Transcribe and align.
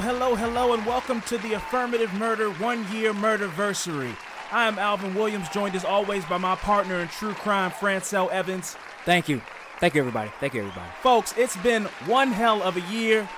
Hello, 0.00 0.34
hello, 0.34 0.34
hello, 0.34 0.72
and 0.72 0.86
welcome 0.86 1.20
to 1.22 1.36
the 1.36 1.52
Affirmative 1.52 2.10
Murder 2.14 2.48
One 2.52 2.90
Year 2.90 3.12
Murderversary. 3.12 4.16
I 4.50 4.66
am 4.66 4.78
Alvin 4.78 5.14
Williams, 5.14 5.50
joined 5.50 5.74
as 5.74 5.84
always 5.84 6.24
by 6.24 6.38
my 6.38 6.56
partner 6.56 7.00
in 7.00 7.08
true 7.08 7.34
crime, 7.34 7.70
Francel 7.70 8.30
Evans. 8.30 8.78
Thank 9.04 9.28
you. 9.28 9.42
Thank 9.78 9.94
you, 9.94 10.00
everybody. 10.00 10.30
Thank 10.40 10.54
you, 10.54 10.60
everybody. 10.60 10.88
Folks, 11.02 11.34
it's 11.36 11.58
been 11.58 11.84
one 12.06 12.32
hell 12.32 12.62
of 12.62 12.78
a 12.78 12.80
year. 12.92 13.28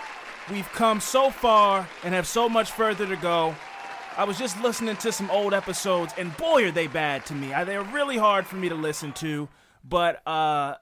We've 0.53 0.71
come 0.71 1.01
so 1.01 1.31
far 1.31 1.89
and 2.05 2.15
have 2.15 2.29
so 2.29 2.49
much 2.49 2.71
further 2.71 3.09
to 3.09 3.17
go. 3.17 3.57
I 4.17 4.23
was 4.23 4.39
just 4.39 4.63
listening 4.63 4.95
to 4.99 5.11
some 5.11 5.33
old 5.33 5.55
episodes, 5.55 6.15
and 6.17 6.37
boy, 6.37 6.67
are 6.67 6.71
they 6.71 6.87
bad 6.87 7.27
to 7.27 7.35
me. 7.35 7.49
They're 7.49 7.83
really 7.83 8.19
hard 8.19 8.47
for 8.47 8.55
me 8.55 8.69
to 8.69 8.77
listen 8.77 9.13
to, 9.15 9.49
but 9.83 10.25
uh, 10.29 10.77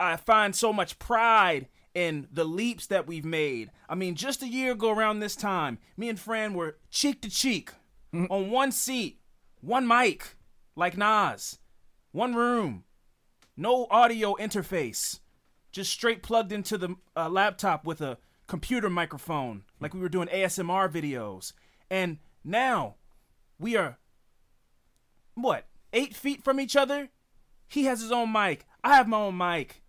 I 0.00 0.16
find 0.16 0.52
so 0.56 0.72
much 0.72 0.98
pride 0.98 1.68
in 1.94 2.26
the 2.32 2.44
leaps 2.44 2.86
that 2.88 3.06
we've 3.06 3.24
made. 3.24 3.70
I 3.88 3.94
mean, 3.94 4.16
just 4.16 4.42
a 4.42 4.48
year 4.48 4.72
ago 4.72 4.90
around 4.90 5.20
this 5.20 5.36
time, 5.36 5.78
me 5.96 6.08
and 6.08 6.18
Fran 6.18 6.54
were 6.54 6.76
cheek 6.90 7.22
to 7.22 7.30
cheek 7.30 7.72
on 8.12 8.50
one 8.50 8.72
seat, 8.72 9.20
one 9.60 9.86
mic, 9.86 10.36
like 10.76 10.96
Nas, 10.96 11.58
one 12.12 12.34
room, 12.34 12.84
no 13.56 13.86
audio 13.90 14.34
interface, 14.34 15.20
just 15.72 15.90
straight 15.90 16.22
plugged 16.22 16.52
into 16.52 16.76
the 16.76 16.96
uh, 17.16 17.28
laptop 17.28 17.84
with 17.84 18.00
a 18.00 18.18
computer 18.46 18.90
microphone, 18.90 19.62
like 19.80 19.94
we 19.94 20.00
were 20.00 20.08
doing 20.08 20.28
ASMR 20.28 20.90
videos. 20.90 21.52
And 21.90 22.18
now 22.44 22.96
we 23.58 23.76
are, 23.76 23.98
what, 25.34 25.66
eight 25.92 26.14
feet 26.14 26.42
from 26.42 26.60
each 26.60 26.76
other? 26.76 27.10
He 27.66 27.84
has 27.84 28.00
his 28.00 28.12
own 28.12 28.32
mic. 28.32 28.66
I 28.82 28.96
have 28.96 29.08
my 29.08 29.16
own 29.16 29.36
mic. 29.36 29.82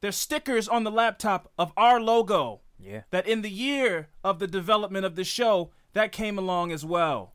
There's 0.00 0.16
stickers 0.16 0.68
on 0.68 0.84
the 0.84 0.90
laptop 0.90 1.52
of 1.58 1.72
our 1.76 2.00
logo. 2.00 2.62
Yeah. 2.78 3.02
That 3.10 3.26
in 3.26 3.42
the 3.42 3.50
year 3.50 4.08
of 4.24 4.38
the 4.38 4.46
development 4.46 5.04
of 5.04 5.14
the 5.14 5.24
show, 5.24 5.70
that 5.92 6.12
came 6.12 6.38
along 6.38 6.72
as 6.72 6.84
well. 6.84 7.34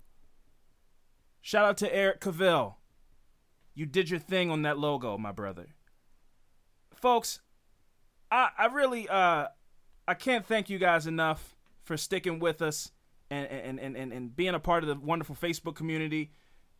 Shout 1.41 1.65
out 1.65 1.77
to 1.77 1.95
Eric 1.95 2.21
Cavill. 2.21 2.75
You 3.75 3.85
did 3.85 4.09
your 4.09 4.19
thing 4.19 4.49
on 4.49 4.63
that 4.63 4.79
logo, 4.79 5.17
my 5.17 5.31
brother. 5.31 5.67
Folks, 6.95 7.41
I 8.31 8.49
I 8.57 8.65
really 8.67 9.07
uh 9.07 9.47
I 10.07 10.13
can't 10.15 10.45
thank 10.45 10.69
you 10.69 10.79
guys 10.79 11.05
enough 11.05 11.55
for 11.83 11.97
sticking 11.97 12.39
with 12.39 12.61
us 12.63 12.91
and 13.29 13.47
and, 13.47 13.79
and, 13.79 13.95
and, 13.95 14.13
and 14.13 14.35
being 14.35 14.55
a 14.55 14.59
part 14.59 14.83
of 14.83 14.89
the 14.89 14.95
wonderful 14.95 15.35
Facebook 15.35 15.75
community 15.75 16.31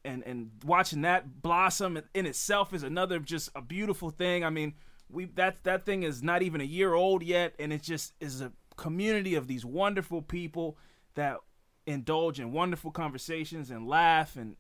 and 0.04 0.24
and 0.24 0.52
watching 0.64 1.02
that 1.02 1.42
blossom 1.44 2.00
in 2.16 2.26
itself 2.26 2.74
is 2.74 2.82
another 2.82 3.20
just 3.20 3.50
a 3.56 3.62
beautiful 3.62 4.10
thing. 4.10 4.44
I 4.44 4.50
mean, 4.50 4.74
we 5.10 5.26
that 5.36 5.64
that 5.64 5.86
thing 5.86 6.04
is 6.04 6.24
not 6.24 6.42
even 6.42 6.62
a 6.62 6.66
year 6.66 6.94
old 6.94 7.24
yet, 7.24 7.54
and 7.60 7.72
it 7.72 7.82
just 7.82 8.14
is 8.20 8.42
a 8.42 8.52
community 8.76 9.36
of 9.36 9.48
these 9.48 9.66
wonderful 9.66 10.22
people 10.22 10.78
that 11.16 11.38
indulge 11.88 12.40
in 12.40 12.52
wonderful 12.52 12.92
conversations 12.92 13.70
and 13.70 13.88
laugh 13.88 14.36
and 14.36 14.56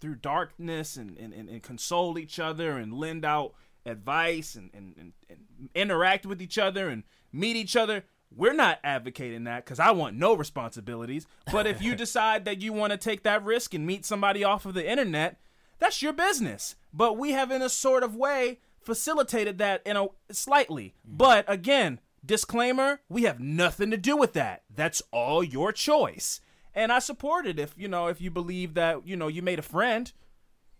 through 0.00 0.14
darkness 0.14 0.96
and, 0.96 1.16
and, 1.18 1.32
and, 1.32 1.48
and 1.48 1.62
console 1.62 2.18
each 2.18 2.38
other 2.38 2.72
and 2.72 2.92
lend 2.92 3.24
out 3.24 3.54
advice 3.84 4.54
and, 4.54 4.70
and, 4.74 4.94
and, 4.98 5.12
and 5.30 5.70
interact 5.74 6.26
with 6.26 6.42
each 6.42 6.58
other 6.58 6.88
and 6.88 7.02
meet 7.32 7.56
each 7.56 7.76
other. 7.76 8.04
We're 8.34 8.52
not 8.52 8.78
advocating 8.84 9.44
that 9.44 9.64
because 9.64 9.80
I 9.80 9.92
want 9.92 10.16
no 10.16 10.34
responsibilities. 10.34 11.26
But 11.50 11.66
if 11.66 11.80
you 11.80 11.94
decide 11.96 12.44
that 12.44 12.60
you 12.60 12.72
want 12.72 12.92
to 12.92 12.98
take 12.98 13.22
that 13.22 13.44
risk 13.44 13.72
and 13.72 13.86
meet 13.86 14.04
somebody 14.04 14.44
off 14.44 14.66
of 14.66 14.74
the 14.74 14.88
internet, 14.88 15.40
that's 15.78 16.02
your 16.02 16.12
business. 16.12 16.76
But 16.92 17.16
we 17.16 17.32
have, 17.32 17.50
in 17.50 17.62
a 17.62 17.68
sort 17.68 18.02
of 18.02 18.14
way, 18.16 18.58
facilitated 18.86 19.58
that 19.58 19.82
in 19.84 19.96
a 19.96 20.06
slightly. 20.30 20.94
But 21.04 21.44
again, 21.48 22.00
disclaimer: 22.24 23.00
we 23.08 23.24
have 23.24 23.40
nothing 23.40 23.90
to 23.90 23.96
do 23.96 24.16
with 24.16 24.32
that. 24.34 24.62
That's 24.74 25.02
all 25.10 25.44
your 25.44 25.72
choice. 25.72 26.40
And 26.74 26.92
I 26.92 27.00
support 27.00 27.46
it 27.46 27.58
if 27.58 27.74
you 27.76 27.88
know 27.88 28.06
if 28.06 28.20
you 28.20 28.30
believe 28.30 28.74
that 28.74 29.06
you 29.06 29.16
know 29.16 29.28
you 29.28 29.42
made 29.42 29.58
a 29.58 29.62
friend. 29.62 30.10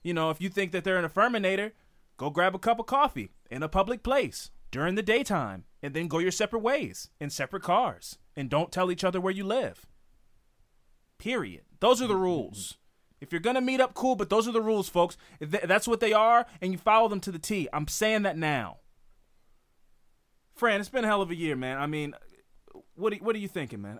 You 0.03 0.15
know 0.15 0.31
if 0.31 0.41
you 0.41 0.49
think 0.49 0.73
that 0.73 0.85
they're 0.85 0.99
an 0.99 1.09
affirminator, 1.09 1.73
go 2.17 2.31
grab 2.31 2.55
a 2.55 2.59
cup 2.59 2.79
of 2.79 2.87
coffee 2.87 3.33
in 3.51 3.63
a 3.63 3.69
public 3.69 4.03
place 4.03 4.51
during 4.71 4.95
the 4.95 5.03
daytime, 5.03 5.65
and 5.83 5.95
then 5.95 6.09
go 6.09 6.19
your 6.19 6.31
separate 6.31 6.61
ways 6.61 7.11
in 7.21 7.31
separate 7.31 7.63
cars, 7.63 8.19
and 8.37 8.49
don't 8.49 8.73
tell 8.73 8.91
each 8.91 9.05
other 9.05 9.21
where 9.21 9.33
you 9.33 9.45
live. 9.45 9.87
Period. 11.19 11.63
Those 11.81 12.01
are 12.01 12.07
the 12.07 12.17
rules. 12.17 12.77
If 13.21 13.33
you're 13.33 13.41
gonna 13.41 13.61
meet 13.61 13.81
up, 13.81 13.95
cool, 13.95 14.15
but 14.17 14.29
those 14.31 14.47
are 14.47 14.53
the 14.53 14.61
rules, 14.61 14.89
folks. 14.89 15.17
That's 15.41 15.89
what 15.89 16.01
they 16.01 16.13
are, 16.13 16.47
and 16.61 16.73
you 16.73 16.79
follow 16.79 17.09
them 17.09 17.21
to 17.21 17.33
the 17.33 17.39
T. 17.39 17.69
I'm 17.73 17.89
saying 17.89 18.23
that 18.23 18.37
now. 18.37 18.79
Fran, 20.55 20.81
it's 20.81 20.89
been 20.89 21.05
a 21.05 21.07
hell 21.07 21.23
of 21.23 21.31
a 21.31 21.35
year, 21.35 21.57
man. 21.57 21.79
I 21.79 21.87
mean, 21.87 22.15
what 22.95 23.13
do, 23.13 23.19
what 23.21 23.35
are 23.37 23.39
you 23.39 23.49
thinking, 23.49 23.83
man? 23.83 23.99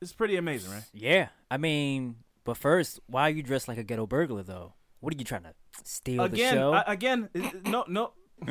It's 0.00 0.12
pretty 0.12 0.36
amazing, 0.36 0.72
right? 0.72 0.84
Yeah. 0.92 1.28
I 1.50 1.56
mean, 1.58 2.16
but 2.44 2.56
first, 2.56 3.00
why 3.06 3.22
are 3.28 3.30
you 3.30 3.42
dressed 3.42 3.68
like 3.68 3.78
a 3.78 3.82
ghetto 3.82 4.06
burglar, 4.06 4.42
though? 4.42 4.74
What 5.00 5.12
are 5.14 5.16
you 5.16 5.24
trying 5.24 5.42
to 5.42 5.54
steal 5.82 6.22
again, 6.24 6.54
the 6.54 6.60
show? 6.60 6.72
I- 6.72 6.92
again, 6.92 7.28
no, 7.66 7.84
no. 7.88 8.12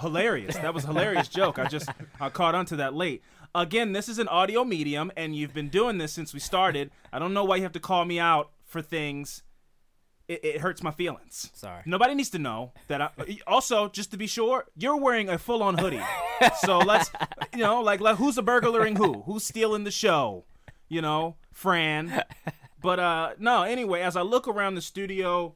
hilarious. 0.00 0.56
That 0.56 0.74
was 0.74 0.84
a 0.84 0.88
hilarious 0.88 1.28
joke. 1.28 1.58
I 1.58 1.66
just 1.68 1.88
I 2.20 2.28
caught 2.30 2.54
onto 2.54 2.76
that 2.76 2.94
late. 2.94 3.22
Again, 3.54 3.92
this 3.92 4.08
is 4.08 4.18
an 4.18 4.28
audio 4.28 4.64
medium, 4.64 5.10
and 5.16 5.34
you've 5.34 5.54
been 5.54 5.68
doing 5.68 5.98
this 5.98 6.12
since 6.12 6.34
we 6.34 6.40
started. 6.40 6.90
I 7.12 7.18
don't 7.18 7.34
know 7.34 7.44
why 7.44 7.56
you 7.56 7.62
have 7.62 7.72
to 7.72 7.80
call 7.80 8.04
me 8.04 8.18
out 8.18 8.50
for 8.64 8.82
things. 8.82 9.42
It, 10.28 10.44
it 10.44 10.60
hurts 10.60 10.82
my 10.82 10.90
feelings. 10.90 11.50
Sorry. 11.54 11.82
Nobody 11.86 12.14
needs 12.14 12.30
to 12.30 12.38
know 12.38 12.72
that. 12.88 13.00
I, 13.00 13.12
also, 13.46 13.88
just 13.88 14.10
to 14.10 14.16
be 14.16 14.26
sure, 14.26 14.66
you're 14.76 14.96
wearing 14.96 15.28
a 15.28 15.38
full-on 15.38 15.78
hoodie. 15.78 16.02
so 16.60 16.78
let's, 16.78 17.10
you 17.54 17.60
know, 17.60 17.80
like, 17.80 18.00
like 18.00 18.16
who's 18.16 18.36
a 18.36 18.42
burglaring 18.42 18.96
who? 18.96 19.22
Who's 19.22 19.44
stealing 19.44 19.84
the 19.84 19.90
show? 19.90 20.44
You 20.88 21.00
know, 21.00 21.36
Fran. 21.52 22.22
But 22.80 23.00
uh 23.00 23.30
no, 23.38 23.62
anyway, 23.62 24.02
as 24.02 24.16
I 24.16 24.22
look 24.22 24.46
around 24.46 24.74
the 24.74 24.82
studio, 24.82 25.54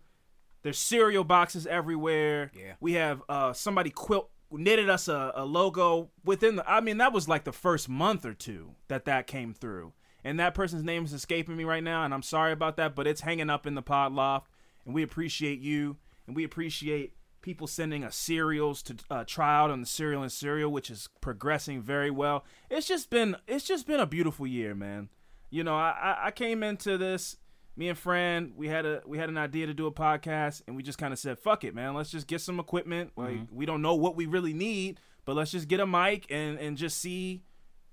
there's 0.63 0.79
cereal 0.79 1.25
boxes 1.25 1.67
everywhere. 1.67 2.51
Yeah. 2.55 2.75
We 2.81 2.95
have 2.95 3.23
uh 3.29 3.53
somebody 3.53 3.91
quilt 3.91 4.31
knitted 4.53 4.89
us 4.91 5.09
a, 5.09 5.33
a 5.35 5.45
logo 5.45 6.11
within 6.25 6.57
the 6.57 6.71
I 6.71 6.81
mean 6.81 6.99
that 6.99 7.13
was 7.13 7.29
like 7.29 7.45
the 7.45 7.53
first 7.53 7.89
month 7.89 8.25
or 8.25 8.35
two 8.35 8.73
that 8.89 9.05
that 9.07 9.27
came 9.27 9.55
through. 9.55 9.93
And 10.25 10.39
that 10.39 10.55
person's 10.55 10.85
name 10.85 11.05
is 11.05 11.13
escaping 11.13 11.57
me 11.57 11.65
right 11.65 11.83
now 11.83 12.05
and 12.05 12.15
I'm 12.15 12.23
sorry 12.23 12.53
about 12.53 12.77
that, 12.77 12.95
but 12.95 13.07
it's 13.07 13.23
hanging 13.23 13.51
up 13.51 13.67
in 13.67 13.75
the 13.75 13.83
pod 13.83 14.13
loft 14.13 14.51
and 14.85 14.95
we 14.95 15.03
appreciate 15.03 15.59
you 15.61 15.97
and 16.27 16.37
we 16.37 16.45
appreciate 16.45 17.15
people 17.41 17.67
sending 17.67 18.05
us 18.05 18.15
cereals 18.15 18.83
to 18.85 18.97
uh, 19.11 19.25
try 19.27 19.57
out 19.59 19.71
on 19.71 19.81
the 19.81 19.87
cereal 19.87 20.23
and 20.23 20.31
cereal 20.31 20.71
which 20.71 20.91
is 20.91 21.09
progressing 21.21 21.83
very 21.83 22.11
well. 22.11 22.45
It's 22.71 22.87
just 22.87 23.11
been 23.11 23.37
it's 23.49 23.65
just 23.67 23.87
been 23.87 24.01
a 24.01 24.07
beautiful 24.07 24.47
year, 24.47 24.75
man 24.75 25.09
you 25.55 25.63
know, 25.63 25.75
I, 25.77 25.91
I- 25.91 26.27
I 26.29 26.31
came 26.31 26.63
into 26.63 26.97
this. 26.97 27.37
Me 27.75 27.89
and 27.89 27.97
Fran, 27.97 28.53
we 28.55 28.69
had 28.69 28.85
a 28.85 29.03
we 29.07 29.17
had 29.17 29.31
an 29.31 29.39
idea 29.39 29.67
to 29.67 29.73
do 29.73 29.87
a 29.87 29.93
podcast, 29.93 30.63
and 30.67 30.77
we 30.77 30.83
just 30.83 30.99
kind 30.99 31.13
of 31.13 31.19
said, 31.19 31.39
"Fuck 31.39 31.65
it, 31.65 31.75
man. 31.75 31.95
Let's 31.95 32.11
just 32.11 32.27
get 32.27 32.41
some 32.41 32.61
equipment. 32.61 33.13
Like 33.17 33.37
mm-hmm. 33.37 33.55
we 33.55 33.65
don't 33.65 33.81
know 33.81 33.95
what 33.95 34.15
we 34.15 34.27
really 34.27 34.53
need, 34.53 35.01
but 35.25 35.37
let's 35.37 35.51
just 35.51 35.69
get 35.69 35.81
a 35.81 35.87
mic 35.87 36.27
and 36.31 36.59
and 36.59 36.77
just 36.77 36.99
see 36.99 37.43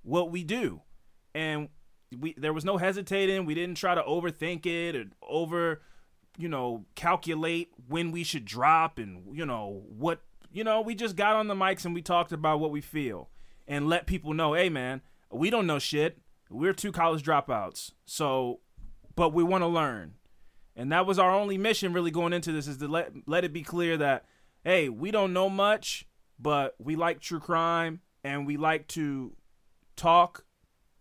what 0.04 0.31
we 0.31 0.44
do, 0.44 0.81
and 1.34 1.70
we 2.18 2.34
there 2.38 2.54
was 2.54 2.66
no 2.66 2.78
hesitating. 2.78 3.46
We 3.46 3.56
didn't 3.56 3.76
try 3.76 3.96
to 3.96 4.02
overthink 4.02 4.66
it 4.66 4.96
or 4.96 5.06
over, 5.22 5.81
you 6.38 6.50
know, 6.50 6.86
calculate 6.96 7.70
when 7.88 8.12
we 8.12 8.24
should 8.24 8.46
drop 8.46 8.98
and 8.98 9.36
you 9.36 9.46
know 9.46 9.84
what 9.88 10.22
you 10.52 10.64
know. 10.64 10.81
We 10.81 10.96
just 10.96 11.16
got 11.16 11.36
on 11.36 11.48
the 11.48 11.56
mics 11.56 11.86
and 11.86 11.94
we 11.94 12.02
talked 12.02 12.31
about 12.31 12.60
what 12.60 12.72
we 12.72 12.81
feel 12.81 13.30
and 13.68 13.88
let 13.88 14.08
people 14.08 14.34
know, 14.34 14.54
hey 14.54 14.70
man, 14.70 15.02
we 15.31 15.50
don't 15.50 15.68
know 15.68 15.80
shit. 15.80 16.18
We're 16.50 16.74
two 16.74 16.92
college 16.92 17.24
dropouts, 17.24 17.92
so 18.06 18.60
but 19.19 19.33
we 19.33 19.44
want 19.44 19.63
to 19.63 19.68
learn, 19.68 20.13
and 20.77 20.94
that 20.94 21.06
was 21.06 21.19
our 21.19 21.30
only 21.30 21.57
mission 21.57 21.92
really 21.92 22.10
going 22.10 22.31
into 22.31 22.54
this 22.54 22.69
is 22.69 22.77
to 22.77 22.88
let 22.88 23.12
let 23.25 23.44
it 23.44 23.51
be 23.51 23.63
clear 23.63 23.98
that 23.98 24.24
hey, 24.63 24.88
we 24.88 25.12
don't 25.12 25.33
know 25.33 25.50
much, 25.50 26.07
but 26.39 26.74
we 26.80 26.95
like 26.95 27.19
true 27.19 27.42
crime 27.42 28.00
and 28.24 28.48
we 28.48 28.56
like 28.56 28.88
to 28.88 29.33
talk 29.98 30.45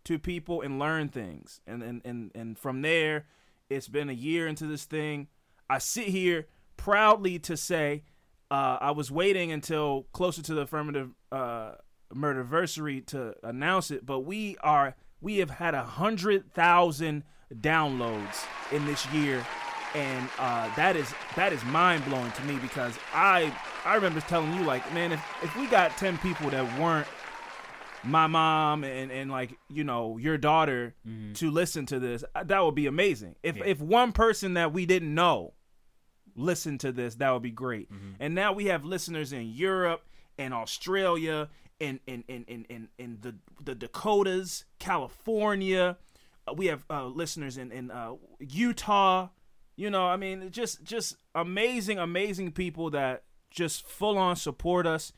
to 0.03 0.19
people 0.19 0.63
and 0.63 0.81
learn 0.81 1.09
things. 1.09 1.61
And 1.65 1.81
and 1.81 2.03
and, 2.05 2.33
and 2.35 2.59
from 2.59 2.83
there, 2.83 3.27
it's 3.71 3.87
been 3.87 4.11
a 4.11 4.15
year 4.15 4.49
into 4.49 4.67
this 4.67 4.85
thing. 4.85 5.29
I 5.71 5.79
sit 5.79 6.09
here 6.09 6.49
proudly 6.77 7.39
to 7.39 7.57
say 7.57 8.03
uh, 8.51 8.79
I 8.81 8.91
was 8.91 9.13
waiting 9.13 9.53
until 9.53 10.09
closer 10.13 10.43
to 10.43 10.55
the 10.55 10.63
affirmative 10.63 11.11
uh, 11.31 11.75
murderversary 12.13 13.07
to 13.07 13.37
announce 13.45 13.93
it, 13.93 14.05
but 14.05 14.21
we 14.21 14.57
are 14.57 14.97
we 15.21 15.39
have 15.39 15.51
had 15.51 15.77
a 15.77 15.85
hundred 15.85 16.53
thousand 16.53 17.23
downloads 17.55 18.45
in 18.73 18.85
this 18.87 19.07
year 19.13 19.45
and 19.95 20.29
uh, 20.39 20.75
that 20.77 20.97
is 20.97 21.15
that 21.35 21.53
is 21.53 21.65
mind 21.65 22.05
blowing 22.05 22.31
to 22.33 22.43
me 22.45 22.57
because 22.57 22.99
I 23.15 23.55
I 23.85 23.95
remember 23.95 24.21
telling 24.21 24.53
you 24.55 24.65
like 24.65 24.93
man 24.93 25.13
if, 25.13 25.25
if 25.43 25.57
we 25.57 25.67
got 25.67 25.97
ten 25.97 26.19
people 26.19 26.51
that 26.51 26.79
weren't 26.79 27.07
my 28.05 28.27
mom 28.27 28.85
and, 28.85 29.11
and 29.11 29.31
like 29.31 29.59
you 29.69 29.85
know 29.85 30.19
your 30.19 30.39
daughter 30.39 30.95
mm-hmm. 31.07 31.33
to 31.35 31.51
listen 31.51 31.87
to 31.87 31.99
this 31.99 32.23
uh, 32.35 32.45
that 32.45 32.65
would 32.65 32.75
be 32.75 32.87
amazing 32.87 33.35
if 33.43 33.57
yeah. 33.57 33.65
if 33.65 33.81
one 33.81 34.13
person 34.13 34.55
that 34.55 34.73
we 34.73 34.87
didn't 34.87 35.15
know 35.15 35.55
listened 36.37 36.81
to 36.81 36.93
this 36.93 37.17
that 37.17 37.31
would 37.31 37.43
be 37.43 37.51
great 37.51 37.91
mm-hmm. 37.93 38.13
and 38.21 38.35
now 38.35 38.53
we 38.53 38.67
have 38.67 38.85
listeners 38.85 39.33
in 39.33 39.49
Europe 39.49 40.03
and 40.39 40.55
Australia 40.55 41.49
and 41.81 41.99
in 42.07 42.23
in, 42.29 42.45
in, 42.45 42.65
in, 42.69 42.89
in 42.99 43.19
the 43.23 43.35
the 43.63 43.75
Dakotas 43.75 44.65
California 44.79 45.97
we 46.57 46.67
have 46.67 46.85
uh, 46.91 47.07
listeners 47.07 47.57
in 47.57 47.73
in 47.73 47.91
uh, 47.91 48.15
Utah 48.41 49.29
you 49.79 49.91
know, 49.91 50.09
I 50.09 50.17
mean, 50.17 50.51
just 50.51 50.83
just 50.83 51.15
amazing, 51.37 52.01
amazing 52.01 52.51
people 52.51 52.91
that 52.91 53.23
just 53.49 53.87
full 53.87 54.19
on 54.19 54.35
support 54.35 54.89
us 54.89 55.13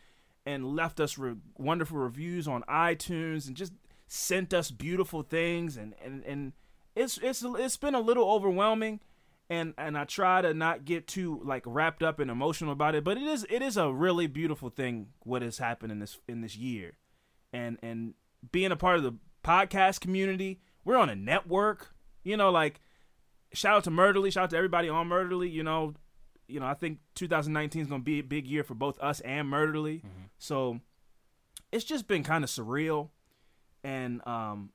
and 0.44 0.76
left 0.76 1.00
us 1.00 1.16
re- 1.16 1.36
wonderful 1.56 1.96
reviews 1.96 2.46
on 2.46 2.62
iTunes 2.64 3.46
and 3.46 3.56
just 3.56 3.72
sent 4.06 4.52
us 4.52 4.70
beautiful 4.70 5.22
things 5.22 5.78
and 5.78 5.94
and 6.04 6.22
and 6.24 6.52
it's 6.94 7.16
it's 7.22 7.42
it's 7.42 7.78
been 7.78 7.94
a 7.94 8.00
little 8.00 8.30
overwhelming 8.30 9.00
and 9.48 9.72
and 9.78 9.96
I 9.96 10.04
try 10.04 10.42
to 10.42 10.52
not 10.52 10.84
get 10.84 11.06
too 11.06 11.40
like 11.42 11.62
wrapped 11.64 12.02
up 12.02 12.18
and 12.18 12.30
emotional 12.30 12.72
about 12.72 12.94
it 12.94 13.02
but 13.02 13.16
it 13.16 13.22
is 13.22 13.46
it 13.48 13.62
is 13.62 13.78
a 13.78 13.90
really 13.90 14.26
beautiful 14.26 14.68
thing 14.68 15.08
what 15.20 15.40
has 15.40 15.56
happened 15.56 15.90
in 15.90 16.00
this 16.00 16.18
in 16.28 16.42
this 16.42 16.56
year. 16.56 16.98
And 17.50 17.78
and 17.82 18.12
being 18.52 18.72
a 18.72 18.76
part 18.76 18.98
of 18.98 19.04
the 19.04 19.14
podcast 19.42 20.00
community 20.00 20.60
we're 20.84 20.96
on 20.96 21.08
a 21.10 21.16
network 21.16 21.94
you 22.22 22.36
know 22.36 22.50
like 22.50 22.80
shout 23.52 23.76
out 23.76 23.84
to 23.84 23.90
Murderly, 23.90 24.32
shout 24.32 24.44
out 24.44 24.50
to 24.50 24.56
everybody 24.56 24.88
on 24.88 25.08
Murderly. 25.08 25.50
You 25.50 25.62
know, 25.62 25.94
you 26.48 26.60
know, 26.60 26.66
I 26.66 26.74
think 26.74 26.98
2019 27.14 27.82
is 27.82 27.88
gonna 27.88 28.02
be 28.02 28.18
a 28.20 28.24
big 28.24 28.46
year 28.46 28.64
for 28.64 28.74
both 28.74 28.98
us 29.00 29.20
and 29.20 29.48
Murderly. 29.48 29.98
Mm-hmm. 29.98 30.24
So 30.38 30.80
it's 31.72 31.84
just 31.84 32.08
been 32.08 32.22
kind 32.22 32.44
of 32.44 32.50
surreal, 32.50 33.10
and 33.84 34.26
um, 34.26 34.70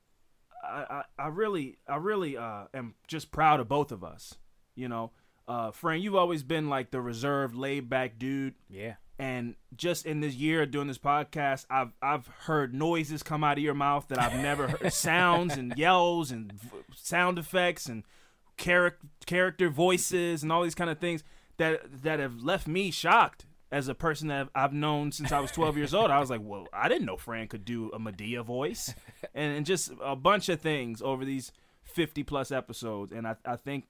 I, 0.62 1.02
I, 1.18 1.24
I 1.24 1.28
really, 1.28 1.78
I 1.88 1.96
really 1.96 2.36
uh, 2.36 2.64
am 2.74 2.94
just 3.06 3.30
proud 3.30 3.60
of 3.60 3.68
both 3.68 3.92
of 3.92 4.04
us. 4.04 4.34
You 4.74 4.88
know, 4.88 5.12
uh, 5.48 5.70
Frank, 5.70 6.02
you've 6.02 6.14
always 6.14 6.42
been 6.42 6.68
like 6.68 6.90
the 6.90 7.00
reserved, 7.00 7.54
laid 7.54 7.88
back 7.88 8.18
dude. 8.18 8.54
Yeah. 8.68 8.94
And 9.18 9.54
just 9.74 10.04
in 10.04 10.20
this 10.20 10.34
year 10.34 10.66
doing 10.66 10.88
this 10.88 10.98
podcast, 10.98 11.64
I've 11.70 11.92
I've 12.02 12.26
heard 12.26 12.74
noises 12.74 13.22
come 13.22 13.42
out 13.42 13.56
of 13.56 13.64
your 13.64 13.74
mouth 13.74 14.08
that 14.08 14.20
I've 14.20 14.38
never 14.40 14.68
heard, 14.68 14.92
sounds 14.92 15.56
and 15.56 15.76
yells 15.76 16.30
and 16.30 16.52
v- 16.52 16.68
sound 16.94 17.38
effects 17.38 17.86
and 17.86 18.04
character 18.56 19.06
character 19.24 19.70
voices 19.70 20.42
and 20.42 20.52
all 20.52 20.62
these 20.62 20.74
kind 20.74 20.90
of 20.90 20.98
things 20.98 21.24
that 21.56 22.02
that 22.02 22.20
have 22.20 22.42
left 22.42 22.66
me 22.68 22.90
shocked 22.90 23.46
as 23.72 23.88
a 23.88 23.94
person 23.94 24.28
that 24.28 24.48
I've 24.54 24.72
known 24.72 25.12
since 25.12 25.32
I 25.32 25.40
was 25.40 25.50
12 25.50 25.76
years 25.76 25.94
old. 25.94 26.10
I 26.10 26.20
was 26.20 26.30
like, 26.30 26.40
well, 26.42 26.66
I 26.72 26.88
didn't 26.88 27.06
know 27.06 27.16
Fran 27.16 27.48
could 27.48 27.64
do 27.64 27.90
a 27.90 27.98
Madea 27.98 28.44
voice, 28.44 28.94
and, 29.34 29.56
and 29.56 29.66
just 29.66 29.90
a 30.02 30.14
bunch 30.14 30.48
of 30.48 30.60
things 30.60 31.02
over 31.02 31.24
these 31.24 31.52
50 31.84 32.22
plus 32.22 32.50
episodes. 32.52 33.12
And 33.12 33.26
I, 33.26 33.36
I 33.44 33.56
think 33.56 33.86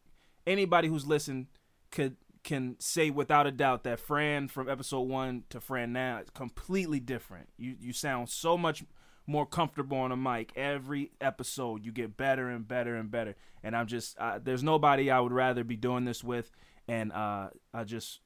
anybody 0.46 0.88
who's 0.88 1.06
listened 1.06 1.46
could 1.90 2.16
can 2.46 2.76
say 2.78 3.10
without 3.10 3.48
a 3.48 3.50
doubt 3.50 3.82
that 3.82 3.98
Fran 3.98 4.46
from 4.46 4.68
episode 4.68 5.00
one 5.00 5.42
to 5.50 5.60
Fran 5.60 5.92
now 5.92 6.20
is 6.20 6.30
completely 6.30 7.00
different. 7.00 7.48
You 7.58 7.74
you 7.78 7.92
sound 7.92 8.28
so 8.30 8.56
much 8.56 8.84
more 9.26 9.44
comfortable 9.44 9.98
on 9.98 10.12
a 10.12 10.16
mic 10.16 10.52
every 10.54 11.10
episode. 11.20 11.84
You 11.84 11.90
get 11.90 12.16
better 12.16 12.48
and 12.48 12.66
better 12.66 12.94
and 12.94 13.10
better. 13.10 13.34
And 13.64 13.76
I'm 13.76 13.88
just 13.88 14.16
uh, 14.18 14.38
there's 14.42 14.62
nobody 14.62 15.10
I 15.10 15.18
would 15.18 15.32
rather 15.32 15.64
be 15.64 15.76
doing 15.76 16.04
this 16.04 16.22
with. 16.22 16.52
And 16.86 17.12
uh, 17.12 17.48
I 17.74 17.82
just 17.82 18.20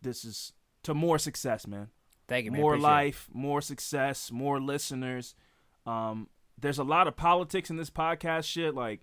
this 0.00 0.24
is 0.24 0.54
to 0.84 0.94
more 0.94 1.18
success, 1.18 1.66
man. 1.66 1.88
Thank 2.26 2.46
you, 2.46 2.52
man. 2.52 2.62
More 2.62 2.72
Appreciate 2.72 2.90
life, 2.90 3.28
it. 3.28 3.36
more 3.36 3.60
success, 3.60 4.32
more 4.32 4.58
listeners. 4.58 5.34
Um, 5.84 6.28
there's 6.58 6.78
a 6.78 6.84
lot 6.84 7.06
of 7.06 7.16
politics 7.16 7.68
in 7.68 7.76
this 7.76 7.90
podcast 7.90 8.44
shit. 8.44 8.74
Like 8.74 9.02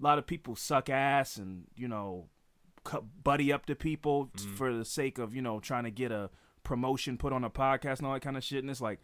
a 0.00 0.02
lot 0.02 0.16
of 0.16 0.26
people 0.26 0.56
suck 0.56 0.88
ass 0.88 1.36
and 1.36 1.64
you 1.76 1.88
know 1.88 2.30
buddy 3.22 3.52
up 3.52 3.66
to 3.66 3.74
people 3.74 4.26
mm-hmm. 4.26 4.54
for 4.54 4.72
the 4.72 4.84
sake 4.84 5.18
of 5.18 5.34
you 5.34 5.42
know 5.42 5.60
trying 5.60 5.84
to 5.84 5.90
get 5.90 6.12
a 6.12 6.30
promotion 6.64 7.18
put 7.18 7.32
on 7.32 7.44
a 7.44 7.50
podcast 7.50 7.98
and 7.98 8.06
all 8.06 8.14
that 8.14 8.22
kind 8.22 8.36
of 8.36 8.44
shit. 8.44 8.60
And 8.60 8.70
it's 8.70 8.80
like 8.80 9.00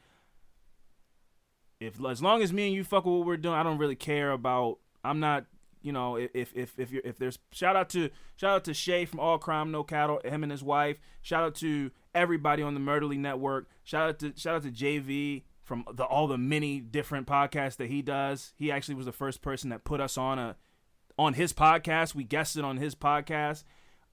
if 1.81 2.03
as 2.05 2.23
long 2.23 2.43
as 2.43 2.53
me 2.53 2.67
and 2.67 2.75
you 2.75 2.85
fuck 2.85 3.05
with 3.05 3.15
what 3.15 3.27
we're 3.27 3.37
doing, 3.37 3.55
I 3.55 3.63
don't 3.63 3.79
really 3.79 3.97
care 3.97 4.33
about. 4.33 4.79
I'm 5.05 5.21
not, 5.21 5.47
you 5.81 5.93
know, 5.93 6.17
if 6.17 6.55
if 6.55 6.75
if 6.79 6.91
you're, 6.91 7.03
if 7.05 7.19
there's 7.19 7.39
shout 7.53 7.77
out 7.77 7.89
to 7.91 8.11
shout 8.37 8.51
out 8.51 8.65
to 8.65 8.75
Shay 8.75 9.05
from 9.05 9.21
All 9.21 9.39
Crime 9.39 9.71
No 9.71 9.85
Cattle, 9.85 10.21
him 10.25 10.43
and 10.43 10.53
his 10.53 10.63
wife. 10.63 10.99
Shout 11.23 11.45
out 11.45 11.55
to 11.57 11.91
everybody 12.15 12.63
on 12.63 12.75
the 12.75 12.81
Murderly 12.81 13.19
Network. 13.19 13.69
Shout 13.85 14.09
out 14.09 14.19
to 14.21 14.33
shout 14.37 14.57
out 14.57 14.63
to 14.65 14.71
JV 14.71 15.45
from 15.63 15.85
the 15.93 16.05
all 16.05 16.27
the 16.27 16.39
many 16.39 16.81
different 16.81 17.27
podcasts 17.27 17.77
that 17.77 17.89
he 17.89 18.03
does. 18.03 18.55
He 18.57 18.73
actually 18.73 18.97
was 18.97 19.07
the 19.07 19.13
first 19.13 19.41
person 19.41 19.71
that 19.71 19.85
put 19.85 20.01
us 20.01 20.19
on 20.19 20.39
a 20.39 20.57
on 21.19 21.35
his 21.35 21.53
podcast. 21.53 22.15
We 22.15 22.25
guested 22.25 22.65
on 22.65 22.77
his 22.77 22.95
podcast. 22.95 23.65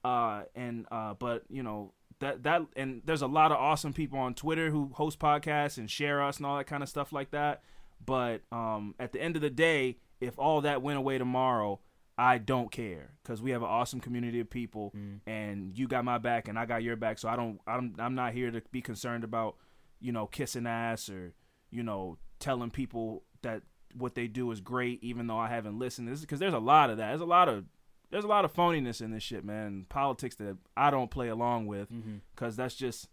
Uh, 0.04 0.42
and 0.54 0.86
uh, 0.90 1.14
but 1.14 1.44
you 1.48 1.62
know 1.62 1.92
that 2.20 2.42
that 2.44 2.62
and 2.76 3.02
there's 3.04 3.22
a 3.22 3.26
lot 3.26 3.50
of 3.50 3.58
awesome 3.58 3.92
people 3.92 4.18
on 4.18 4.34
Twitter 4.34 4.70
who 4.70 4.90
host 4.94 5.18
podcasts 5.18 5.78
and 5.78 5.90
share 5.90 6.22
us 6.22 6.36
and 6.36 6.46
all 6.46 6.56
that 6.56 6.66
kind 6.66 6.82
of 6.82 6.88
stuff 6.88 7.12
like 7.12 7.30
that. 7.30 7.62
But 8.04 8.42
um, 8.52 8.94
at 9.00 9.12
the 9.12 9.20
end 9.20 9.36
of 9.36 9.42
the 9.42 9.50
day, 9.50 9.98
if 10.20 10.38
all 10.38 10.60
that 10.60 10.82
went 10.82 10.98
away 10.98 11.18
tomorrow, 11.18 11.80
I 12.18 12.38
don't 12.38 12.70
care 12.70 13.14
because 13.22 13.42
we 13.42 13.50
have 13.50 13.62
an 13.62 13.68
awesome 13.68 14.00
community 14.00 14.40
of 14.40 14.48
people, 14.48 14.92
mm. 14.96 15.20
and 15.26 15.76
you 15.76 15.86
got 15.86 16.04
my 16.04 16.18
back 16.18 16.48
and 16.48 16.58
I 16.58 16.66
got 16.66 16.82
your 16.82 16.96
back. 16.96 17.18
So 17.18 17.28
I 17.28 17.36
don't, 17.36 17.60
I'm, 17.66 17.94
I'm 17.98 18.14
not 18.14 18.32
here 18.32 18.50
to 18.50 18.62
be 18.70 18.80
concerned 18.80 19.24
about, 19.24 19.56
you 20.00 20.12
know, 20.12 20.26
kissing 20.26 20.66
ass 20.66 21.10
or, 21.10 21.34
you 21.70 21.82
know, 21.82 22.16
telling 22.38 22.70
people 22.70 23.24
that 23.42 23.62
what 23.94 24.14
they 24.14 24.26
do 24.26 24.50
is 24.50 24.60
great, 24.60 25.02
even 25.02 25.26
though 25.26 25.38
I 25.38 25.48
haven't 25.48 25.78
listened. 25.78 26.08
This 26.08 26.20
because 26.20 26.38
there's 26.38 26.54
a 26.54 26.58
lot 26.58 26.90
of 26.90 26.98
that. 26.98 27.08
There's 27.08 27.20
a 27.20 27.26
lot 27.26 27.48
of 27.48 27.64
there's 28.10 28.24
a 28.24 28.28
lot 28.28 28.44
of 28.44 28.54
phoniness 28.54 29.00
in 29.00 29.10
this 29.10 29.22
shit, 29.22 29.44
man. 29.44 29.86
Politics 29.88 30.36
that 30.36 30.56
I 30.76 30.90
don't 30.90 31.10
play 31.10 31.28
along 31.28 31.66
with 31.66 31.88
because 31.88 32.54
mm-hmm. 32.54 32.62
that's 32.62 32.74
just 32.74 33.08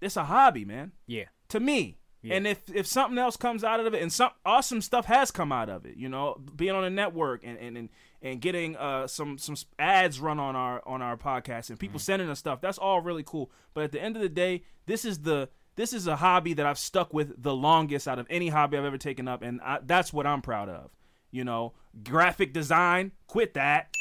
it's 0.00 0.16
a 0.16 0.24
hobby, 0.24 0.64
man. 0.64 0.92
Yeah. 1.06 1.26
To 1.48 1.60
me. 1.60 1.98
Yeah. 2.22 2.36
And 2.36 2.46
if 2.46 2.62
if 2.72 2.86
something 2.86 3.18
else 3.18 3.36
comes 3.36 3.64
out 3.64 3.80
of 3.80 3.94
it, 3.94 4.00
and 4.00 4.12
some 4.12 4.30
awesome 4.46 4.80
stuff 4.80 5.06
has 5.06 5.32
come 5.32 5.50
out 5.50 5.68
of 5.68 5.84
it, 5.86 5.96
you 5.96 6.08
know, 6.08 6.40
being 6.54 6.70
on 6.70 6.84
a 6.84 6.90
network 6.90 7.42
and 7.44 7.58
and 7.58 7.76
and, 7.76 7.88
and 8.22 8.40
getting 8.40 8.76
uh 8.76 9.08
some 9.08 9.38
some 9.38 9.56
ads 9.78 10.20
run 10.20 10.38
on 10.38 10.54
our 10.54 10.80
on 10.86 11.02
our 11.02 11.16
podcast 11.16 11.70
and 11.70 11.80
people 11.80 11.98
mm-hmm. 11.98 12.04
sending 12.04 12.30
us 12.30 12.38
stuff, 12.38 12.60
that's 12.60 12.78
all 12.78 13.00
really 13.00 13.24
cool. 13.24 13.50
But 13.74 13.84
at 13.84 13.92
the 13.92 14.00
end 14.00 14.14
of 14.14 14.22
the 14.22 14.28
day, 14.28 14.62
this 14.86 15.04
is 15.04 15.20
the 15.20 15.48
this 15.76 15.92
is 15.92 16.06
a 16.06 16.16
hobby 16.16 16.54
that 16.54 16.66
I've 16.66 16.78
stuck 16.78 17.14
with 17.14 17.42
the 17.42 17.54
longest 17.54 18.06
out 18.06 18.18
of 18.18 18.26
any 18.28 18.48
hobby 18.48 18.76
I've 18.76 18.84
ever 18.84 18.98
taken 18.98 19.28
up, 19.28 19.42
and 19.42 19.60
I, 19.62 19.78
that's 19.84 20.12
what 20.12 20.26
I'm 20.26 20.42
proud 20.42 20.68
of. 20.68 20.90
You 21.30 21.44
know, 21.44 21.72
graphic 22.04 22.52
design, 22.52 23.12
quit 23.26 23.54
that 23.54 23.94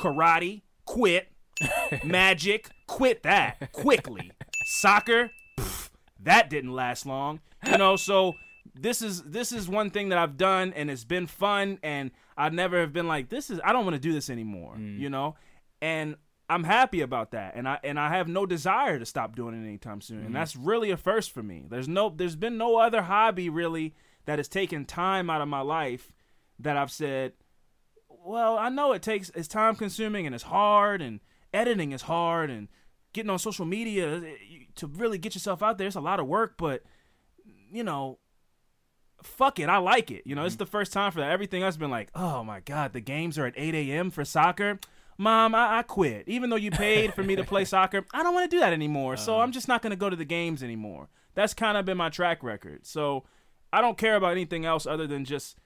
karate, 0.00 0.62
quit. 0.84 1.28
Magic, 2.04 2.70
quit 2.86 3.24
that 3.24 3.72
quickly. 3.72 4.30
Soccer, 4.64 5.30
pff, 5.58 5.90
that 6.20 6.48
didn't 6.48 6.72
last 6.72 7.04
long. 7.04 7.40
You 7.66 7.78
know, 7.78 7.96
so 7.96 8.34
this 8.74 9.02
is 9.02 9.22
this 9.22 9.52
is 9.52 9.68
one 9.68 9.90
thing 9.90 10.10
that 10.10 10.18
I've 10.18 10.36
done 10.36 10.72
and 10.74 10.90
it's 10.90 11.04
been 11.04 11.26
fun 11.26 11.78
and 11.82 12.10
I 12.36 12.48
never 12.50 12.80
have 12.80 12.92
been 12.92 13.08
like 13.08 13.28
this 13.28 13.50
is 13.50 13.60
I 13.64 13.72
don't 13.72 13.84
want 13.84 13.94
to 13.94 14.00
do 14.00 14.12
this 14.12 14.30
anymore, 14.30 14.76
mm. 14.78 14.98
you 14.98 15.10
know? 15.10 15.36
And 15.80 16.16
I'm 16.48 16.64
happy 16.64 17.00
about 17.02 17.32
that. 17.32 17.54
And 17.54 17.68
I 17.68 17.78
and 17.84 18.00
I 18.00 18.08
have 18.16 18.28
no 18.28 18.46
desire 18.46 18.98
to 18.98 19.06
stop 19.06 19.36
doing 19.36 19.54
it 19.54 19.66
anytime 19.66 20.00
soon. 20.00 20.22
Mm. 20.22 20.26
And 20.26 20.36
that's 20.36 20.56
really 20.56 20.90
a 20.90 20.96
first 20.96 21.30
for 21.30 21.42
me. 21.42 21.64
There's 21.68 21.88
no 21.88 22.12
there's 22.14 22.36
been 22.36 22.56
no 22.56 22.78
other 22.78 23.02
hobby 23.02 23.48
really 23.48 23.94
that 24.24 24.38
has 24.38 24.48
taken 24.48 24.84
time 24.84 25.28
out 25.30 25.40
of 25.40 25.48
my 25.48 25.60
life 25.60 26.12
that 26.58 26.76
I've 26.76 26.90
said, 26.90 27.32
well, 28.08 28.58
I 28.58 28.68
know 28.68 28.92
it 28.92 29.02
takes 29.02 29.30
it's 29.30 29.48
time 29.48 29.76
consuming 29.76 30.26
and 30.26 30.34
it's 30.34 30.44
hard 30.44 31.02
and 31.02 31.20
editing 31.52 31.92
is 31.92 32.02
hard 32.02 32.50
and 32.50 32.68
getting 33.12 33.30
on 33.30 33.38
social 33.38 33.64
media 33.64 34.16
eh, 34.16 34.34
to 34.76 34.86
really 34.86 35.18
get 35.18 35.34
yourself 35.34 35.62
out 35.62 35.78
there. 35.78 35.86
It's 35.86 35.96
a 35.96 36.00
lot 36.00 36.20
of 36.20 36.26
work, 36.26 36.54
but 36.56 36.82
you 37.70 37.84
know, 37.84 38.18
fuck 39.22 39.58
it, 39.58 39.68
I 39.68 39.78
like 39.78 40.10
it. 40.10 40.22
You 40.24 40.34
know, 40.34 40.44
it's 40.44 40.56
the 40.56 40.66
first 40.66 40.92
time 40.92 41.12
for 41.12 41.20
that. 41.20 41.30
Everything 41.30 41.62
else 41.62 41.74
has 41.74 41.78
been 41.78 41.90
like, 41.90 42.10
oh 42.14 42.42
my 42.42 42.60
god, 42.60 42.94
the 42.94 43.00
games 43.00 43.38
are 43.38 43.46
at 43.46 43.54
8 43.56 43.74
a.m. 43.74 44.10
for 44.10 44.24
soccer. 44.24 44.78
Mom, 45.18 45.54
I, 45.54 45.78
I 45.78 45.82
quit. 45.82 46.24
Even 46.28 46.48
though 46.48 46.56
you 46.56 46.70
paid 46.70 47.12
for 47.12 47.24
me 47.24 47.34
to 47.36 47.44
play 47.44 47.64
soccer, 47.64 48.04
I 48.14 48.22
don't 48.22 48.34
want 48.34 48.48
to 48.48 48.56
do 48.56 48.60
that 48.60 48.72
anymore. 48.72 49.16
So 49.16 49.40
I'm 49.40 49.50
just 49.52 49.66
not 49.66 49.82
going 49.82 49.90
to 49.90 49.96
go 49.96 50.08
to 50.08 50.16
the 50.16 50.24
games 50.24 50.62
anymore. 50.62 51.08
That's 51.34 51.54
kind 51.54 51.76
of 51.76 51.84
been 51.84 51.96
my 51.96 52.08
track 52.08 52.42
record. 52.42 52.86
So 52.86 53.24
I 53.72 53.80
don't 53.80 53.98
care 53.98 54.14
about 54.16 54.32
anything 54.32 54.64
else 54.64 54.86
other 54.86 55.06
than 55.06 55.24
just 55.24 55.56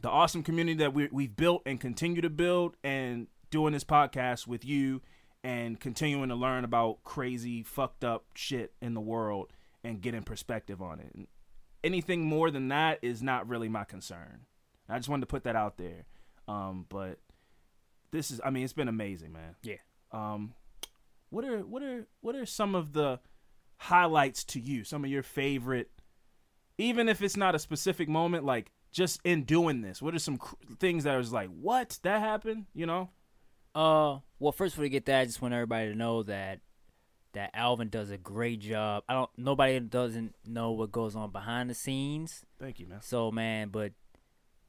the 0.00 0.08
awesome 0.08 0.42
community 0.42 0.78
that 0.78 0.94
we, 0.94 1.08
we've 1.10 1.34
built 1.36 1.62
and 1.66 1.80
continue 1.80 2.22
to 2.22 2.30
build 2.30 2.76
and 2.84 3.26
doing 3.50 3.72
this 3.72 3.84
podcast 3.84 4.46
with 4.46 4.64
you 4.64 5.02
and 5.44 5.80
continuing 5.80 6.28
to 6.28 6.34
learn 6.34 6.64
about 6.64 7.02
crazy 7.04 7.62
fucked 7.62 8.04
up 8.04 8.24
shit 8.34 8.72
in 8.80 8.94
the 8.94 9.00
world 9.00 9.52
and 9.84 10.00
getting 10.00 10.22
perspective 10.22 10.80
on 10.80 11.00
it 11.00 11.10
And 11.14 11.26
anything 11.82 12.24
more 12.24 12.50
than 12.50 12.68
that 12.68 12.98
is 13.02 13.22
not 13.22 13.48
really 13.48 13.68
my 13.68 13.84
concern 13.84 14.46
i 14.88 14.96
just 14.96 15.08
wanted 15.08 15.22
to 15.22 15.26
put 15.26 15.44
that 15.44 15.56
out 15.56 15.78
there 15.78 16.04
um, 16.48 16.86
but 16.88 17.18
this 18.12 18.30
is 18.30 18.40
i 18.44 18.50
mean 18.50 18.62
it's 18.64 18.72
been 18.72 18.88
amazing 18.88 19.32
man 19.32 19.56
Yeah. 19.62 19.76
um, 20.12 20.54
what 21.30 21.44
are 21.44 21.60
what 21.60 21.82
are 21.82 22.06
what 22.20 22.36
are 22.36 22.46
some 22.46 22.74
of 22.74 22.92
the 22.92 23.18
highlights 23.78 24.44
to 24.44 24.60
you 24.60 24.84
some 24.84 25.04
of 25.04 25.10
your 25.10 25.22
favorite 25.24 25.90
even 26.78 27.08
if 27.08 27.20
it's 27.22 27.36
not 27.36 27.54
a 27.54 27.58
specific 27.58 28.08
moment 28.08 28.44
like 28.44 28.70
just 28.92 29.20
in 29.24 29.42
doing 29.44 29.80
this 29.82 30.00
what 30.00 30.14
are 30.14 30.18
some 30.18 30.36
cr- 30.36 30.54
things 30.78 31.04
that 31.04 31.16
was 31.16 31.32
like 31.32 31.48
what 31.48 31.98
that 32.02 32.20
happened 32.20 32.66
you 32.74 32.86
know 32.86 33.10
Uh, 33.74 34.18
well, 34.38 34.52
first 34.52 34.74
before 34.74 34.82
we 34.82 34.88
get 34.90 35.06
that, 35.06 35.20
I 35.20 35.24
just 35.24 35.40
want 35.40 35.54
everybody 35.54 35.88
to 35.88 35.94
know 35.94 36.22
that 36.24 36.60
that 37.32 37.50
Alvin 37.54 37.88
does 37.88 38.10
a 38.10 38.18
great 38.18 38.60
job. 38.60 39.02
I 39.08 39.14
don't. 39.14 39.30
Nobody 39.38 39.80
doesn't 39.80 40.34
know 40.44 40.72
what 40.72 40.92
goes 40.92 41.16
on 41.16 41.30
behind 41.30 41.70
the 41.70 41.74
scenes. 41.74 42.44
thank 42.60 42.78
you 42.78 42.86
man 42.86 43.00
So 43.00 43.30
man, 43.32 43.70
but 43.70 43.92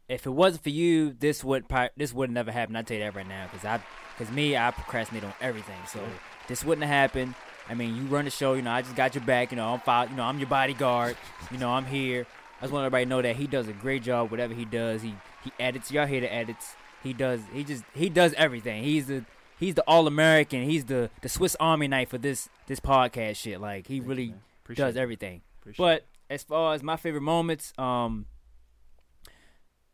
if 0.07 0.25
it 0.25 0.31
wasn't 0.31 0.63
for 0.63 0.69
you, 0.69 1.13
this 1.13 1.43
would 1.43 1.67
pro- 1.69 1.89
this 1.97 2.13
would 2.13 2.29
never 2.31 2.51
happen. 2.51 2.75
I 2.75 2.81
tell 2.81 2.97
you 2.97 3.03
that 3.03 3.15
right 3.15 3.27
now, 3.27 3.47
because 3.51 3.65
I, 3.65 3.81
because 4.17 4.33
me, 4.33 4.57
I 4.57 4.71
procrastinate 4.71 5.23
on 5.23 5.33
everything. 5.41 5.79
So 5.91 5.99
this 6.47 6.63
wouldn't 6.63 6.85
have 6.85 7.11
happened. 7.11 7.35
I 7.69 7.75
mean, 7.75 7.95
you 7.95 8.03
run 8.03 8.25
the 8.25 8.31
show. 8.31 8.53
You 8.53 8.61
know, 8.61 8.71
I 8.71 8.81
just 8.81 8.95
got 8.95 9.15
your 9.15 9.23
back. 9.23 9.51
You 9.51 9.57
know, 9.57 9.69
I'm 9.73 9.79
fine. 9.79 10.09
You 10.09 10.15
know, 10.17 10.23
I'm 10.23 10.37
your 10.37 10.49
bodyguard. 10.49 11.15
You 11.51 11.57
know, 11.57 11.69
I'm 11.69 11.85
here. 11.85 12.25
I 12.59 12.65
just 12.65 12.73
want 12.73 12.85
everybody 12.85 13.05
to 13.05 13.09
know 13.09 13.21
that 13.21 13.35
he 13.35 13.47
does 13.47 13.67
a 13.67 13.73
great 13.73 14.03
job. 14.03 14.31
Whatever 14.31 14.53
he 14.53 14.65
does, 14.65 15.01
he 15.01 15.15
he 15.43 15.51
edits. 15.59 15.91
Y'all 15.91 16.05
hear 16.05 16.21
the 16.21 16.33
edits. 16.33 16.75
He 17.01 17.13
does. 17.13 17.41
He 17.53 17.63
just 17.63 17.83
he 17.93 18.09
does 18.09 18.33
everything. 18.33 18.83
He's 18.83 19.07
the 19.07 19.25
he's 19.59 19.75
the 19.75 19.83
all 19.83 20.07
American. 20.07 20.63
He's 20.63 20.85
the 20.85 21.09
the 21.21 21.29
Swiss 21.29 21.55
Army 21.59 21.87
knife 21.87 22.09
for 22.09 22.17
this 22.17 22.49
this 22.67 22.79
podcast 22.79 23.37
shit. 23.37 23.59
Like 23.61 23.87
he 23.87 23.99
really 23.99 24.29
man. 24.29 24.39
Does 24.75 24.95
everything. 24.95 25.41
Appreciate 25.61 25.83
But 25.83 26.05
as 26.29 26.43
far 26.43 26.73
as 26.73 26.81
my 26.81 26.95
favorite 26.95 27.21
moments, 27.21 27.73
um, 27.77 28.25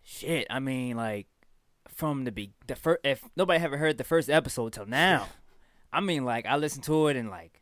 shit, 0.10 0.48
I 0.50 0.60
mean, 0.60 0.98
like 0.98 1.28
from 1.88 2.24
the 2.24 2.32
be 2.32 2.52
the 2.68 2.76
first, 2.76 3.00
if 3.04 3.24
nobody 3.36 3.64
ever 3.64 3.78
heard 3.78 3.98
the 3.98 4.04
first 4.04 4.30
episode 4.30 4.74
till 4.74 4.86
now, 4.86 5.28
I 5.94 6.02
mean, 6.02 6.26
like 6.26 6.46
I 6.46 6.56
listened 6.58 6.84
to 6.86 7.08
it 7.08 7.18
and 7.18 7.30
like 7.30 7.62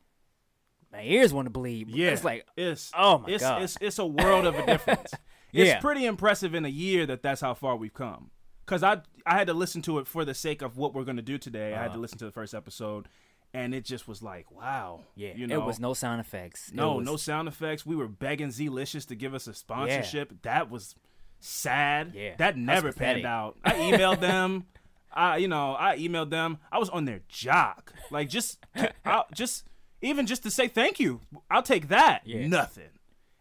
my 0.92 1.02
ears 1.04 1.34
want 1.34 1.46
to 1.48 1.50
bleed. 1.50 1.90
Yeah, 1.90 2.10
it's 2.10 2.24
like 2.24 2.46
it's 2.56 2.92
oh 2.98 3.20
my 3.20 3.30
it's, 3.30 3.44
god, 3.44 3.62
it's 3.64 3.78
it's 3.82 4.00
a 4.00 4.06
world 4.06 4.46
of 4.46 4.56
a 4.56 4.66
difference. 4.66 5.12
yeah. 5.52 5.66
It's 5.76 5.82
pretty 5.82 6.06
impressive 6.06 6.56
in 6.56 6.66
a 6.66 6.70
year 6.70 7.06
that 7.06 7.22
that's 7.22 7.42
how 7.42 7.54
far 7.54 7.76
we've 7.76 7.94
come. 7.94 8.32
Cause 8.66 8.84
I 8.84 9.02
I 9.26 9.38
had 9.38 9.48
to 9.48 9.54
listen 9.54 9.82
to 9.84 10.00
it 10.00 10.08
for 10.08 10.26
the 10.26 10.34
sake 10.34 10.62
of 10.62 10.78
what 10.78 10.94
we're 10.94 11.04
gonna 11.06 11.22
do 11.22 11.38
today. 11.38 11.74
I 11.74 11.78
had 11.78 11.86
to 11.86 11.90
Uh-huh. 11.92 12.00
listen 12.00 12.18
to 12.20 12.26
the 12.26 12.32
first 12.32 12.54
episode, 12.54 13.08
and 13.54 13.74
it 13.74 13.86
just 13.86 14.08
was 14.08 14.22
like, 14.22 14.52
wow. 14.52 15.02
yeah, 15.16 15.34
you 15.36 15.48
know, 15.48 15.62
it 15.62 15.66
was 15.66 15.80
no 15.80 15.94
sound 15.94 16.20
effects. 16.20 16.72
No 16.74 16.96
was- 16.96 17.06
no 17.06 17.16
sound 17.18 17.48
effects. 17.48 17.86
We 17.86 17.96
were 17.96 18.08
begging 18.10 18.50
Zlicious 18.50 19.08
to 19.08 19.16
give 19.16 19.34
us 19.34 19.48
a 19.48 19.54
sponsorship. 19.54 20.42
That 20.42 20.70
was 20.70 20.96
sad. 21.40 22.14
Yeah, 22.16 22.36
that 22.38 22.58
never 22.58 22.92
panned 22.92 23.26
out. 23.26 23.58
I 23.64 23.74
emailed 23.74 24.20
them. 24.20 24.66
I 25.14 25.38
you 25.38 25.48
know 25.48 25.76
I 25.78 25.98
emailed 25.98 26.30
them. 26.30 26.58
I 26.72 26.78
was 26.80 26.90
on 26.90 27.06
their 27.06 27.22
jock. 27.28 27.94
Like 28.12 28.30
just 28.30 28.60
I, 29.06 29.24
just 29.34 29.66
even 30.02 30.26
just 30.28 30.44
to 30.44 30.52
say 30.52 30.68
thank 30.68 31.00
you. 31.00 31.22
I'll 31.50 31.64
take 31.64 31.88
that. 31.90 32.22
Yeah. 32.26 32.46
Nothing. 32.48 32.90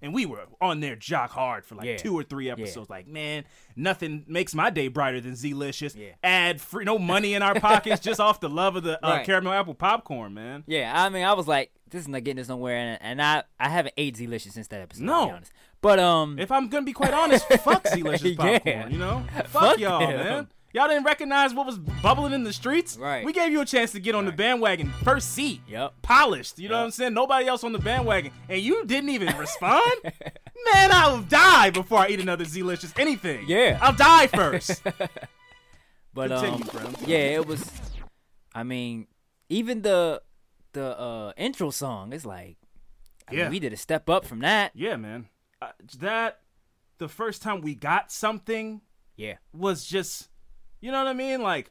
And 0.02 0.12
we 0.14 0.26
were 0.26 0.44
on 0.60 0.80
their 0.80 0.94
jock 0.94 1.30
hard 1.30 1.64
for 1.64 1.74
like 1.74 1.86
Yeah. 1.86 1.96
two 1.96 2.14
or 2.14 2.22
three 2.22 2.50
episodes. 2.50 2.88
Like, 2.90 3.08
man, 3.08 3.44
nothing 3.74 4.24
makes 4.28 4.54
my 4.54 4.68
day 4.68 4.88
brighter 4.88 5.20
than 5.22 5.32
Zlicious. 5.32 5.96
Yeah. 5.96 6.10
Ad 6.22 6.60
free, 6.60 6.84
no 6.84 6.98
money 6.98 7.32
in 7.32 7.40
our 7.42 7.54
pockets, 7.58 8.00
just 8.02 8.20
off 8.20 8.38
the 8.38 8.48
love 8.50 8.76
of 8.76 8.84
the 8.84 9.04
uh, 9.04 9.10
Right. 9.10 9.26
caramel 9.26 9.54
apple 9.54 9.74
popcorn, 9.74 10.34
man. 10.34 10.64
Yeah, 10.66 10.92
I 10.94 11.08
mean, 11.08 11.24
I 11.24 11.32
was 11.32 11.48
like, 11.48 11.72
this 11.90 12.02
is 12.02 12.08
not 12.08 12.24
getting 12.24 12.40
us 12.42 12.48
nowhere, 12.48 12.76
and, 12.76 12.98
and 13.02 13.22
I 13.22 13.44
I 13.58 13.70
haven't 13.70 13.94
ate 13.96 14.16
Zelicious 14.18 14.52
since 14.52 14.68
that 14.68 14.82
episode. 14.82 15.04
No. 15.04 15.38
To 15.82 15.86
be 15.86 15.90
honest. 15.92 15.98
but 15.98 15.98
um, 15.98 16.38
If 16.38 16.50
I'm 16.52 16.68
gonna 16.68 16.84
be 16.84 16.92
quite 16.92 17.12
honest, 17.14 17.46
fuck 17.62 17.84
Zlicious 17.86 18.36
Yeah. 18.38 18.58
popcorn. 18.58 18.90
You 18.92 18.98
know, 18.98 19.24
fuck, 19.34 19.46
Fuck 19.48 19.78
y'all, 19.78 20.00
them. 20.00 20.16
man. 20.16 20.48
Y'all 20.74 20.88
didn't 20.88 21.04
recognize 21.04 21.54
what 21.54 21.64
was 21.64 21.78
bubbling 21.78 22.34
in 22.34 22.44
the 22.44 22.52
streets. 22.52 22.98
Right. 22.98 23.24
We 23.24 23.32
gave 23.32 23.50
you 23.50 23.62
a 23.62 23.64
chance 23.64 23.92
to 23.92 24.00
get 24.00 24.14
on 24.14 24.26
the 24.26 24.32
bandwagon, 24.32 24.90
first 25.04 25.32
seat, 25.32 25.62
Yep. 25.68 25.94
polished. 26.02 26.58
You 26.58 26.68
know 26.68 26.76
what 26.76 26.84
I'm 26.84 26.90
saying? 26.90 27.14
Nobody 27.14 27.46
else 27.46 27.64
on 27.64 27.72
the 27.72 27.78
bandwagon, 27.78 28.30
and 28.50 28.60
you 28.60 28.84
didn't 28.84 29.08
even 29.08 29.34
respond. 29.38 29.90
man, 30.04 30.90
I'll 30.92 31.22
die 31.22 31.70
before 31.70 32.00
I 32.00 32.08
eat 32.08 32.20
another 32.20 32.44
Zlicious 32.44 32.92
anything. 32.98 33.46
Yeah. 33.48 33.78
I'll 33.80 33.94
die 33.94 34.26
first. 34.26 34.82
But 36.14 36.30
Continue, 36.30 36.64
um, 36.80 36.94
yeah, 37.06 37.18
it 37.36 37.46
was. 37.46 37.70
I 38.54 38.62
mean, 38.62 39.06
even 39.50 39.82
the 39.82 40.22
the 40.72 40.98
uh 40.98 41.32
intro 41.36 41.68
song 41.70 42.14
is 42.14 42.24
like, 42.24 42.56
I 43.28 43.32
mean, 43.32 43.38
Yeah. 43.40 43.50
we 43.50 43.60
did 43.60 43.74
a 43.74 43.76
step 43.76 44.08
up 44.08 44.24
from 44.24 44.38
that. 44.40 44.72
yeah, 44.74 44.96
man. 44.96 45.28
Uh, 45.62 45.68
that 45.98 46.40
the 46.98 47.08
first 47.08 47.42
time 47.42 47.60
we 47.60 47.74
got 47.74 48.12
something 48.12 48.80
Yeah, 49.16 49.36
was 49.54 49.84
just, 49.86 50.28
you 50.80 50.92
know 50.92 50.98
what 50.98 51.06
I 51.08 51.12
mean? 51.14 51.40
Like, 51.42 51.70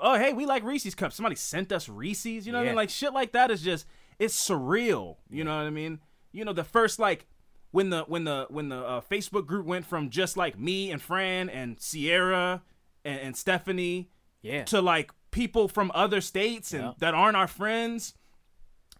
oh 0.00 0.14
hey, 0.18 0.32
we 0.32 0.46
like 0.46 0.62
Reese's 0.64 0.94
cups. 0.94 1.16
Somebody 1.16 1.36
sent 1.36 1.70
us 1.72 1.88
Reese's. 1.88 2.46
You 2.46 2.52
know 2.52 2.58
what 2.58 2.64
I 2.64 2.68
mean? 2.68 2.76
Like 2.76 2.90
shit 2.90 3.12
like 3.12 3.32
that 3.32 3.50
is 3.50 3.62
just 3.62 3.86
it's 4.18 4.34
surreal. 4.48 5.16
You 5.30 5.44
know 5.44 5.56
what 5.56 5.66
I 5.66 5.70
mean? 5.70 6.00
You 6.32 6.44
know 6.44 6.52
the 6.52 6.64
first 6.64 6.98
like 6.98 7.26
when 7.70 7.90
the 7.90 8.04
when 8.04 8.24
the 8.24 8.46
when 8.48 8.68
the 8.70 8.78
uh, 8.78 9.00
Facebook 9.02 9.46
group 9.46 9.66
went 9.66 9.84
from 9.84 10.08
just 10.10 10.36
like 10.36 10.58
me 10.58 10.90
and 10.90 11.02
Fran 11.02 11.48
and 11.50 11.78
Sierra 11.80 12.62
and, 13.04 13.20
and 13.20 13.36
Stephanie 13.36 14.08
yeah, 14.40 14.64
to 14.64 14.80
like 14.80 15.10
people 15.30 15.68
from 15.68 15.90
other 15.94 16.20
states 16.22 16.72
and 16.72 16.82
Yeah. 16.84 16.92
that 17.00 17.12
aren't 17.14 17.36
our 17.36 17.48
friends. 17.48 18.14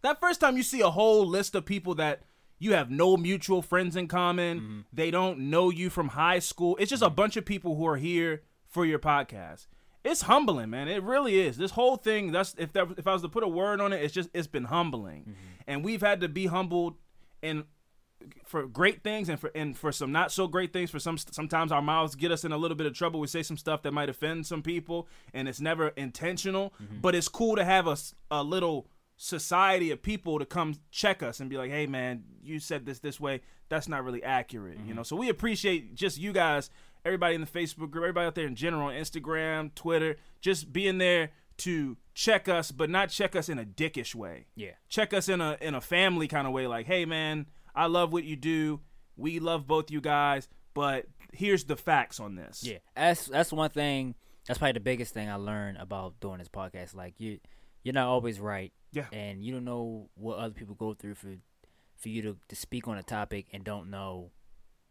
That 0.03 0.21
first 0.21 0.41
time 0.41 0.57
you 0.57 0.63
see 0.63 0.81
a 0.83 0.91
whole 0.91 1.27
list 1.27 1.55
of 1.55 1.65
people 1.65 1.95
that 1.97 2.23
you 2.59 2.73
have 2.75 2.91
no 2.91 3.17
mutual 3.17 3.63
friends 3.63 3.97
in 3.97 4.09
common, 4.09 4.61
Mm-hmm. 4.61 4.81
they 4.93 5.11
don't 5.11 5.39
know 5.51 5.71
you 5.71 5.91
from 5.91 6.09
high 6.09 6.39
school. 6.41 6.77
It's 6.81 6.91
just 6.91 7.03
a 7.03 7.11
bunch 7.11 7.37
of 7.37 7.45
people 7.45 7.77
who 7.77 7.87
are 7.87 7.97
here 7.97 8.43
for 8.67 8.85
your 8.85 8.99
podcast. 8.99 9.67
It's 10.05 10.23
humbling, 10.23 10.71
man. 10.71 10.89
It 10.89 11.03
really 11.03 11.39
is. 11.41 11.57
This 11.57 11.73
whole 11.73 11.97
thing. 11.97 12.33
That's 12.33 12.55
if 12.59 12.73
that, 12.73 12.87
if 12.97 13.07
I 13.07 13.13
was 13.13 13.23
to 13.23 13.29
put 13.29 13.43
a 13.43 13.49
word 13.49 13.81
on 13.81 13.93
it, 13.93 14.03
it's 14.03 14.15
just 14.15 14.29
it's 14.35 14.47
been 14.47 14.65
humbling, 14.65 15.23
Mm-hmm. 15.23 15.33
and 15.67 15.85
we've 15.85 16.01
had 16.01 16.21
to 16.21 16.29
be 16.29 16.47
humbled 16.47 16.95
and 17.43 17.65
for 18.45 18.67
great 18.67 19.05
things 19.05 19.29
and 19.29 19.39
for 19.39 19.51
and 19.55 19.77
for 19.79 19.93
some 19.93 20.11
not 20.11 20.33
so 20.33 20.49
great 20.49 20.73
things 20.73 20.91
for 20.91 20.99
some 20.99 21.17
sometimes 21.17 21.71
our 21.71 21.81
mouths 21.81 22.17
get 22.17 22.33
us 22.33 22.45
in 22.45 22.51
a 22.51 22.57
little 22.57 22.77
bit 22.77 22.87
of 22.87 22.93
trouble 22.93 23.21
we 23.21 23.29
say 23.29 23.45
some 23.45 23.57
stuff 23.57 23.83
that 23.83 23.93
might 23.93 24.09
offend 24.09 24.45
some 24.45 24.61
people 24.61 25.07
and 25.33 25.47
it's 25.49 25.61
never 25.61 25.89
intentional 25.91 26.73
but 27.01 27.15
it's 27.15 27.29
cool 27.29 27.55
to 27.55 27.65
have 27.65 27.87
a, 27.87 27.97
a 28.33 28.43
little 28.43 28.89
society 29.19 29.91
of 29.91 30.01
people 30.01 30.39
to 30.39 30.47
come 30.47 30.75
check 30.91 31.23
us 31.23 31.41
and 31.41 31.51
be 31.51 31.57
like 31.57 31.71
hey 31.71 31.87
man 31.87 32.23
you 32.43 32.59
said 32.59 32.87
this 32.87 33.01
this 33.01 33.19
way 33.19 33.41
that's 33.69 33.89
not 33.89 34.05
really 34.05 34.23
accurate 34.23 34.77
you 34.77 34.85
mm-hmm. 34.85 34.95
know 34.95 35.03
so 35.03 35.17
we 35.17 35.29
appreciate 35.29 35.95
just 35.95 36.19
you 36.19 36.33
guys 36.33 36.71
everybody 37.05 37.35
in 37.35 37.41
the 37.41 37.47
facebook 37.47 37.91
group 37.91 38.05
everybody 38.05 38.27
out 38.27 38.35
there 38.35 38.47
in 38.47 38.55
general 38.55 38.89
instagram 38.89 39.75
twitter 39.75 40.17
just 40.41 40.73
being 40.73 40.99
there 40.99 41.31
to 41.57 41.97
check 42.15 42.49
us 42.49 42.71
but 42.71 42.89
not 42.89 43.09
check 43.09 43.35
us 43.35 43.49
in 43.49 43.59
a 43.59 43.65
dickish 43.65 44.15
way 44.15 44.47
yeah, 44.55 44.71
check 44.89 45.13
us 45.13 45.29
in 45.29 45.41
a 45.41 45.59
in 45.61 45.75
a 45.75 45.81
family 45.81 46.29
kind 46.29 46.47
of 46.47 46.53
way 46.53 46.69
like 46.69 46.87
hey 46.87 47.05
man 47.05 47.47
i 47.75 47.87
love 47.87 48.13
what 48.13 48.23
you 48.23 48.37
do 48.37 48.81
we 49.17 49.41
love 49.41 49.67
both 49.67 49.91
you 49.91 50.01
guys 50.01 50.49
but 50.75 51.07
here's 51.33 51.65
the 51.65 51.77
facts 51.77 52.21
on 52.21 52.37
this 52.37 52.63
yeah. 52.63 52.79
That's 52.95 53.27
that's 53.27 53.53
one 53.53 53.71
thing. 53.71 54.15
That's 54.47 54.59
probably 54.59 54.73
the 54.73 54.81
biggest 54.81 55.13
thing 55.13 55.29
I 55.29 55.35
learned 55.35 55.79
about 55.79 56.21
doing 56.21 56.39
this 56.39 56.49
podcast. 56.49 56.95
Like 56.95 57.15
you, 57.19 57.39
you're 57.83 57.95
not 57.95 58.07
always 58.07 58.41
right. 58.41 58.73
Yeah. 58.93 59.07
and 59.13 59.43
you 59.45 59.53
don't 59.53 59.65
know 59.65 60.09
what 60.15 60.39
other 60.39 60.55
people 60.55 60.75
go 60.75 60.95
through 60.95 61.15
for 61.15 61.35
for 61.97 62.09
you 62.09 62.23
to 62.23 62.37
to 62.49 62.57
speak 62.57 62.89
on 62.89 62.97
a 62.99 63.03
topic 63.03 63.47
and 63.53 63.65
don't 63.65 63.91
know 63.91 64.31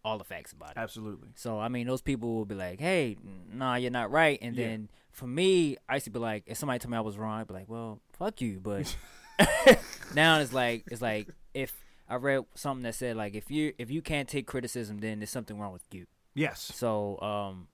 all 0.05 0.17
the 0.17 0.23
facts 0.23 0.51
about 0.53 0.71
it. 0.71 0.77
absolutely 0.77 1.29
So 1.35 1.59
I 1.59 1.67
mean, 1.67 1.87
those 1.87 2.01
people 2.01 2.35
will 2.35 2.45
be 2.45 2.55
like, 2.55 2.79
"Hey, 2.79 3.17
nah, 3.51 3.75
you're 3.75 3.91
not 3.91 4.09
right." 4.11 4.37
And 4.41 4.55
Yeah. 4.55 4.67
then 4.67 4.89
for 5.11 5.27
me, 5.27 5.77
I 5.89 5.95
used 5.95 6.05
to 6.05 6.11
be 6.11 6.19
like, 6.19 6.43
if 6.47 6.57
somebody 6.57 6.79
told 6.79 6.91
me 6.91 6.97
I 6.97 7.01
was 7.01 7.17
wrong, 7.17 7.39
I'd 7.41 7.47
be 7.47 7.53
like, 7.55 7.67
"Well, 7.67 7.99
fuck 8.13 8.39
you." 8.41 8.59
But 8.61 8.95
now 10.13 10.39
it's 10.39 10.53
like, 10.53 10.85
it's 10.91 11.01
like 11.01 11.29
if 11.53 11.73
I 12.09 12.15
read 12.15 12.45
something 12.55 12.83
that 12.83 12.95
said 12.95 13.17
like 13.17 13.35
if 13.35 13.51
you 13.51 13.73
if 13.77 13.89
you 13.91 14.01
can't 14.01 14.29
take 14.29 14.47
criticism, 14.47 14.99
then 14.99 15.19
there's 15.19 15.29
something 15.29 15.59
wrong 15.59 15.73
with 15.73 15.83
you. 15.91 16.05
Yes. 16.35 16.61
So 16.73 17.19
um, 17.21 17.67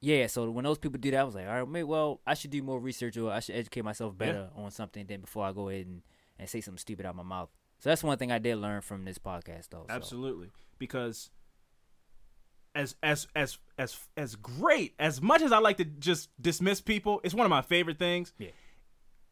yeah. 0.00 0.26
So 0.26 0.50
when 0.50 0.64
those 0.64 0.78
people 0.78 0.98
do 0.98 1.10
that, 1.10 1.20
I 1.20 1.24
was 1.24 1.34
like, 1.34 1.46
all 1.46 1.60
right, 1.60 1.68
maybe 1.68 1.84
well, 1.84 2.20
I 2.26 2.34
should 2.34 2.50
do 2.50 2.62
more 2.62 2.80
research 2.80 3.16
or 3.16 3.30
I 3.30 3.40
should 3.40 3.56
educate 3.56 3.84
myself 3.84 4.16
better 4.16 4.48
on 4.56 4.70
something 4.70 5.06
than 5.06 5.20
before 5.20 5.44
I 5.44 5.52
go 5.52 5.68
ahead 5.68 5.86
and, 5.86 6.02
and 6.38 6.48
say 6.48 6.60
something 6.60 6.78
stupid 6.78 7.06
out 7.06 7.10
of 7.10 7.16
my 7.16 7.22
mouth. 7.22 7.50
So 7.78 7.88
that's 7.88 8.02
one 8.04 8.18
thing 8.18 8.30
I 8.30 8.38
did 8.38 8.56
learn 8.56 8.82
from 8.82 9.04
this 9.04 9.18
podcast, 9.18 9.68
though. 9.70 9.86
so. 9.88 9.94
Absolutely. 9.94 10.50
Because 10.78 11.30
as 12.74 12.94
as 13.02 13.26
as 13.34 13.58
as 13.78 13.98
as 14.16 14.36
great 14.36 14.94
as 14.98 15.20
much 15.20 15.42
as 15.42 15.50
I 15.50 15.58
like 15.58 15.78
to 15.78 15.84
just 15.84 16.28
dismiss 16.40 16.80
people, 16.80 17.20
it's 17.24 17.34
one 17.34 17.46
of 17.46 17.50
my 17.50 17.62
favorite 17.62 17.98
things. 17.98 18.32
Yeah. 18.38 18.50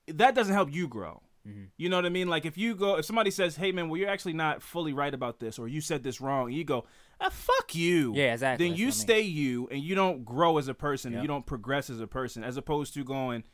That 0.08 0.34
doesn't 0.34 0.54
help 0.54 0.72
you 0.72 0.88
grow. 0.88 1.22
Mm-hmm. 1.48 1.64
You 1.76 1.88
know 1.88 1.96
what 1.96 2.06
I 2.06 2.10
mean? 2.10 2.28
Like 2.28 2.44
if 2.44 2.58
you 2.58 2.74
go, 2.74 2.96
if 2.98 3.04
somebody 3.04 3.30
says, 3.30 3.56
"Hey 3.56 3.72
man, 3.72 3.88
well 3.88 3.98
you're 3.98 4.08
actually 4.10 4.34
not 4.34 4.62
fully 4.62 4.92
right 4.92 5.12
about 5.14 5.40
this," 5.40 5.58
or 5.58 5.66
you 5.68 5.80
said 5.80 6.02
this 6.02 6.20
wrong, 6.20 6.52
you 6.52 6.64
go, 6.64 6.84
ah, 7.20 7.30
"Fuck 7.30 7.74
you." 7.74 8.12
Yeah, 8.14 8.32
exactly. 8.34 8.66
Then 8.66 8.72
That's 8.72 8.80
you 8.80 8.86
what 8.86 8.94
I 8.94 8.96
mean. 8.96 9.00
stay 9.00 9.20
you, 9.22 9.68
and 9.70 9.80
you 9.82 9.94
don't 9.94 10.24
grow 10.24 10.58
as 10.58 10.68
a 10.68 10.74
person, 10.74 11.08
and 11.12 11.18
Yep. 11.18 11.22
you 11.22 11.28
don't 11.28 11.46
progress 11.46 11.88
as 11.90 12.00
a 12.00 12.06
person, 12.06 12.44
as 12.44 12.56
opposed 12.56 12.92
to 12.94 13.04
going, 13.04 13.44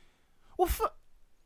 "Well, 0.58 0.66
fu- 0.68 0.84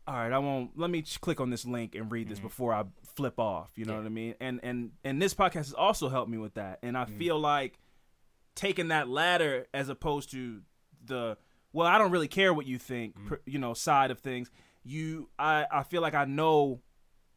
all 0.06 0.14
right, 0.14 0.32
I 0.32 0.38
won't. 0.38 0.78
Let 0.78 0.88
me 0.90 1.02
click 1.20 1.40
on 1.40 1.50
this 1.50 1.66
link 1.66 1.94
and 1.94 2.10
read 2.10 2.28
this 2.28 2.38
before 2.40 2.72
I 2.72 2.84
flip 3.14 3.38
off." 3.38 3.72
You 3.76 3.84
know 3.84 3.92
Mm-hmm. 3.92 3.96
Yeah. 3.96 4.02
what 4.02 4.06
I 4.06 4.08
mean? 4.10 4.34
And 4.40 4.60
and 4.62 4.90
and 5.04 5.20
this 5.22 5.34
podcast 5.34 5.54
has 5.54 5.74
also 5.74 6.08
helped 6.08 6.30
me 6.30 6.38
with 6.38 6.54
that, 6.54 6.78
and 6.82 6.96
I 6.96 7.04
Mm. 7.04 7.18
feel 7.18 7.38
like 7.38 7.78
taking 8.54 8.88
that 8.88 9.08
ladder 9.08 9.66
as 9.74 9.88
opposed 9.88 10.30
to 10.32 10.62
the 11.04 11.36
well, 11.72 11.86
I 11.86 11.98
don't 11.98 12.10
really 12.10 12.28
care 12.28 12.52
what 12.54 12.64
you 12.66 12.78
think, 12.78 13.14
Mm. 13.18 13.26
pr- 13.26 13.34
you 13.44 13.58
know, 13.58 13.74
side 13.74 14.10
of 14.10 14.20
things. 14.20 14.50
You, 14.84 15.28
I, 15.38 15.66
I 15.70 15.82
feel 15.82 16.02
like 16.02 16.14
I 16.14 16.24
know 16.24 16.80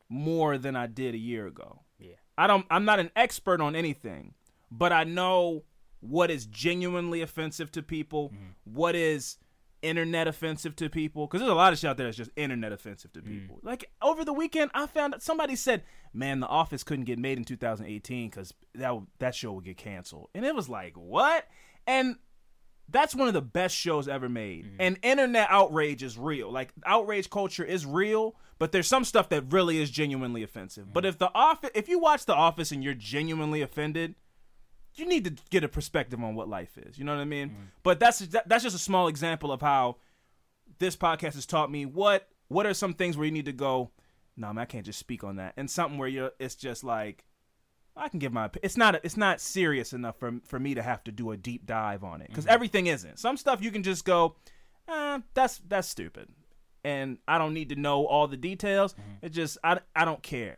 more 0.10 0.58
than 0.58 0.76
I 0.76 0.88
did 0.88 1.14
a 1.16 1.18
year 1.18 1.48
ago. 1.48 1.82
Yeah. 2.00 2.16
I 2.38 2.48
don't. 2.48 2.66
I'm 2.70 2.86
not 2.86 3.00
an 3.00 3.12
expert 3.16 3.62
on 3.62 3.76
anything, 3.76 4.34
but 4.72 4.92
I 4.92 5.04
know 5.04 5.64
what 6.00 6.32
is 6.32 6.46
genuinely 6.46 7.22
offensive 7.22 7.72
to 7.74 7.84
people, 7.84 8.30
Mm-hmm. 8.30 8.74
what 8.74 8.96
is 8.96 9.38
internet 9.82 10.28
offensive 10.28 10.76
to 10.78 10.90
people. 10.90 11.28
Because 11.28 11.42
there's 11.42 11.52
a 11.52 11.56
lot 11.56 11.74
of 11.74 11.80
shit 11.80 11.90
out 11.90 11.98
there 11.98 12.08
that's 12.08 12.18
just 12.18 12.32
internet 12.36 12.72
offensive 12.72 13.12
Mm. 13.12 13.14
to 13.16 13.22
people. 13.22 13.60
Like 13.64 13.90
over 14.02 14.24
the 14.26 14.34
weekend, 14.34 14.72
I 14.74 14.88
found 14.88 15.14
that 15.14 15.22
somebody 15.22 15.56
said, 15.56 15.84
"Man, 16.14 16.40
The 16.40 16.48
Office 16.48 16.84
couldn't 16.84 17.06
get 17.06 17.20
made 17.20 17.38
in 17.38 17.44
2018 17.46 18.30
because 18.30 18.54
that 18.76 18.94
that 19.20 19.36
show 19.36 19.52
would 19.54 19.66
get 19.66 19.78
canceled," 19.78 20.30
and 20.34 20.46
it 20.46 20.56
was 20.56 20.70
like, 20.70 20.94
what? 20.96 21.48
And 21.88 22.16
that's 22.92 23.16
one 23.16 23.28
of 23.28 23.34
the 23.34 23.42
best 23.42 23.76
shows 23.76 24.08
ever 24.08 24.30
made. 24.30 24.66
Mm-hmm. 24.66 24.76
And 24.80 25.00
internet 25.02 25.48
outrage 25.50 26.04
is 26.04 26.18
real. 26.18 26.52
Like 26.52 26.72
outrage 26.86 27.30
culture 27.30 27.64
is 27.64 27.86
real, 27.86 28.36
but 28.60 28.72
there's 28.72 28.88
some 28.88 29.06
stuff 29.06 29.30
that 29.30 29.52
really 29.52 29.82
is 29.82 29.90
genuinely 29.90 30.44
offensive. 30.44 30.94
But 30.94 31.04
mm-hmm. 31.04 31.10
if 31.10 31.18
the 31.18 31.32
office 31.34 31.72
if 31.74 31.90
you 31.90 32.00
watch 32.00 32.26
The 32.26 32.36
Office 32.36 32.72
and 32.72 32.84
you're 32.84 32.94
genuinely 32.94 33.62
offended, 33.62 34.16
you 34.96 35.06
need 35.06 35.26
to 35.26 35.36
get 35.50 35.64
a 35.64 35.68
perspective 35.68 36.22
on 36.22 36.36
what 36.36 36.50
life 36.50 36.78
is. 36.78 36.98
You 36.98 37.06
know 37.06 37.16
what 37.16 37.22
I 37.22 37.26
mean? 37.26 37.50
Mm-hmm. 37.50 37.64
But 37.84 38.00
that's 38.00 38.20
that, 38.20 38.48
that's 38.48 38.64
just 38.64 38.76
a 38.76 38.80
small 38.80 39.08
example 39.08 39.52
of 39.52 39.62
how 39.62 39.98
this 40.80 40.96
podcast 40.96 41.36
has 41.36 41.46
taught 41.46 41.72
me 41.72 41.86
what 41.86 42.28
what 42.48 42.66
are 42.66 42.74
some 42.74 42.94
things 42.94 43.16
where 43.16 43.26
you 43.26 43.32
need 43.32 43.46
to 43.46 43.54
go, 43.54 43.92
no, 44.36 44.48
man, 44.48 44.58
I 44.58 44.66
can't 44.66 44.86
just 44.86 45.00
speak 45.00 45.24
on 45.24 45.38
that. 45.38 45.54
And 45.56 45.70
something 45.70 45.98
where 45.98 46.10
you're 46.10 46.32
it's 46.40 46.56
just 46.56 46.84
like 46.84 47.24
I 47.96 48.10
can 48.10 48.20
give 48.20 48.32
my 48.32 48.50
it's 48.64 48.78
not 48.78 49.04
it's 49.04 49.18
not 49.18 49.42
serious 49.42 49.94
enough 49.94 50.18
for 50.18 50.40
for 50.44 50.60
me 50.60 50.76
to 50.76 50.82
have 50.82 51.04
to 51.06 51.12
do 51.12 51.32
a 51.32 51.38
deep 51.38 51.66
dive 51.66 52.04
on 52.04 52.22
it 52.22 52.30
because 52.30 52.48
everything 52.48 52.88
isn't. 52.88 53.20
Some 53.20 53.38
stuff 53.38 53.62
you 53.62 53.72
can 53.72 53.84
just 53.84 54.06
go, 54.06 54.36
eh, 54.88 55.20
that's 55.34 55.62
that's 55.68 55.88
stupid, 55.88 56.30
and 56.84 57.18
I 57.28 57.38
don't 57.38 57.54
need 57.54 57.70
to 57.70 57.76
know 57.76 58.06
all 58.06 58.28
the 58.28 58.38
details. 58.38 58.96
It 59.22 59.30
just 59.30 59.58
I 59.64 59.80
I 59.96 60.06
don't 60.06 60.24
care, 60.24 60.58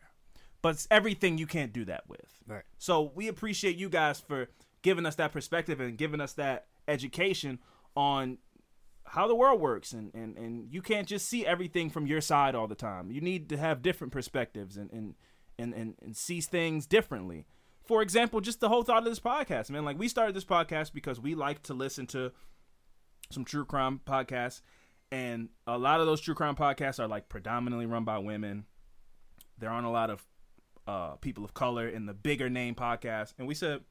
but 0.61 0.75
it's 0.75 0.87
everything 0.91 1.37
you 1.37 1.47
can't 1.47 1.73
do 1.73 1.85
that 1.85 2.03
with. 2.07 2.21
Right. 2.47 2.63
So 2.77 3.11
we 3.15 3.27
appreciate 3.27 3.77
you 3.77 3.89
guys 3.89 4.19
for 4.19 4.49
giving 4.81 5.05
us 5.05 5.15
that 5.15 5.31
perspective 5.31 5.79
and 5.79 5.97
giving 5.97 6.21
us 6.21 6.33
that 6.33 6.67
education 6.87 7.59
on 7.95 8.37
how 9.05 9.27
the 9.27 9.35
world 9.35 9.59
works 9.59 9.91
and, 9.93 10.13
and, 10.13 10.37
and 10.37 10.73
you 10.73 10.81
can't 10.81 11.07
just 11.07 11.27
see 11.27 11.45
everything 11.45 11.89
from 11.89 12.07
your 12.07 12.21
side 12.21 12.55
all 12.55 12.67
the 12.67 12.75
time. 12.75 13.11
You 13.11 13.21
need 13.21 13.49
to 13.49 13.57
have 13.57 13.81
different 13.81 14.13
perspectives 14.13 14.77
and, 14.77 14.91
and, 14.91 15.15
and, 15.57 15.73
and, 15.73 15.95
and 16.01 16.15
see 16.15 16.41
things 16.41 16.85
differently. 16.85 17.45
For 17.83 18.01
example, 18.01 18.39
just 18.41 18.59
the 18.59 18.69
whole 18.69 18.83
thought 18.83 18.99
of 18.99 19.05
this 19.05 19.19
podcast, 19.19 19.69
man. 19.69 19.85
Like 19.85 19.99
we 19.99 20.07
started 20.07 20.35
this 20.35 20.45
podcast 20.45 20.93
because 20.93 21.19
we 21.19 21.35
like 21.35 21.63
to 21.63 21.73
listen 21.73 22.07
to 22.07 22.31
some 23.29 23.43
true 23.43 23.65
crime 23.65 23.99
podcasts 24.05 24.61
and 25.13 25.49
a 25.67 25.77
lot 25.77 25.99
of 25.99 26.07
those 26.07 26.21
true 26.21 26.33
crime 26.33 26.55
podcasts 26.55 26.99
are 26.99 27.07
like 27.07 27.29
predominantly 27.29 27.85
run 27.85 28.03
by 28.03 28.17
women. 28.17 28.65
There 29.59 29.69
aren't 29.69 29.85
a 29.85 29.91
lot 29.91 30.09
of 30.09 30.25
uh, 30.87 31.15
people 31.17 31.45
of 31.45 31.53
color 31.53 31.87
in 31.87 32.07
the 32.07 32.15
bigger 32.15 32.49
name 32.49 32.73
podcasts. 32.73 33.35
And 33.37 33.47
we 33.47 33.53
said, 33.53 33.81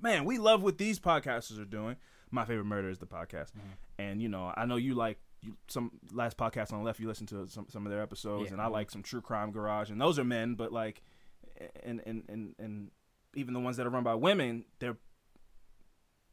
man, 0.00 0.24
we 0.24 0.38
love 0.38 0.60
what 0.60 0.76
these 0.76 0.98
podcasters 0.98 1.60
are 1.60 1.64
doing. 1.64 1.94
My 2.32 2.44
favorite 2.44 2.64
murder 2.64 2.90
is 2.90 2.98
the 2.98 3.06
podcast, 3.06 3.52
and 3.98 4.22
you 4.22 4.28
know, 4.28 4.52
I 4.56 4.64
know 4.64 4.76
you 4.76 4.94
like 4.94 5.18
you, 5.42 5.54
some 5.68 5.92
last 6.12 6.36
podcast 6.36 6.72
on 6.72 6.78
the 6.80 6.84
left. 6.84 7.00
You 7.00 7.08
listen 7.08 7.26
to 7.28 7.46
some 7.48 7.66
some 7.70 7.86
of 7.86 7.90
their 7.92 8.02
episodes, 8.02 8.46
Yeah. 8.46 8.54
and 8.54 8.60
I 8.62 8.66
like 8.66 8.90
some 8.90 9.02
True 9.02 9.20
Crime 9.20 9.52
Garage, 9.52 9.90
and 9.90 10.00
those 10.00 10.18
are 10.18 10.24
men, 10.24 10.54
but 10.54 10.72
like, 10.72 11.02
and 11.82 12.00
and 12.06 12.22
and 12.28 12.54
and 12.58 12.90
even 13.34 13.54
the 13.54 13.60
ones 13.60 13.76
that 13.76 13.86
are 13.86 13.90
run 13.90 14.04
by 14.04 14.14
women, 14.14 14.64
they're 14.80 14.96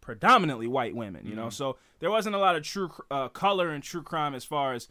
predominantly 0.02 0.67
white 0.67 0.96
women. 0.96 1.26
You 1.26 1.36
know, 1.36 1.50
so 1.50 1.78
there 2.00 2.10
wasn't 2.10 2.36
a 2.36 2.39
lot 2.39 2.56
of 2.56 2.63
true 2.63 2.91
uh, 3.12 3.28
color 3.30 3.70
and 3.70 3.84
true 3.84 4.04
crime 4.04 4.34
as 4.34 4.46
far 4.46 4.74
as 4.74 4.88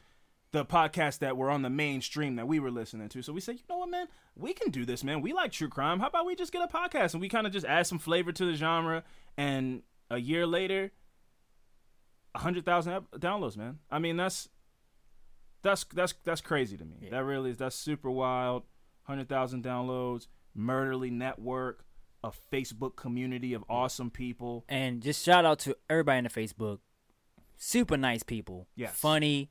the 0.53 0.65
podcasts 0.65 1.19
that 1.19 1.37
were 1.37 1.51
on 1.51 1.63
the 1.63 1.71
mainstream 1.71 2.37
that 2.37 2.47
we 2.47 2.59
were 2.59 2.71
listening 2.71 3.09
to. 3.11 3.23
So 3.23 3.33
we 3.33 3.41
said, 3.41 3.57
you 3.57 3.63
know 3.69 3.79
what, 3.79 3.91
man, 3.91 4.07
we 4.37 4.53
can 4.53 4.71
do 4.71 4.85
this, 4.85 5.03
man. 5.03 5.21
We 5.21 5.33
like 5.33 5.53
true 5.53 5.69
crime. 5.69 6.01
How 6.01 6.07
about 6.07 6.25
we 6.27 6.35
just 6.37 6.53
get 6.53 6.63
a 6.63 6.69
podcast 6.69 7.13
and 7.13 7.21
we 7.21 7.29
kind 7.29 7.47
of 7.47 7.53
just 7.53 7.67
add 7.67 7.87
some 7.87 7.99
flavor 7.99 8.33
to 8.33 8.45
the 8.45 8.55
genre? 8.55 9.03
And 9.37 9.83
a 10.11 10.19
year 10.19 10.47
later, 10.47 10.93
hundred 12.37 12.65
thousand 12.65 13.05
downloads, 13.17 13.57
man. 13.57 13.79
I 13.91 13.99
mean, 13.99 14.17
that's 14.17 14.49
that's 15.63 15.85
that's 15.85 16.15
that's 16.25 16.41
crazy 16.41 16.77
to 16.77 16.85
me. 16.85 16.97
Yeah. 17.03 17.11
That 17.11 17.25
really 17.25 17.51
is. 17.51 17.57
That's 17.57 17.77
super 17.77 18.11
wild. 18.11 18.65
Hundred 19.03 19.29
thousand 19.29 19.65
downloads. 19.65 20.27
Murderly 20.57 21.11
network, 21.11 21.85
a 22.25 22.31
Facebook 22.53 22.97
community 22.97 23.53
of 23.53 23.63
awesome 23.69 24.11
people. 24.11 24.65
And 24.69 25.03
just 25.03 25.25
shout 25.25 25.45
out 25.45 25.59
to 25.61 25.77
everybody 25.91 26.19
in 26.19 26.25
the 26.25 26.31
Facebook. 26.31 26.79
Super 27.57 27.97
nice 27.97 28.23
people. 28.23 28.67
Yes. 28.75 28.97
Funny, 28.97 29.51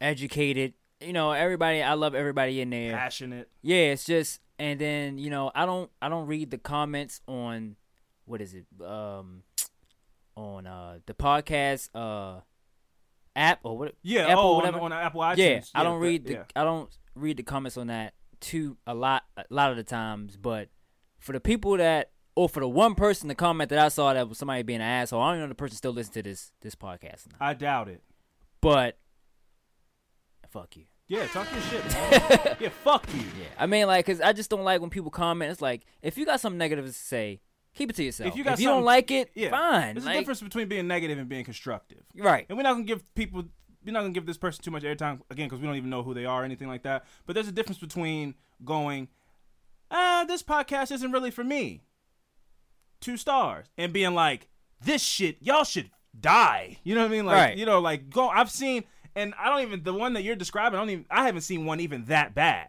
educated. 0.00 0.74
You 1.00 1.12
know, 1.12 1.32
everybody 1.32 1.82
I 1.82 1.94
love 1.94 2.14
everybody 2.14 2.60
in 2.60 2.70
there. 2.70 2.92
Passionate. 2.92 3.48
Yeah, 3.62 3.92
it's 3.92 4.04
just 4.04 4.40
and 4.58 4.80
then, 4.80 5.18
you 5.18 5.30
know, 5.30 5.50
I 5.54 5.66
don't 5.66 5.90
I 6.00 6.08
don't 6.08 6.26
read 6.26 6.50
the 6.50 6.58
comments 6.58 7.20
on 7.26 7.76
what 8.24 8.40
is 8.40 8.54
it? 8.54 8.66
Um 8.84 9.42
on 10.36 10.66
uh 10.66 10.98
the 11.06 11.14
podcast 11.14 11.88
uh 11.94 12.40
app 13.36 13.60
or 13.62 13.78
what 13.78 13.94
Yeah. 14.02 14.28
Apple, 14.28 14.42
oh, 14.42 14.56
whatever. 14.56 14.78
on, 14.80 14.92
on 14.92 15.04
Apple 15.04 15.20
iTunes. 15.20 15.36
yeah, 15.38 15.60
I 15.74 15.82
don't 15.82 16.00
read 16.00 16.26
the 16.26 16.32
yeah. 16.32 16.44
I 16.56 16.64
don't 16.64 16.90
read 17.14 17.36
the 17.36 17.42
comments 17.42 17.76
on 17.76 17.88
that 17.88 18.14
too 18.40 18.76
a 18.86 18.94
lot 18.94 19.22
a 19.36 19.44
lot 19.50 19.70
of 19.70 19.76
the 19.76 19.84
times, 19.84 20.36
but 20.36 20.68
for 21.18 21.32
the 21.32 21.40
people 21.40 21.76
that 21.76 22.10
or 22.34 22.48
for 22.48 22.60
the 22.60 22.68
one 22.68 22.94
person 22.94 23.28
the 23.28 23.34
comment 23.34 23.70
that 23.70 23.78
I 23.78 23.88
saw 23.88 24.12
that 24.14 24.28
was 24.28 24.38
somebody 24.38 24.62
being 24.62 24.80
an 24.80 24.86
asshole, 24.86 25.20
I 25.20 25.28
don't 25.30 25.36
even 25.38 25.42
know 25.44 25.48
the 25.50 25.54
person 25.54 25.76
still 25.76 25.92
listens 25.92 26.14
to 26.14 26.22
this 26.22 26.52
this 26.60 26.74
podcast 26.74 27.26
now. 27.30 27.36
I 27.40 27.54
doubt 27.54 27.88
it. 27.88 28.02
But 28.60 28.96
fuck 30.50 30.76
you. 30.76 30.84
Yeah, 31.08 31.26
talk 31.26 31.46
your 31.52 31.60
shit. 31.62 31.82
Yeah, 32.60 32.68
fuck 32.84 33.06
you. 33.12 33.20
Yeah, 33.20 33.48
I 33.58 33.66
mean, 33.66 33.86
like, 33.86 34.06
cause 34.06 34.20
I 34.20 34.32
just 34.32 34.48
don't 34.50 34.62
like 34.64 34.80
when 34.80 34.88
people 34.90 35.10
comment. 35.10 35.50
It's 35.50 35.60
like, 35.60 35.82
if 36.00 36.16
you 36.16 36.24
got 36.24 36.40
something 36.40 36.58
negative 36.58 36.86
to 36.86 36.92
say, 36.92 37.40
keep 37.74 37.90
it 37.90 37.96
to 37.96 38.04
yourself. 38.04 38.30
If 38.30 38.36
you 38.36 38.44
got 38.44 38.58
don't 38.58 38.84
like 38.84 39.10
it, 39.10 39.30
Yeah, 39.34 39.50
fine. 39.50 39.94
There's 39.94 40.04
like, 40.06 40.16
a 40.16 40.18
difference 40.18 40.40
between 40.40 40.68
being 40.68 40.86
negative 40.86 41.18
and 41.18 41.28
being 41.28 41.44
constructive. 41.44 42.02
right? 42.16 42.46
And 42.48 42.56
we're 42.56 42.62
not 42.64 42.72
gonna 42.74 42.84
give 42.84 43.14
people, 43.14 43.44
we're 43.84 43.92
not 43.92 44.00
gonna 44.00 44.12
give 44.12 44.26
this 44.26 44.38
person 44.38 44.62
too 44.62 44.70
much 44.70 44.82
airtime 44.82 45.20
again 45.30 45.48
because 45.48 45.60
we 45.60 45.66
don't 45.66 45.76
even 45.76 45.90
know 45.90 46.02
who 46.02 46.14
they 46.14 46.24
are 46.24 46.42
or 46.42 46.44
anything 46.44 46.68
like 46.68 46.82
that. 46.84 47.04
But 47.26 47.34
there's 47.34 47.48
a 47.48 47.52
difference 47.52 47.78
between 47.78 48.34
going, 48.64 49.08
ah, 49.90 50.24
this 50.26 50.42
podcast 50.42 50.92
isn't 50.92 51.12
really 51.12 51.30
for 51.30 51.44
me, 51.44 51.82
two 53.00 53.16
stars, 53.16 53.66
and 53.76 53.92
being 53.92 54.14
like, 54.14 54.48
this 54.84 55.02
shit, 55.02 55.36
y'all 55.40 55.64
should 55.64 55.90
die. 56.18 56.78
You 56.84 56.94
know 56.94 57.02
what 57.02 57.08
I 57.08 57.10
mean? 57.10 57.26
Like, 57.26 57.36
Right. 57.36 57.56
you 57.56 57.66
know, 57.66 57.80
like 57.80 58.10
go. 58.10 58.28
I've 58.28 58.50
seen, 58.50 58.84
and 59.14 59.34
I 59.38 59.48
don't 59.48 59.60
even 59.62 59.82
the 59.82 59.94
one 59.94 60.12
that 60.14 60.22
you're 60.22 60.36
describing. 60.36 60.76
I 60.76 60.82
don't 60.82 60.90
even. 60.90 61.06
I 61.10 61.24
haven't 61.26 61.42
seen 61.42 61.64
one 61.64 61.80
even 61.80 62.04
that 62.06 62.34
bad. 62.34 62.68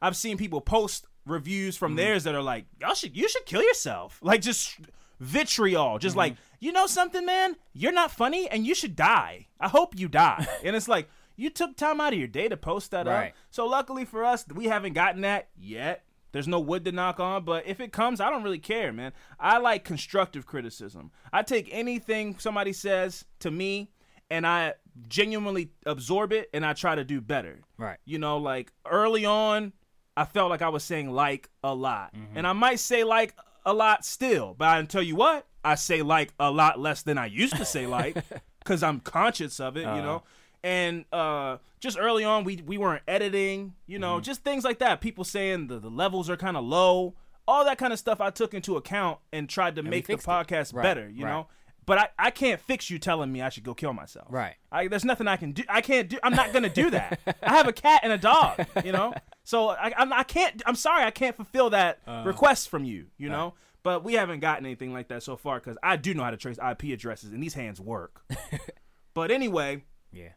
I've 0.00 0.16
seen 0.16 0.36
people 0.36 0.60
post 0.60 1.06
reviews 1.26 1.76
from 1.76 1.90
mm-hmm. 1.92 1.98
theirs 1.98 2.24
that 2.24 2.34
are 2.34 2.42
like, 2.42 2.66
y'all 2.80 2.94
should, 2.94 3.16
you 3.16 3.28
should 3.28 3.46
kill 3.46 3.62
yourself. 3.62 4.18
Like 4.22 4.42
just 4.42 4.78
vitriol, 5.20 5.98
just 5.98 6.16
like, 6.16 6.34
mm-hmm. 6.34 6.42
you 6.60 6.72
know 6.72 6.86
something, 6.86 7.24
man, 7.24 7.56
you're 7.72 7.92
not 7.92 8.10
funny 8.10 8.48
and 8.48 8.66
you 8.66 8.74
should 8.74 8.96
die. 8.96 9.46
I 9.60 9.68
hope 9.68 9.98
you 9.98 10.08
die. 10.08 10.46
and 10.64 10.74
it's 10.74 10.88
like 10.88 11.08
you 11.36 11.50
took 11.50 11.76
time 11.76 12.00
out 12.00 12.12
of 12.12 12.18
your 12.18 12.28
day 12.28 12.48
to 12.48 12.56
post 12.56 12.90
that 12.90 13.08
up. 13.08 13.32
So 13.50 13.66
luckily 13.66 14.04
for 14.04 14.24
us, 14.24 14.44
we 14.52 14.66
haven't 14.66 14.94
gotten 14.94 15.22
that 15.22 15.48
yet. 15.56 16.04
There's 16.32 16.48
no 16.48 16.60
wood 16.60 16.84
to 16.86 16.92
knock 16.92 17.20
on, 17.20 17.44
but 17.44 17.66
if 17.66 17.78
it 17.78 17.92
comes, 17.92 18.18
I 18.20 18.30
don't 18.30 18.42
really 18.42 18.58
care, 18.58 18.90
man. 18.90 19.12
I 19.38 19.58
like 19.58 19.84
constructive 19.84 20.46
criticism. 20.46 21.10
I 21.30 21.42
take 21.42 21.68
anything 21.70 22.38
somebody 22.38 22.72
says 22.72 23.26
to 23.40 23.50
me 23.50 23.90
and 24.30 24.46
I 24.46 24.74
genuinely 25.08 25.72
absorb 25.84 26.32
it 26.32 26.48
and 26.54 26.64
I 26.64 26.72
try 26.72 26.94
to 26.94 27.04
do 27.04 27.20
better. 27.20 27.60
Right. 27.76 27.98
You 28.06 28.18
know, 28.18 28.38
like 28.38 28.72
early 28.90 29.26
on, 29.26 29.74
I 30.16 30.24
felt 30.24 30.50
like 30.50 30.62
I 30.62 30.68
was 30.68 30.84
saying 30.84 31.10
like 31.10 31.48
a 31.64 31.74
lot. 31.74 32.14
Mm-hmm. 32.14 32.36
And 32.38 32.46
I 32.46 32.52
might 32.52 32.78
say 32.80 33.04
like 33.04 33.34
a 33.64 33.72
lot 33.72 34.04
still, 34.04 34.54
but 34.58 34.68
I 34.68 34.82
tell 34.84 35.02
you 35.02 35.16
what, 35.16 35.46
I 35.64 35.74
say 35.76 36.02
like 36.02 36.32
a 36.38 36.50
lot 36.50 36.78
less 36.78 37.02
than 37.02 37.16
I 37.18 37.26
used 37.26 37.56
to 37.56 37.64
say 37.64 37.86
like 37.86 38.16
because 38.58 38.82
I'm 38.82 39.00
conscious 39.00 39.58
of 39.60 39.76
it, 39.76 39.84
Uh-huh. 39.86 39.96
you 39.96 40.02
know? 40.02 40.22
And 40.64 41.04
uh, 41.12 41.56
just 41.80 41.98
early 41.98 42.22
on, 42.24 42.44
we, 42.44 42.62
we 42.64 42.78
weren't 42.78 43.02
editing, 43.08 43.74
you 43.86 43.98
know, 43.98 44.16
Mm-hmm. 44.16 44.22
just 44.22 44.44
things 44.44 44.64
like 44.64 44.78
that. 44.80 45.00
People 45.00 45.24
saying 45.24 45.66
the, 45.68 45.78
the 45.78 45.90
levels 45.90 46.28
are 46.30 46.36
kind 46.36 46.56
of 46.56 46.64
low. 46.64 47.14
All 47.48 47.64
that 47.64 47.78
kind 47.78 47.92
of 47.92 47.98
stuff 47.98 48.20
I 48.20 48.30
took 48.30 48.54
into 48.54 48.76
account 48.76 49.18
and 49.32 49.48
tried 49.48 49.74
to 49.76 49.82
we 49.82 49.88
make 49.90 50.06
the 50.06 50.14
podcast 50.16 50.72
Right, 50.74 50.82
better, 50.82 51.08
you 51.08 51.24
right. 51.24 51.30
know? 51.32 51.46
But 51.84 51.98
I, 51.98 52.08
I 52.26 52.30
can't 52.30 52.60
fix 52.60 52.90
you 52.90 52.98
telling 53.00 53.32
me 53.32 53.42
I 53.42 53.48
should 53.48 53.64
go 53.64 53.74
kill 53.74 53.92
myself. 53.92 54.28
Right. 54.30 54.54
I, 54.70 54.86
there's 54.86 55.04
nothing 55.04 55.26
I 55.26 55.36
can 55.36 55.50
do. 55.52 55.64
I 55.68 55.80
can't 55.80 56.08
do. 56.08 56.18
I'm 56.22 56.34
not 56.34 56.52
gonna 56.52 56.68
do 56.68 56.90
that. 56.90 57.18
I 57.42 57.56
have 57.56 57.66
a 57.66 57.72
cat 57.72 58.02
and 58.04 58.12
a 58.12 58.18
dog. 58.18 58.64
You 58.84 58.92
know. 58.92 59.14
So 59.44 59.70
I, 59.70 59.92
I'm, 59.98 60.12
I 60.12 60.22
can't. 60.22 60.62
I'm 60.66 60.76
sorry. 60.76 61.02
I 61.02 61.10
can't 61.10 61.34
fulfill 61.34 61.70
that 61.70 61.98
Uh. 62.06 62.22
request 62.24 62.68
from 62.68 62.84
you. 62.84 63.06
You 63.18 63.28
know. 63.28 63.54
But 63.82 64.04
we 64.04 64.12
haven't 64.14 64.38
gotten 64.38 64.64
anything 64.64 64.92
like 64.92 65.08
that 65.08 65.24
so 65.24 65.36
far 65.36 65.58
because 65.58 65.76
I 65.82 65.96
do 65.96 66.14
know 66.14 66.22
how 66.22 66.30
to 66.30 66.36
trace 66.36 66.58
IP 66.58 66.84
addresses 66.92 67.30
and 67.32 67.42
these 67.42 67.54
hands 67.54 67.80
work. 67.80 68.22
but 69.14 69.32
anyway, 69.32 69.82
Yeah. 70.12 70.28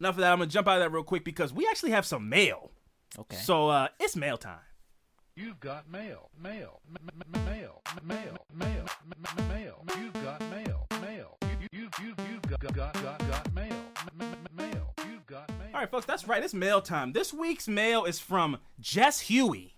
enough 0.00 0.14
of 0.14 0.20
that. 0.22 0.32
I'm 0.32 0.38
gonna 0.38 0.50
jump 0.50 0.66
out 0.68 0.78
of 0.78 0.80
that 0.84 0.90
real 0.90 1.02
quick 1.04 1.22
because 1.22 1.52
we 1.52 1.66
actually 1.68 1.90
have 1.90 2.06
some 2.06 2.30
mail. 2.30 2.70
Okay. 3.18 3.36
So 3.36 3.68
uh, 3.68 3.88
it's 4.00 4.16
mail 4.16 4.38
time. 4.38 4.60
You've 5.36 5.60
got 5.60 5.90
mail, 5.90 6.30
mail, 6.42 6.80
mail, 7.44 7.82
mail, 8.04 8.42
mail, 8.54 8.86
m- 9.04 9.26
m- 9.38 9.48
mail. 9.48 9.84
You've 9.98 10.12
got 10.14 10.40
mail, 10.50 10.86
mail. 11.02 11.36
You, 11.42 11.68
you, 11.78 11.88
you, 12.00 12.14
you've 12.30 12.42
got, 12.42 12.60
got, 12.74 12.94
got, 12.94 13.18
got 13.18 13.52
mail, 13.52 13.76
mail. 14.56 14.94
You've 15.06 15.26
got 15.26 15.46
mail. 15.58 15.68
All 15.74 15.80
right, 15.80 15.90
folks, 15.90 16.06
that's 16.06 16.26
right. 16.26 16.42
It's 16.42 16.54
mail 16.54 16.80
time. 16.80 17.12
This 17.12 17.34
week's 17.34 17.68
mail 17.68 18.06
is 18.06 18.18
from 18.18 18.56
Jess 18.80 19.20
Huey. 19.20 19.74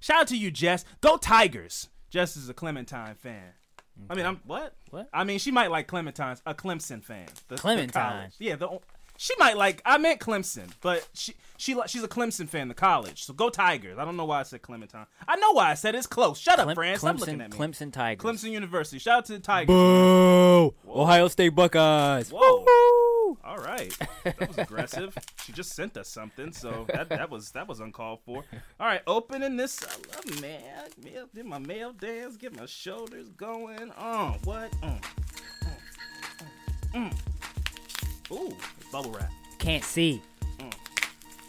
Shout 0.00 0.22
out 0.22 0.28
to 0.28 0.36
you, 0.38 0.50
Jess. 0.50 0.86
Go 1.02 1.18
Tigers. 1.18 1.88
Jess 2.08 2.36
is 2.38 2.48
a 2.48 2.54
Clementine 2.54 3.14
fan. 3.16 3.52
I 4.08 4.14
mean, 4.14 4.24
I'm 4.24 4.40
what? 4.46 4.74
What? 4.90 5.10
I 5.12 5.24
mean, 5.24 5.38
she 5.38 5.50
might 5.50 5.70
like 5.70 5.86
Clementine's 5.86 6.40
a 6.46 6.54
Clemson 6.54 7.04
fan. 7.04 7.26
The, 7.48 7.56
the 7.56 7.60
Clementine. 7.60 7.90
college. 7.92 8.32
yeah, 8.38 8.56
the 8.56 8.68
she 9.22 9.34
might 9.38 9.56
like. 9.56 9.80
I 9.86 9.98
meant 9.98 10.18
Clemson, 10.18 10.68
but 10.80 11.08
she 11.14 11.34
she 11.56 11.76
she's 11.86 12.02
a 12.02 12.08
Clemson 12.08 12.48
fan. 12.48 12.66
The 12.66 12.74
college. 12.74 13.22
So 13.22 13.32
go 13.32 13.50
Tigers. 13.50 13.96
I 13.96 14.04
don't 14.04 14.16
know 14.16 14.24
why 14.24 14.40
I 14.40 14.42
said 14.42 14.62
Clementine. 14.62 15.06
I 15.28 15.36
know 15.36 15.52
why 15.52 15.70
I 15.70 15.74
said 15.74 15.94
it. 15.94 15.98
it's 15.98 16.08
close. 16.08 16.40
Shut 16.40 16.58
up, 16.58 16.64
Clem- 16.64 16.74
Fran. 16.74 16.98
Stop 16.98 17.20
looking 17.20 17.38
Clemson, 17.38 17.44
at 17.44 17.50
me. 17.52 17.56
Clemson 17.56 17.92
Tigers. 17.92 18.24
Clemson 18.24 18.50
University. 18.50 18.98
Shout 18.98 19.18
out 19.18 19.24
to 19.26 19.34
the 19.34 19.38
Tigers. 19.38 19.68
Boo! 19.68 20.74
Ohio 20.88 21.28
State 21.28 21.50
Buckeyes. 21.50 22.32
Whoa. 22.32 22.66
All 23.44 23.58
right, 23.58 23.96
that 24.24 24.48
was 24.48 24.58
aggressive. 24.58 25.16
she 25.44 25.52
just 25.52 25.72
sent 25.74 25.96
us 25.96 26.08
something, 26.08 26.52
so 26.52 26.84
that, 26.92 27.08
that 27.08 27.30
was 27.30 27.52
that 27.52 27.68
was 27.68 27.78
uncalled 27.80 28.20
for. 28.26 28.44
All 28.80 28.86
right, 28.86 29.02
opening 29.06 29.56
this. 29.56 29.84
I 29.84 30.16
love 30.16 30.40
mail. 30.40 30.60
Mail. 31.02 31.28
Get 31.34 31.46
my 31.46 31.58
mail 31.58 31.92
dance. 31.92 32.36
Get 32.36 32.56
my 32.56 32.66
shoulders 32.66 33.28
going. 33.30 33.92
Oh, 33.98 34.36
what? 34.44 34.70
Mm. 34.82 35.00
Mm. 36.92 37.10
Mm. 37.10 37.16
Mm. 38.32 38.52
Ooh, 38.52 38.56
bubble 38.90 39.10
wrap. 39.12 39.30
Can't 39.58 39.84
see. 39.84 40.22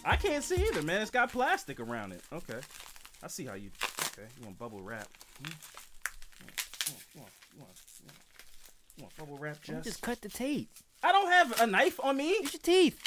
I 0.05 0.17
can't 0.17 0.43
see 0.43 0.55
either, 0.67 0.81
man. 0.81 1.01
It's 1.01 1.09
got 1.11 1.31
plastic 1.31 1.79
around 1.79 2.11
it. 2.11 2.21
Okay, 2.33 2.59
I 3.23 3.27
see 3.27 3.45
how 3.45 3.53
you. 3.53 3.69
Okay, 4.11 4.27
you 4.37 4.43
want 4.45 4.59
bubble 4.59 4.81
wrap? 4.81 5.07
Hmm? 5.39 5.51
You 6.85 6.91
want, 6.91 7.01
you 7.15 7.21
want, 7.21 7.31
you 7.55 7.61
want, 7.61 8.17
you 8.97 9.03
want 9.03 9.15
bubble 9.17 9.37
wrap, 9.37 9.57
You 9.65 9.75
Jess? 9.75 9.85
just 9.85 10.01
cut 10.01 10.21
the 10.21 10.27
tape. 10.27 10.69
I 11.01 11.13
don't 11.13 11.31
have 11.31 11.61
a 11.61 11.67
knife 11.67 12.01
on 12.03 12.17
me. 12.17 12.31
Use 12.31 12.53
your 12.53 12.61
teeth. 12.61 12.99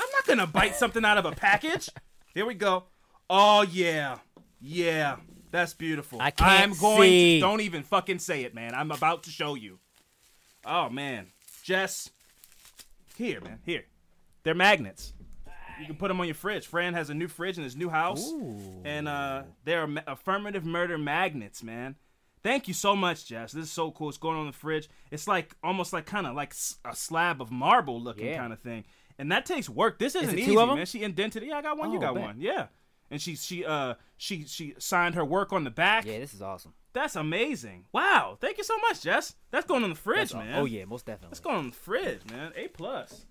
I'm 0.00 0.08
not 0.12 0.26
gonna 0.26 0.46
bite 0.46 0.74
something 0.74 1.04
out 1.04 1.18
of 1.18 1.26
a 1.26 1.32
package. 1.32 1.90
Here 2.34 2.46
we 2.46 2.54
go. 2.54 2.84
Oh 3.28 3.62
yeah, 3.70 4.18
yeah, 4.58 5.16
that's 5.50 5.74
beautiful. 5.74 6.18
I 6.22 6.30
can't 6.30 6.62
I'm 6.72 6.78
going 6.78 7.10
see. 7.10 7.34
to. 7.34 7.40
Don't 7.40 7.60
even 7.60 7.82
fucking 7.82 8.20
say 8.20 8.44
it, 8.44 8.54
man. 8.54 8.74
I'm 8.74 8.90
about 8.90 9.24
to 9.24 9.30
show 9.30 9.54
you. 9.54 9.80
Oh 10.64 10.88
man, 10.88 11.26
Jess, 11.62 12.08
here, 13.16 13.40
man, 13.40 13.60
here. 13.64 13.84
They're 14.42 14.54
magnets. 14.54 15.12
You 15.80 15.86
can 15.86 15.96
put 15.96 16.08
them 16.08 16.18
on 16.20 16.26
your 16.26 16.34
fridge. 16.34 16.66
Fran 16.66 16.94
has 16.94 17.10
a 17.10 17.14
new 17.14 17.28
fridge 17.28 17.58
in 17.58 17.64
his 17.64 17.76
new 17.76 17.88
house, 17.90 18.32
and 18.84 19.06
uh, 19.08 19.42
they're 19.64 19.86
ma- 19.86 20.00
affirmative 20.06 20.64
murder 20.64 20.96
magnets, 20.96 21.62
man. 21.62 21.96
Thank 22.42 22.66
you 22.68 22.74
so 22.74 22.96
much, 22.96 23.26
Jess. 23.26 23.52
This 23.52 23.64
is 23.64 23.72
so 23.72 23.90
cool. 23.90 24.08
It's 24.08 24.16
going 24.18 24.38
on 24.38 24.46
the 24.46 24.52
fridge. 24.52 24.88
It's 25.10 25.26
like 25.28 25.54
almost 25.62 25.92
like 25.92 26.06
kind 26.06 26.26
of 26.26 26.34
like 26.34 26.50
s- 26.52 26.76
a 26.84 26.94
slab 26.96 27.42
of 27.42 27.50
marble 27.50 28.00
looking 28.00 28.26
Yeah. 28.26 28.38
kind 28.38 28.52
of 28.52 28.60
thing, 28.60 28.84
and 29.18 29.30
that 29.32 29.44
takes 29.44 29.68
work. 29.68 29.98
This 29.98 30.14
isn't 30.14 30.30
it 30.38 30.38
easy, 30.42 30.52
two 30.52 30.60
of 30.60 30.70
'em? 30.70 30.76
man. 30.76 30.86
She 30.86 31.02
indented 31.02 31.42
it. 31.42 31.48
Yeah, 31.48 31.58
I 31.58 31.62
got 31.62 31.76
one. 31.76 31.90
you 31.90 31.98
Oh, 31.98 32.00
got 32.00 32.14
bet. 32.14 32.22
one. 32.22 32.36
Yeah, 32.40 32.68
and 33.10 33.20
she 33.20 33.34
she 33.36 33.64
uh 33.64 33.94
she 34.16 34.44
she 34.46 34.74
signed 34.78 35.14
her 35.16 35.24
work 35.24 35.52
on 35.52 35.64
the 35.64 35.70
back. 35.70 36.06
Yeah, 36.06 36.20
this 36.20 36.32
is 36.32 36.40
awesome. 36.40 36.72
That's 36.96 37.14
amazing. 37.14 37.84
Wow. 37.92 38.38
Thank 38.40 38.56
you 38.56 38.64
so 38.64 38.78
much, 38.88 39.02
Jess. 39.02 39.34
That's 39.50 39.66
going 39.66 39.84
on 39.84 39.90
the 39.90 39.96
fridge, 39.96 40.30
That's 40.32 40.34
man. 40.34 40.58
Oh 40.58 40.64
yeah, 40.64 40.86
most 40.86 41.04
definitely. 41.04 41.28
Let's 41.32 41.40
go 41.40 41.50
on 41.50 41.66
the 41.68 41.76
fridge, 41.76 42.20
man. 42.30 42.52
A 42.56 42.68
plus. 42.68 43.26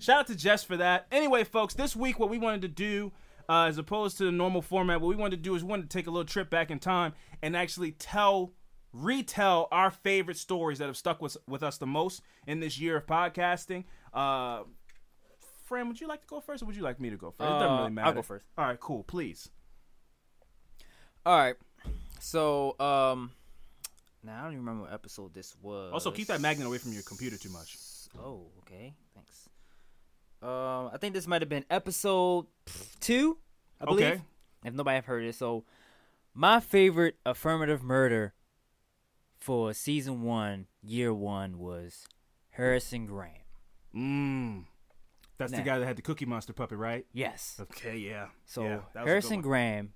Shout 0.00 0.18
out 0.18 0.26
to 0.26 0.34
Jess 0.34 0.64
for 0.64 0.76
that. 0.78 1.06
Anyway, 1.12 1.44
folks, 1.44 1.72
this 1.74 1.94
week 1.94 2.18
what 2.18 2.30
we 2.30 2.38
wanted 2.38 2.62
to 2.62 2.68
do, 2.68 3.12
uh, 3.48 3.66
as 3.66 3.78
opposed 3.78 4.18
to 4.18 4.24
the 4.24 4.32
normal 4.32 4.60
format, 4.60 5.00
what 5.00 5.06
we 5.06 5.14
wanted 5.14 5.36
to 5.36 5.42
do 5.42 5.54
is 5.54 5.62
we 5.62 5.70
wanted 5.70 5.88
to 5.88 5.96
take 5.96 6.08
a 6.08 6.10
little 6.10 6.24
trip 6.24 6.50
back 6.50 6.72
in 6.72 6.80
time 6.80 7.12
and 7.42 7.56
actually 7.56 7.92
tell, 7.92 8.52
retell 8.92 9.68
our 9.70 9.92
favorite 9.92 10.36
stories 10.36 10.78
that 10.80 10.86
have 10.86 10.96
stuck 10.96 11.22
with 11.22 11.36
with 11.46 11.62
us 11.62 11.78
the 11.78 11.86
most 11.86 12.22
in 12.48 12.58
this 12.58 12.76
year 12.80 12.96
of 12.96 13.06
podcasting. 13.06 13.84
Uh, 14.12 14.64
Fran, 15.64 15.86
would 15.86 16.00
you 16.00 16.08
like 16.08 16.22
to 16.22 16.26
go 16.26 16.40
first, 16.40 16.60
or 16.64 16.66
would 16.66 16.74
you 16.74 16.82
like 16.82 16.98
me 17.00 17.10
to 17.10 17.16
go 17.16 17.30
first? 17.30 17.42
it 17.48 17.52
doesn't 17.52 17.68
Uh, 17.68 17.88
really 17.88 18.02
I'll 18.02 18.12
go 18.14 18.22
first. 18.22 18.44
All 18.58 18.64
right, 18.66 18.80
cool. 18.80 19.04
Please. 19.04 19.48
All 21.24 21.38
right. 21.38 21.54
So, 22.26 22.70
um, 22.80 23.30
now 24.24 24.40
I 24.40 24.42
don't 24.42 24.54
even 24.54 24.64
remember 24.64 24.82
what 24.82 24.92
episode 24.92 25.32
this 25.32 25.54
was. 25.62 25.92
Also, 25.92 26.10
keep 26.10 26.26
that 26.26 26.40
magnet 26.40 26.66
away 26.66 26.78
from 26.78 26.92
your 26.92 27.04
computer 27.04 27.36
too 27.36 27.50
much. 27.50 27.78
Oh, 28.18 28.48
okay. 28.62 28.94
Thanks. 29.14 29.48
Um, 30.42 30.90
I 30.92 30.98
think 31.00 31.14
this 31.14 31.28
might 31.28 31.40
have 31.40 31.48
been 31.48 31.64
episode 31.70 32.46
two. 32.98 33.38
I 33.80 33.84
believe. 33.84 34.06
Okay. 34.06 34.20
If 34.64 34.74
nobody 34.74 34.96
have 34.96 35.04
heard 35.04 35.22
it, 35.22 35.36
so 35.36 35.62
my 36.34 36.58
favorite 36.58 37.14
affirmative 37.24 37.84
murder 37.84 38.34
for 39.38 39.72
season 39.72 40.22
one, 40.22 40.66
year 40.82 41.14
one, 41.14 41.58
was 41.58 42.08
Harrison 42.50 43.06
Graham. 43.06 43.34
Mmm. 43.94 44.64
That's 45.38 45.52
the 45.52 45.62
guy 45.62 45.78
that 45.78 45.86
had 45.86 45.94
the 45.94 46.02
Cookie 46.02 46.26
Monster 46.26 46.54
puppet, 46.54 46.78
right? 46.78 47.06
Yes. 47.12 47.60
Okay, 47.60 47.98
yeah. 47.98 48.26
So 48.46 48.64
yeah, 48.64 48.68
that 48.68 48.78
was 48.78 48.84
a 48.94 48.98
good 48.98 49.08
Harrison. 49.10 49.40
Graham 49.42 49.92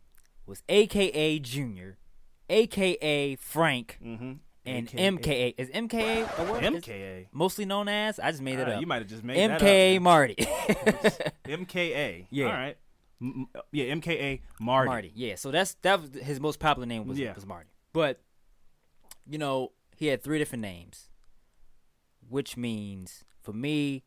was 0.47 0.63
AKA 0.69 1.41
Junior, 1.41 1.99
AKA 2.51 3.37
Frank, 3.37 3.99
Mm-hmm. 4.05 4.33
and 4.67 4.89
AKA. 4.89 5.11
MKA. 5.13 5.55
Is 5.57 5.69
MKA 5.71 6.39
a 6.39 6.53
word? 6.53 6.65
Is 6.65 6.85
MKA. 6.85 7.27
mostly 7.33 7.65
known 7.65 7.89
as? 7.89 8.19
I 8.19 8.31
just 8.31 8.43
made 8.43 8.59
it 8.59 8.69
Ah, 8.69 8.73
up. 8.73 8.81
You 8.81 8.87
might 8.87 8.99
have 9.03 9.09
just 9.09 9.25
made 9.25 9.39
that 9.51 9.61
MKA 9.61 9.97
up. 9.97 10.03
Marty. 10.03 10.35
MKA. 11.47 12.27
Yeah. 12.31 12.47
All 12.47 12.53
right. 12.53 12.77
M- 13.23 13.47
yeah, 13.73 13.87
MKA 13.95 14.41
Marty. 14.61 14.89
Marty. 14.89 15.13
Yeah. 15.15 15.35
So 15.37 15.51
that's 15.51 15.75
that 15.83 16.01
was 16.01 16.11
his 16.23 16.41
most 16.41 16.59
popular 16.59 16.87
name 16.87 17.07
was 17.07 17.19
Yeah. 17.19 17.35
was 17.35 17.47
Marty. 17.47 17.71
But 17.93 18.21
you 19.29 19.39
know 19.39 19.73
he 19.97 20.07
had 20.07 20.23
three 20.23 20.39
different 20.39 20.63
names, 20.63 21.09
which 22.29 22.57
means 22.57 23.25
for 23.43 23.53
me, 23.53 24.05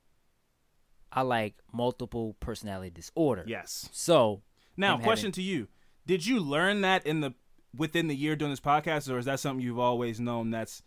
I 1.11 1.21
like 1.21 1.55
multiple 1.71 2.35
personality 2.39 2.89
disorder. 2.89 3.43
Yes. 3.45 3.89
So 3.91 4.41
Now, 4.77 4.97
question 4.97 5.27
having- 5.27 5.31
to 5.33 5.41
you: 5.43 5.67
Did 6.07 6.25
you 6.25 6.39
learn 6.39 6.81
that 6.81 7.05
in 7.05 7.21
the 7.21 7.33
within 7.75 8.07
the 8.07 8.15
year 8.15 8.35
doing 8.35 8.51
this 8.51 8.59
podcast, 8.59 9.11
or 9.11 9.17
is 9.17 9.25
that 9.25 9.39
something 9.39 9.63
you've 9.65 9.79
always 9.79 10.19
known? 10.19 10.51
That's 10.51 10.83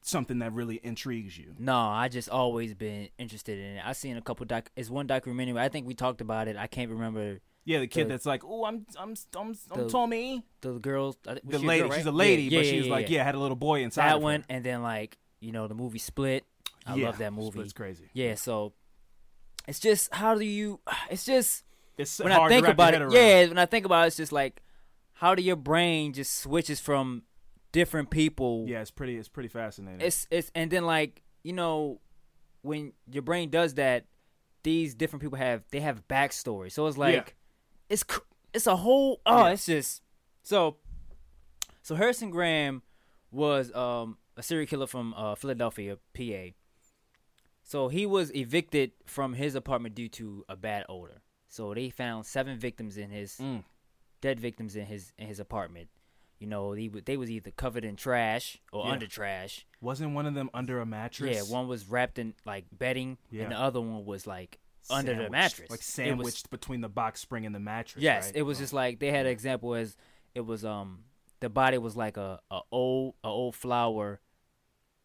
something 0.00 0.38
that 0.38 0.52
really 0.52 0.80
intrigues 0.82 1.36
you. 1.36 1.54
No, 1.58 1.76
I 1.78 2.08
just 2.08 2.28
always 2.28 2.74
been 2.74 3.08
interested 3.18 3.58
in 3.58 3.76
it. 3.76 3.82
I 3.84 3.92
seen 3.92 4.16
a 4.16 4.22
couple 4.22 4.46
doc. 4.46 4.70
It's 4.76 4.88
one 4.90 5.06
documentary. 5.06 5.58
I 5.60 5.68
think 5.68 5.86
we 5.86 5.94
talked 5.94 6.20
about 6.20 6.48
it. 6.48 6.56
I 6.56 6.66
can't 6.66 6.90
remember 6.90 7.40
Yeah, 7.64 7.80
the 7.80 7.86
kid 7.86 8.04
The- 8.04 8.08
that's 8.10 8.24
like, 8.26 8.42
"Oh, 8.44 8.64
I'm, 8.64 8.86
I'm, 8.98 9.14
I'm, 9.36 9.54
I'm 9.70 9.82
The- 9.82 9.88
Tommy." 9.88 10.44
the 10.62 10.78
girls. 10.78 11.16
I 11.26 11.34
The 11.44 11.58
she 11.58 11.64
a 11.64 11.68
lady, 11.68 11.88
girl, 11.88 11.96
she's 11.98 12.06
a 12.06 12.12
lady, 12.12 12.42
Yeah, 12.44 12.58
but 12.58 12.64
yeah, 12.64 12.70
she 12.70 12.78
was 12.78 12.86
yeah, 12.86 12.92
like, 12.92 13.10
yeah. 13.10 13.16
yeah, 13.18 13.24
had 13.24 13.34
a 13.34 13.38
little 13.38 13.56
boy 13.56 13.82
inside. 13.82 14.04
that 14.08 14.16
of 14.16 14.20
her. 14.20 14.24
one, 14.24 14.44
and 14.48 14.64
then 14.64 14.82
like 14.82 15.18
you 15.40 15.52
know 15.52 15.68
the 15.68 15.74
movie 15.74 15.98
Split. 15.98 16.44
I 16.86 16.94
Yeah, 16.94 17.06
love 17.06 17.18
that 17.18 17.32
movie. 17.34 17.60
It's 17.60 17.72
crazy. 17.74 18.08
Yeah, 18.14 18.34
so 18.36 18.72
it's 19.66 19.78
just 19.80 20.14
how 20.14 20.34
do 20.34 20.44
you? 20.44 20.80
It's 21.10 21.26
just 21.26 21.64
It's 21.98 22.18
when 22.18 22.32
hard 22.32 22.50
I 22.50 22.54
think 22.54 22.68
about 22.68 22.94
it. 22.94 23.02
Yeah, 23.12 23.48
when 23.48 23.58
I 23.58 23.66
think 23.66 23.84
about 23.84 24.04
it, 24.04 24.06
it's 24.08 24.16
just 24.16 24.32
like 24.32 24.62
how 25.18 25.34
do 25.34 25.42
your 25.42 25.56
brain 25.56 26.12
just 26.12 26.38
switches 26.38 26.80
from 26.80 27.22
different 27.72 28.10
people? 28.10 28.64
yeah, 28.68 28.80
it's 28.80 28.90
pretty, 28.90 29.16
it's 29.16 29.28
pretty 29.28 29.48
fascinating. 29.48 30.00
it's 30.00 30.26
it's 30.30 30.50
and 30.54 30.70
then 30.70 30.84
like 30.84 31.22
you 31.42 31.52
know 31.52 32.00
when 32.62 32.92
your 33.10 33.22
brain 33.22 33.50
does 33.50 33.74
that, 33.74 34.04
these 34.62 34.94
different 34.94 35.22
people 35.22 35.38
have 35.38 35.62
they 35.70 35.80
have 35.80 36.06
backstory. 36.08 36.70
So 36.72 36.86
it's 36.86 36.98
like 36.98 37.14
Yeah. 37.14 37.24
it's 37.88 38.04
it's 38.52 38.66
a 38.66 38.76
whole 38.76 39.20
oh 39.26 39.46
Yeah. 39.46 39.52
it's 39.52 39.66
just 39.66 40.02
so 40.42 40.76
so 41.82 41.94
Harrison 41.94 42.30
Graham 42.30 42.82
was 43.30 43.72
um 43.74 44.18
a 44.36 44.42
serial 44.42 44.66
killer 44.66 44.86
from 44.86 45.14
uh, 45.14 45.34
Philadelphia, 45.34 45.96
PA. 46.14 46.52
So 47.62 47.88
he 47.88 48.06
was 48.06 48.34
evicted 48.34 48.92
from 49.06 49.34
his 49.34 49.54
apartment 49.54 49.94
due 49.94 50.08
to 50.10 50.44
a 50.48 50.56
bad 50.56 50.84
odor. 50.88 51.22
So 51.48 51.74
they 51.74 51.90
found 51.90 52.24
seven 52.26 52.58
victims 52.58 52.96
in 52.96 53.10
his 53.10 53.36
Mm. 53.38 53.64
Dead 54.20 54.40
victims 54.40 54.76
in 54.76 54.86
his 54.86 55.12
in 55.18 55.26
his 55.26 55.40
apartment. 55.40 55.88
You 56.38 56.46
know, 56.46 56.74
they 56.74 56.86
they 56.88 57.16
was 57.16 57.30
either 57.30 57.50
covered 57.50 57.84
in 57.84 57.96
trash 57.96 58.58
or 58.72 58.84
Yeah. 58.86 58.92
under 58.92 59.06
trash. 59.06 59.66
Wasn't 59.80 60.12
one 60.14 60.24
of 60.26 60.34
them 60.34 60.50
under 60.54 60.80
a 60.80 60.86
mattress? 60.86 61.34
Yeah, 61.36 61.42
one 61.54 61.66
was 61.68 61.88
wrapped 61.88 62.18
in 62.18 62.34
like 62.44 62.66
bedding, 62.72 63.18
Yeah. 63.30 63.44
and 63.44 63.52
the 63.52 63.58
other 63.58 63.80
one 63.80 64.04
was 64.04 64.26
like 64.26 64.58
under 64.90 65.14
the 65.14 65.28
mattress. 65.30 65.68
like 65.68 65.78
It 65.78 65.80
was- 65.80 65.86
sandwiched 65.86 66.50
between 66.50 66.80
the 66.80 66.88
box 66.88 67.20
spring 67.20 67.44
and 67.44 67.54
the 67.54 67.58
mattress. 67.60 68.02
Yes, 68.02 68.26
right? 68.26 68.36
it 68.36 68.42
was 68.42 68.58
Oh. 68.58 68.60
just 68.62 68.72
like 68.72 69.00
they 69.00 69.10
had 69.10 69.26
an 69.26 69.32
example 69.32 69.74
as 69.74 69.96
it 70.34 70.42
was 70.42 70.64
um 70.64 71.04
the 71.40 71.48
body 71.48 71.76
was 71.78 71.96
like 71.96 72.16
a, 72.16 72.40
a 72.50 72.60
old 72.70 73.14
a 73.24 73.28
old 73.28 73.54
flower 73.54 74.20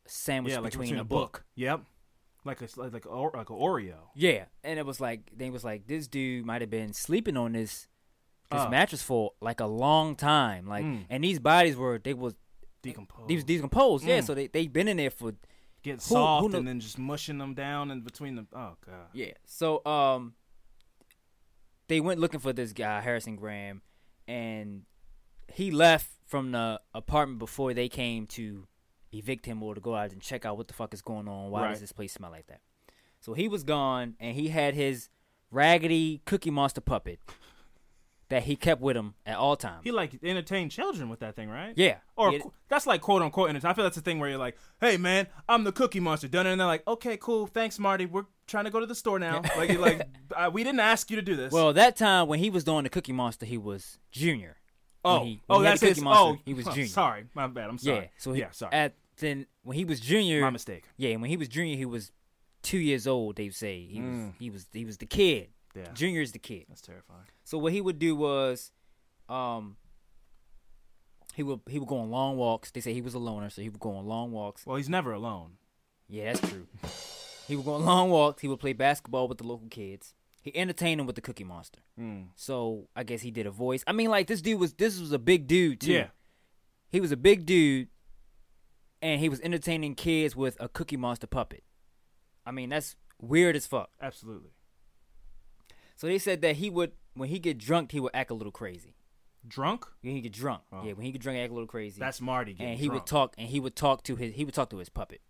sandwiched 0.05 0.53
yeah, 0.55 0.59
like 0.59 0.71
between, 0.71 0.97
a 0.97 1.03
book. 1.03 1.45
Yep, 1.55 1.81
like 2.45 2.61
a 2.61 2.67
like 2.75 2.93
like 2.93 3.05
a, 3.05 3.09
like 3.09 3.49
a 3.49 3.53
Oreo. 3.53 3.95
Yeah, 4.15 4.45
and 4.63 4.77
it 4.79 4.85
was 4.85 4.99
like 5.01 5.31
they 5.35 5.49
was 5.49 5.63
like 5.63 5.87
this 5.87 6.07
dude 6.07 6.45
might 6.45 6.61
have 6.61 6.69
been 6.69 6.93
sleeping 6.93 7.37
on 7.37 7.53
this 7.53 7.87
this 8.53 8.61
Uh. 8.61 8.69
mattress 8.69 9.01
for 9.03 9.31
like 9.41 9.59
a 9.59 9.65
long 9.65 10.15
time, 10.15 10.65
like 10.67 10.85
Mm. 10.85 11.05
and 11.09 11.23
these 11.23 11.39
bodies 11.39 11.75
were 11.75 11.99
they 11.99 12.13
was 12.13 12.35
Decomposed. 12.81 13.27
these 13.27 13.43
decomposed. 13.43 14.05
Yeah, 14.05 14.19
Mm. 14.19 14.25
so 14.25 14.33
they 14.33 14.47
they 14.47 14.67
been 14.67 14.87
in 14.87 14.97
there 14.97 15.09
for 15.09 15.33
get 15.81 15.95
who 15.95 15.99
soft 15.99 16.51
kno- 16.51 16.59
and 16.59 16.67
then 16.67 16.79
just 16.79 16.97
mushing 16.97 17.37
them 17.37 17.53
down 17.53 17.91
in 17.91 18.01
between 18.01 18.35
them. 18.35 18.47
Oh 18.53 18.77
god. 18.85 19.07
Yeah. 19.13 19.33
So 19.45 19.85
um 19.85 20.35
they 21.87 21.99
went 21.99 22.19
looking 22.19 22.39
for 22.39 22.53
this 22.53 22.71
guy, 22.73 23.01
Harrison 23.01 23.35
Graham, 23.35 23.81
and 24.27 24.83
he 25.51 25.69
left 25.71 26.09
from 26.25 26.51
the 26.51 26.79
apartment 26.93 27.39
before 27.39 27.73
they 27.73 27.89
came 27.89 28.25
to 28.27 28.67
evict 29.11 29.45
him 29.45 29.61
or 29.61 29.75
to 29.75 29.81
go 29.81 29.95
out 29.95 30.11
and 30.11 30.21
check 30.21 30.45
out 30.45 30.57
what 30.57 30.67
the 30.67 30.73
fuck 30.73 30.93
is 30.93 31.01
going 31.01 31.27
on. 31.27 31.51
Why 31.51 31.63
Right. 31.63 31.69
does 31.71 31.81
this 31.81 31.91
place 31.91 32.13
smell 32.13 32.31
like 32.31 32.47
that? 32.47 32.61
So 33.19 33.33
he 33.33 33.47
was 33.47 33.63
gone 33.63 34.15
and 34.19 34.35
he 34.35 34.47
had 34.49 34.73
his 34.73 35.09
raggedy 35.51 36.21
cookie 36.25 36.49
monster 36.49 36.81
puppet 36.81 37.19
that 38.33 38.41
he 38.41 38.55
kept 38.55 38.81
with 38.81 38.97
him 38.97 39.13
at 39.27 39.37
all 39.37 39.55
times. 39.55 39.81
He 39.83 39.91
like 39.91 40.17
entertained 40.23 40.71
children 40.71 41.07
with 41.07 41.19
that 41.19 41.35
thing, 41.35 41.49
right? 41.51 41.71
yeah. 41.75 41.97
Or 42.15 42.31
qu- 42.31 42.51
that's 42.67 42.87
like 42.87 42.99
quote 43.01 43.21
unquote 43.21 43.49
entertain. 43.49 43.69
I 43.69 43.73
feel 43.75 43.83
that's 43.83 43.95
the 43.95 44.01
thing 44.01 44.19
where 44.19 44.27
you're 44.27 44.39
like, 44.39 44.57
"Hey 44.81 44.97
man, 44.97 45.27
I'm 45.47 45.63
the 45.63 45.71
Cookie 45.71 45.99
Monster." 45.99 46.27
Done 46.27 46.47
it, 46.47 46.51
and 46.53 46.59
they're 46.59 46.65
like, 46.65 46.81
"Okay, 46.87 47.15
cool, 47.17 47.45
thanks, 47.45 47.77
Marty. 47.77 48.07
We're 48.07 48.25
trying 48.47 48.65
to 48.65 48.71
go 48.71 48.79
to 48.79 48.87
the 48.87 48.95
store 48.95 49.19
now." 49.19 49.43
like, 49.55 49.69
you're 49.69 49.79
like 49.79 50.07
uh, 50.35 50.49
we 50.51 50.63
didn't 50.63 50.79
ask 50.79 51.11
you 51.11 51.15
to 51.17 51.21
do 51.21 51.35
this. 51.35 51.53
well, 51.53 51.73
that 51.73 51.95
time 51.95 52.27
when 52.27 52.39
he 52.39 52.49
was 52.49 52.63
doing 52.63 52.83
the 52.85 52.89
cookie 52.89 53.13
monster, 53.13 53.45
he 53.45 53.59
was 53.59 53.99
junior. 54.11 54.57
When 55.03 55.13
oh, 55.13 55.23
he- 55.25 55.41
oh, 55.47 55.55
when 55.57 55.65
that's 55.65 55.81
the 55.81 55.87
his. 55.89 56.01
Monster, 56.01 56.23
oh, 56.23 56.37
he 56.43 56.55
was 56.55 56.65
junior. 56.73 56.87
Sorry, 56.87 57.25
my 57.35 57.45
bad. 57.45 57.69
I'm 57.69 57.77
sorry. 57.77 57.97
Yeah. 57.97 58.07
So 58.17 58.33
he, 58.33 58.39
yeah, 58.41 58.49
sorry. 58.49 58.73
At 58.73 58.95
then 59.17 59.45
when 59.61 59.77
he 59.77 59.85
was 59.85 59.99
junior, 59.99 60.41
my 60.41 60.49
mistake. 60.49 60.85
Yeah, 60.97 61.15
when 61.17 61.29
he 61.29 61.37
was 61.37 61.47
junior, 61.49 61.75
he 61.77 61.85
was 61.85 62.11
two 62.63 62.79
years 62.79 63.05
old. 63.05 63.35
They 63.35 63.49
say 63.49 63.85
he 63.85 64.01
was 64.01 64.09
Mm. 64.09 64.33
he 64.39 64.49
was 64.49 64.65
he 64.73 64.85
was 64.85 64.97
the 64.97 65.05
kid. 65.05 65.49
Yeah, 65.75 65.91
Junior 65.93 66.21
is 66.21 66.31
the 66.31 66.39
kid. 66.39 66.65
that's 66.69 66.81
terrifying. 66.81 67.25
So 67.43 67.57
what 67.57 67.73
he 67.73 67.81
would 67.81 67.97
do 67.99 68.15
was, 68.15 68.71
um, 69.29 69.77
he 71.33 71.41
would 71.43 71.61
he 71.67 71.79
would 71.79 71.87
go 71.87 71.97
on 71.97 72.11
long 72.11 72.37
walks. 72.37 72.71
They 72.71 72.81
say 72.81 72.93
he 72.93 73.01
was 73.01 73.13
a 73.15 73.19
loner, 73.19 73.49
so 73.49 73.61
he 73.61 73.69
would 73.69 73.79
go 73.79 73.95
on 73.95 74.05
long 74.05 74.31
walks. 74.31 74.65
Well, 74.65 74.77
he's 74.77 74.89
never 74.89 75.11
alone. 75.13 75.53
Yeah, 76.07 76.33
that's 76.33 76.47
true. 76.49 76.67
he 77.47 77.55
would 77.55 77.65
go 77.65 77.73
on 77.73 77.85
long 77.85 78.09
walks. 78.11 78.41
He 78.41 78.47
would 78.47 78.59
play 78.59 78.73
basketball 78.73 79.27
with 79.27 79.39
the 79.39 79.45
local 79.47 79.67
kids. 79.69 80.13
He 80.43 80.55
entertained 80.55 80.99
them 80.99 81.07
with 81.07 81.15
the 81.15 81.21
Cookie 81.21 81.45
Monster. 81.45 81.79
Mm. 81.99 82.27
So 82.35 82.89
I 82.95 83.03
guess 83.03 83.21
he 83.21 83.31
did 83.31 83.47
a 83.47 83.51
voice. 83.51 83.83
I 83.87 83.93
mean, 83.93 84.09
like 84.09 84.27
this 84.27 84.41
dude 84.41 84.59
was 84.59 84.73
this 84.73 84.99
was 84.99 85.11
a 85.11 85.19
big 85.19 85.47
dude 85.47 85.79
too. 85.81 85.93
Yeah, 85.93 86.07
He 86.91 86.99
was 86.99 87.11
a 87.13 87.17
big 87.17 87.45
dude, 87.45 87.87
and 89.01 89.19
he 89.21 89.29
was 89.29 89.39
entertaining 89.41 89.95
kids 89.95 90.35
with 90.35 90.57
a 90.59 90.67
Cookie 90.67 90.97
Monster 90.97 91.27
puppet. 91.27 91.63
I 92.45 92.51
mean, 92.51 92.69
that's 92.69 92.95
weird 93.21 93.55
as 93.55 93.65
fuck. 93.65 93.89
absolutely. 94.01 94.51
So 95.95 96.07
they 96.07 96.17
said 96.19 96.41
that 96.41 96.57
he 96.57 96.69
would, 96.69 96.91
when 97.13 97.29
he 97.29 97.39
get 97.39 97.57
drunk, 97.57 97.91
he 97.91 97.99
would 97.99 98.11
act 98.13 98.31
a 98.31 98.33
little 98.33 98.51
crazy. 98.51 98.95
Drunk? 99.47 99.85
When 100.01 100.15
he 100.15 100.21
get 100.21 100.31
drunk, 100.33 100.63
Oh. 100.71 100.83
yeah, 100.85 100.93
when 100.93 101.05
he 101.05 101.11
get 101.11 101.21
drunk, 101.21 101.35
he 101.37 101.41
act 101.43 101.51
a 101.51 101.53
little 101.53 101.67
crazy. 101.67 101.99
That's 101.99 102.21
Marty 102.21 102.53
getting 102.53 102.71
and 102.71 102.79
he 102.79 102.87
drunk. 102.87 103.01
would 103.03 103.07
talk, 103.07 103.35
and 103.37 103.47
he 103.49 103.59
would 103.59 103.75
talk 103.75 104.03
to 104.03 104.15
his, 104.15 104.33
he 104.35 104.45
would 104.45 104.53
talk 104.53 104.69
to 104.69 104.77
his 104.77 104.89
puppet. 104.89 105.21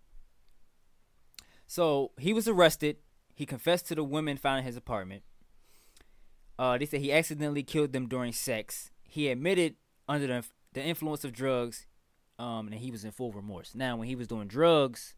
So 1.68 2.12
he 2.20 2.34
was 2.34 2.48
arrested. 2.48 2.98
He 3.36 3.46
confessed 3.46 3.88
to 3.88 3.96
the 3.96 4.04
women 4.04 4.38
found 4.38 4.60
in 4.60 4.66
his 4.66 4.78
apartment. 4.78 5.24
Uh, 6.60 6.78
they 6.78 6.86
said 6.86 7.02
he 7.02 7.12
accidentally 7.12 7.64
killed 7.64 7.94
them 7.94 8.08
during 8.08 8.32
sex. 8.32 8.92
He 9.04 9.28
admitted 9.30 9.76
under 10.08 10.28
the, 10.28 10.44
the 10.74 10.84
influence 10.84 11.24
of 11.24 11.34
drugs, 11.34 11.88
um, 12.38 12.68
and 12.68 12.76
he 12.76 12.92
was 12.92 13.04
in 13.04 13.12
full 13.12 13.32
remorse. 13.32 13.74
Now, 13.74 13.96
when 13.98 14.08
he 14.08 14.16
was 14.16 14.28
doing 14.28 14.48
drugs, 14.48 15.16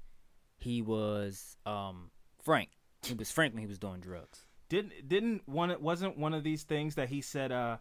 he 0.58 0.81
was 0.81 1.58
um 1.65 2.12
frank. 2.41 2.69
He 3.03 3.13
was 3.13 3.29
frank 3.31 3.53
when 3.53 3.62
he 3.62 3.67
was 3.67 3.77
doing 3.77 3.99
drugs. 3.99 4.44
Didn't 4.69 5.08
didn't 5.08 5.47
one 5.47 5.69
it 5.71 5.82
wasn't 5.82 6.17
one 6.17 6.34
of 6.34 6.43
these 6.43 6.63
things 6.63 6.95
that 6.95 7.10
he 7.10 7.21
said 7.21 7.51
uh 7.51 7.78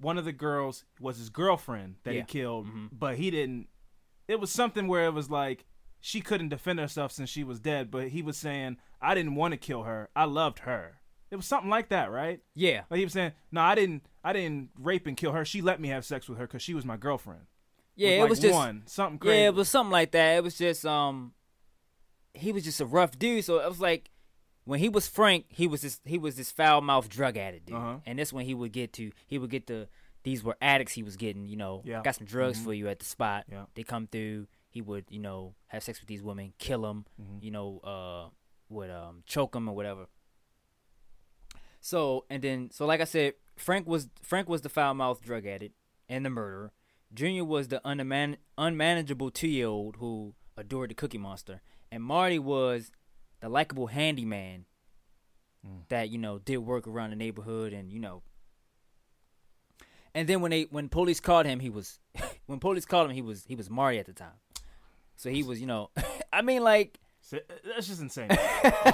one 0.00 0.18
of 0.18 0.24
the 0.24 0.32
girls 0.32 0.84
was 1.00 1.18
his 1.18 1.28
girlfriend 1.30 1.96
that 2.04 2.14
Yeah. 2.14 2.20
he 2.20 2.26
killed, 2.26 2.66
Mhm. 2.68 2.88
but 2.92 3.16
he 3.16 3.30
didn't 3.30 3.68
it 4.28 4.38
was 4.40 4.50
something 4.50 4.86
where 4.86 5.06
it 5.06 5.14
was 5.14 5.30
like 5.30 5.64
she 6.00 6.20
couldn't 6.20 6.48
defend 6.48 6.78
herself 6.78 7.12
since 7.12 7.28
she 7.28 7.44
was 7.44 7.60
dead, 7.60 7.90
but 7.90 8.08
he 8.08 8.22
was 8.22 8.36
saying, 8.38 8.78
I 9.02 9.14
didn't 9.14 9.34
want 9.34 9.52
to 9.52 9.58
kill 9.58 9.82
her. 9.82 10.08
I 10.16 10.24
loved 10.24 10.60
her. 10.60 11.00
It 11.30 11.36
was 11.36 11.44
something 11.46 11.68
like 11.68 11.90
that, 11.90 12.10
right? 12.10 12.40
Yeah, 12.54 12.84
Like 12.88 12.98
he 12.98 13.04
was 13.04 13.12
saying, 13.12 13.32
No, 13.52 13.60
I 13.60 13.74
didn't 13.74 14.06
I 14.24 14.32
didn't 14.32 14.70
rape 14.78 15.06
and 15.06 15.16
kill 15.16 15.32
her. 15.32 15.44
She 15.44 15.60
let 15.60 15.80
me 15.80 15.88
have 15.88 16.04
sex 16.04 16.28
with 16.28 16.38
her 16.38 16.46
because 16.46 16.62
she 16.62 16.74
was 16.74 16.84
my 16.84 16.96
girlfriend. 16.96 17.46
yeah. 17.96 18.08
With, 18.08 18.16
it 18.16 18.20
like, 18.22 18.30
was 18.30 18.38
just 18.40 18.54
one. 18.54 18.82
Something 18.86 19.18
crazy. 19.18 19.38
Yeah, 19.40 19.46
it 19.48 19.54
was 19.54 19.68
something 19.68 19.92
like 19.92 20.12
that. 20.12 20.36
It 20.36 20.44
was 20.44 20.56
just 20.56 20.86
um 20.86 21.34
he 22.34 22.52
was 22.52 22.64
just 22.64 22.80
a 22.80 22.86
rough 22.86 23.18
dude. 23.18 23.44
So 23.44 23.58
it 23.58 23.68
was 23.68 23.80
like 23.80 24.09
when 24.70 24.78
he 24.78 24.88
was 24.88 25.08
Frank, 25.08 25.46
he 25.48 25.66
was 25.66 25.82
this 25.82 26.00
he 26.04 26.16
was 26.16 26.36
this 26.36 26.50
foul 26.52 26.80
mouthed 26.80 27.10
drug 27.10 27.36
addict 27.36 27.66
dude. 27.66 27.74
Uh-huh. 27.76 27.96
And 28.06 28.18
this 28.18 28.32
when 28.32 28.44
he 28.46 28.54
would 28.54 28.70
get 28.72 28.92
to 28.94 29.10
he 29.26 29.36
would 29.38 29.50
get 29.50 29.66
the 29.66 29.88
these 30.22 30.44
were 30.44 30.56
addicts 30.62 30.92
he 30.92 31.02
was 31.02 31.16
getting, 31.16 31.46
you 31.48 31.56
know, 31.56 31.82
Yeah. 31.84 32.02
got 32.04 32.14
some 32.14 32.26
drugs 32.26 32.58
Mhm. 32.60 32.64
for 32.64 32.74
you 32.74 32.88
at 32.88 32.98
the 33.00 33.04
spot. 33.04 33.46
Yeah. 33.50 33.64
They 33.74 33.82
come 33.82 34.06
through, 34.06 34.46
he 34.68 34.80
would, 34.82 35.06
you 35.08 35.18
know, 35.18 35.54
have 35.68 35.82
sex 35.82 35.98
with 36.00 36.08
these 36.08 36.22
women, 36.22 36.52
kill 36.58 36.82
them, 36.82 37.06
Mhm. 37.20 37.42
you 37.42 37.50
know, 37.50 37.78
uh 37.80 38.28
would 38.68 38.90
um 38.90 39.22
choke 39.26 39.52
them 39.52 39.68
or 39.68 39.74
whatever. 39.74 40.06
So, 41.80 42.24
and 42.30 42.42
then 42.42 42.70
so 42.70 42.86
like 42.86 43.00
I 43.00 43.04
said, 43.04 43.34
Frank 43.56 43.86
was 43.86 44.08
Frank 44.22 44.48
was 44.48 44.60
the 44.62 44.68
foul 44.68 44.94
mouthed 44.94 45.24
drug 45.24 45.46
addict 45.46 45.74
and 46.08 46.24
the 46.24 46.30
murderer. 46.30 46.72
Junior 47.12 47.44
was 47.44 47.68
the 47.68 47.80
unman- 47.84 48.36
unmanageable 48.56 49.30
two 49.30 49.48
year 49.48 49.66
old 49.66 49.96
who 49.96 50.34
adored 50.56 50.90
the 50.90 50.94
Cookie 50.94 51.18
Monster, 51.18 51.60
and 51.90 52.02
Marty 52.04 52.38
was 52.38 52.92
the 53.40 53.48
likable 53.48 53.86
handyman 53.88 54.66
Mm. 55.66 55.86
that 55.88 56.08
you 56.08 56.16
know 56.16 56.38
did 56.38 56.56
work 56.56 56.86
around 56.86 57.10
the 57.10 57.16
neighborhood, 57.16 57.74
and 57.74 57.92
you 57.92 58.00
know. 58.00 58.22
And 60.14 60.26
then 60.28 60.40
when 60.40 60.50
they 60.50 60.62
when 60.70 60.88
police 60.88 61.20
called 61.20 61.44
him, 61.46 61.60
he 61.60 61.68
was 61.70 61.98
when 62.46 62.58
police 62.58 62.84
called 62.86 63.10
him, 63.10 63.14
he 63.14 63.22
was 63.22 63.44
he 63.46 63.54
was 63.54 63.68
Marty 63.68 63.98
at 63.98 64.06
the 64.06 64.12
time. 64.14 64.38
So 65.16 65.28
he 65.28 65.42
was, 65.42 65.60
you 65.60 65.66
know, 65.66 65.90
I 66.32 66.40
mean, 66.42 66.62
like 66.64 66.98
So, 67.20 67.36
uh, 67.36 67.40
That's 67.74 67.88
just 67.88 68.00
insane. 68.00 68.30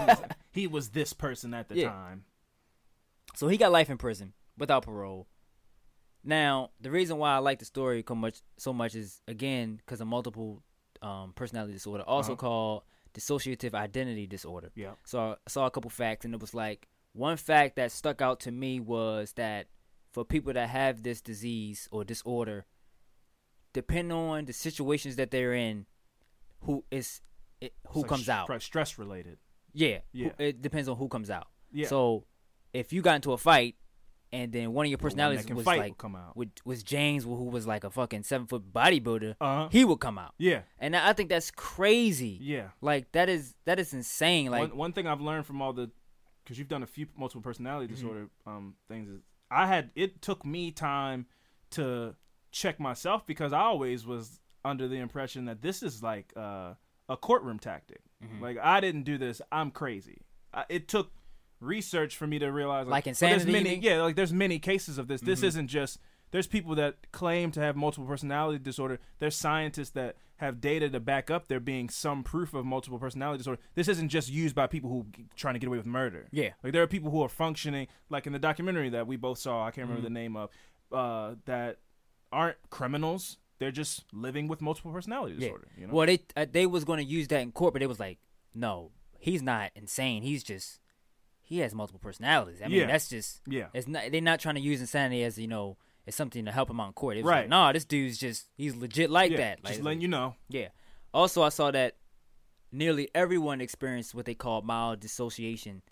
he 0.52 0.66
was 0.66 0.88
this 0.88 1.12
person 1.12 1.54
at 1.54 1.68
the 1.68 1.76
Yeah. 1.76 1.88
time. 1.90 2.24
So 3.36 3.46
he 3.48 3.56
got 3.56 3.70
life 3.70 3.88
in 3.88 3.96
prison 3.98 4.32
without 4.58 4.84
parole. 4.84 5.28
Now, 6.24 6.70
the 6.80 6.90
reason 6.90 7.18
why 7.18 7.34
I 7.36 7.38
like 7.38 7.60
the 7.60 7.64
story 7.64 8.04
so 8.06 8.14
much, 8.16 8.40
so 8.56 8.72
much 8.72 8.96
is 8.96 9.20
again 9.28 9.76
because 9.76 10.00
of 10.00 10.08
multiple 10.08 10.62
um, 11.00 11.32
personality 11.36 11.74
disorder, 11.74 12.02
also 12.02 12.32
Uh-huh. 12.32 12.36
called 12.40 12.82
dissociative 13.16 13.74
identity 13.74 14.26
disorder. 14.26 14.70
Yeah. 14.74 14.92
So 15.04 15.18
I 15.46 15.50
saw 15.50 15.66
a 15.66 15.70
couple 15.70 15.90
facts, 15.90 16.24
and 16.24 16.34
it 16.34 16.40
was 16.40 16.54
like 16.54 16.88
one 17.12 17.36
fact 17.36 17.76
that 17.76 17.92
stuck 17.92 18.20
out 18.20 18.40
to 18.40 18.50
me 18.52 18.78
was 18.80 19.32
that 19.34 19.68
for 20.12 20.24
people 20.24 20.52
that 20.52 20.68
have 20.68 21.02
this 21.02 21.20
disease 21.20 21.88
or 21.90 22.04
disorder, 22.04 22.66
depending 23.72 24.16
on 24.16 24.44
the 24.44 24.52
situations 24.52 25.16
that 25.16 25.30
they're 25.30 25.54
in, 25.54 25.86
who 26.60 26.84
is 26.90 27.20
it, 27.60 27.72
who 27.88 28.00
like 28.00 28.08
comes 28.08 28.28
out. 28.28 28.62
stress 28.62 28.98
related. 28.98 29.38
Yeah, 29.72 30.00
Yeah. 30.12 30.30
who- 30.36 30.44
it 30.44 30.62
depends 30.62 30.88
on 30.88 30.96
who 30.96 31.08
comes 31.08 31.30
out. 31.30 31.48
Yeah. 31.72 31.86
So 31.88 32.24
if 32.72 32.92
you 32.92 33.02
got 33.02 33.16
into 33.16 33.32
a 33.32 33.38
fight 33.38 33.76
and 34.42 34.52
then 34.52 34.72
one 34.72 34.86
of 34.86 34.90
your 34.90 34.98
personalities 34.98 35.44
can 35.46 35.56
was 35.56 35.64
fight 35.64 35.78
like 35.80 35.98
come 35.98 36.14
out. 36.16 36.36
with, 36.36 36.50
was 36.64 36.82
James 36.82 37.24
who 37.24 37.44
was 37.44 37.66
like 37.66 37.84
a 37.84 37.90
fucking 37.90 38.22
seven 38.22 38.46
foot 38.46 38.72
bodybuilder, 38.72 39.36
Uh-huh. 39.40 39.68
he 39.72 39.84
would 39.84 40.00
come 40.00 40.18
out. 40.18 40.34
Yeah. 40.38 40.60
And 40.78 40.94
I 40.94 41.12
think 41.12 41.28
that's 41.28 41.50
crazy. 41.50 42.38
Yeah. 42.40 42.68
Like 42.80 43.12
that 43.12 43.28
is 43.28 43.54
that 43.64 43.78
is 43.78 43.92
insane. 43.92 44.50
Like 44.50 44.68
one, 44.70 44.76
one 44.76 44.92
thing 44.92 45.06
I've 45.06 45.20
learned 45.20 45.46
from 45.46 45.60
all 45.62 45.72
the, 45.72 45.90
because 46.44 46.58
you've 46.58 46.68
done 46.68 46.82
a 46.82 46.86
few 46.86 47.06
multiple 47.16 47.42
personality 47.42 47.86
Mm-hmm. 47.86 47.94
disorder 47.94 48.28
um 48.46 48.74
things 48.88 49.08
is 49.08 49.20
I 49.50 49.66
had 49.66 49.90
it 49.94 50.20
took 50.22 50.44
me 50.44 50.70
time 50.72 51.26
to 51.70 52.14
check 52.52 52.78
myself 52.80 53.26
because 53.26 53.52
I 53.52 53.60
always 53.60 54.06
was 54.06 54.40
under 54.64 54.88
the 54.88 54.96
impression 54.96 55.44
that 55.46 55.62
this 55.62 55.82
is 55.82 56.02
like 56.02 56.32
uh, 56.36 56.74
a 57.08 57.16
courtroom 57.16 57.58
tactic. 57.58 58.00
Mm-hmm. 58.24 58.42
Like 58.42 58.58
I 58.62 58.80
didn't 58.80 59.02
do 59.04 59.18
this. 59.18 59.40
I'm 59.52 59.70
crazy. 59.70 60.22
I, 60.52 60.64
it 60.68 60.88
took 60.88 61.10
research 61.60 62.16
for 62.16 62.26
me 62.26 62.38
to 62.38 62.48
realize 62.52 62.86
Like 62.86 63.06
well, 63.06 63.10
insanity, 63.10 63.44
There's 63.44 63.52
many. 63.64 63.76
Mm-hmm. 63.76 63.84
yeah, 63.84 64.02
like 64.02 64.16
there's 64.16 64.32
many 64.32 64.58
cases 64.58 64.98
of 64.98 65.08
this. 65.08 65.20
This 65.20 65.42
isn't 65.42 65.68
just. 65.68 65.98
there's 66.32 66.46
people 66.46 66.74
that 66.74 66.96
claim 67.12 67.50
to 67.52 67.60
have 67.60 67.76
multiple 67.76 68.06
personality 68.06 68.58
disorder. 68.58 68.98
There's 69.18 69.36
scientists 69.36 69.90
that 69.90 70.16
have 70.38 70.60
data 70.60 70.90
to 70.90 71.00
back 71.00 71.30
up 71.30 71.48
there 71.48 71.60
being 71.60 71.88
some 71.88 72.22
proof 72.22 72.52
of 72.52 72.66
multiple 72.66 72.98
personality 72.98 73.38
disorder. 73.38 73.60
This 73.74 73.88
isn't 73.88 74.10
just 74.10 74.28
used 74.30 74.54
by 74.54 74.66
people 74.66 74.90
who 74.90 75.06
g- 75.16 75.24
trying 75.34 75.54
to 75.54 75.58
get 75.60 75.66
away 75.68 75.78
with 75.78 75.86
murder. 75.86 76.26
Yeah. 76.30 76.50
Like 76.62 76.74
there 76.74 76.82
are 76.82 76.86
people 76.86 77.10
who 77.10 77.22
are 77.22 77.28
functioning, 77.28 77.86
like 78.10 78.26
in 78.26 78.34
the 78.34 78.38
documentary 78.38 78.90
that 78.90 79.06
we 79.06 79.16
both 79.16 79.38
saw. 79.38 79.64
I 79.64 79.70
can't 79.70 79.88
remember 79.88 80.06
Mm-hmm. 80.06 80.14
the 80.14 80.20
name 80.20 80.36
of, 80.36 80.50
uh, 80.92 81.36
that 81.46 81.78
aren't 82.32 82.58
criminals. 82.68 83.38
They're 83.58 83.70
just 83.70 84.04
living 84.12 84.46
with 84.48 84.60
multiple 84.60 84.92
personality 84.92 85.36
disorder. 85.36 85.68
You 85.78 85.86
know. 85.86 85.94
Well, 85.94 86.06
they 86.06 86.20
uh, 86.36 86.44
they 86.50 86.66
was 86.66 86.84
going 86.84 86.98
to 86.98 87.04
use 87.10 87.28
that 87.28 87.40
in 87.40 87.52
court, 87.52 87.72
but 87.72 87.80
it 87.82 87.86
was 87.86 87.98
like, 87.98 88.18
no, 88.54 88.90
he's 89.18 89.40
not 89.40 89.70
insane. 89.74 90.22
He's 90.22 90.42
just 90.42 90.80
he 91.48 91.58
has 91.60 91.72
multiple 91.74 92.00
personalities. 92.00 92.60
I 92.62 92.66
mean, 92.68 92.80
Yeah. 92.80 92.86
that's 92.88 93.08
just 93.08 93.40
Yeah. 93.46 93.68
It's 93.72 93.86
not. 93.86 94.10
They're 94.10 94.20
not 94.20 94.40
trying 94.40 94.56
to 94.56 94.60
use 94.60 94.80
insanity 94.80 95.22
as 95.24 95.38
you 95.38 95.46
know 95.46 95.76
as 96.06 96.14
something 96.14 96.44
to 96.44 96.52
help 96.52 96.68
him 96.68 96.80
on 96.80 96.92
court. 96.92 97.16
It 97.16 97.22
was 97.24 97.30
Right. 97.30 97.40
like, 97.42 97.48
no, 97.48 97.72
this 97.72 97.84
dude's 97.84 98.18
just 98.18 98.48
he's 98.56 98.74
legit 98.76 99.10
like 99.10 99.30
yeah. 99.30 99.36
that. 99.38 99.64
Just 99.64 99.78
Like, 99.78 99.84
letting 99.84 100.00
you 100.02 100.08
know. 100.08 100.34
Yeah. 100.48 100.68
Also, 101.14 101.42
I 101.42 101.48
saw 101.50 101.70
that 101.70 101.96
nearly 102.72 103.08
everyone 103.14 103.60
experienced 103.60 104.14
what 104.14 104.24
they 104.26 104.34
call 104.34 104.60
mild 104.62 105.00
dissociation 105.00 105.82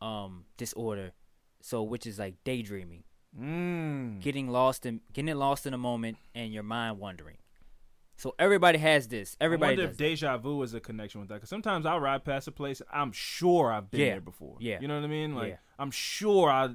um 0.00 0.44
disorder, 0.56 1.12
so 1.60 1.82
which 1.82 2.06
is 2.06 2.18
like 2.18 2.36
daydreaming, 2.44 3.02
Mm. 3.38 4.20
getting 4.22 4.48
lost 4.48 4.86
in 4.86 5.00
getting 5.12 5.34
lost 5.34 5.66
in 5.66 5.74
a 5.74 5.78
moment 5.78 6.16
and 6.34 6.52
your 6.52 6.62
mind 6.62 6.98
wandering. 6.98 7.38
So 8.16 8.34
everybody 8.38 8.78
has 8.78 9.08
this. 9.08 9.36
Everybody 9.40 9.74
I 9.74 9.76
wonder 9.76 9.90
if 9.90 9.96
deja 9.98 10.38
vu 10.38 10.62
is 10.62 10.72
a 10.74 10.80
connection 10.80 11.20
with 11.20 11.28
that. 11.28 11.36
Because 11.36 11.50
sometimes 11.50 11.84
I'll 11.86 12.00
ride 12.00 12.24
past 12.24 12.48
a 12.48 12.52
place, 12.52 12.80
I'm 12.92 13.12
sure 13.12 13.70
I've 13.72 13.90
been 13.90 14.00
Yeah. 14.00 14.10
there 14.12 14.20
before. 14.20 14.56
Yeah. 14.60 14.78
You 14.80 14.88
know 14.88 14.94
what 14.96 15.04
I 15.04 15.08
mean? 15.08 15.34
Like 15.34 15.48
Yeah. 15.50 15.56
I'm 15.78 15.90
sure 15.90 16.48
I 16.50 16.74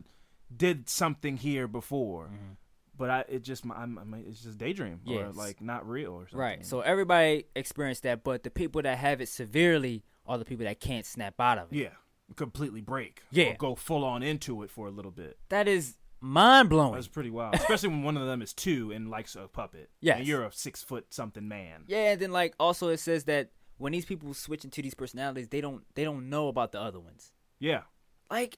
did 0.56 0.88
something 0.90 1.38
here 1.38 1.68
before, 1.68 2.26
Mm-hmm. 2.26 2.54
but 2.98 3.10
I 3.10 3.26
it 3.30 3.42
just 3.44 3.66
I'm, 3.66 3.98
I'm 3.98 4.14
it's 4.28 4.44
just 4.44 4.58
daydream 4.58 5.00
or 5.08 5.32
like 5.34 5.62
not 5.62 5.88
real 5.90 6.12
or 6.12 6.28
something. 6.28 6.40
Right. 6.40 6.66
So 6.66 6.82
everybody 6.82 7.46
experienced 7.56 8.04
that, 8.04 8.24
but 8.24 8.44
the 8.44 8.52
people 8.52 8.82
that 8.84 8.98
have 8.98 9.20
it 9.22 9.30
severely 9.30 10.04
are 10.28 10.38
the 10.38 10.46
people 10.46 10.66
that 10.66 10.80
can't 10.80 11.06
snap 11.06 11.40
out 11.40 11.58
of 11.58 11.72
it. 11.74 11.78
yeah, 11.78 11.90
completely 12.36 12.82
break. 12.82 13.24
Yeah. 13.32 13.52
or 13.52 13.56
go 13.56 13.76
full 13.76 14.04
on 14.06 14.22
into 14.22 14.62
it 14.62 14.70
for 14.70 14.88
a 14.88 14.92
little 14.92 15.12
bit. 15.12 15.40
That 15.50 15.68
is 15.68 15.98
mind 16.22 16.70
blowing. 16.70 16.94
That's 16.94 17.08
pretty 17.08 17.30
wild, 17.32 17.56
especially 17.56 17.90
when 17.90 18.04
one 18.04 18.16
of 18.18 18.26
them 18.28 18.42
is 18.42 18.54
two 18.54 18.92
and 18.92 19.10
likes 19.10 19.36
a 19.36 19.48
puppet. 19.48 19.90
Yeah, 20.00 20.20
you're 20.20 20.44
a 20.46 20.52
six 20.54 20.82
foot 20.84 21.14
something 21.14 21.48
man. 21.48 21.84
Yeah, 21.88 22.12
and 22.12 22.22
then 22.22 22.32
like 22.32 22.54
also 22.60 22.88
it 22.90 23.00
says 23.00 23.26
that 23.26 23.50
when 23.78 23.92
these 23.92 24.06
people 24.06 24.34
switch 24.34 24.64
into 24.64 24.82
these 24.82 24.94
personalities, 24.94 25.48
they 25.50 25.60
don't 25.62 25.84
they 25.96 26.04
don't 26.04 26.30
know 26.30 26.48
about 26.48 26.72
the 26.72 26.80
other 26.80 27.00
ones. 27.00 27.32
Yeah, 27.60 27.82
Like 28.30 28.58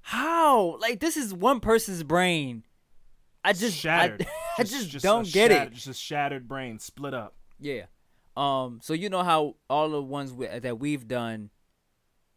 how? 0.00 0.76
Like 0.80 1.00
this 1.00 1.16
is 1.16 1.32
one 1.34 1.60
person's 1.60 2.02
brain. 2.02 2.64
I 3.44 3.52
just 3.52 3.76
shattered. 3.76 4.26
I, 4.58 4.62
I 4.62 4.64
just, 4.64 4.94
a 4.94 4.98
don't 5.00 5.24
get 5.30 5.50
shattered- 5.50 5.72
it. 5.72 5.74
Just 5.74 5.86
a 5.88 5.94
shattered 5.94 6.48
brain, 6.48 6.78
split 6.78 7.14
up. 7.14 7.34
Yeah. 7.58 7.84
Um. 8.36 8.80
So 8.82 8.92
you 8.94 9.08
know 9.08 9.22
how 9.22 9.56
all 9.68 9.88
the 9.90 10.02
ones 10.02 10.32
we, 10.32 10.46
that 10.46 10.78
we've 10.78 11.06
done, 11.08 11.50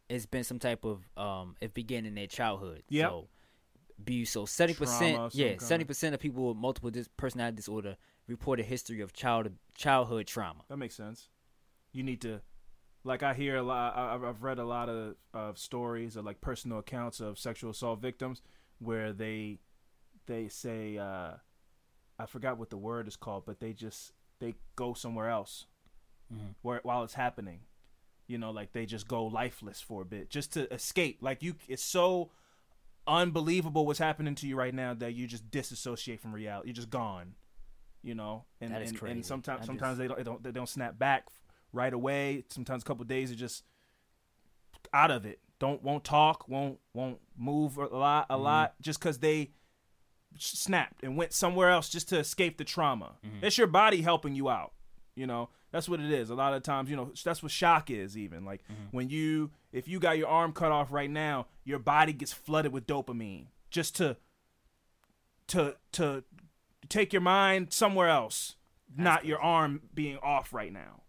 it's 0.09 0.25
been 0.25 0.43
some 0.43 0.59
type 0.59 0.83
of 0.85 1.01
um. 1.17 1.55
It 1.61 1.73
began 1.73 2.05
in 2.05 2.15
their 2.15 2.27
childhood. 2.27 2.83
Yep. 2.89 3.09
So, 3.09 3.27
be 4.05 4.25
so 4.25 4.45
seventy 4.45 4.73
percent, 4.77 5.17
Yeah, 5.35 5.47
seventy 5.59 5.85
percent 5.85 6.13
of 6.15 6.19
people 6.21 6.47
with 6.49 6.57
multiple 6.57 6.89
dis- 6.91 7.09
personality 7.17 7.55
disorder 7.57 7.97
report 8.27 8.59
a 8.59 8.63
history 8.63 9.01
of 9.01 9.13
child 9.13 9.49
childhood 9.75 10.27
trauma. 10.27 10.61
That 10.69 10.77
makes 10.77 10.95
sense. 10.95 11.29
You 11.93 12.03
need 12.03 12.21
to, 12.21 12.41
like, 13.03 13.21
I 13.23 13.33
hear 13.33 13.57
a 13.57 13.63
lot. 13.63 13.95
I, 13.97 14.15
I've- 14.15 14.37
read 14.41 14.59
a 14.59 14.63
lot 14.65 14.87
of, 14.89 15.15
of 15.33 15.57
stories 15.57 16.15
or 16.15 16.21
like 16.21 16.39
personal 16.41 16.79
accounts 16.79 17.19
of 17.19 17.37
sexual 17.37 17.71
assault 17.71 17.99
victims 18.01 18.41
where 18.79 19.11
they, 19.13 19.59
they 20.27 20.47
say, 20.47 20.97
uh, 20.97 21.31
I 22.17 22.25
forgot 22.27 22.57
what 22.57 22.69
the 22.69 22.77
word 22.77 23.07
is 23.07 23.15
called, 23.15 23.43
but 23.45 23.59
they 23.59 23.73
just 23.73 24.13
they 24.39 24.55
go 24.75 24.93
somewhere 24.93 25.29
else, 25.29 25.65
where 26.61 26.79
while 26.83 27.03
it's 27.03 27.13
happening, 27.15 27.59
you 28.27 28.37
know, 28.37 28.51
like 28.51 28.71
they 28.71 28.85
just 28.85 29.07
go 29.07 29.25
lifeless 29.25 29.81
for 29.81 30.01
a 30.03 30.05
bit 30.05 30.29
just 30.29 30.53
to 30.53 30.71
escape. 30.73 31.17
Like 31.21 31.43
you, 31.43 31.55
it's 31.67 31.83
so 31.83 32.31
unbelievable 33.07 33.85
what's 33.85 33.99
happening 33.99 34.35
to 34.35 34.47
you 34.47 34.55
right 34.55 34.73
now 34.73 34.93
that 34.93 35.13
you 35.13 35.27
just 35.27 35.49
disassociate 35.51 36.19
from 36.21 36.33
reality. 36.33 36.69
You're 36.69 36.75
just 36.75 36.89
gone. 36.89 37.33
You 38.03 38.15
know, 38.15 38.45
and 38.59 38.71
That 38.73 38.81
is 38.81 38.89
and, 38.91 38.99
crazy. 38.99 39.11
and 39.13 39.25
sometimes 39.25 39.65
sometimes 39.67 39.97
they 39.99 40.07
don't 40.07 40.17
they 40.17 40.23
don't 40.23 40.43
they 40.43 40.51
don't 40.51 40.67
snap 40.69 40.97
back 40.97 41.27
right 41.71 41.93
away. 41.93 42.45
Sometimes 42.49 42.81
a 42.81 42.85
couple 42.85 43.05
days 43.05 43.31
are 43.31 43.35
just 43.35 43.63
out 44.91 45.11
of 45.11 45.25
it. 45.25 45.39
Don't 45.59 45.83
won't 45.83 46.03
talk, 46.03 46.47
won't 46.49 46.79
won't 46.95 47.19
move 47.37 47.77
a 47.77 47.85
lot 47.85 48.23
Mm-hmm. 48.29 48.33
a 48.33 48.37
lot 48.43 48.73
just 48.81 48.99
because 48.99 49.19
they 49.19 49.51
snapped 50.39 51.03
and 51.03 51.15
went 51.17 51.33
somewhere 51.33 51.69
else 51.69 51.89
just 51.89 52.09
to 52.09 52.17
escape 52.17 52.57
the 52.57 52.63
trauma. 52.63 53.17
Mm-hmm. 53.25 53.45
It's 53.45 53.57
your 53.57 53.67
body 53.67 54.01
helping 54.01 54.33
you 54.33 54.49
out. 54.49 54.71
You 55.21 55.27
know, 55.27 55.49
that's 55.71 55.87
what 55.87 55.99
it 55.99 56.11
is. 56.11 56.31
A 56.31 56.35
lot 56.35 56.53
of 56.55 56.63
times, 56.63 56.89
you 56.89 56.95
know, 56.95 57.11
that's 57.23 57.43
what 57.43 57.51
shock 57.51 57.91
is. 57.91 58.17
Even 58.17 58.43
like 58.43 58.61
Mm-hmm. 58.63 58.97
when 58.97 59.09
you, 59.09 59.51
if 59.71 59.87
you 59.87 59.99
got 59.99 60.17
your 60.17 60.27
arm 60.29 60.51
cut 60.51 60.71
off 60.71 60.91
right 60.91 61.09
now, 61.11 61.45
your 61.63 61.77
body 61.77 62.11
gets 62.11 62.33
flooded 62.33 62.71
with 62.73 62.87
dopamine 62.87 63.45
just 63.69 63.95
to, 63.97 64.17
to, 65.47 65.75
to 65.93 66.23
take 66.89 67.13
your 67.13 67.21
mind 67.21 67.71
somewhere 67.71 68.09
else, 68.09 68.55
not 68.97 69.25
your 69.25 69.39
arm 69.39 69.81
being 69.93 70.17
off 70.23 70.53
right 70.53 70.73
now. 70.73 71.03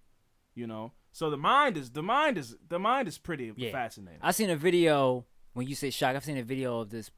You 0.55 0.67
know, 0.67 0.93
so 1.13 1.31
the 1.31 1.39
mind 1.39 1.79
is 1.79 1.91
the 1.93 2.03
mind 2.03 2.37
is 2.37 2.55
the 2.69 2.79
mind 2.79 3.09
is 3.09 3.17
pretty 3.17 3.51
Yeah. 3.57 3.73
fascinating. 3.73 4.21
I 4.23 4.33
seen 4.33 4.51
a 4.51 4.57
video 4.57 5.25
when 5.55 5.67
you 5.67 5.75
say 5.75 5.89
shock. 5.89 6.15
I've 6.15 6.25
seen 6.27 6.37
a 6.37 6.43
video 6.43 6.81
of 6.81 6.91
this. 6.91 7.11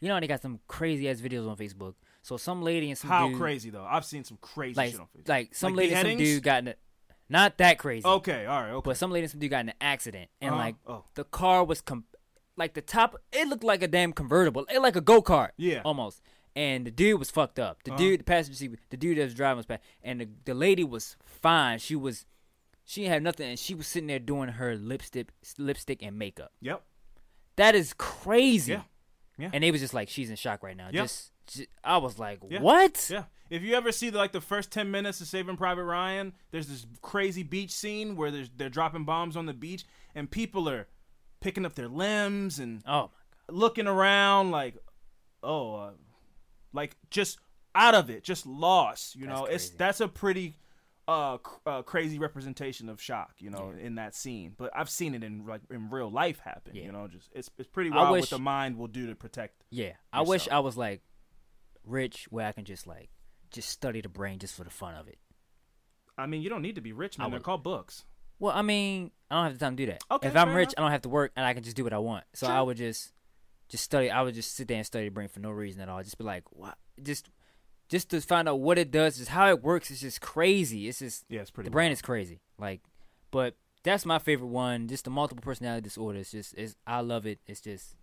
You 0.00 0.08
know, 0.08 0.18
they 0.18 0.26
got 0.26 0.40
some 0.40 0.60
crazy 0.68 1.06
ass 1.10 1.20
videos 1.20 1.46
on 1.46 1.56
Facebook. 1.58 1.94
So 2.22 2.36
some 2.36 2.62
lady 2.62 2.90
and 2.90 2.98
some 2.98 3.08
How 3.10 3.28
dude, 3.28 3.38
crazy 3.38 3.70
though! 3.70 3.86
I've 3.88 4.04
seen 4.04 4.24
some 4.24 4.38
crazy 4.40 4.74
like 4.76 4.90
shit 4.92 5.00
on 5.00 5.06
Facebook. 5.16 5.28
like 5.28 5.54
some 5.54 5.72
Like 5.72 5.78
lady 5.78 5.94
and 5.94 6.08
some 6.08 6.16
dude 6.18 6.42
got 6.42 6.58
in 6.60 6.68
a, 6.68 6.74
not 7.28 7.58
that 7.58 7.78
crazy. 7.78 8.06
Okay, 8.06 8.44
all 8.46 8.60
right, 8.62 8.70
okay. 8.70 8.84
But 8.84 8.96
some 8.96 9.10
lady 9.10 9.24
and 9.24 9.30
some 9.30 9.40
dude 9.40 9.50
got 9.50 9.60
in 9.60 9.68
an 9.70 9.74
accident, 9.80 10.30
and 10.40 10.50
Uh-huh. 10.54 10.62
like 10.62 10.76
Oh. 10.86 11.04
the 11.14 11.24
car 11.24 11.64
was 11.64 11.80
com- 11.80 12.04
like 12.56 12.74
the 12.74 12.82
top. 12.82 13.16
It 13.32 13.48
looked 13.48 13.64
like 13.64 13.82
a 13.82 13.88
damn 13.88 14.12
convertible, 14.12 14.66
it 14.72 14.80
like 14.80 14.96
a 14.96 15.00
go 15.00 15.22
kart. 15.22 15.50
Yeah. 15.56 15.82
almost. 15.84 16.20
And 16.56 16.84
the 16.86 16.90
dude 16.90 17.20
was 17.20 17.30
fucked 17.30 17.58
up. 17.60 17.82
The 17.84 17.92
Uh-huh. 17.92 17.98
dude, 17.98 18.20
the 18.20 18.24
passenger 18.24 18.56
seat, 18.58 18.78
the 18.90 18.96
dude 18.96 19.16
that 19.18 19.24
was 19.24 19.34
driving 19.34 19.58
was 19.58 19.66
bad, 19.66 19.80
and 20.02 20.20
the 20.20 20.28
the 20.44 20.54
lady 20.54 20.82
was 20.84 21.16
fine. 21.24 21.78
She 21.78 21.94
was, 21.94 22.26
she 22.84 23.04
had 23.04 23.22
nothing, 23.22 23.48
and 23.48 23.58
she 23.58 23.74
was 23.74 23.86
sitting 23.86 24.08
there 24.08 24.18
doing 24.18 24.48
her 24.50 24.74
lipstick, 24.76 25.28
lipstick 25.56 26.02
and 26.02 26.18
makeup. 26.18 26.52
Yep. 26.60 26.82
That 27.56 27.74
is 27.76 27.92
crazy. 27.94 28.72
Yeah. 28.72 28.82
Yeah. 29.38 29.50
And 29.52 29.62
they 29.62 29.70
was 29.70 29.80
just 29.80 29.94
like, 29.94 30.08
she's 30.08 30.30
in 30.30 30.36
shock 30.36 30.62
right 30.64 30.76
now. 30.76 30.88
Yeah. 30.92 31.02
Just, 31.02 31.26
ju- 31.28 31.32
I 31.84 31.98
was 31.98 32.18
like, 32.18 32.40
Yeah. 32.48 32.60
what? 32.60 33.08
Yeah. 33.10 33.24
If 33.50 33.62
you 33.62 33.74
ever 33.74 33.92
see 33.92 34.10
the, 34.10 34.18
like 34.18 34.32
the 34.32 34.40
first 34.40 34.70
ten 34.70 34.90
minutes 34.90 35.20
of 35.20 35.26
Saving 35.26 35.56
Private 35.56 35.84
Ryan, 35.84 36.34
there's 36.50 36.66
this 36.68 36.86
crazy 37.00 37.42
beach 37.42 37.70
scene 37.70 38.14
where 38.16 38.30
there's, 38.30 38.50
they're 38.56 38.68
dropping 38.68 39.04
bombs 39.04 39.36
on 39.36 39.46
the 39.46 39.54
beach 39.54 39.84
and 40.14 40.30
people 40.30 40.68
are 40.68 40.86
picking 41.40 41.64
up 41.64 41.74
their 41.74 41.88
limbs 41.88 42.58
and 42.58 42.82
Oh 42.86 42.92
my 42.92 42.98
god, 43.00 43.10
looking 43.50 43.86
around 43.86 44.50
like, 44.50 44.76
oh, 45.42 45.74
uh, 45.76 45.90
like 46.72 46.96
just 47.10 47.38
out 47.74 47.94
of 47.94 48.10
it, 48.10 48.22
just 48.22 48.44
lost. 48.46 49.16
You 49.16 49.26
That's 49.26 49.38
know, 49.40 49.46
it's 49.46 49.68
that's 49.70 50.00
a 50.00 50.08
pretty 50.08 50.56
uh, 51.06 51.38
cr- 51.38 51.60
uh 51.68 51.82
crazy 51.82 52.18
representation 52.18 52.90
of 52.90 53.00
shock. 53.00 53.30
You 53.38 53.48
know, 53.48 53.72
in 53.80 53.94
that 53.94 54.14
scene. 54.14 54.52
But 54.58 54.72
I've 54.76 54.90
seen 54.90 55.14
it 55.14 55.24
in 55.24 55.46
like 55.46 55.62
in 55.70 55.88
real 55.88 56.10
life 56.10 56.38
happen. 56.40 56.74
Yeah. 56.74 56.82
You 56.84 56.92
know, 56.92 57.08
just 57.08 57.30
it's 57.34 57.48
it's 57.56 57.68
pretty 57.68 57.88
wild 57.88 58.12
wish- 58.12 58.20
what 58.24 58.30
the 58.30 58.38
mind 58.38 58.76
will 58.76 58.88
do 58.88 59.06
to 59.06 59.14
protect. 59.14 59.64
Yeah, 59.70 59.92
I 60.12 60.20
wish. 60.22 60.48
I 60.50 60.58
was 60.58 60.76
like 60.76 61.00
rich, 61.88 62.26
where 62.30 62.46
I 62.46 62.52
can 62.52 62.64
just 62.64 62.86
like 62.86 63.10
just 63.50 63.68
study 63.68 64.00
the 64.00 64.08
brain 64.08 64.38
just 64.38 64.54
for 64.54 64.64
the 64.64 64.70
fun 64.70 64.94
of 64.94 65.08
it. 65.08 65.18
I 66.16 66.26
mean, 66.26 66.42
you 66.42 66.50
don't 66.50 66.62
need 66.62 66.74
to 66.74 66.80
be 66.80 66.92
rich, 66.92 67.18
man. 67.18 67.30
They're 67.30 67.38
would- 67.38 67.44
called 67.44 67.62
books. 67.62 68.04
Well, 68.40 68.52
I 68.54 68.62
mean, 68.62 69.10
I 69.30 69.34
don't 69.34 69.44
have 69.46 69.58
the 69.58 69.64
time 69.64 69.76
to 69.76 69.82
do 69.84 69.90
that. 69.90 70.02
Okay, 70.10 70.28
if 70.28 70.36
I'm 70.36 70.48
fair 70.48 70.56
rich, 70.56 70.68
enough. 70.68 70.74
I 70.78 70.80
don't 70.82 70.90
have 70.92 71.02
to 71.02 71.08
work, 71.08 71.32
and 71.34 71.44
I 71.44 71.54
can 71.54 71.64
just 71.64 71.76
do 71.76 71.82
what 71.82 71.92
I 71.92 71.98
want. 71.98 72.24
So. 72.34 72.46
I 72.46 72.60
would 72.62 72.76
just 72.76 73.12
just 73.68 73.82
study. 73.84 74.10
I 74.10 74.22
would 74.22 74.34
just 74.34 74.54
sit 74.54 74.68
there 74.68 74.76
and 74.76 74.86
study 74.86 75.06
the 75.06 75.10
brain 75.10 75.28
for 75.28 75.40
no 75.40 75.50
reason 75.50 75.82
at 75.82 75.88
all. 75.88 76.00
Just 76.04 76.18
be 76.18 76.24
like, 76.24 76.44
what? 76.50 76.76
Just 77.02 77.30
just 77.88 78.10
to 78.10 78.20
find 78.20 78.48
out 78.48 78.60
what 78.60 78.78
it 78.78 78.90
does, 78.92 79.18
is 79.18 79.28
how 79.28 79.48
it 79.48 79.62
works. 79.62 79.90
It's 79.90 80.00
just 80.00 80.20
crazy. 80.20 80.88
It's 80.88 81.00
just 81.00 81.24
Yeah, 81.28 81.40
it's 81.40 81.50
pretty. 81.50 81.66
the 81.68 81.72
brain 81.72 81.90
is 81.90 82.00
crazy. 82.02 82.40
Like, 82.58 82.82
but 83.32 83.56
that's 83.82 84.04
my 84.06 84.18
favorite 84.18 84.48
one. 84.48 84.86
Just 84.88 85.04
the 85.04 85.10
multiple 85.10 85.42
personality 85.42 85.82
disorder. 85.82 86.18
It's 86.20 86.30
just, 86.30 86.54
it's, 86.54 86.76
I 86.86 87.00
love 87.00 87.26
it. 87.26 87.40
It's 87.46 87.60
just, 87.60 87.96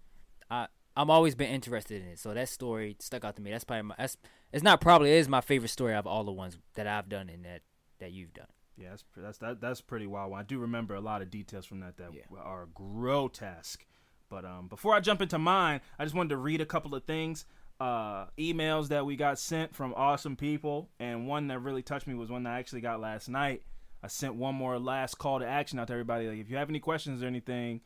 I, 0.50 0.68
I'm 0.98 1.10
always 1.10 1.36
been 1.36 1.50
interested 1.50 2.02
in 2.02 2.10
it. 2.10 2.20
So 2.20 2.34
that 2.34 2.50
story 2.50 2.96
stuck 3.00 3.24
out 3.26 3.36
to 3.36 3.42
me. 3.42 3.52
That's 3.52 3.64
probably 3.64 3.84
my, 3.84 3.96
that's, 3.98 4.18
it's 4.54 4.64
not 4.64 4.80
probably 4.82 5.12
it 5.12 5.16
is 5.18 5.28
my 5.28 5.42
favorite 5.42 5.70
story 5.70 5.94
of 5.94 6.08
all 6.08 6.24
the 6.24 6.32
ones 6.32 6.58
that 6.76 6.88
I've 6.88 7.10
done 7.10 7.30
and 7.30 7.44
that 7.46 7.62
that 8.00 8.12
you've 8.12 8.34
done. 8.34 8.48
Yeah, 8.78 8.90
that's 8.90 9.04
that's 9.16 9.38
that, 9.40 9.62
that's 9.62 9.82
pretty 9.82 10.08
wild. 10.08 10.34
I 10.34 10.44
do 10.44 10.58
remember 10.60 10.96
a 10.96 11.02
lot 11.02 11.22
of 11.22 11.30
details 11.30 11.66
from 11.66 11.80
that 11.82 11.98
that 11.98 12.10
Yeah. 12.14 12.22
are 12.42 12.68
grotesque. 12.74 13.86
But 14.30 14.44
um, 14.46 14.68
before 14.68 14.94
I 14.96 15.00
jump 15.02 15.22
into 15.22 15.38
mine, 15.38 15.82
I 16.00 16.04
just 16.04 16.16
wanted 16.16 16.30
to 16.30 16.38
read 16.38 16.60
a 16.60 16.66
couple 16.66 16.96
of 16.96 17.04
things, 17.04 17.46
uh, 17.80 18.26
emails 18.40 18.88
that 18.88 19.06
we 19.06 19.16
got 19.16 19.38
sent 19.38 19.76
from 19.76 19.94
awesome 19.96 20.36
people, 20.36 20.90
and 21.00 21.28
one 21.28 21.48
that 21.48 21.60
really 21.60 21.84
touched 21.84 22.08
me 22.08 22.16
was 22.16 22.30
one 22.32 22.44
that 22.44 22.54
I 22.54 22.60
actually 22.60 22.82
got 22.82 23.00
last 23.00 23.30
night. 23.30 23.62
I 24.04 24.08
sent 24.08 24.36
one 24.36 24.56
more 24.56 24.80
last 24.80 25.20
call 25.20 25.40
to 25.40 25.48
action 25.48 25.78
out 25.80 25.88
to 25.88 25.94
everybody. 25.94 26.28
Like, 26.28 26.40
if 26.40 26.50
you 26.50 26.58
have 26.58 26.70
any 26.70 26.80
questions 26.80 27.22
or 27.24 27.28
anything, 27.28 27.82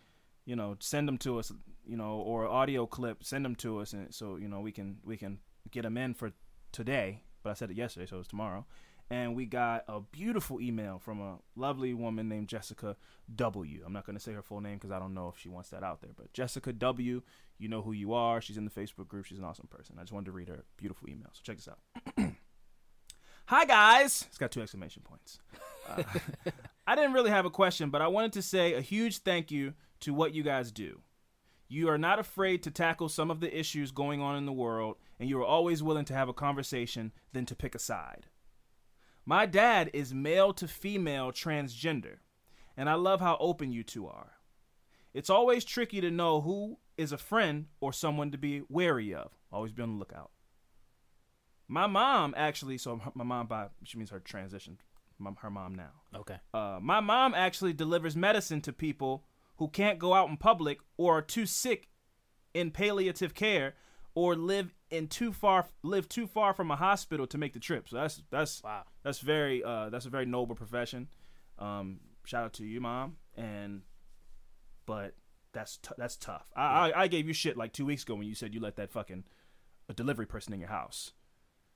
you 0.46 0.56
know, 0.56 0.76
send 0.80 1.08
them 1.08 1.18
to 1.20 1.40
us, 1.40 1.52
you 1.90 1.98
know, 1.98 2.16
or 2.18 2.48
audio 2.48 2.86
clip, 2.86 3.24
send 3.24 3.44
them 3.44 3.56
to 3.56 3.80
us, 3.80 3.94
and 3.94 4.14
so 4.14 4.36
you 4.38 4.48
know 4.48 4.60
we 4.62 4.72
can 4.72 4.98
we 5.04 5.18
can 5.18 5.40
get 5.72 5.84
them 5.84 5.98
in 5.98 6.14
for 6.14 6.32
today, 6.72 7.24
but 7.44 7.50
I 7.50 7.54
said 7.54 7.72
it 7.72 7.78
yesterday, 7.78 8.06
so 8.06 8.20
it's 8.20 8.28
tomorrow. 8.28 8.66
And 9.12 9.36
we 9.36 9.48
got 9.48 9.86
a 9.88 10.02
beautiful 10.02 10.62
email 10.62 11.00
from 11.00 11.20
a 11.20 11.40
lovely 11.56 11.96
woman 11.96 12.30
named 12.30 12.48
Jessica 12.48 12.96
W. 13.36 13.82
I'm 13.84 13.92
not 13.92 14.06
going 14.06 14.16
to 14.16 14.24
say 14.24 14.34
her 14.34 14.44
full 14.44 14.62
name 14.62 14.76
because 14.76 14.92
I 14.92 15.00
don't 15.00 15.16
know 15.16 15.30
if 15.30 15.42
she 15.42 15.50
wants 15.50 15.70
that 15.70 15.84
out 15.84 16.02
there. 16.02 16.12
But 16.16 16.32
Jessica 16.32 16.72
W, 16.72 17.24
you 17.58 17.68
know 17.68 17.82
who 17.82 17.92
you 17.92 18.14
are. 18.14 18.40
She's 18.40 18.58
in 18.58 18.66
the 18.66 18.72
Facebook 18.72 19.08
group. 19.08 19.26
She's 19.26 19.40
an 19.40 19.46
awesome 19.46 19.66
person. 19.68 19.96
I 19.98 20.02
just 20.02 20.14
wanted 20.14 20.28
to 20.28 20.32
read 20.32 20.48
her 20.50 20.64
beautiful 20.78 21.10
email. 21.10 21.30
So 21.34 21.42
check 21.42 21.58
this 21.58 21.68
out. 21.68 21.80
Hi, 23.48 23.66
guys. 23.66 24.26
It's 24.28 24.38
got 24.38 24.52
two 24.52 24.62
exclamation 24.62 25.02
points. 25.02 25.40
Uh, 25.90 26.04
I 26.86 26.96
didn't 26.96 27.14
really 27.14 27.32
have 27.32 27.46
a 27.48 27.50
question, 27.50 27.90
but 27.90 28.04
I 28.04 28.08
wanted 28.08 28.34
to 28.34 28.44
say 28.44 28.76
a 28.76 28.82
huge 28.82 29.20
thank 29.20 29.50
you 29.50 29.74
to 30.02 30.14
what 30.14 30.36
you 30.36 30.44
guys 30.44 30.72
do. 30.72 31.02
You 31.72 31.88
are 31.90 32.00
not 32.00 32.18
afraid 32.18 32.64
to 32.64 32.72
tackle 32.72 33.10
some 33.10 33.30
of 33.30 33.42
the 33.42 33.58
issues 33.58 33.92
going 33.92 34.22
on 34.22 34.36
in 34.36 34.48
the 34.48 34.52
world, 34.52 34.98
and 35.20 35.30
you 35.30 35.40
are 35.40 35.46
always 35.46 35.84
willing 35.84 36.06
to 36.06 36.16
have 36.16 36.28
a 36.28 36.34
conversation 36.34 37.12
than 37.32 37.46
to 37.46 37.56
pick 37.56 37.76
a 37.76 37.80
side. 37.80 38.26
My 39.24 39.46
dad 39.46 39.92
is 39.94 40.12
male 40.12 40.52
to 40.54 40.68
female 40.68 41.32
transgender, 41.32 42.18
and 42.76 42.90
I 42.90 42.96
love 42.96 43.22
how 43.22 43.38
open 43.40 43.72
you 43.72 43.84
two 43.84 44.08
are. 44.08 44.32
It's 45.14 45.30
always 45.30 45.64
tricky 45.64 46.02
to 46.02 46.10
know 46.10 46.42
who 46.42 46.80
is 46.98 47.12
a 47.12 47.18
friend 47.20 47.68
or 47.80 47.94
someone 47.94 48.32
to 48.32 48.38
be 48.40 48.64
wary 48.68 49.14
of. 49.14 49.32
Always 49.52 49.72
be 49.72 49.84
on 49.84 49.94
the 49.94 50.00
lookout. 50.00 50.32
My 51.68 51.86
mom 51.86 52.34
actually, 52.36 52.80
so 52.80 53.00
my 53.14 53.24
mom 53.24 53.46
by 53.46 53.68
she 53.84 54.00
means 54.00 54.10
her 54.10 54.20
transition, 54.20 54.80
her 55.38 55.52
mom 55.52 55.76
now. 55.76 55.92
Okay. 56.16 56.38
Uh, 56.52 56.80
my 56.82 57.00
mom 57.00 57.36
actually 57.36 57.74
delivers 57.74 58.16
medicine 58.16 58.62
to 58.62 58.74
people 58.74 59.26
who 59.60 59.68
can't 59.70 60.00
go 60.00 60.14
out 60.14 60.28
in 60.30 60.36
public 60.38 60.80
or 60.98 61.20
are 61.20 61.22
too 61.22 61.46
sick 61.46 61.88
in 62.54 62.72
palliative 62.72 63.34
care 63.34 63.76
or 64.16 64.36
live 64.36 64.74
in 64.90 65.08
too 65.08 65.32
far 65.32 65.68
live 65.84 66.10
too 66.10 66.26
far 66.26 66.54
from 66.54 66.72
a 66.72 66.76
hospital 66.76 67.28
to 67.28 67.38
make 67.38 67.54
the 67.54 67.60
trip. 67.60 67.88
So 67.88 67.98
that's 67.98 68.24
that's 68.32 68.64
Wow. 68.64 68.84
that's 69.04 69.20
very 69.20 69.64
uh, 69.64 69.90
that's 69.90 70.06
a 70.06 70.10
very 70.10 70.26
noble 70.26 70.56
profession. 70.56 71.08
Um, 71.60 72.00
shout 72.26 72.44
out 72.44 72.54
to 72.54 72.66
you, 72.66 72.82
mom. 72.82 73.18
And 73.38 73.84
but 74.86 75.14
that's 75.52 75.78
t- 75.78 75.92
that's 75.98 76.18
tough. 76.18 76.50
I, 76.56 76.90
I 76.92 77.02
I 77.04 77.08
gave 77.08 77.28
you 77.28 77.34
shit 77.34 77.56
like 77.56 77.72
two 77.74 77.86
weeks 77.86 78.04
ago 78.04 78.16
when 78.16 78.28
you 78.28 78.36
said 78.36 78.54
you 78.54 78.60
let 78.60 78.76
that 78.78 78.92
fucking 78.92 79.24
a 79.88 79.94
delivery 79.94 80.26
person 80.26 80.54
in 80.54 80.60
your 80.60 80.70
house. 80.70 81.14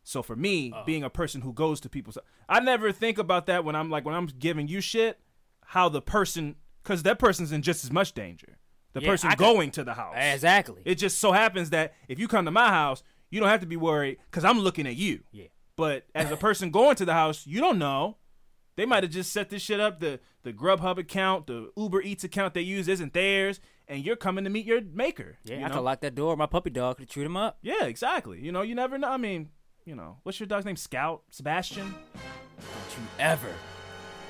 So 0.05 0.21
for 0.21 0.35
me, 0.35 0.73
being 0.85 1.03
a 1.03 1.09
person 1.09 1.41
who 1.41 1.53
goes 1.53 1.79
to 1.81 1.89
people's, 1.89 2.17
I 2.49 2.59
never 2.59 2.91
think 2.91 3.17
about 3.17 3.45
that 3.45 3.63
when 3.63 3.75
I'm 3.75 3.89
like 3.89 4.03
when 4.05 4.13
I'm 4.15 4.25
giving 4.27 4.67
you 4.67 4.81
shit, 4.81 5.19
how 5.67 5.87
the 5.89 6.01
person, 6.01 6.55
because 6.83 7.03
that 7.03 7.17
person's 7.19 7.51
in 7.51 7.61
just 7.61 7.83
as 7.83 7.91
much 7.91 8.13
danger. 8.13 8.57
The 8.93 9.01
Yeah, 9.01 9.09
person 9.09 9.29
I 9.29 9.35
could- 9.35 9.39
going 9.39 9.71
to 9.71 9.83
the 9.83 9.93
house. 9.95 10.15
Exactly. 10.17 10.81
It 10.85 10.95
just 10.95 11.17
so 11.19 11.31
happens 11.31 11.71
that 11.71 11.93
if 12.07 12.19
you 12.19 12.27
come 12.27 12.45
to 12.45 12.51
my 12.51 12.69
house, 12.69 13.01
you 13.31 13.39
don't 13.39 13.49
have 13.49 13.61
to 13.61 13.65
be 13.65 13.77
worried 13.77 14.17
because 14.29 14.45
I'm 14.45 14.59
looking 14.59 14.85
at 14.85 14.95
you. 14.95 15.23
Yeah. 15.31 15.45
But 15.75 16.05
as 16.13 16.29
a 16.29 16.37
person 16.37 16.69
going 16.79 16.95
to 16.97 17.05
the 17.05 17.13
house, 17.13 17.47
you 17.47 17.59
don't 17.59 17.79
know. 17.79 18.17
They 18.75 18.85
might 18.85 19.03
have 19.03 19.11
just 19.11 19.31
set 19.31 19.49
this 19.49 19.61
shit 19.61 19.79
up. 19.79 19.99
The 19.99 20.19
the 20.43 20.51
Grubhub 20.53 20.97
account, 20.97 21.47
the 21.47 21.71
Uber 21.77 22.01
Eats 22.01 22.23
account 22.23 22.53
they 22.53 22.61
use 22.61 22.87
isn't 22.87 23.13
theirs, 23.13 23.59
and 23.87 24.03
you're 24.03 24.15
coming 24.15 24.43
to 24.43 24.49
meet 24.49 24.65
your 24.65 24.81
maker. 24.81 25.37
yeah, 25.43 25.57
you 25.59 25.65
I 25.65 25.67
know? 25.69 25.75
could 25.75 25.81
lock 25.81 26.01
that 26.01 26.15
door. 26.15 26.35
My 26.35 26.47
puppy 26.47 26.69
dog 26.71 26.97
could 26.97 27.11
shoot 27.11 27.25
him 27.25 27.37
up. 27.37 27.59
Yeah, 27.61 27.85
exactly. 27.85 28.39
You 28.41 28.51
know, 28.51 28.61
you 28.63 28.73
never 28.75 28.97
know. 28.97 29.09
I 29.09 29.17
mean, 29.17 29.49
you 29.85 29.95
know, 29.95 30.17
what's 30.23 30.39
your 30.39 30.47
dog's 30.47 30.65
name? 30.65 30.75
Scout, 30.75 31.21
Sebastian. 31.29 31.93
Don't 31.93 32.97
you 32.97 33.03
ever, 33.19 33.53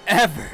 ever 0.08 0.50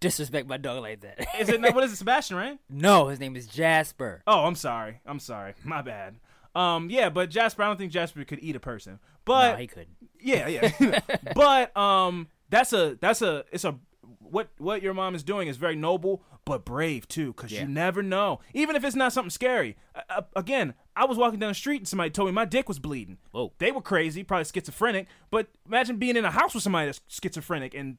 disrespect 0.00 0.48
my 0.48 0.56
dog 0.56 0.82
like 0.82 1.00
that. 1.00 1.26
Is 1.38 1.48
it? 1.48 1.60
what 1.60 1.84
is 1.84 1.92
it? 1.92 1.96
Sebastian, 1.96 2.36
right? 2.36 2.58
no, 2.70 3.08
his 3.08 3.20
name 3.20 3.36
is 3.36 3.46
Jasper. 3.46 4.22
Oh, 4.26 4.44
I'm 4.44 4.54
sorry. 4.54 5.00
I'm 5.06 5.20
sorry. 5.20 5.54
My 5.64 5.82
bad. 5.82 6.16
Um, 6.54 6.90
yeah, 6.90 7.10
but 7.10 7.30
Jasper, 7.30 7.62
I 7.62 7.66
don't 7.68 7.76
think 7.76 7.92
Jasper 7.92 8.24
could 8.24 8.40
eat 8.42 8.56
a 8.56 8.60
person. 8.60 8.94
no, 8.94 8.98
But 9.24 9.60
he 9.60 9.66
couldn't. 9.68 9.96
Yeah, 10.20 10.48
yeah. 10.48 11.00
but 11.34 11.76
um 11.76 12.28
that's 12.48 12.72
a 12.72 12.98
that's 13.00 13.22
a 13.22 13.44
it's 13.52 13.64
a 13.64 13.76
what 14.18 14.48
what 14.58 14.82
your 14.82 14.92
mom 14.94 15.14
is 15.14 15.22
doing 15.22 15.48
is 15.48 15.56
very 15.56 15.76
noble 15.76 16.22
but 16.44 16.64
brave 16.64 17.06
too 17.08 17.32
cuz 17.34 17.52
Yeah. 17.52 17.62
you 17.62 17.68
never 17.68 18.02
know. 18.02 18.40
Even 18.52 18.74
if 18.76 18.84
it's 18.84 18.96
not 18.96 19.12
something 19.12 19.30
scary. 19.30 19.76
Uh, 19.94 20.00
uh, 20.10 20.22
again, 20.34 20.74
I 20.96 21.04
was 21.04 21.16
walking 21.16 21.38
down 21.38 21.50
the 21.50 21.54
street 21.54 21.78
and 21.82 21.88
somebody 21.88 22.10
told 22.10 22.28
me 22.28 22.32
my 22.32 22.44
dick 22.44 22.68
was 22.68 22.78
bleeding. 22.78 23.18
Whoa. 23.30 23.52
They 23.58 23.70
were 23.70 23.80
crazy, 23.82 24.24
probably 24.24 24.44
schizophrenic, 24.44 25.06
but 25.30 25.48
imagine 25.66 25.96
being 25.98 26.16
in 26.16 26.24
a 26.24 26.30
house 26.32 26.52
with 26.54 26.62
somebody 26.64 26.86
that's 26.86 27.00
schizophrenic 27.08 27.74
and 27.74 27.98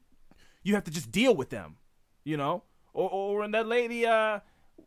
you 0.62 0.74
have 0.74 0.84
to 0.84 0.90
just 0.90 1.10
deal 1.10 1.34
with 1.34 1.50
them, 1.50 1.76
you 2.24 2.36
know? 2.36 2.62
Or 2.92 3.08
or 3.10 3.38
when 3.40 3.52
that 3.52 3.66
lady 3.66 4.06
uh 4.06 4.40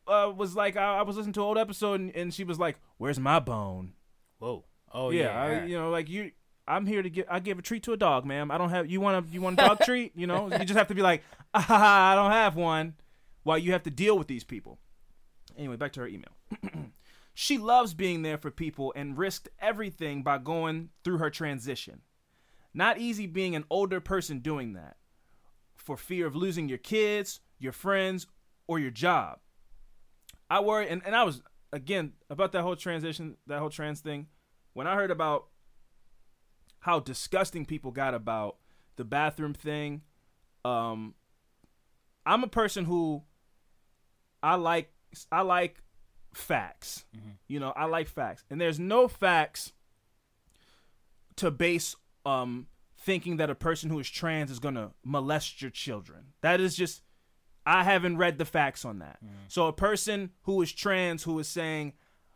uh, 0.07 0.31
was 0.35 0.55
like, 0.55 0.77
I, 0.77 0.99
I 0.99 1.01
was 1.01 1.17
listening 1.17 1.33
to 1.33 1.41
an 1.41 1.47
old 1.47 1.57
episode, 1.57 1.99
and, 1.99 2.15
and 2.15 2.33
she 2.33 2.43
was 2.43 2.59
like, 2.59 2.77
"Where's 2.97 3.19
my 3.19 3.39
bone?" 3.39 3.93
Whoa. 4.39 4.65
Oh 4.93 5.09
yeah, 5.09 5.23
yeah. 5.23 5.41
I, 5.41 5.65
you 5.65 5.77
know, 5.77 5.89
like 5.89 6.09
you, 6.09 6.31
I'm 6.67 6.85
here 6.85 7.01
to 7.01 7.09
give. 7.09 7.25
I 7.29 7.39
give 7.39 7.59
a 7.59 7.61
treat 7.61 7.83
to 7.83 7.93
a 7.93 7.97
dog, 7.97 8.25
ma'am. 8.25 8.51
I 8.51 8.57
don't 8.57 8.69
have. 8.69 8.89
You 8.89 9.01
want 9.01 9.25
a 9.25 9.31
you 9.31 9.41
want 9.41 9.59
a 9.59 9.65
dog 9.65 9.79
treat? 9.85 10.13
You 10.15 10.27
know, 10.27 10.51
you 10.51 10.59
just 10.59 10.77
have 10.77 10.87
to 10.87 10.95
be 10.95 11.01
like, 11.01 11.23
ah, 11.53 12.11
I 12.11 12.15
don't 12.15 12.31
have 12.31 12.55
one, 12.55 12.95
while 13.43 13.57
you 13.57 13.71
have 13.71 13.83
to 13.83 13.91
deal 13.91 14.17
with 14.17 14.27
these 14.27 14.43
people. 14.43 14.79
Anyway, 15.57 15.75
back 15.75 15.93
to 15.93 16.01
her 16.01 16.07
email. 16.07 16.31
she 17.33 17.57
loves 17.57 17.93
being 17.93 18.21
there 18.21 18.37
for 18.37 18.51
people 18.51 18.93
and 18.95 19.17
risked 19.17 19.49
everything 19.59 20.23
by 20.23 20.37
going 20.37 20.89
through 21.03 21.17
her 21.17 21.29
transition. 21.29 22.01
Not 22.73 22.97
easy 22.97 23.25
being 23.25 23.55
an 23.55 23.63
older 23.69 24.01
person 24.01 24.39
doing 24.39 24.73
that, 24.73 24.97
for 25.85 25.95
fear 25.95 26.25
of 26.25 26.35
losing 26.35 26.67
your 26.67 26.79
kids, 26.79 27.39
your 27.59 27.71
friends, 27.71 28.25
or 28.67 28.79
your 28.79 28.89
job. 28.89 29.37
I 30.49 30.59
worry, 30.59 30.89
and, 30.89 31.03
and 31.05 31.15
I 31.15 31.23
was 31.23 31.41
again 31.71 32.13
about 32.29 32.51
that 32.53 32.63
whole 32.63 32.75
transition, 32.75 33.37
that 33.45 33.59
whole 33.59 33.69
trans 33.69 34.01
thing. 34.01 34.27
When 34.73 34.87
I 34.87 34.95
heard 34.95 35.11
about 35.11 35.45
how 36.79 36.99
disgusting 36.99 37.65
people 37.65 37.91
got 37.91 38.13
about 38.15 38.57
the 38.95 39.05
bathroom 39.05 39.53
thing, 39.53 40.01
um, 40.63 41.13
I'm 42.25 42.43
a 42.43 42.47
person 42.47 42.85
who 42.85 43.21
I 44.41 44.55
like 44.55 44.91
I 45.31 45.41
like 45.41 45.83
facts. 46.33 47.05
You 47.47 47.59
know, 47.59 47.73
I 47.75 47.85
like 47.85 48.07
facts, 48.07 48.43
and 48.49 48.59
there's 48.59 48.79
no 48.79 49.07
facts 49.07 49.71
to 51.35 51.51
base 51.51 51.95
um 52.25 52.65
thinking 53.05 53.37
that 53.37 53.51
a 53.51 53.55
person 53.55 53.91
who 53.91 53.99
is 53.99 54.09
trans 54.09 54.49
is 54.49 54.59
gonna 54.59 54.91
molest 55.03 55.61
your 55.61 55.69
children. 55.69 56.33
That 56.41 56.59
is 56.59 56.75
just 56.75 57.03
I 57.65 57.83
haven't 57.83 58.17
read 58.17 58.37
the 58.37 58.45
facts 58.45 58.83
on 58.83 58.99
that. 58.99 59.19
Mm. 59.23 59.29
So 59.47 59.67
a 59.67 59.73
person 59.73 60.31
who 60.43 60.61
is 60.61 60.71
trans 60.71 61.23
who 61.23 61.37
is 61.39 61.47
saying, 61.47 61.93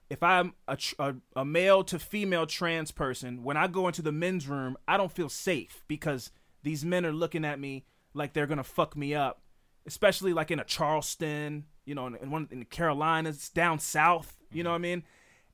if 0.10 0.24
I'm 0.24 0.54
a, 0.68 0.78
a, 0.98 1.16
a 1.36 1.46
male 1.46 1.84
to 1.86 2.00
female 2.00 2.48
trans 2.48 2.92
person, 2.92 3.44
when 3.44 3.58
I 3.58 3.68
go 3.68 3.88
into 3.88 4.02
the 4.02 4.12
men's 4.12 4.48
room, 4.48 4.78
I 4.88 4.98
don't 4.98 5.12
feel 5.12 5.30
safe 5.30 5.84
because 5.88 6.32
these 6.64 6.84
men 6.84 7.06
are 7.06 7.12
looking 7.12 7.46
at 7.46 7.60
me 7.60 7.86
like 8.14 8.34
they're 8.34 8.48
gonna 8.48 8.64
fuck 8.64 8.96
me 8.96 9.14
up, 9.16 9.42
especially 9.88 10.34
like 10.34 10.52
in 10.52 10.60
a 10.60 10.64
Charleston, 10.64 11.66
you 11.86 11.96
know, 11.96 12.08
in, 12.08 12.16
in 12.16 12.32
one 12.32 12.48
in 12.52 12.60
the 12.60 12.66
Carolinas, 12.66 13.50
down 13.50 13.80
south. 13.80 14.38
You 14.52 14.64
know 14.64 14.70
mm. 14.70 14.74
what 14.74 14.80
I 14.80 14.82
mean? 14.82 15.04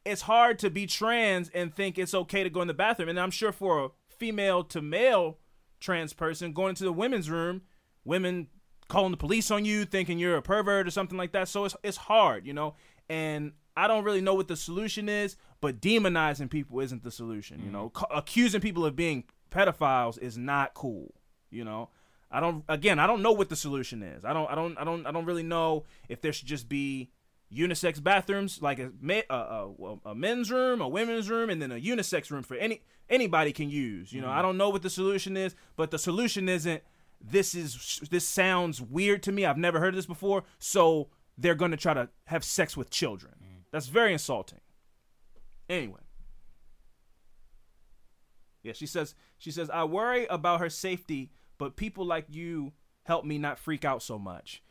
It's 0.03 0.22
hard 0.22 0.59
to 0.59 0.70
be 0.70 0.86
trans 0.86 1.49
and 1.49 1.74
think 1.74 1.97
it's 1.97 2.13
okay 2.13 2.43
to 2.43 2.49
go 2.49 2.61
in 2.61 2.68
the 2.68 2.74
bathroom, 2.74 3.09
and 3.09 3.20
I'm 3.20 3.32
sure 3.32 3.51
for 3.51 3.86
a 3.86 3.89
female 4.20 4.63
to 4.66 4.82
male 4.82 5.38
trans 5.80 6.13
person 6.13 6.53
going 6.53 6.70
into 6.70 6.84
the 6.84 6.93
women's 6.93 7.30
room, 7.30 7.61
women 8.03 8.47
calling 8.88 9.11
the 9.11 9.18
police 9.18 9.51
on 9.51 9.66
you, 9.66 9.86
thinking 9.86 10.20
you're 10.20 10.38
a 10.38 10.41
pervert 10.41 10.88
or 10.88 10.91
something 10.91 11.18
like 11.18 11.32
that. 11.34 11.47
So 11.47 11.66
it's 11.66 11.76
it's 11.84 11.97
hard, 11.97 12.45
you 12.45 12.53
know. 12.53 12.76
And 13.09 13.53
I 13.78 13.88
don't 13.88 14.03
really 14.03 14.22
know 14.22 14.34
what 14.34 14.47
the 14.47 14.55
solution 14.55 15.09
is, 15.09 15.36
but 15.61 15.82
demonizing 15.82 16.49
people 16.49 16.80
isn't 16.80 17.03
the 17.03 17.11
solution. 17.11 17.61
You 17.63 17.72
know, 17.72 17.89
mm-hmm. 17.89 18.05
Ca- 18.05 18.18
accusing 18.18 18.61
people 18.61 18.86
of 18.86 18.95
being 18.95 19.26
pedophiles 19.51 20.20
is 20.20 20.38
not 20.38 20.74
cool. 20.74 21.13
You 21.49 21.63
know, 21.63 21.89
I 22.32 22.39
don't. 22.39 22.63
Again, 22.68 22.99
I 22.99 23.07
don't 23.07 23.22
know 23.22 23.32
what 23.32 23.49
the 23.49 23.55
solution 23.55 24.03
is. 24.03 24.26
I 24.26 24.34
don't. 24.34 24.49
I 24.49 24.55
don't. 24.55 24.78
I 24.78 24.84
don't. 24.84 25.05
I 25.05 25.11
don't 25.11 25.26
really 25.26 25.43
know 25.43 25.86
if 26.09 26.22
there 26.22 26.34
should 26.34 26.47
just 26.47 26.68
be 26.70 27.11
unisex 27.55 28.03
bathrooms, 28.03 28.61
like 28.61 28.79
a, 28.79 28.91
a, 29.29 29.33
a, 29.33 29.97
a 30.07 30.15
men's 30.15 30.51
room, 30.51 30.81
a 30.81 30.87
women's 30.87 31.29
room, 31.29 31.49
and 31.49 31.61
then 31.61 31.71
a 31.71 31.79
unisex 31.79 32.29
room 32.29 32.43
for 32.43 32.55
any 32.55 32.81
anybody 33.09 33.51
can 33.51 33.69
use. 33.69 34.11
You 34.11 34.21
know, 34.21 34.27
mm-hmm. 34.27 34.39
I 34.39 34.41
don't 34.41 34.57
know 34.57 34.69
what 34.69 34.81
the 34.81 34.89
solution 34.89 35.37
is, 35.37 35.55
but 35.75 35.91
the 35.91 35.99
solution 35.99 36.49
isn't 36.49 36.83
this 37.21 37.55
is 37.55 37.99
this 38.11 38.27
sounds 38.27 38.81
weird 38.81 39.23
to 39.23 39.31
me. 39.31 39.45
I've 39.45 39.57
never 39.57 39.79
heard 39.79 39.89
of 39.89 39.95
this 39.95 40.05
before, 40.05 40.43
so 40.59 41.09
they're 41.37 41.55
going 41.55 41.71
to 41.71 41.77
try 41.77 41.93
to 41.93 42.09
have 42.25 42.43
sex 42.43 42.77
with 42.77 42.89
children. 42.89 43.33
Mm. 43.41 43.63
That's 43.71 43.87
very 43.87 44.13
insulting. 44.13 44.61
Anyway. 45.69 46.01
Yeah, 48.63 48.73
she 48.73 48.85
says 48.85 49.15
she 49.37 49.51
says 49.51 49.69
I 49.69 49.83
worry 49.83 50.25
about 50.25 50.59
her 50.59 50.69
safety, 50.69 51.31
but 51.57 51.75
people 51.75 52.05
like 52.05 52.25
you 52.29 52.73
help 53.03 53.25
me 53.25 53.37
not 53.37 53.59
freak 53.59 53.85
out 53.85 54.01
so 54.01 54.17
much. 54.17 54.63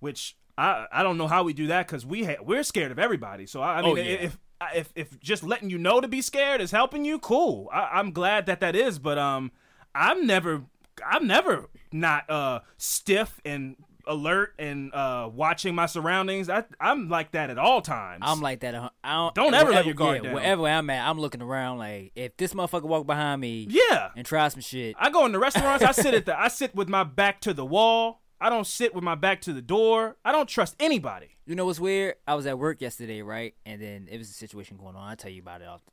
Which 0.00 0.36
I 0.58 0.86
I 0.92 1.02
don't 1.02 1.18
know 1.18 1.28
how 1.28 1.42
we 1.42 1.52
do 1.52 1.68
that 1.68 1.88
cuz 1.88 2.04
we 2.04 2.24
ha- 2.24 2.42
we're 2.42 2.62
scared 2.62 2.92
of 2.92 2.98
everybody. 2.98 3.46
So 3.46 3.62
I, 3.62 3.78
I 3.78 3.82
mean 3.82 3.90
Oh, 3.92 3.96
yeah. 3.96 4.02
if 4.04 4.38
if 4.74 4.92
if 4.94 5.20
just 5.20 5.42
letting 5.42 5.70
you 5.70 5.78
know 5.78 6.00
to 6.00 6.08
be 6.08 6.22
scared 6.22 6.60
is 6.60 6.70
helping 6.70 7.04
you, 7.04 7.18
cool. 7.18 7.68
I, 7.72 7.98
I'm 7.98 8.12
glad 8.12 8.46
that 8.46 8.60
that 8.60 8.76
is, 8.76 8.98
but 8.98 9.18
um 9.18 9.52
I'm 9.94 10.26
never 10.26 10.64
I'm 11.04 11.26
never 11.26 11.68
not 11.92 12.28
uh 12.30 12.60
stiff 12.76 13.40
and 13.44 13.76
alert 14.06 14.54
and 14.58 14.92
uh, 14.94 15.28
watching 15.32 15.74
my 15.74 15.86
surroundings. 15.86 16.48
I 16.48 16.64
I'm 16.80 17.08
like 17.08 17.32
that 17.32 17.50
at 17.50 17.58
all 17.58 17.80
times. 17.80 18.22
I'm 18.22 18.40
like 18.40 18.60
that. 18.60 18.74
I 19.04 19.14
don't, 19.14 19.34
Don't 19.34 19.54
ever 19.54 19.70
let 19.70 19.84
your 19.84 19.94
guard 19.94 20.18
yeah, 20.18 20.22
down. 20.24 20.34
Wherever 20.34 20.66
I'm 20.66 20.90
at, 20.90 21.08
I'm 21.08 21.20
looking 21.20 21.42
around 21.42 21.78
like 21.78 22.12
if 22.14 22.36
this 22.36 22.54
motherfucker 22.54 22.84
walk 22.84 23.06
behind 23.06 23.40
me 23.40 23.66
yeah. 23.70 24.10
and 24.16 24.26
try 24.26 24.48
some 24.48 24.60
shit. 24.60 24.96
I 24.98 25.10
go 25.10 25.26
in 25.26 25.32
the 25.32 25.38
restaurants. 25.38 25.84
I 25.84 25.92
sit 25.92 26.14
at 26.14 26.26
the. 26.26 26.38
I 26.38 26.48
sit 26.48 26.74
with 26.74 26.88
my 26.88 27.04
back 27.04 27.40
to 27.42 27.54
the 27.54 27.64
wall. 27.64 28.21
I 28.42 28.50
don't 28.50 28.66
sit 28.66 28.94
with 28.94 29.04
my 29.04 29.14
back 29.14 29.40
to 29.42 29.52
the 29.52 29.62
door. 29.62 30.16
I 30.24 30.32
don't 30.32 30.48
trust 30.48 30.74
anybody. 30.80 31.36
You 31.46 31.54
know 31.54 31.64
what's 31.66 31.78
weird? 31.80 32.16
I 32.26 32.34
was 32.34 32.44
at 32.46 32.58
work 32.58 32.80
yesterday, 32.80 33.22
right? 33.22 33.54
And 33.64 33.80
then 33.80 34.08
it 34.10 34.18
was 34.18 34.28
a 34.30 34.34
situation 34.34 34.76
going 34.76 34.96
on. 34.96 35.08
I'll 35.08 35.16
tell 35.16 35.30
you 35.30 35.40
about 35.40 35.62
it 35.62 35.68
often. 35.68 35.92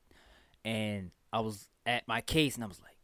And 0.66 1.12
I 1.32 1.42
was 1.42 1.70
at 1.86 2.08
my 2.08 2.22
case 2.22 2.56
and 2.56 2.64
I 2.64 2.68
was 2.68 2.82
like, 2.82 2.98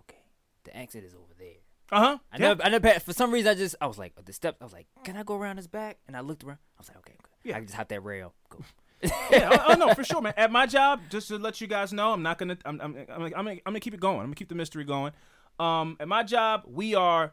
okay, 0.00 0.20
the 0.64 0.76
exit 0.76 1.04
is 1.04 1.14
over 1.14 1.32
there. 1.38 1.48
Uh 1.92 2.00
huh. 2.00 2.18
I 2.32 2.38
never, 2.38 2.62
I 2.62 2.68
never, 2.70 3.00
for 3.00 3.12
some 3.12 3.30
reason, 3.32 3.50
I 3.50 3.54
just, 3.54 3.76
I 3.80 3.86
was 3.86 3.98
like, 3.98 4.14
the 4.24 4.32
steps, 4.32 4.58
I 4.60 4.64
was 4.64 4.72
like, 4.72 4.86
can 5.04 5.16
I 5.16 5.22
go 5.22 5.36
around 5.36 5.58
his 5.58 5.66
back? 5.68 5.98
And 6.08 6.16
I 6.16 6.20
looked 6.20 6.42
around. 6.42 6.58
I 6.76 6.80
was 6.80 6.88
like, 6.88 6.96
okay, 6.98 7.14
good. 7.22 7.50
Yeah. 7.50 7.54
I 7.56 7.58
can 7.58 7.66
just 7.66 7.76
hop 7.76 7.88
that 7.88 8.02
rail. 8.02 8.34
Go. 8.48 8.58
yeah, 9.30 9.50
oh, 9.52 9.64
oh, 9.68 9.74
no, 9.74 9.94
for 9.94 10.02
sure, 10.10 10.20
man. 10.20 10.32
At 10.36 10.50
my 10.50 10.66
job, 10.66 11.00
just 11.10 11.28
to 11.28 11.38
let 11.38 11.60
you 11.60 11.66
guys 11.66 11.92
know, 11.92 12.12
I'm 12.12 12.22
not 12.22 12.38
gonna. 12.38 12.56
I'm. 12.64 12.80
I'm. 12.80 12.96
I'm. 12.96 13.22
I'm, 13.24 13.30
gonna- 13.32 13.50
I'm 13.50 13.58
gonna 13.64 13.80
keep 13.80 13.94
it 13.94 14.00
going. 14.00 14.18
I'm 14.20 14.26
gonna 14.26 14.36
keep 14.36 14.48
the 14.48 14.54
mystery 14.54 14.84
going. 14.84 15.12
Um, 15.58 15.96
at 16.00 16.06
my 16.08 16.22
job, 16.22 16.62
we 16.66 16.94
are 16.94 17.32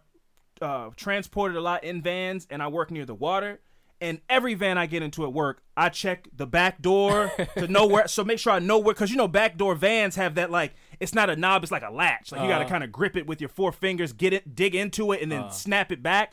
uh, 0.61 0.89
transported 0.95 1.57
a 1.57 1.61
lot 1.61 1.83
in 1.83 2.01
vans, 2.01 2.47
and 2.49 2.61
I 2.61 2.67
work 2.67 2.91
near 2.91 3.05
the 3.05 3.15
water. 3.15 3.59
And 4.01 4.21
every 4.29 4.53
van 4.53 4.77
I 4.77 4.85
get 4.85 5.03
into 5.03 5.25
at 5.25 5.33
work, 5.33 5.61
I 5.75 5.89
check 5.89 6.29
the 6.33 6.47
back 6.47 6.81
door 6.81 7.31
to 7.57 7.67
know 7.67 7.85
where. 7.85 8.07
So 8.07 8.23
make 8.23 8.39
sure 8.39 8.53
I 8.53 8.59
know 8.59 8.79
where, 8.79 8.93
because 8.93 9.11
you 9.11 9.17
know, 9.17 9.27
back 9.27 9.57
door 9.57 9.75
vans 9.75 10.15
have 10.15 10.35
that 10.35 10.49
like 10.49 10.73
it's 11.01 11.13
not 11.13 11.29
a 11.29 11.35
knob, 11.35 11.63
it's 11.63 11.71
like 11.71 11.83
a 11.83 11.89
latch. 11.91 12.31
Like 12.31 12.41
you 12.41 12.47
got 12.47 12.59
to 12.59 12.65
Uh. 12.65 12.69
kind 12.69 12.83
of 12.85 12.93
grip 12.93 13.17
it 13.17 13.27
with 13.27 13.41
your 13.41 13.49
four 13.49 13.73
fingers, 13.73 14.13
get 14.13 14.31
it, 14.31 14.55
dig 14.55 14.73
into 14.73 15.11
it, 15.11 15.21
and 15.21 15.29
then 15.29 15.51
snap 15.51 15.91
it 15.91 16.01
back. 16.01 16.31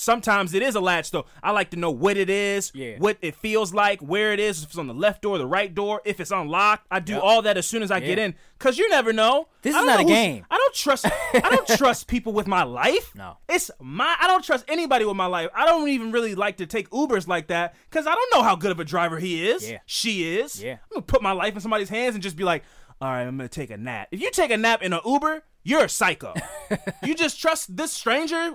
Sometimes 0.00 0.54
it 0.54 0.62
is 0.62 0.76
a 0.76 0.80
latch, 0.80 1.10
though. 1.10 1.26
I 1.42 1.50
like 1.50 1.70
to 1.70 1.76
know 1.76 1.90
what 1.90 2.16
it 2.16 2.30
is, 2.30 2.70
Yeah. 2.72 2.98
what 2.98 3.18
it 3.20 3.34
feels 3.34 3.74
like, 3.74 4.00
where 4.00 4.32
it 4.32 4.38
is, 4.38 4.62
if 4.62 4.68
it's 4.68 4.78
on 4.78 4.86
the 4.86 4.94
left 4.94 5.22
door, 5.22 5.38
the 5.38 5.46
right 5.46 5.74
door, 5.74 6.00
if 6.04 6.20
it's 6.20 6.30
unlocked. 6.30 6.86
I 6.88 7.00
do 7.00 7.14
Yep. 7.14 7.22
all 7.24 7.42
that 7.42 7.56
as 7.56 7.66
soon 7.66 7.82
as 7.82 7.90
I 7.90 7.98
get 7.98 8.16
in, 8.16 8.36
cause 8.60 8.78
you 8.78 8.88
never 8.90 9.12
know. 9.12 9.48
This 9.62 9.74
is 9.74 9.84
know 9.84 9.98
a 9.98 10.04
game. 10.04 10.46
I 10.48 10.56
don't 10.56 10.74
trust. 10.74 11.06
I 11.06 11.40
don't 11.50 11.66
trust 11.76 12.06
people 12.06 12.32
with 12.32 12.46
my 12.46 12.62
life. 12.62 13.12
No. 13.16 13.38
it's 13.48 13.72
my. 13.80 14.14
I 14.20 14.28
don't 14.28 14.44
trust 14.44 14.64
anybody 14.68 15.04
with 15.04 15.16
my 15.16 15.26
life. 15.26 15.50
I 15.52 15.66
don't 15.66 15.88
even 15.88 16.12
really 16.12 16.36
like 16.36 16.58
to 16.58 16.66
take 16.66 16.88
Ubers 16.90 17.26
like 17.26 17.48
that, 17.48 17.74
cause 17.90 18.06
I 18.06 18.14
don't 18.14 18.32
know 18.32 18.44
how 18.44 18.54
good 18.54 18.70
of 18.70 18.78
a 18.78 18.84
driver 18.84 19.18
he 19.18 19.48
is. 19.48 19.68
Yeah. 19.68 19.78
she 19.84 20.36
is. 20.38 20.62
Yeah. 20.62 20.74
I'm 20.74 20.78
gonna 20.94 21.02
put 21.02 21.22
my 21.22 21.32
life 21.32 21.54
in 21.54 21.60
somebody's 21.60 21.88
hands 21.88 22.14
and 22.14 22.22
just 22.22 22.36
be 22.36 22.44
like, 22.44 22.62
all 23.00 23.08
right, 23.10 23.22
I'm 23.22 23.36
gonna 23.36 23.48
take 23.48 23.70
a 23.70 23.76
nap. 23.76 24.08
If 24.12 24.20
you 24.20 24.30
take 24.30 24.52
a 24.52 24.56
nap 24.56 24.80
in 24.80 24.92
an 24.92 25.00
Uber, 25.04 25.42
you're 25.64 25.84
a 25.84 25.88
psycho. 25.88 26.34
you 27.02 27.16
just 27.16 27.40
trust 27.40 27.76
this 27.76 27.92
stranger. 27.92 28.54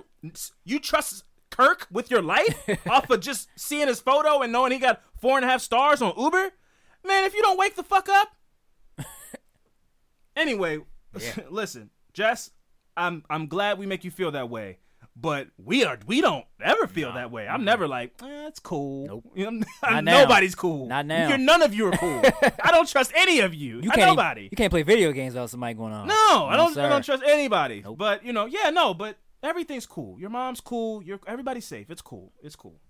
You 0.64 0.78
trust 0.80 1.24
Kirk 1.54 1.86
with 1.90 2.10
your 2.10 2.20
life 2.22 2.68
off 2.90 3.08
of 3.10 3.20
just 3.20 3.48
seeing 3.56 3.86
his 3.86 4.00
photo 4.00 4.42
and 4.42 4.52
knowing 4.52 4.72
he 4.72 4.78
got 4.78 5.00
four 5.20 5.36
and 5.36 5.44
a 5.44 5.48
half 5.48 5.60
stars 5.60 6.02
on 6.02 6.12
Uber. 6.18 6.50
Man, 7.06 7.24
if 7.24 7.32
you 7.34 7.42
don't 7.42 7.58
wake 7.58 7.76
the 7.76 7.84
fuck 7.84 8.08
up. 8.08 8.28
anyway, 10.36 10.80
listen, 11.50 11.90
Jess, 12.12 12.50
I'm 12.96 13.22
I'm 13.30 13.46
glad 13.46 13.78
we 13.78 13.86
make 13.86 14.02
you 14.02 14.10
feel 14.10 14.32
that 14.32 14.50
way. 14.50 14.78
But 15.16 15.46
we 15.56 15.84
are 15.84 15.96
we 16.08 16.20
don't 16.20 16.44
ever 16.60 16.88
feel 16.88 17.12
that 17.12 17.30
way. 17.30 17.46
I'm 17.46 17.64
never 17.64 17.86
like, 17.86 18.20
eh, 18.20 18.48
it's 18.48 18.58
cool. 18.58 19.06
Nope. 19.06 19.24
You 19.36 19.50
know, 19.50 19.64
now. 19.82 20.00
nobody's 20.00 20.56
cool. 20.56 20.88
Not 20.88 21.06
now. 21.06 21.28
You're, 21.28 21.38
none 21.38 21.62
of 21.62 21.72
you 21.72 21.86
are 21.86 21.96
cool. 21.96 22.20
I 22.62 22.72
don't 22.72 22.88
trust 22.88 23.12
any 23.14 23.38
of 23.38 23.54
you. 23.54 23.80
You 23.80 23.90
can't, 23.90 24.08
nobody. 24.08 24.48
you 24.50 24.56
can't 24.56 24.72
play 24.72 24.82
video 24.82 25.12
games 25.12 25.34
without 25.34 25.50
somebody 25.50 25.74
going 25.74 25.92
on. 25.92 26.08
No, 26.08 26.46
I 26.48 26.56
don't. 26.56 26.76
I 26.76 26.88
don't 26.88 27.04
trust 27.04 27.22
anybody. 27.24 27.82
Nope. 27.84 27.96
But 27.96 28.24
you 28.24 28.32
know, 28.32 28.46
yeah, 28.46 28.70
no. 28.70 28.92
But 28.92 29.16
everything's 29.44 29.86
cool. 29.86 30.18
Your 30.18 30.30
mom's 30.30 30.60
cool. 30.60 31.02
Your 31.02 31.20
everybody's 31.26 31.66
safe. 31.66 31.90
It's 31.90 32.02
cool. 32.02 32.32
It's 32.42 32.56
cool. 32.56 32.80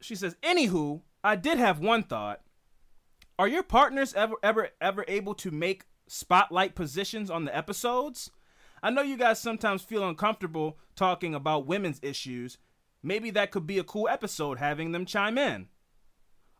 She 0.00 0.14
says, 0.14 0.36
"Anywho, 0.42 1.02
I 1.22 1.36
did 1.36 1.58
have 1.58 1.78
one 1.78 2.02
thought. 2.02 2.42
Are 3.38 3.48
your 3.48 3.62
partners 3.62 4.14
ever, 4.14 4.34
ever, 4.42 4.70
ever 4.80 5.04
able 5.08 5.34
to 5.36 5.50
make 5.50 5.86
spotlight 6.06 6.74
positions 6.74 7.30
on 7.30 7.44
the 7.44 7.56
episodes? 7.56 8.30
I 8.82 8.90
know 8.90 9.02
you 9.02 9.16
guys 9.16 9.40
sometimes 9.40 9.82
feel 9.82 10.06
uncomfortable 10.08 10.78
talking 10.96 11.34
about 11.34 11.66
women's 11.66 12.00
issues. 12.02 12.58
Maybe 13.02 13.30
that 13.30 13.50
could 13.50 13.66
be 13.66 13.78
a 13.78 13.84
cool 13.84 14.08
episode 14.08 14.58
having 14.58 14.92
them 14.92 15.06
chime 15.06 15.38
in. 15.38 15.68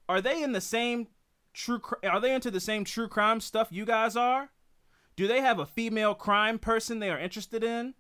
Are 0.09 0.21
they 0.21 0.43
in 0.43 0.53
the 0.53 0.61
same 0.61 1.09
true? 1.53 1.81
Are 2.05 2.21
they 2.21 2.35
into 2.35 2.51
the 2.51 2.61
same 2.61 2.85
true 2.85 3.09
crime 3.09 3.41
stuff 3.41 3.69
you 3.71 3.85
guys 3.85 4.17
are? 4.17 4.51
Do 5.23 5.29
they 5.29 5.41
have 5.41 5.61
a 5.61 5.67
female 5.67 6.17
crime 6.17 6.59
person 6.59 6.99
they 6.99 7.09
are 7.09 7.17
interested 7.17 7.63
in? 7.63 7.95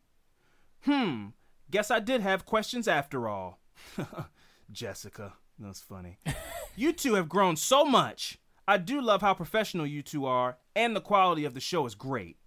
Hmm. 0.80 1.26
Guess 1.70 1.88
I 1.92 2.00
did 2.00 2.20
have 2.20 2.44
questions 2.44 2.88
after 2.88 3.28
all. 3.28 3.60
Jessica, 4.72 5.34
that's 5.56 5.78
funny. 5.78 6.18
you 6.74 6.92
two 6.92 7.14
have 7.14 7.28
grown 7.28 7.54
so 7.54 7.84
much. 7.84 8.40
I 8.66 8.76
do 8.76 9.00
love 9.00 9.20
how 9.20 9.34
professional 9.34 9.86
you 9.86 10.02
two 10.02 10.26
are, 10.26 10.58
and 10.74 10.96
the 10.96 11.00
quality 11.00 11.44
of 11.44 11.54
the 11.54 11.60
show 11.60 11.86
is 11.86 11.94
great. 11.94 12.38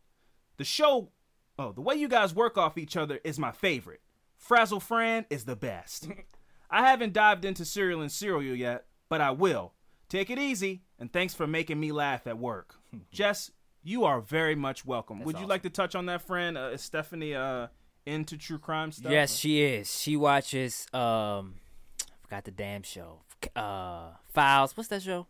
The 0.58 0.66
show, 0.66 1.12
oh, 1.58 1.72
the 1.72 1.80
way 1.80 1.96
you 1.96 2.10
guys 2.10 2.36
work 2.36 2.58
off 2.58 2.78
each 2.78 2.98
other 2.98 3.22
is 3.24 3.40
my 3.40 3.54
favorite. 3.54 4.02
Frazzle 4.36 4.82
Fran 4.82 5.26
is 5.30 5.46
the 5.46 5.56
best. 5.56 6.10
I 6.70 6.86
haven't 6.86 7.14
dived 7.14 7.46
into 7.46 7.64
cereal 7.64 8.02
and 8.02 8.12
cereal 8.12 8.54
yet, 8.54 8.88
but 9.08 9.22
I 9.22 9.32
will. 9.32 9.72
Take 10.10 10.30
it 10.30 10.38
easy, 10.38 10.84
and 11.00 11.14
thanks 11.14 11.34
for 11.34 11.48
making 11.48 11.80
me 11.80 11.94
laugh 11.94 12.28
at 12.28 12.38
work. 12.38 12.76
Jess, 13.12 13.52
you 13.86 14.04
are 14.04 14.20
very 14.20 14.56
much 14.56 14.84
welcome. 14.86 15.20
Would 15.22 15.36
you 15.36 15.40
awesome. 15.40 15.50
like 15.50 15.62
to 15.64 15.70
touch 15.70 15.96
on 15.96 16.08
that, 16.08 16.22
friend? 16.24 16.58
Uh, 16.58 16.72
is 16.74 16.82
Stephanie 16.82 17.34
uh, 17.36 17.68
into 18.06 18.36
true 18.38 18.58
crime 18.58 18.92
stuff? 18.92 19.12
Yes, 19.12 19.36
she 19.36 19.62
is. 19.62 19.90
She 20.02 20.18
watches. 20.18 20.88
Um, 20.94 21.56
I 22.02 22.06
forgot 22.24 22.44
the 22.44 22.52
damn 22.52 22.84
show. 22.84 23.22
Uh, 23.56 24.10
Files. 24.34 24.76
What's 24.76 24.90
that 24.90 25.02
show? 25.04 25.28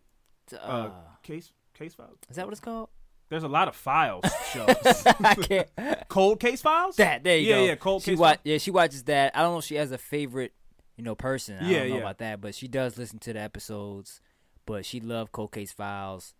Uh, 0.54 0.56
Uh, 0.56 0.90
case 1.22 1.52
case 1.74 1.94
files. 1.94 2.18
is 2.30 2.38
that 2.38 2.46
what 2.46 2.52
it's 2.54 2.62
called? 2.62 2.90
There's 3.28 3.44
a 3.44 3.48
lot 3.48 3.68
of 3.68 3.76
files 3.76 4.24
shows. 4.54 4.68
I 5.20 5.36
can't. 5.36 5.68
Cold 6.08 6.40
case 6.40 6.62
files. 6.62 6.96
That 6.96 7.24
there 7.24 7.38
you 7.38 7.48
yeah, 7.50 7.56
go. 7.56 7.62
Yeah, 7.62 7.68
yeah. 7.70 7.76
cold 7.76 8.04
she 8.04 8.12
case. 8.12 8.20
wa- 8.20 8.36
Yeah, 8.44 8.58
she 8.60 8.72
watches 8.72 9.04
that. 9.06 9.36
I 9.36 9.42
don't 9.42 9.54
know 9.54 9.58
if 9.60 9.66
she 9.66 9.76
has 9.76 9.92
a 9.92 9.98
favorite, 9.98 10.54
you 10.96 11.04
know, 11.04 11.16
person. 11.16 11.58
I 11.60 11.70
Yeah, 11.70 11.80
don't 11.80 11.90
know 11.90 11.96
yeah. 11.96 12.02
about 12.02 12.18
that, 12.20 12.40
but 12.42 12.56
she 12.56 12.68
does 12.68 12.98
listen 12.98 13.20
to 13.20 13.34
the 13.34 13.40
episodes. 13.42 14.22
But 14.68 14.86
she 14.86 15.00
loved 15.00 15.32
Cold 15.32 15.52
Case 15.52 15.72
Files, 15.72 16.34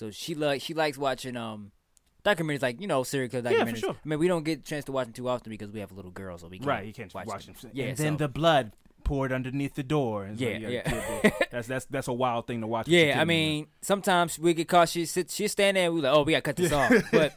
so 0.00 0.10
she 0.10 0.34
like 0.34 0.62
she 0.62 0.72
likes 0.74 0.96
watching 0.98 1.36
um 1.36 1.72
documentaries 2.24 2.62
like 2.62 2.80
you 2.80 2.86
know 2.86 3.02
serial 3.02 3.28
killer 3.30 3.50
Yeah, 3.50 3.58
documentaries. 3.64 3.70
for 3.70 3.76
sure. 3.76 3.96
I 4.04 4.08
mean, 4.08 4.18
we 4.18 4.28
don't 4.28 4.44
get 4.44 4.58
a 4.60 4.62
chance 4.62 4.84
to 4.86 4.92
watch 4.92 5.06
them 5.06 5.12
too 5.14 5.28
often 5.28 5.50
because 5.50 5.70
we 5.70 5.80
have 5.80 5.90
a 5.92 5.94
little 5.94 6.10
girl, 6.10 6.36
so 6.38 6.48
we 6.48 6.58
can't 6.58 6.66
Right, 6.68 6.86
you 6.86 6.92
can't 6.92 7.12
watch, 7.14 7.26
watch 7.26 7.46
them. 7.46 7.54
them. 7.60 7.70
Yeah, 7.74 7.86
and 7.86 7.96
then 7.96 8.14
so- 8.14 8.24
the 8.24 8.28
blood 8.28 8.72
poured 9.02 9.32
underneath 9.32 9.74
the 9.74 9.82
door. 9.82 10.24
And 10.24 10.38
Yeah, 10.38 10.56
you 10.58 10.68
yeah. 10.68 11.30
that's 11.50 11.66
that's 11.68 11.84
that's 11.86 12.08
a 12.08 12.12
wild 12.12 12.46
thing 12.46 12.60
to 12.60 12.66
watch. 12.66 12.86
Yeah, 12.88 13.18
I 13.20 13.24
mean, 13.24 13.66
sometimes 13.80 14.38
we 14.38 14.52
get 14.54 14.68
caught. 14.68 14.88
She 14.90 15.06
sits, 15.06 15.34
she'll 15.34 15.48
stand 15.48 15.76
there. 15.76 15.86
and 15.86 15.94
We 15.94 16.00
like, 16.02 16.12
oh, 16.14 16.22
we 16.22 16.32
gotta 16.32 16.42
cut 16.42 16.56
this 16.56 16.72
off. 16.72 16.92
But 17.10 17.32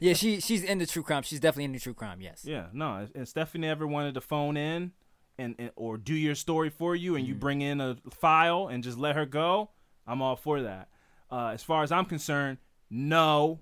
yeah, 0.00 0.14
she 0.14 0.40
she's 0.40 0.64
into 0.64 0.86
true 0.86 1.02
crime. 1.02 1.22
She's 1.22 1.40
definitely 1.40 1.64
into 1.66 1.80
true 1.80 1.94
crime. 1.94 2.20
Yes. 2.20 2.42
yeah, 2.44 2.66
no. 2.72 3.06
If 3.14 3.28
Stephanie 3.28 3.68
ever 3.68 3.86
wanted 3.86 4.14
to 4.14 4.20
phone 4.22 4.56
in 4.56 4.92
and, 5.38 5.54
and 5.58 5.70
or 5.76 5.98
do 5.98 6.14
your 6.14 6.34
story 6.34 6.70
for 6.70 6.96
you, 6.96 7.14
and 7.16 7.26
you 7.26 7.34
Mm-hmm. 7.34 7.40
bring 7.40 7.60
in 7.62 7.80
a 7.80 7.96
file 8.10 8.68
and 8.68 8.82
just 8.82 8.98
let 8.98 9.14
her 9.14 9.26
go, 9.26 9.70
I'm 10.06 10.20
all 10.22 10.36
for 10.36 10.62
that. 10.62 10.88
Uh, 11.30 11.48
as 11.48 11.62
far 11.62 11.82
as 11.82 11.92
I'm 11.92 12.04
concerned, 12.06 12.58
no. 12.90 13.60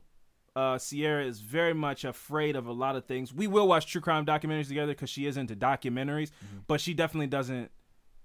Uh, 0.54 0.78
Sierra 0.78 1.22
is 1.22 1.40
very 1.40 1.74
much 1.74 2.04
afraid 2.04 2.56
of 2.56 2.66
a 2.66 2.72
lot 2.72 2.96
of 2.96 3.04
things. 3.04 3.34
We 3.34 3.46
will 3.46 3.68
watch 3.68 3.86
true 3.92 4.00
crime 4.00 4.24
documentaries 4.24 4.68
together 4.68 4.92
because 4.92 5.10
she 5.10 5.26
is 5.26 5.36
into 5.36 5.54
documentaries, 5.54 6.30
Mm-hmm. 6.30 6.58
but 6.66 6.80
she 6.80 6.94
definitely 6.94 7.26
doesn't. 7.26 7.70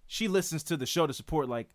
She 0.07 0.29
listens 0.29 0.63
to 0.63 0.77
the 0.77 0.85
show 0.85 1.05
to 1.07 1.13
support, 1.13 1.49
like, 1.49 1.69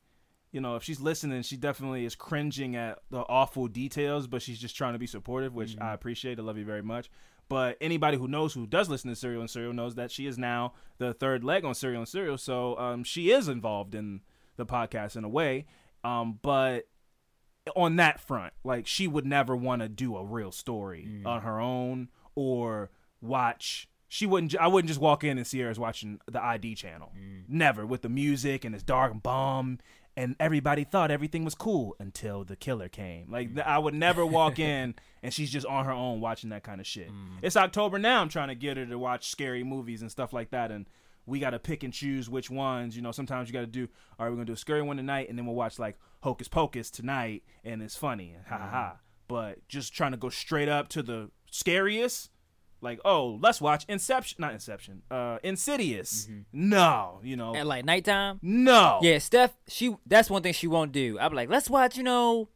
you 0.53 0.63
know, 0.63 0.77
if 0.77 0.83
she's 0.83 0.99
listening, 0.99 1.43
she 1.43 1.59
definitely 1.59 2.07
is 2.07 2.15
cringing 2.15 2.75
at 2.75 3.01
the 3.11 3.19
awful 3.21 3.67
details, 3.69 4.27
but 4.27 4.41
she's 4.41 4.59
just 4.59 4.75
trying 4.75 4.95
to 4.95 4.99
be 4.99 5.07
supportive, 5.07 5.55
which 5.55 5.73
Mm-hmm. 5.75 5.83
I 5.85 5.93
appreciate. 5.93 6.39
I 6.39 6.43
love 6.43 6.57
you 6.57 6.65
very 6.65 6.83
much. 6.83 7.11
But 7.51 7.77
anybody 7.83 8.17
who 8.17 8.27
knows 8.27 8.55
who 8.55 8.67
does 8.67 8.89
listen 8.89 9.11
to 9.11 9.17
Serial 9.17 9.43
and 9.43 9.51
Serial 9.51 9.75
knows 9.75 9.95
that 9.97 10.11
she 10.11 10.27
is 10.27 10.39
now 10.39 10.73
the 10.97 11.13
third 11.13 11.45
leg 11.45 11.67
on 11.67 11.75
Serial 11.75 12.01
and 12.01 12.09
Serial, 12.09 12.39
so 12.39 12.79
um, 12.79 13.05
she 13.05 13.31
is 13.31 13.47
involved 13.49 13.95
in 13.95 14.23
the 14.57 14.65
podcast 14.65 15.17
in 15.17 15.25
a 15.25 15.29
way. 15.29 15.67
Um, 16.03 16.39
but 16.41 16.89
on 17.75 17.97
that 17.97 18.21
front, 18.21 18.53
like 18.65 18.87
she 18.87 19.09
would 19.09 19.27
never 19.27 19.57
want 19.57 19.83
to 19.83 19.89
do 19.89 20.17
a 20.17 20.25
real 20.25 20.53
story 20.53 21.09
mm. 21.09 21.27
on 21.27 21.43
her 21.43 21.59
own 21.59 22.09
or 22.35 22.91
watch. 23.21 23.89
She 24.09 24.27
wouldn't. 24.27 24.57
I 24.57 24.69
wouldn't 24.69 24.89
just 24.89 25.01
walk 25.01 25.25
in 25.25 25.37
and 25.37 25.47
see 25.47 25.61
her 25.61 25.71
as 25.71 25.79
watching 25.79 26.21
the 26.31 26.43
ID 26.43 26.77
channel. 26.77 27.13
Mm. 27.19 27.49
Never 27.49 27.85
with 27.85 28.03
the 28.03 28.09
music 28.09 28.65
and 28.65 28.75
this 28.75 28.85
dark 28.85 29.13
and 29.13 29.23
bomb, 29.23 29.79
and 30.17 30.37
everybody 30.39 30.85
thought 30.85 31.11
everything 31.11 31.45
was 31.45 31.55
cool 31.55 31.97
until 31.99 32.45
the 32.45 32.55
killer 32.55 32.89
came. 32.89 33.31
Like 33.31 33.55
th- 33.55 33.67
I 33.67 33.79
would 33.79 33.95
mm. 33.95 33.99
never 33.99 34.25
walk 34.25 34.59
in 34.61 34.95
and 35.23 35.35
she's 35.35 35.51
just 35.51 35.67
on 35.67 35.85
her 35.87 35.93
own 35.93 36.21
watching 36.21 36.51
that 36.51 36.63
kind 36.63 36.81
of 36.81 36.87
shit. 36.87 37.11
It's 37.43 37.57
October 37.57 37.99
now. 37.99 38.21
I'm 38.21 38.29
trying 38.29 38.49
to 38.49 38.55
get 38.55 38.77
her 38.77 38.87
to 38.87 38.99
watch 38.99 39.29
scary 39.29 39.65
movies 39.65 40.03
and 40.03 40.11
stuff 40.11 40.33
like 40.33 40.51
that, 40.51 40.71
and 40.71 40.87
we 41.27 41.39
got 41.41 41.51
to 41.51 41.59
pick 41.59 41.83
and 41.83 41.93
choose 41.93 42.31
which 42.31 42.51
ones. 42.51 42.97
You 42.97 43.03
know, 43.03 43.13
sometimes 43.13 43.49
you 43.49 43.53
got 43.53 43.61
to 43.61 43.67
do. 43.67 43.89
All 44.19 44.25
right, 44.27 44.31
we're 44.31 44.37
gonna 44.37 44.47
do 44.47 44.53
a 44.53 44.57
scary 44.57 44.83
one 44.83 44.97
tonight, 44.97 45.29
and 45.29 45.37
then 45.39 45.45
we'll 45.47 45.55
watch 45.57 45.79
like 45.79 45.97
Hocus 46.23 46.49
Pocus 46.49 46.91
tonight, 46.91 47.43
and 47.65 47.83
it's 47.83 47.97
funny, 47.97 48.37
ha 48.49 48.59
ha 48.59 48.69
ha. 48.71 48.97
But 49.29 49.67
just 49.69 49.93
trying 49.95 50.13
to 50.13 50.17
go 50.17 50.29
straight 50.29 50.69
up 50.69 50.89
to 50.91 51.03
the 51.03 51.31
scariest, 51.51 52.31
like, 52.81 53.01
oh, 53.05 53.39
let's 53.43 53.61
watch 53.61 53.85
Inception, 53.89 54.37
not 54.41 54.53
Inception, 54.53 55.03
uh, 55.11 55.39
Insidious. 55.43 56.29
No, 56.53 57.21
you 57.25 57.37
know, 57.37 57.55
At 57.57 57.67
like 57.67 57.85
nighttime. 57.85 58.39
no. 58.43 59.01
Yeah, 59.03 59.19
Steph. 59.19 59.53
She 59.69 59.97
that's 60.07 60.31
one 60.31 60.43
thing 60.43 60.53
she 60.53 60.67
won't 60.69 60.93
do. 60.93 61.19
I'm 61.19 61.33
like, 61.35 61.49
let's 61.51 61.69
watch. 61.69 61.97
You 61.97 62.05
know, 62.05 62.49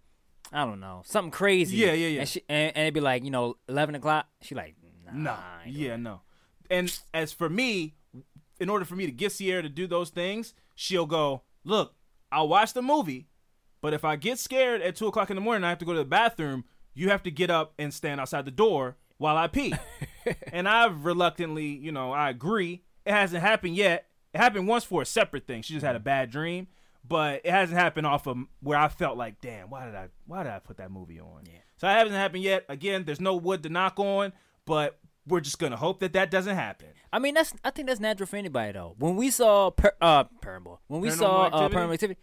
I 0.53 0.65
don't 0.65 0.79
know 0.81 1.03
something 1.05 1.31
crazy. 1.33 1.77
Yeah, 1.77 1.93
yeah, 1.93 2.09
yeah. 2.09 2.21
And, 2.21 2.29
she, 2.29 2.43
and, 2.49 2.77
and 2.77 2.83
it'd 2.85 2.95
be 2.95 3.01
like, 3.01 3.25
you 3.25 3.31
know, 3.31 3.57
eleven 3.69 3.95
o'clock. 3.97 4.27
She 4.43 4.55
like, 4.55 4.75
nah, 5.07 5.13
No, 5.13 5.31
I 5.31 5.63
ain't 5.67 5.75
doing 5.75 5.87
yeah, 5.87 5.97
no. 5.97 6.21
And 6.71 7.01
as 7.13 7.33
for 7.33 7.49
me, 7.49 7.97
in 8.61 8.69
order 8.69 8.85
for 8.85 8.95
me 8.95 9.07
to 9.07 9.13
get 9.13 9.33
Sierra 9.33 9.63
to 9.63 9.69
do 9.69 9.87
those 9.87 10.11
things, 10.11 10.55
she'll 10.75 11.07
go, 11.07 11.43
look, 11.65 11.95
I'll 12.31 12.49
watch 12.49 12.75
the 12.75 12.83
movie, 12.83 13.27
but 13.81 13.95
if 13.95 14.05
I 14.05 14.17
get 14.17 14.39
scared 14.39 14.83
at 14.83 14.97
two 14.97 15.07
o'clock 15.07 15.31
in 15.31 15.37
the 15.37 15.41
morning, 15.41 15.65
I 15.65 15.71
have 15.71 15.79
to 15.79 15.85
go 15.85 15.93
to 15.93 15.99
the 15.99 16.05
bathroom. 16.05 16.65
You 16.95 17.09
have 17.09 17.23
to 17.25 17.31
get 17.31 17.51
up 17.51 17.73
and 17.79 17.93
stand 17.93 18.21
outside 18.21 18.45
the 18.45 18.51
door 18.51 18.97
while 19.17 19.37
I 19.37 19.47
pee. 19.47 19.75
and 20.53 20.69
I've 20.69 21.05
reluctantly, 21.05 21.67
you 21.67 21.91
know, 21.91 22.13
I 22.13 22.31
agree. 22.31 22.83
It 23.07 23.13
hasn't 23.13 23.43
happened 23.43 23.77
yet. 23.77 24.07
It 24.35 24.39
happened 24.39 24.69
once 24.69 24.85
for 24.85 25.03
a 25.03 25.07
separate 25.07 25.47
thing. 25.47 25.63
She 25.63 25.73
just 25.73 25.85
had 25.85 25.97
a 25.97 25.99
mm-hmm. 25.99 26.05
bad 26.05 26.31
dream, 26.31 26.69
but 27.07 27.41
it 27.45 27.51
hasn't 27.51 27.79
happened 27.79 28.07
off 28.07 28.27
of 28.27 28.37
where 28.61 28.79
I 28.79 28.89
felt 28.89 29.17
like, 29.17 29.41
damn, 29.41 29.71
why 29.71 29.87
did 29.87 29.95
I, 29.95 30.09
why 30.27 30.43
did 30.43 30.53
I 30.53 30.59
put 30.59 30.77
that 30.77 30.91
movie 30.91 31.19
on? 31.19 31.43
Yeah. 31.47 31.61
So 31.79 31.89
it 31.89 31.93
hasn't 31.93 32.13
happened 32.13 32.43
yet. 32.43 32.67
Again, 32.69 33.05
there's 33.05 33.21
no 33.21 33.35
wood 33.35 33.63
to 33.63 33.71
knock 33.71 33.99
on, 33.99 34.33
but 34.67 34.99
we're 35.27 35.41
just 35.41 35.59
gonna 35.59 35.77
hope 35.77 36.01
that 36.01 36.13
that 36.15 36.31
doesn't 36.31 36.57
happen. 36.57 36.89
I 37.13 37.19
mean, 37.19 37.35
that's 37.35 37.53
I 37.65 37.71
think 37.71 37.89
that's 37.89 38.01
natural 38.01 38.27
for 38.27 38.37
anybody 38.37 38.73
though. 38.73 38.95
When 38.99 39.17
we 39.17 39.31
saw 39.31 39.71
per, 39.71 39.93
uh 40.01 40.25
Paranormal, 40.43 40.79
when 40.89 41.01
we 41.01 41.09
Paranormal 41.09 41.19
saw 41.19 41.43
uh, 41.47 41.69
Paranormal 41.69 41.95
Activity, 41.95 42.21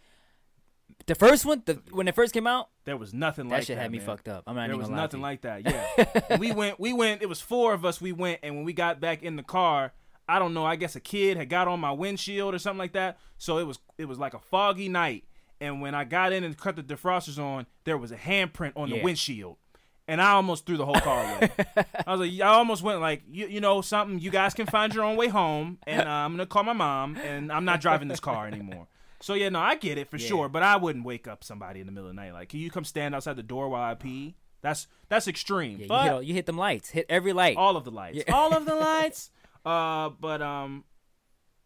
the 1.06 1.14
first 1.14 1.46
one, 1.46 1.62
the 1.64 1.80
when 1.90 2.08
it 2.08 2.14
first 2.14 2.34
came 2.34 2.46
out, 2.46 2.68
There 2.84 2.96
was 2.96 3.14
nothing 3.14 3.44
like 3.46 3.50
that 3.50 3.56
like 3.56 3.66
shit 3.66 3.76
that. 3.76 3.82
had 3.82 3.92
me 3.92 3.98
man. 3.98 4.06
fucked 4.06 4.28
up. 4.28 4.44
I'm 4.46 4.54
not 4.56 4.62
There 4.62 4.70
even 4.70 4.78
was 4.78 4.88
gonna 4.88 4.96
lie 4.96 5.02
nothing 5.04 5.20
like 5.20 5.40
that. 5.42 5.64
Yeah, 5.64 6.36
we 6.38 6.52
went. 6.52 6.78
We 6.80 6.92
went. 6.92 7.22
It 7.22 7.28
was 7.28 7.40
four 7.40 7.72
of 7.72 7.84
us. 7.84 8.00
We 8.00 8.12
went, 8.12 8.40
and 8.42 8.56
when 8.56 8.64
we 8.64 8.72
got 8.72 9.00
back 9.00 9.22
in 9.22 9.36
the 9.36 9.42
car, 9.42 9.92
I 10.28 10.38
don't 10.38 10.52
know. 10.52 10.66
I 10.66 10.76
guess 10.76 10.96
a 10.96 11.00
kid 11.00 11.36
had 11.36 11.48
got 11.48 11.68
on 11.68 11.80
my 11.80 11.92
windshield 11.92 12.54
or 12.54 12.58
something 12.58 12.78
like 12.78 12.92
that. 12.92 13.18
So 13.38 13.58
it 13.58 13.64
was. 13.64 13.78
It 13.96 14.06
was 14.06 14.18
like 14.18 14.34
a 14.34 14.38
foggy 14.40 14.88
night. 14.88 15.24
And 15.60 15.80
when 15.80 15.92
I 15.94 16.04
got 16.04 16.32
in 16.32 16.44
and 16.44 16.56
cut 16.56 16.76
the 16.76 16.82
defrosters 16.84 17.36
on, 17.36 17.66
there 17.84 17.98
was 17.98 18.12
a 18.12 18.16
handprint 18.16 18.74
on 18.76 18.90
the 18.90 19.02
windshield. 19.02 19.56
And 20.08 20.22
I 20.22 20.30
almost 20.30 20.64
threw 20.64 20.78
the 20.78 20.86
whole 20.86 20.94
car 21.00 21.22
away. 21.36 21.50
I 22.06 22.16
was 22.16 22.20
like, 22.20 22.40
I 22.40 22.48
almost 22.54 22.82
went 22.82 23.00
like, 23.02 23.22
you, 23.30 23.46
you 23.46 23.60
know, 23.60 23.82
something. 23.82 24.18
You 24.18 24.30
guys 24.30 24.54
can 24.54 24.64
find 24.66 24.92
your 24.94 25.04
own 25.04 25.16
way 25.16 25.28
home, 25.28 25.78
and 25.86 26.08
uh, 26.08 26.10
I'm 26.10 26.32
gonna 26.32 26.46
call 26.46 26.62
my 26.64 26.72
mom, 26.72 27.16
and 27.18 27.52
I'm 27.52 27.66
not 27.66 27.80
driving 27.82 28.08
this 28.08 28.18
car 28.18 28.46
anymore. 28.46 28.86
So 29.20 29.34
yeah, 29.34 29.50
no, 29.50 29.58
I 29.60 29.74
get 29.74 29.98
it 29.98 30.08
for 30.08 30.16
Yeah. 30.16 30.26
sure, 30.26 30.48
but 30.48 30.62
I 30.62 30.76
wouldn't 30.76 31.04
wake 31.04 31.28
up 31.28 31.44
somebody 31.44 31.80
in 31.80 31.86
the 31.86 31.92
middle 31.92 32.08
of 32.08 32.16
the 32.16 32.20
night. 32.22 32.32
Like, 32.32 32.48
can 32.48 32.60
you 32.60 32.70
come 32.70 32.84
stand 32.84 33.14
outside 33.14 33.36
the 33.36 33.42
door 33.42 33.68
while 33.68 33.82
I 33.82 33.94
pee? 33.94 34.34
That's 34.62 34.86
that's 35.10 35.28
extreme. 35.28 35.76
Yeah, 35.76 35.82
you, 35.82 35.88
but 35.88 36.02
hit, 36.04 36.12
all- 36.12 36.22
you 36.22 36.34
hit 36.34 36.46
them 36.46 36.56
lights, 36.56 36.88
hit 36.90 37.04
every 37.10 37.32
light. 37.34 37.56
all 37.58 37.76
of 37.76 37.84
the 37.84 37.90
lights, 37.90 38.16
Yeah. 38.26 38.34
all 38.34 38.54
of 38.54 38.64
the 38.64 38.74
lights. 38.88 39.30
Uh, 39.66 40.08
but 40.18 40.40
um, 40.40 40.84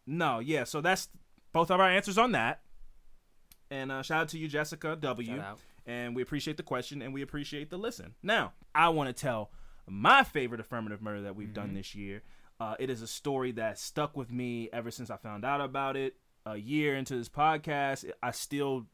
no, 0.05 0.39
yeah. 0.39 0.65
So 0.65 0.81
that's 0.81 1.07
both 1.53 1.71
of 1.71 1.79
our 1.79 1.89
answers 1.89 2.17
on 2.17 2.33
that. 2.33 2.59
And 3.71 3.91
uh, 3.91 4.01
shout 4.01 4.21
out 4.23 4.29
to 4.29 4.37
you, 4.37 4.47
Jessica 4.49 4.97
W. 4.99 5.41
And 5.85 6.15
we 6.15 6.21
appreciate 6.21 6.57
the 6.57 6.63
question 6.63 7.01
and 7.01 7.13
we 7.13 7.21
appreciate 7.21 7.69
the 7.69 7.77
listen. 7.77 8.13
Now, 8.23 8.53
I 8.73 8.89
want 8.89 9.07
to 9.07 9.13
tell 9.21 9.51
my 9.87 10.23
favorite 10.23 10.61
affirmative 10.61 11.01
murder 11.01 11.21
that 11.23 11.35
we've 11.35 11.47
Mm-hmm. 11.49 11.53
done 11.55 11.73
this 11.73 11.93
year. 11.93 12.23
Uh, 12.59 12.75
it 12.79 12.89
is 12.89 13.01
a 13.01 13.07
story 13.07 13.51
that 13.53 13.77
stuck 13.77 14.15
with 14.15 14.31
me 14.31 14.69
ever 14.71 14.91
since 14.91 15.09
I 15.09 15.17
found 15.17 15.43
out 15.43 15.59
about 15.59 15.97
it. 15.97 16.15
A 16.45 16.55
year 16.57 16.95
into 16.95 17.15
this 17.17 17.27
podcast, 17.29 18.09
I 18.21 18.31
still 18.31 18.85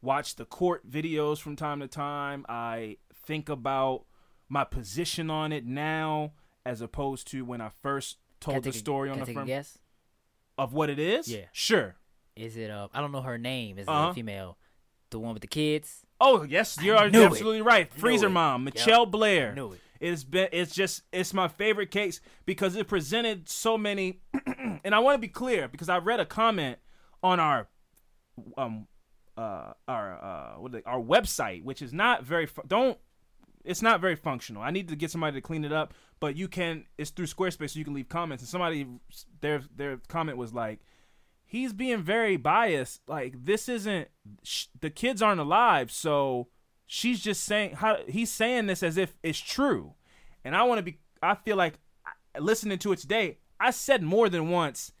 watch 0.00 0.36
the 0.36 0.44
court 0.44 0.88
videos 0.90 1.38
from 1.38 1.54
time 1.56 1.80
to 1.80 1.86
time. 1.88 2.44
I 2.48 2.96
think 3.26 3.48
about 3.48 4.04
my 4.48 4.64
position 4.64 5.30
on 5.30 5.52
it 5.52 5.64
now 5.64 6.32
as 6.66 6.80
opposed 6.80 7.28
to 7.28 7.44
when 7.44 7.60
I 7.60 7.70
first 7.82 8.18
told 8.40 8.58
the 8.58 8.70
take 8.70 8.74
a- 8.74 8.78
story 8.78 9.10
on 9.10 9.18
can 9.18 9.26
the 9.26 9.32
front 9.32 9.46
guess. 9.48 9.78
of 10.58 10.72
what 10.72 10.90
it 10.90 10.98
is. 10.98 11.28
Yeah. 11.28 11.46
Sure. 11.52 11.96
Is 12.34 12.56
it 12.56 12.70
uh? 12.70 12.88
I 12.94 13.00
don't 13.00 13.12
know 13.12 13.22
her 13.22 13.38
name. 13.38 13.78
Is 13.78 13.86
it 13.86 13.90
Uh-huh. 13.90 14.10
a 14.10 14.14
female? 14.14 14.58
The 15.10 15.18
one 15.18 15.34
with 15.34 15.42
the 15.42 15.48
kids. 15.48 16.06
Oh 16.24 16.44
yes, 16.44 16.78
you're 16.80 17.10
knew 17.10 17.22
it. 17.22 17.26
absolutely 17.26 17.62
right. 17.62 17.92
Freezer. 17.92 18.30
Mom, 18.30 18.64
Yep. 18.66 18.74
Michelle 18.74 19.06
Blair. 19.06 19.54
Knew 19.54 19.72
it. 19.72 19.80
It's 20.00 20.24
been 20.24 20.48
it's 20.52 20.74
just 20.74 21.02
it's 21.12 21.34
my 21.34 21.48
favorite 21.48 21.90
case 21.90 22.20
because 22.46 22.76
it 22.76 22.86
presented 22.88 23.48
so 23.48 23.76
many 23.76 24.20
and 24.84 24.94
I 24.94 24.98
want 25.00 25.14
to 25.14 25.18
be 25.20 25.28
clear 25.28 25.68
because 25.68 25.88
I 25.88 25.98
read 25.98 26.20
a 26.20 26.26
comment 26.26 26.78
on 27.22 27.38
our 27.40 27.68
um 28.56 28.86
uh 29.36 29.72
our 29.88 30.14
uh 30.24 30.60
what 30.60 30.72
they, 30.72 30.82
our 30.84 31.00
website 31.00 31.62
which 31.64 31.82
is 31.82 31.92
not 31.92 32.24
very 32.24 32.46
fu- 32.46 32.62
don't 32.66 32.98
it's 33.64 33.80
not 33.82 34.00
very 34.00 34.16
functional. 34.16 34.60
I 34.62 34.72
need 34.72 34.88
to 34.88 34.96
get 34.96 35.10
somebody 35.12 35.36
to 35.36 35.40
clean 35.40 35.64
it 35.64 35.72
up, 35.72 35.94
but 36.18 36.36
you 36.36 36.48
can 36.48 36.84
it's 36.98 37.10
through 37.10 37.26
Squarespace 37.26 37.70
so 37.70 37.78
you 37.78 37.84
can 37.84 37.94
leave 37.94 38.08
comments 38.08 38.42
and 38.42 38.48
somebody 38.48 38.86
their 39.40 39.62
their 39.76 39.98
comment 40.08 40.36
was 40.36 40.52
like 40.52 40.80
he's 41.52 41.74
being 41.74 42.02
very 42.02 42.38
biased. 42.38 43.02
Like 43.06 43.44
this 43.44 43.68
isn't 43.68 44.08
sh- 44.42 44.66
the 44.80 44.88
kids 44.88 45.20
aren't 45.20 45.40
alive, 45.40 45.92
so 45.92 46.48
she's 46.86 47.20
just 47.20 47.44
saying 47.44 47.74
how 47.74 47.98
he's 48.08 48.32
saying 48.32 48.66
this 48.68 48.82
as 48.82 48.96
if 48.96 49.14
it's 49.22 49.38
true. 49.38 49.92
And 50.44 50.56
I 50.56 50.62
want 50.62 50.78
to 50.78 50.82
be. 50.82 50.98
I 51.22 51.34
feel 51.34 51.56
like 51.56 51.74
listening 52.40 52.78
to 52.78 52.92
it 52.92 52.98
today. 53.00 53.38
I 53.60 53.70
said 53.70 54.02
more 54.02 54.30
than 54.30 54.48
once, 54.48 54.92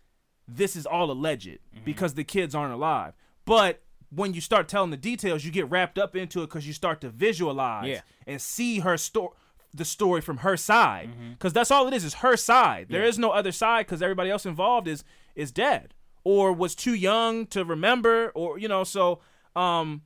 this 0.46 0.76
is 0.76 0.84
all 0.86 1.10
alleged 1.10 1.48
mm-hmm. 1.48 1.84
because 1.84 2.14
the 2.14 2.22
kids 2.22 2.54
aren't 2.54 2.74
alive. 2.74 3.14
But 3.46 3.82
when 4.10 4.34
you 4.34 4.42
start 4.42 4.68
telling 4.68 4.90
the 4.90 4.96
details, 4.98 5.44
you 5.44 5.50
get 5.50 5.70
wrapped 5.70 5.98
up 5.98 6.14
into 6.14 6.42
it 6.42 6.48
because 6.48 6.66
you 6.66 6.74
start 6.74 7.00
to 7.00 7.08
visualize 7.08 7.88
Yeah. 7.88 8.00
and 8.26 8.40
see 8.40 8.80
her 8.80 8.98
story. 8.98 9.30
The 9.74 9.86
story 9.86 10.20
from 10.20 10.36
her 10.38 10.58
side, 10.58 11.08
mm-hmm. 11.08 11.30
because 11.30 11.54
that's 11.54 11.70
all 11.70 11.88
it 11.88 11.94
is—is 11.94 12.14
her 12.16 12.36
side. 12.36 12.88
There 12.90 13.04
Yeah. 13.04 13.08
is 13.08 13.18
no 13.18 13.30
other 13.30 13.52
side 13.52 13.86
because 13.86 14.02
everybody 14.02 14.28
else 14.28 14.44
involved 14.44 14.86
is 14.86 15.02
is 15.34 15.50
dead 15.50 15.94
or 16.24 16.52
was 16.52 16.74
too 16.74 16.94
young 16.94 17.46
to 17.46 17.64
remember, 17.64 18.30
or 18.34 18.58
you 18.58 18.68
know. 18.68 18.84
So, 18.84 19.20
um, 19.56 20.02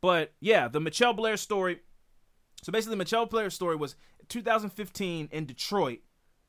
but 0.00 0.32
yeah, 0.40 0.68
the 0.68 0.80
Michelle 0.80 1.12
Blair 1.14 1.36
story. 1.36 1.80
So 2.62 2.72
basically, 2.72 2.94
the 2.94 3.04
Michelle 3.04 3.26
Blair 3.26 3.50
story 3.50 3.76
was 3.76 3.94
2015 4.28 5.28
in 5.32 5.46
Detroit. 5.46 6.00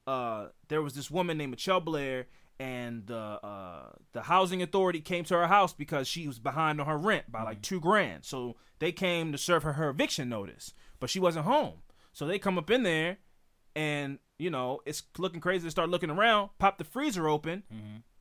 Uh, 0.07 0.47
there 0.69 0.81
was 0.81 0.93
this 0.93 1.11
woman 1.11 1.37
named 1.37 1.51
Michelle 1.51 1.79
Blair, 1.81 2.27
and 2.59 3.05
the 3.07 3.15
uh, 3.15 3.91
the 4.13 4.23
housing 4.23 4.61
authority 4.61 5.01
came 5.01 5.23
to 5.25 5.35
her 5.35 5.47
house 5.47 5.73
because 5.73 6.07
she 6.07 6.27
was 6.27 6.39
behind 6.39 6.81
on 6.81 6.87
her 6.87 6.97
rent 6.97 7.31
by 7.31 7.43
like 7.43 7.61
two 7.61 7.79
grand. 7.79 8.25
So 8.25 8.55
they 8.79 8.91
came 8.91 9.31
to 9.31 9.37
serve 9.37 9.63
her 9.63 9.73
her 9.73 9.89
eviction 9.89 10.29
notice, 10.29 10.73
but 10.99 11.09
she 11.09 11.19
wasn't 11.19 11.45
home. 11.45 11.81
So 12.11 12.25
they 12.25 12.39
come 12.39 12.57
up 12.57 12.69
in 12.69 12.83
there, 12.83 13.17
and 13.75 14.19
you 14.37 14.49
know 14.49 14.79
it's 14.85 15.03
looking 15.17 15.41
crazy. 15.41 15.63
They 15.63 15.69
start 15.69 15.89
looking 15.89 16.09
around, 16.09 16.49
pop 16.59 16.77
the 16.77 16.83
freezer 16.83 17.27
open. 17.27 17.63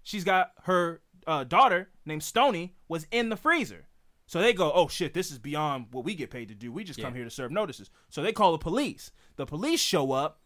She's 0.09 0.25
got 0.25 0.53
her 0.63 1.03
uh, 1.27 1.45
daughter 1.45 1.91
named 2.07 2.23
Stoni 2.23 2.71
was 2.89 3.07
in 3.11 3.29
the 3.29 3.37
freezer. 3.37 3.89
So 4.25 4.41
they 4.41 4.55
go, 4.55 4.73
oh 4.75 4.89
shit, 4.89 5.13
this 5.13 5.31
is 5.31 5.39
beyond 5.39 5.89
what 5.91 6.03
we 6.07 6.15
get 6.15 6.31
paid 6.31 6.49
to 6.49 6.55
do. 6.55 6.73
We 6.73 6.83
just 6.83 6.99
come 6.99 7.15
here 7.15 7.25
to 7.25 7.31
serve 7.31 7.51
notices. 7.53 7.91
So 8.09 8.23
they 8.23 8.33
call 8.33 8.53
the 8.53 8.59
police. 8.59 9.11
The 9.37 9.45
police 9.45 9.81
show 9.81 10.13
up 10.13 10.41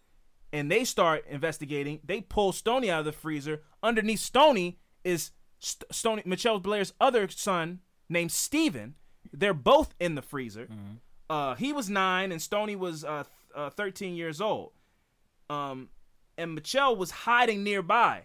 and 0.53 0.69
they 0.69 0.83
start 0.83 1.25
investigating. 1.29 2.01
They 2.03 2.23
pull 2.23 2.51
Stoni 2.51 2.89
out 2.89 2.99
of 3.01 3.05
the 3.05 3.13
freezer. 3.13 3.63
Underneath 3.85 4.19
Stoni 4.19 4.79
is 5.05 5.31
St- 5.61 5.89
Stoni 5.93 6.27
Michelle 6.27 6.59
Blair's 6.59 6.93
other 7.01 7.29
son 7.29 7.79
named 8.09 8.33
Stephen. 8.33 8.97
They're 9.33 9.55
both 9.55 9.95
in 10.01 10.17
the 10.17 10.23
freezer. 10.23 10.67
Uh, 11.31 11.55
he 11.55 11.73
was 11.73 11.89
nine 11.89 12.33
and 12.33 12.41
Stoni 12.41 12.77
was 12.77 13.05
uh, 13.05 13.23
th- 13.23 13.27
uh, 13.55 13.71
13 13.71 14.17
years 14.17 14.41
old. 14.41 14.73
Um, 15.49 15.89
and 16.37 16.57
Michelle 16.57 16.97
was 16.97 17.13
hiding 17.13 17.63
nearby. 17.63 18.25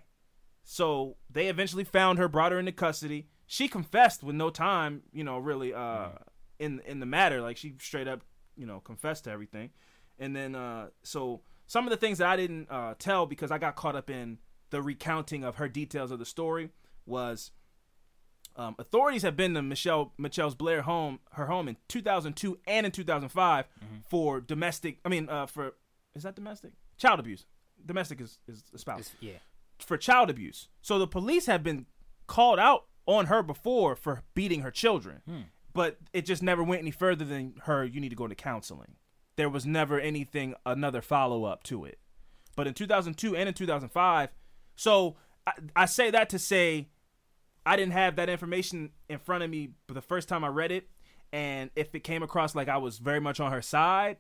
So 0.69 1.15
they 1.29 1.47
eventually 1.47 1.85
found 1.85 2.19
her, 2.19 2.27
brought 2.27 2.51
her 2.51 2.59
into 2.59 2.73
custody. 2.73 3.29
She 3.45 3.69
confessed 3.69 4.21
with 4.21 4.35
no 4.35 4.49
time, 4.49 5.03
you 5.13 5.23
know, 5.23 5.37
really 5.37 5.73
uh 5.73 6.09
in 6.59 6.81
in 6.85 6.99
the 6.99 7.05
matter. 7.05 7.41
Like 7.41 7.55
she 7.55 7.75
straight 7.79 8.07
up, 8.09 8.19
you 8.57 8.65
know, 8.65 8.81
confessed 8.81 9.23
to 9.23 9.31
everything. 9.31 9.69
And 10.19 10.35
then 10.35 10.55
uh 10.55 10.87
so 11.03 11.39
some 11.67 11.85
of 11.85 11.91
the 11.91 11.95
things 11.97 12.17
that 12.17 12.27
I 12.27 12.35
didn't 12.35 12.67
uh 12.69 12.95
tell 12.99 13.25
because 13.25 13.49
I 13.49 13.57
got 13.59 13.77
caught 13.77 13.95
up 13.95 14.09
in 14.09 14.39
the 14.69 14.81
recounting 14.81 15.45
of 15.45 15.55
her 15.55 15.69
details 15.69 16.11
of 16.11 16.19
the 16.19 16.25
story 16.25 16.71
was 17.05 17.51
um, 18.57 18.75
authorities 18.77 19.21
have 19.21 19.37
been 19.37 19.53
to 19.53 19.61
Michelle 19.61 20.11
Michelle's 20.17 20.55
Blair 20.55 20.81
home, 20.81 21.19
her 21.33 21.45
home 21.45 21.69
in 21.69 21.77
2002 21.87 22.59
and 22.67 22.85
in 22.87 22.91
2005 22.91 23.65
for 24.09 24.41
domestic. 24.41 24.97
I 25.05 25.09
mean, 25.09 25.29
uh, 25.29 25.45
for 25.45 25.75
is 26.13 26.23
that 26.23 26.35
domestic? 26.35 26.71
Child 26.97 27.21
abuse. 27.21 27.45
Domestic 27.85 28.19
is 28.19 28.39
is 28.49 28.63
a 28.73 28.77
spouse 28.77 28.99
It's- 28.99 29.15
yeah. 29.21 29.39
For 29.79 29.97
child 29.97 30.29
abuse. 30.29 30.69
So 30.81 30.99
the 30.99 31.07
police 31.07 31.45
have 31.45 31.63
been 31.63 31.85
called 32.27 32.59
out 32.59 32.85
on 33.05 33.27
her 33.27 33.41
before 33.41 33.95
for 33.95 34.23
beating 34.33 34.61
her 34.61 34.71
children. 34.71 35.21
Hmm. 35.27 35.41
But 35.73 35.97
it 36.11 36.25
just 36.25 36.41
never 36.41 36.63
went 36.63 36.81
any 36.81 36.91
further 36.91 37.23
than 37.23 37.53
her 37.63 37.83
you 37.85 38.01
need 38.01 38.09
to 38.09 38.15
go 38.15 38.27
to 38.27 38.35
counseling. 38.35 38.95
There 39.35 39.49
was 39.49 39.65
never 39.65 39.99
anything 39.99 40.55
another 40.65 41.01
follow 41.01 41.45
up 41.45 41.63
to 41.63 41.85
it. 41.85 41.99
But 42.55 42.65
in 42.65 42.73
2002 42.73 43.35
and 43.35 43.47
in 43.47 43.53
2005, 43.53 44.29
so 44.75 45.15
I, 45.45 45.51
I 45.75 45.85
say 45.85 46.09
that 46.09 46.29
to 46.29 46.39
say 46.39 46.87
I 47.65 47.75
didn't 47.75 47.93
have 47.93 48.15
that 48.15 48.29
information 48.29 48.91
in 49.07 49.19
front 49.19 49.43
of 49.43 49.49
me 49.49 49.69
the 49.87 50.01
first 50.01 50.27
time 50.27 50.43
I 50.43 50.47
read 50.47 50.71
it 50.71 50.89
and 51.33 51.69
if 51.75 51.93
it 51.93 52.03
came 52.03 52.23
across 52.23 52.55
like 52.55 52.69
I 52.69 52.77
was 52.77 52.99
very 52.99 53.19
much 53.19 53.39
on 53.39 53.51
her 53.51 53.61
side, 53.61 54.17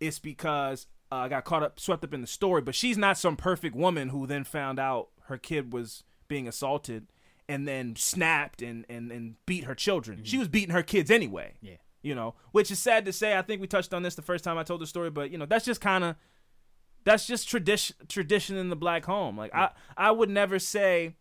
it's 0.00 0.18
because 0.18 0.86
uh, 1.14 1.28
got 1.28 1.44
caught 1.44 1.62
up, 1.62 1.78
swept 1.78 2.04
up 2.04 2.12
in 2.12 2.20
the 2.20 2.26
story. 2.26 2.62
But 2.62 2.74
she's 2.74 2.98
not 2.98 3.16
some 3.18 3.36
perfect 3.36 3.76
woman 3.76 4.08
who 4.08 4.26
then 4.26 4.44
found 4.44 4.78
out 4.78 5.08
her 5.26 5.38
kid 5.38 5.72
was 5.72 6.04
being 6.28 6.48
assaulted 6.48 7.06
and 7.48 7.68
then 7.68 7.94
snapped 7.96 8.62
and 8.62 8.84
and 8.88 9.12
and 9.12 9.36
beat 9.46 9.64
her 9.64 9.74
children. 9.74 10.20
She 10.24 10.38
was 10.38 10.48
beating 10.48 10.74
her 10.74 10.82
kids 10.82 11.10
anyway. 11.10 11.54
Yeah. 11.60 11.76
You 12.02 12.14
know, 12.14 12.34
which 12.52 12.70
is 12.70 12.78
sad 12.78 13.04
to 13.06 13.12
say. 13.12 13.36
I 13.36 13.42
think 13.42 13.60
we 13.60 13.66
touched 13.66 13.94
on 13.94 14.02
this 14.02 14.14
the 14.14 14.22
first 14.22 14.44
time 14.44 14.58
I 14.58 14.62
told 14.62 14.80
the 14.80 14.86
story, 14.86 15.10
but 15.10 15.30
you 15.30 15.38
know, 15.38 15.46
that's 15.46 15.64
just 15.64 15.80
kind 15.80 16.04
of 16.04 16.16
that's 17.04 17.26
just 17.26 17.48
tradition 17.48 17.96
tradition 18.08 18.56
in 18.56 18.68
the 18.68 18.76
black 18.76 19.04
home. 19.04 19.38
Like 19.38 19.54
I 19.54 19.70
I 19.96 20.10
would 20.10 20.30
never 20.30 20.58
say 20.58 21.14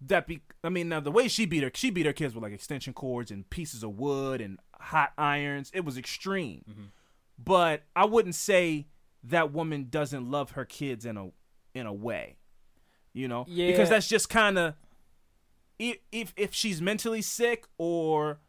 that 0.00 0.26
be 0.26 0.42
I 0.62 0.68
mean 0.68 0.88
now 0.88 1.00
the 1.00 1.10
way 1.10 1.28
she 1.28 1.46
beat 1.46 1.62
her 1.62 1.70
she 1.74 1.90
beat 1.90 2.06
her 2.06 2.12
kids 2.12 2.34
with 2.34 2.42
like 2.42 2.52
extension 2.52 2.92
cords 2.92 3.30
and 3.30 3.48
pieces 3.50 3.82
of 3.82 3.98
wood 3.98 4.40
and 4.40 4.58
hot 4.80 5.12
irons. 5.16 5.70
It 5.74 5.84
was 5.84 5.96
extreme. 5.96 6.90
But 7.38 7.84
I 7.94 8.04
wouldn't 8.04 8.34
say 8.34 8.88
that 9.24 9.52
woman 9.52 9.86
doesn't 9.90 10.30
love 10.30 10.52
her 10.52 10.64
kids 10.64 11.04
in 11.04 11.16
a 11.16 11.30
in 11.74 11.86
a 11.86 11.92
way. 11.92 12.36
You 13.12 13.28
know? 13.28 13.44
Yeah. 13.48 13.68
Because 13.68 13.88
that's 13.88 14.08
just 14.08 14.28
kind 14.28 14.58
of 14.58 14.74
if 15.78 16.32
if 16.36 16.52
she's 16.52 16.82
mentally 16.82 17.22
sick 17.22 17.66
or 17.78 18.40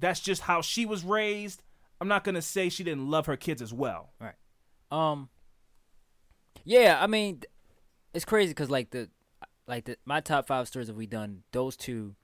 that's 0.00 0.20
just 0.20 0.42
how 0.42 0.60
she 0.60 0.84
was 0.84 1.04
raised, 1.04 1.62
I'm 2.00 2.08
not 2.08 2.24
going 2.24 2.34
to 2.34 2.42
say 2.42 2.68
she 2.68 2.84
didn't 2.84 3.10
love 3.10 3.26
her 3.26 3.36
kids 3.36 3.62
as 3.62 3.72
well. 3.72 4.12
Right. 4.20 4.34
Um. 4.90 5.28
Yeah, 6.64 6.98
I 7.00 7.06
mean, 7.06 7.42
it's 8.14 8.24
crazy 8.24 8.50
because 8.50 8.70
like 8.70 8.90
the, 8.90 9.10
like 9.66 9.84
the 9.84 9.96
my 10.04 10.20
top 10.20 10.46
five 10.46 10.68
stories 10.68 10.88
that 10.88 10.96
we 10.96 11.06
done, 11.06 11.42
those 11.52 11.76
two 11.76 12.14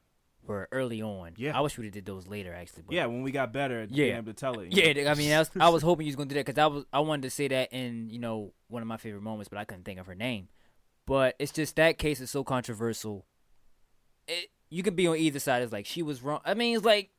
were 0.46 0.68
early 0.72 1.02
on. 1.02 1.32
Yeah. 1.36 1.56
I 1.56 1.60
wish 1.60 1.78
we 1.78 1.88
did 1.90 2.04
those 2.04 2.26
later 2.26 2.54
actually. 2.54 2.84
But 2.86 2.94
Yeah, 2.94 3.06
when 3.06 3.22
we 3.22 3.30
got 3.30 3.52
better 3.52 3.82
at 3.82 3.90
Yeah. 3.90 4.04
being 4.06 4.16
able 4.16 4.32
to 4.32 4.32
tell 4.32 4.58
it. 4.60 4.72
Yeah, 4.72 5.10
I 5.10 5.14
mean, 5.14 5.32
I 5.32 5.38
was, 5.38 5.50
I 5.60 5.68
was 5.68 5.82
hoping 5.82 6.06
you 6.06 6.10
was 6.10 6.16
gonna 6.16 6.28
do 6.28 6.34
that 6.36 6.46
because 6.46 6.58
I 6.58 6.66
was 6.66 6.84
I 6.92 7.00
wanted 7.00 7.22
to 7.22 7.30
say 7.30 7.48
that 7.48 7.72
in 7.72 8.10
you 8.10 8.18
know 8.18 8.52
one 8.68 8.82
of 8.82 8.88
my 8.88 8.96
favorite 8.96 9.22
moments, 9.22 9.48
but 9.48 9.58
I 9.58 9.64
couldn't 9.64 9.84
think 9.84 10.00
of 10.00 10.06
her 10.06 10.14
name. 10.14 10.48
But 11.06 11.36
it's 11.38 11.52
just 11.52 11.76
that 11.76 11.98
case 11.98 12.20
is 12.20 12.30
so 12.30 12.44
controversial. 12.44 13.26
It 14.26 14.50
you 14.70 14.82
can 14.82 14.94
be 14.94 15.06
on 15.06 15.16
either 15.16 15.40
side. 15.40 15.62
It's 15.62 15.72
like 15.72 15.86
she 15.86 16.02
was 16.02 16.22
wrong. 16.22 16.40
I 16.44 16.54
mean, 16.54 16.76
it's 16.76 16.84
like 16.84 17.10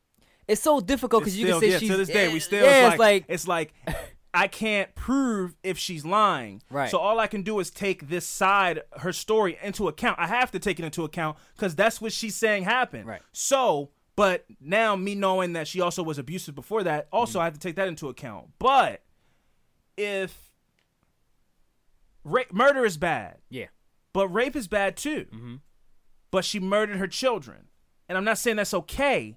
it's 0.48 0.62
so 0.62 0.80
difficult 0.80 1.22
because 1.22 1.38
you 1.38 1.46
can 1.46 1.60
say 1.60 1.70
yeah, 1.70 1.78
she's 1.78 1.90
to 1.90 1.96
this 1.96 2.08
day 2.08 2.32
we 2.32 2.40
still 2.40 2.64
yeah, 2.64 2.90
it's, 2.90 2.98
like, 2.98 3.24
it's 3.28 3.46
like 3.46 3.72
I 4.34 4.48
can't 4.48 4.94
prove 4.94 5.56
if 5.62 5.76
she's 5.78 6.04
lying. 6.06 6.62
Right. 6.70 6.90
So 6.90 6.98
all 6.98 7.20
I 7.20 7.26
can 7.26 7.42
do 7.42 7.60
is 7.60 7.70
take 7.70 8.08
this 8.08 8.26
side, 8.26 8.80
her 8.98 9.12
story, 9.12 9.58
into 9.62 9.88
account. 9.88 10.18
I 10.18 10.26
have 10.26 10.50
to 10.52 10.58
take 10.58 10.78
it 10.78 10.84
into 10.84 11.04
account 11.04 11.36
because 11.54 11.74
that's 11.74 12.00
what 12.00 12.12
she's 12.12 12.34
saying 12.34 12.64
happened. 12.64 13.06
Right. 13.06 13.20
So, 13.32 13.90
but 14.16 14.46
now 14.60 14.96
me 14.96 15.14
knowing 15.14 15.52
that 15.52 15.68
she 15.68 15.80
also 15.80 16.02
was 16.02 16.18
abusive 16.18 16.54
before 16.54 16.82
that, 16.84 17.08
also 17.12 17.38
Mm-hmm. 17.38 17.42
I 17.42 17.44
have 17.44 17.54
to 17.54 17.60
take 17.60 17.76
that 17.76 17.88
into 17.88 18.08
account. 18.08 18.48
But 18.58 19.02
if 19.98 20.50
ra- 22.24 22.42
murder 22.52 22.84
is 22.86 22.96
bad, 22.96 23.38
yeah, 23.50 23.66
but 24.14 24.28
rape 24.28 24.56
is 24.56 24.68
bad 24.68 24.96
too. 24.96 25.26
Mm-hmm. 25.32 25.54
But 26.30 26.46
she 26.46 26.58
murdered 26.58 26.96
her 26.96 27.06
children. 27.06 27.68
And 28.08 28.16
I'm 28.16 28.24
not 28.24 28.38
saying 28.38 28.56
that's 28.56 28.74
okay. 28.74 29.36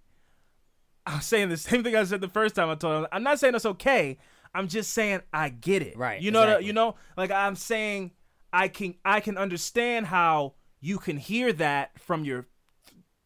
I'm 1.06 1.22
saying 1.22 1.50
the 1.50 1.58
same 1.58 1.84
thing 1.84 1.96
I 1.96 2.04
said 2.06 2.22
the 2.22 2.30
first 2.30 2.56
time 2.56 2.70
I 2.70 2.76
told 2.76 3.04
her. 3.04 3.10
I'm 3.12 3.24
not 3.24 3.40
saying 3.40 3.52
that's 3.52 3.66
okay. 3.66 4.18
I'm 4.56 4.70
just 4.70 4.94
saying 4.94 5.22
I 5.34 5.50
get 5.50 5.82
it. 5.82 5.98
Right, 5.98 6.22
You 6.22 6.32
know 6.32 6.40
that 6.40 6.48
exactly. 6.48 6.68
you 6.68 6.74
know? 6.74 6.96
Like 7.18 7.30
I'm 7.30 7.58
saying 7.58 8.12
I 8.54 8.70
can 8.70 8.96
I 9.04 9.20
can 9.20 9.38
understand 9.38 10.08
how 10.08 10.54
you 10.80 10.98
can 10.98 11.18
hear 11.18 11.52
that 11.54 12.00
from 12.00 12.24
your 12.24 12.48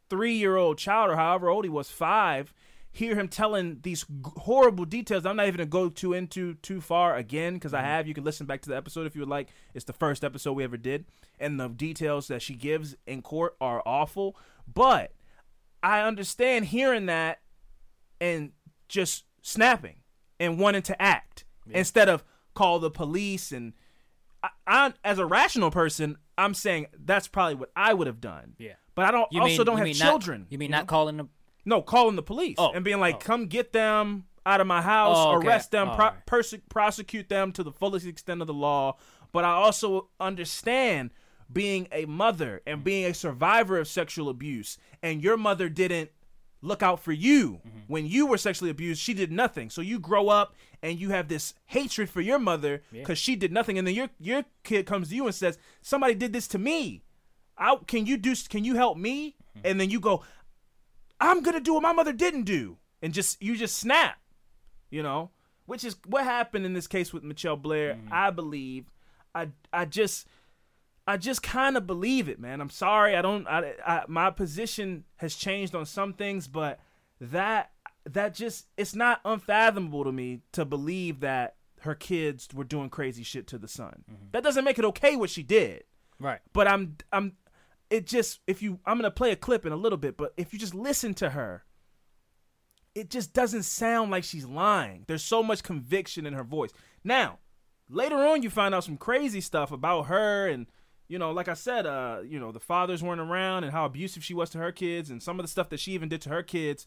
three 0.10 0.34
year 0.34 0.58
old 0.58 0.80
child 0.80 1.12
or 1.12 1.16
however 1.16 1.50
old 1.50 1.66
he 1.66 1.70
was, 1.70 1.92
five, 1.92 2.52
hear 2.92 3.16
him 3.16 3.28
telling 3.28 3.80
these 3.84 4.06
horrible 4.26 4.86
details. 4.86 5.24
I'm 5.24 5.36
not 5.36 5.46
even 5.46 5.58
gonna 5.58 5.68
go 5.68 5.90
too 5.90 6.14
into 6.14 6.56
too 6.56 6.82
far 6.82 7.16
again 7.16 7.54
because 7.54 7.76
I 7.76 7.80
mm-hmm. 7.80 7.88
have. 7.88 8.08
You 8.08 8.16
can 8.16 8.24
listen 8.24 8.48
back 8.48 8.62
to 8.64 8.70
the 8.70 8.76
episode 8.76 9.06
if 9.06 9.16
you 9.16 9.22
would 9.22 9.30
like. 9.30 9.50
It's 9.76 9.86
the 9.86 9.94
first 9.94 10.24
episode 10.24 10.54
we 10.54 10.64
ever 10.64 10.78
did, 10.78 11.06
and 11.40 11.60
the 11.60 11.68
details 11.68 12.28
that 12.30 12.42
she 12.42 12.56
gives 12.56 12.96
in 13.06 13.22
court 13.22 13.56
are 13.62 13.84
awful. 13.86 14.36
But 14.72 15.14
I 15.84 16.02
understand 16.02 16.66
hearing 16.66 17.06
that 17.06 17.40
and 18.20 18.52
just 18.88 19.26
snapping 19.44 19.98
and 20.40 20.58
wanting 20.60 20.82
to 20.84 21.02
act 21.02 21.44
instead 21.72 22.10
of 22.10 22.24
call 22.56 22.80
the 22.80 22.90
police 22.90 23.52
and 23.52 23.74
I, 24.44 24.50
I 24.66 24.94
as 25.04 25.20
a 25.20 25.26
rational 25.26 25.70
person 25.72 26.18
i'm 26.38 26.54
saying 26.54 26.88
that's 27.06 27.28
probably 27.28 27.56
what 27.56 27.72
i 27.76 27.94
would 27.94 28.08
have 28.08 28.20
done 28.22 28.56
Yeah. 28.58 28.74
but 28.96 29.06
i 29.06 29.12
don't 29.12 29.28
you 29.32 29.42
also 29.42 29.58
mean, 29.58 29.66
don't 29.66 29.78
have 29.88 29.96
children 29.96 30.42
Not, 30.42 30.52
you 30.52 30.58
mean 30.58 30.72
know? 30.72 30.78
not 30.78 30.88
calling 30.88 31.18
them? 31.18 31.30
no 31.66 31.82
calling 31.82 32.16
the 32.16 32.24
police 32.24 32.56
Oh, 32.58 32.72
and 32.72 32.84
being 32.84 33.00
like 33.00 33.16
oh. 33.16 33.20
come 33.20 33.46
get 33.48 33.72
them 33.74 34.26
out 34.46 34.62
of 34.62 34.68
my 34.68 34.82
house 34.82 35.16
Oh, 35.18 35.36
okay. 35.38 35.48
arrest 35.48 35.72
them 35.72 35.88
pro- 35.90 36.06
Alright. 36.08 36.26
perse- 36.26 36.56
prosecute 36.70 37.30
them 37.30 37.52
to 37.52 37.64
the 37.64 37.72
fullest 37.72 38.08
extent 38.08 38.42
of 38.42 38.48
the 38.48 38.54
law 38.54 38.98
but 39.32 39.44
i 39.44 39.52
also 39.52 40.10
understand 40.20 41.12
being 41.52 41.88
a 41.92 42.06
mother 42.06 42.62
and 42.66 42.84
being 42.84 43.06
a 43.06 43.14
survivor 43.14 43.78
of 43.78 43.88
sexual 43.88 44.30
abuse 44.30 44.78
and 45.04 45.24
your 45.24 45.38
mother 45.38 45.68
didn't 45.70 46.10
look 46.62 46.84
out 46.84 47.00
for 47.02 47.12
you. 47.12 47.62
Mm-hmm. 47.66 47.80
when 47.88 48.06
you 48.06 48.28
were 48.28 48.38
sexually 48.38 48.70
abused 48.70 49.02
she 49.02 49.14
did 49.14 49.32
nothing. 49.32 49.70
So 49.70 49.82
you 49.82 50.00
grow 50.00 50.30
up 50.30 50.56
and 50.82 51.00
you 51.00 51.10
have 51.10 51.28
this 51.28 51.54
hatred 51.66 52.10
for 52.10 52.22
your 52.22 52.40
mother 52.40 52.82
because 52.92 53.18
she 53.18 53.36
did 53.36 53.52
nothing. 53.52 53.78
And 53.78 53.88
then 53.88 53.96
your 53.96 54.10
your 54.20 54.44
kid 54.64 54.86
comes 54.86 55.10
to 55.10 55.16
you 55.16 55.26
and 55.26 55.36
says 55.36 55.58
somebody 55.82 56.14
did 56.16 56.34
this 56.34 56.48
to 56.50 56.58
me. 56.60 57.04
I, 57.58 57.78
can 57.88 58.06
you 58.06 58.18
do 58.18 58.34
can 58.50 58.64
you 58.64 58.76
help 58.76 58.98
me? 58.98 59.36
Mm-hmm. 59.58 59.68
and 59.68 59.82
then 59.82 59.90
you 59.90 60.00
go 60.00 60.24
i'm 61.20 61.42
gonna 61.42 61.60
do 61.60 61.74
what 61.74 61.82
my 61.84 61.92
mother 61.94 62.14
didn't 62.14 62.44
do. 62.44 62.78
And 63.02 63.14
just 63.14 63.42
you 63.42 63.56
just 63.56 63.78
snap 63.78 64.18
you 64.92 65.04
know? 65.04 65.30
Which 65.66 65.84
is 65.84 65.96
what 66.08 66.24
happened 66.24 66.66
in 66.66 66.74
this 66.74 66.88
case 66.88 67.14
with 67.14 67.24
michelle 67.24 67.56
blair 67.58 67.98
i 68.12 68.30
believe. 68.30 68.86
I 69.36 69.50
i 69.72 69.86
just 69.86 70.28
I 71.10 71.18
just 71.18 71.42
kind 71.42 71.76
of 71.76 71.88
believe 71.88 72.30
it, 72.30 72.40
man. 72.40 72.62
I'm 72.62 72.70
sorry. 72.70 73.16
I 73.16 73.24
don't. 73.24 73.48
I, 73.48 73.74
I 73.84 74.04
my 74.08 74.30
position 74.30 75.06
has 75.16 75.34
changed 75.34 75.74
on 75.74 75.88
some 75.88 76.14
things, 76.14 76.48
but 76.48 76.80
that 77.20 77.72
that 78.06 78.36
just 78.36 78.68
it's 78.78 78.94
not 78.94 79.20
unfathomable 79.26 80.04
to 80.04 80.12
me 80.12 80.42
to 80.52 80.66
believe 80.66 81.22
that 81.22 81.56
her 81.82 81.96
kids 81.96 82.48
were 82.54 82.64
doing 82.64 82.92
crazy 82.92 83.24
shit 83.24 83.48
to 83.48 83.58
the 83.58 83.68
son. 83.68 84.04
Mm-hmm. 84.08 84.26
That 84.34 84.44
doesn't 84.44 84.64
make 84.64 84.78
it 84.78 84.86
okay 84.86 85.16
what 85.16 85.32
she 85.32 85.42
did. 85.42 85.84
Right. 86.20 86.42
But 86.54 86.68
I'm 86.68 86.98
I'm 87.12 87.38
it 87.90 88.06
just 88.06 88.42
if 88.46 88.62
you 88.62 88.80
I'm 88.86 89.00
gonna 89.00 89.10
play 89.10 89.32
a 89.32 89.36
clip 89.36 89.66
in 89.66 89.72
a 89.72 89.78
little 89.78 89.98
bit, 89.98 90.16
but 90.16 90.36
if 90.38 90.54
you 90.54 90.60
just 90.60 90.76
listen 90.76 91.16
to 91.16 91.32
her, 91.32 91.64
it 92.94 93.10
just 93.10 93.34
doesn't 93.34 93.64
sound 93.64 94.12
like 94.12 94.24
she's 94.24 94.46
lying. 94.46 95.06
There's 95.08 95.24
so 95.24 95.42
much 95.42 95.64
conviction 95.64 96.28
in 96.28 96.34
her 96.34 96.44
voice. 96.44 96.70
Now, 97.04 97.40
later 97.90 98.18
on 98.18 98.44
you 98.44 98.52
find 98.52 98.76
out 98.76 98.84
some 98.84 98.98
crazy 98.98 99.42
stuff 99.42 99.72
about 99.72 100.04
her 100.04 100.48
and 100.48 100.68
you 101.10 101.20
know, 101.20 101.32
like 101.32 101.48
I 101.50 101.56
said, 101.56 101.86
uh, 101.86 102.20
you 102.24 102.40
know, 102.40 102.52
the 102.52 102.60
fathers 102.60 103.04
weren't 103.04 103.20
around 103.20 103.66
and 103.66 103.74
how 103.74 103.86
abusive 103.86 104.24
she 104.24 104.34
was 104.36 104.50
to 104.52 104.60
her 104.60 104.72
kids 104.72 105.10
and 105.10 105.22
some 105.22 105.40
of 105.40 105.44
the 105.44 105.50
stuff 105.50 105.68
that 105.70 105.80
she 105.80 105.92
even 105.92 106.08
did 106.08 106.22
to 106.22 106.30
her 106.30 106.44
kids. 106.44 106.86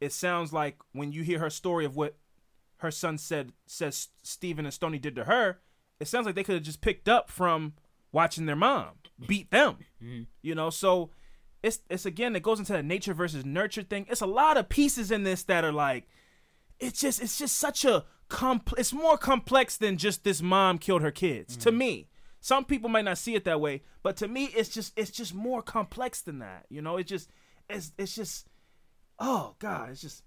It 0.00 0.12
sounds 0.12 0.52
like 0.52 0.78
when 0.92 1.12
you 1.12 1.22
hear 1.22 1.40
her 1.40 1.50
story 1.50 1.84
of 1.84 1.96
what 1.96 2.16
her 2.78 2.90
son 2.90 3.18
said 3.18 3.52
says 3.66 4.08
Stephen 4.22 4.64
and 4.64 4.74
Stoni 4.74 5.00
did 5.00 5.16
to 5.16 5.24
her, 5.24 5.58
it 5.98 6.06
sounds 6.08 6.26
like 6.26 6.34
they 6.36 6.44
could 6.44 6.54
have 6.54 6.64
just 6.64 6.80
picked 6.80 7.08
up 7.08 7.30
from 7.30 7.74
watching 8.12 8.46
their 8.46 8.56
mom 8.56 8.90
beat 9.26 9.50
them. 9.50 9.78
You 10.42 10.54
know, 10.54 10.70
so 10.70 11.10
it's 11.62 11.80
it's 11.90 12.06
again 12.06 12.36
it 12.36 12.42
goes 12.42 12.58
into 12.60 12.72
the 12.72 12.82
nature 12.82 13.14
versus 13.14 13.44
nurture 13.44 13.82
thing. 13.82 14.06
It's 14.08 14.20
a 14.20 14.26
lot 14.26 14.56
of 14.56 14.68
pieces 14.68 15.10
in 15.10 15.24
this 15.24 15.42
that 15.44 15.64
are 15.64 15.72
like 15.72 16.06
it's 16.78 17.00
just 17.00 17.20
it's 17.20 17.38
just 17.38 17.56
such 17.56 17.84
a 17.84 18.04
comp 18.28 18.74
it's 18.76 18.92
more 18.92 19.16
complex 19.16 19.76
than 19.76 19.96
just 19.96 20.22
this 20.24 20.42
mom 20.42 20.78
killed 20.78 21.02
her 21.02 21.10
kids 21.10 21.56
to 21.56 21.72
me. 21.72 22.08
Some 22.46 22.64
people 22.64 22.88
might 22.88 23.04
not 23.04 23.18
see 23.18 23.34
it 23.34 23.42
that 23.46 23.60
way, 23.60 23.82
but 24.04 24.16
to 24.18 24.28
me 24.28 24.44
it's 24.44 24.68
just 24.68 24.96
it's 24.96 25.10
just 25.10 25.34
more 25.34 25.62
complex 25.62 26.20
than 26.20 26.38
that. 26.38 26.66
You 26.68 26.80
know, 26.80 26.96
it 26.96 27.08
just 27.08 27.28
it's 27.68 27.90
it's 27.98 28.14
just 28.14 28.46
oh 29.18 29.56
god, 29.58 29.90
it's 29.90 30.00
just 30.00 30.22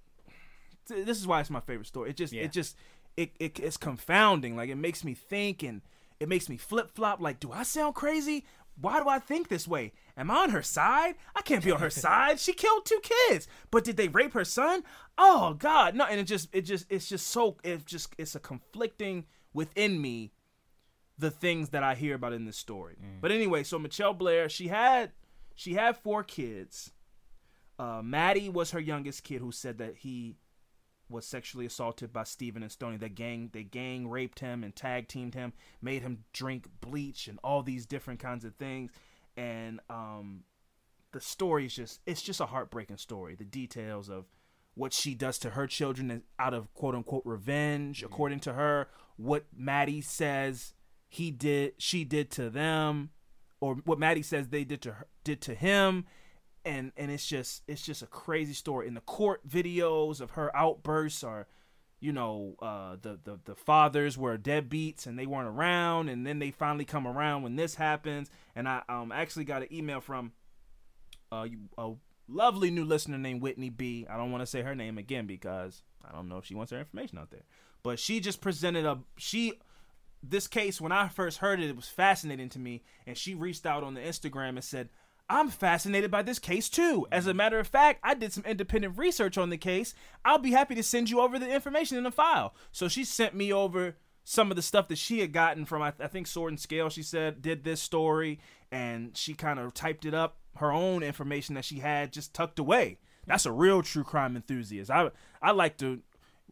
this 0.90 1.18
is 1.18 1.26
why 1.26 1.40
it's 1.40 1.50
my 1.50 1.62
favorite 1.62 1.88
story. 1.88 2.10
It 2.10 2.18
just 2.18 2.34
Yeah. 2.34 2.44
it 2.44 2.52
just 2.52 2.76
it, 3.16 3.32
it 3.40 3.58
it's 3.62 3.78
confounding. 3.78 4.58
Like 4.58 4.70
it 4.70 4.76
makes 4.76 5.06
me 5.06 5.14
think 5.14 5.64
and 5.64 5.82
it 6.20 6.28
makes 6.28 6.50
me 6.50 6.58
flip 6.58 6.92
flop. 6.92 7.22
Like, 7.22 7.40
do 7.40 7.54
I 7.54 7.64
sound 7.64 7.96
crazy? 7.96 8.44
Why 8.76 9.00
do 9.02 9.08
I 9.08 9.20
think 9.20 9.48
this 9.48 9.66
way? 9.66 9.94
Am 10.18 10.30
I 10.30 10.40
on 10.44 10.50
her 10.50 10.62
side? 10.62 11.16
I 11.38 11.42
can't 11.42 11.64
be 11.64 11.72
on 11.72 11.80
her 11.80 11.90
side. 12.06 12.38
She 12.42 12.52
killed 12.52 12.86
two 12.86 13.00
kids, 13.30 13.48
but 13.72 13.86
did 13.86 13.96
they 13.96 14.10
rape 14.10 14.34
her 14.34 14.44
son? 14.44 14.84
Oh 15.18 15.54
God, 15.54 15.96
no! 15.96 16.04
And 16.04 16.20
it 16.20 16.26
just 16.26 16.50
it 16.52 16.64
just 16.64 16.86
it's 16.90 17.08
just 17.08 17.28
so 17.28 17.56
it 17.64 17.86
just 17.86 18.14
it's 18.18 18.36
a 18.36 18.42
conflicting 18.42 19.26
within 19.54 20.02
me 20.02 20.34
the 21.20 21.30
things 21.30 21.70
that 21.70 21.84
I 21.84 21.96
hear 21.96 22.16
about 22.16 22.34
in 22.34 22.46
this 22.46 22.58
story. 22.58 22.96
But 23.22 23.32
anyway, 23.32 23.64
so 23.64 23.78
Michelle 23.78 24.14
Blair, 24.14 24.50
she 24.50 24.70
had 24.70 25.12
she 25.54 25.74
had 25.74 25.98
four 25.98 26.24
kids. 26.24 26.92
Uh, 27.78 28.02
Maddie 28.04 28.50
was 28.50 28.72
her 28.72 28.80
youngest 28.80 29.24
kid 29.24 29.42
who 29.42 29.52
said 29.52 29.78
that 29.78 29.98
he 29.98 30.38
was 31.10 31.26
sexually 31.26 31.66
assaulted 31.66 32.14
by 32.14 32.24
Stephen 32.24 32.64
and 32.64 32.72
Stoni. 32.72 33.00
That 33.00 33.16
gang 33.16 33.50
they 33.52 33.64
gang 33.64 34.08
raped 34.08 34.40
him 34.40 34.64
and 34.64 34.76
tag 34.76 35.08
teamed 35.08 35.36
him, 35.36 35.54
made 35.82 36.02
him 36.02 36.24
drink 36.34 36.68
bleach 36.82 37.28
and 37.28 37.40
all 37.44 37.64
these 37.64 37.86
different 37.86 38.20
kinds 38.20 38.46
of 38.46 38.56
things. 38.56 38.92
And 39.36 39.80
um, 39.90 40.44
the 41.12 41.20
story 41.20 41.66
is 41.66 41.76
just 41.76 42.00
it's 42.06 42.22
just 42.22 42.40
a 42.40 42.46
heartbreaking 42.46 42.98
story. 42.98 43.36
The 43.36 43.46
details 43.46 44.10
of 44.10 44.26
what 44.76 44.94
she 44.94 45.14
does 45.14 45.38
to 45.40 45.52
her 45.52 45.68
children 45.68 46.24
out 46.38 46.54
of 46.54 46.74
quote 46.74 46.96
unquote 46.96 47.24
revenge, 47.26 48.04
according 48.04 48.40
to 48.42 48.54
her, 48.54 48.88
what 49.18 49.46
Maddie 49.54 50.02
says 50.02 50.74
he 51.10 51.32
did 51.32 51.74
she 51.78 52.03
did 52.03 52.32
to 52.32 52.49
them 52.49 53.10
or 53.60 53.76
what 53.84 53.99
Maddie 53.99 54.24
says 54.24 54.47
they 54.47 54.64
did 54.64 54.82
to 54.84 54.93
her, 54.93 55.07
did 55.24 55.41
to 55.41 55.53
him 55.53 56.05
and 56.64 56.91
and 56.95 57.12
it's 57.12 57.26
just 57.26 57.64
it's 57.68 57.86
just 57.86 58.01
a 58.01 58.07
crazy 58.07 58.53
story 58.53 58.88
in 58.88 58.93
the 58.93 59.01
court 59.01 59.47
videos 59.47 60.22
of 60.22 60.32
her 60.32 60.55
outbursts 60.55 61.24
are 61.24 61.47
you 61.99 62.14
know 62.14 62.55
uh 62.62 62.95
the 63.01 63.20
the, 63.24 63.39
the 63.45 63.55
fathers 63.55 64.18
were 64.18 64.38
deadbeats 64.38 65.05
and 65.07 65.18
they 65.18 65.26
weren't 65.26 65.47
around 65.47 66.10
and 66.10 66.26
then 66.26 66.39
they 66.39 66.51
finally 66.51 66.86
come 66.86 67.07
around 67.07 67.41
when 67.41 67.55
this 67.55 67.76
happens 67.76 68.30
and 68.55 68.68
I 68.70 68.84
um 68.88 69.12
actually 69.12 69.45
got 69.45 69.64
an 69.64 69.74
email 69.74 69.99
from 69.99 70.32
uh 71.32 71.47
a 71.78 71.91
lovely 72.30 72.72
new 72.72 72.86
listener 72.86 73.18
named 73.18 73.41
Whitney 73.41 73.70
B. 73.70 74.05
I 74.10 74.18
don't 74.18 74.32
want 74.32 74.41
to 74.41 74.47
say 74.47 74.62
her 74.62 74.76
name 74.76 74.97
again 74.97 75.26
because 75.26 75.84
I 76.07 76.12
don't 76.12 76.30
know 76.30 76.38
if 76.38 76.45
she 76.45 76.55
wants 76.55 76.72
her 76.72 76.80
information 76.80 77.18
out 77.18 77.32
there. 77.32 77.43
But 77.84 77.99
she 77.99 78.20
just 78.20 78.41
presented 78.41 78.86
a 78.86 78.99
she 79.18 79.53
this 80.22 80.48
case 80.48 80.82
when 80.82 80.92
I 80.92 81.08
first 81.08 81.38
heard 81.38 81.60
it 81.60 81.70
it 81.70 81.76
was 81.76 81.88
fascinating 81.88 82.50
to 82.50 82.60
me 82.60 82.84
and 83.08 83.18
she 83.18 83.36
reached 83.36 83.66
out 83.66 83.84
on 83.84 83.94
the 83.94 84.02
Instagram 84.02 84.50
and 84.50 84.64
said 84.64 84.90
I'm 85.30 85.50
fascinated 85.50 86.10
by 86.10 86.24
this 86.24 86.40
case 86.40 86.70
too. 86.70 87.06
As 87.12 87.28
a 87.28 87.30
mm-hmm. 87.30 87.38
matter 87.38 87.60
of 87.60 87.68
fact, 87.68 88.00
I 88.04 88.16
did 88.16 88.34
some 88.34 88.44
independent 88.46 88.98
research 88.98 89.38
on 89.38 89.52
the 89.52 89.58
case. 89.58 89.94
I'll 90.26 90.40
be 90.40 90.52
happy 90.52 90.74
to 90.76 90.84
send 90.84 91.10
you 91.10 91.22
over 91.22 91.38
the 91.38 91.50
information 91.50 91.98
in 91.98 92.04
the 92.04 92.12
file. 92.12 92.56
So 92.72 92.88
she 92.88 93.06
sent 93.06 93.36
me 93.36 93.54
over 93.54 93.98
some 94.24 94.50
of 94.50 94.56
the 94.56 94.62
stuff 94.62 94.88
that 94.88 94.98
she 94.98 95.20
had 95.20 95.32
gotten 95.32 95.66
from 95.66 95.82
I, 95.82 95.94
I 96.00 96.08
think 96.08 96.26
Sword 96.26 96.52
and 96.52 96.60
Scale. 96.60 96.90
She 96.90 97.04
said 97.04 97.42
did 97.42 97.64
this 97.64 97.82
story 97.82 98.40
and 98.72 99.16
she 99.16 99.34
kind 99.36 99.60
of 99.60 99.74
typed 99.74 100.06
it 100.06 100.14
up 100.14 100.38
her 100.56 100.72
own 100.72 101.04
information 101.04 101.56
that 101.56 101.66
she 101.66 101.80
had 101.80 102.12
just 102.12 102.34
tucked 102.34 102.60
away. 102.60 102.98
That's 103.28 103.46
a 103.46 103.52
real 103.52 103.84
true 103.84 104.04
crime 104.04 104.36
enthusiast. 104.36 104.90
I 104.90 105.12
I 105.42 105.52
like 105.52 105.78
to 105.78 106.02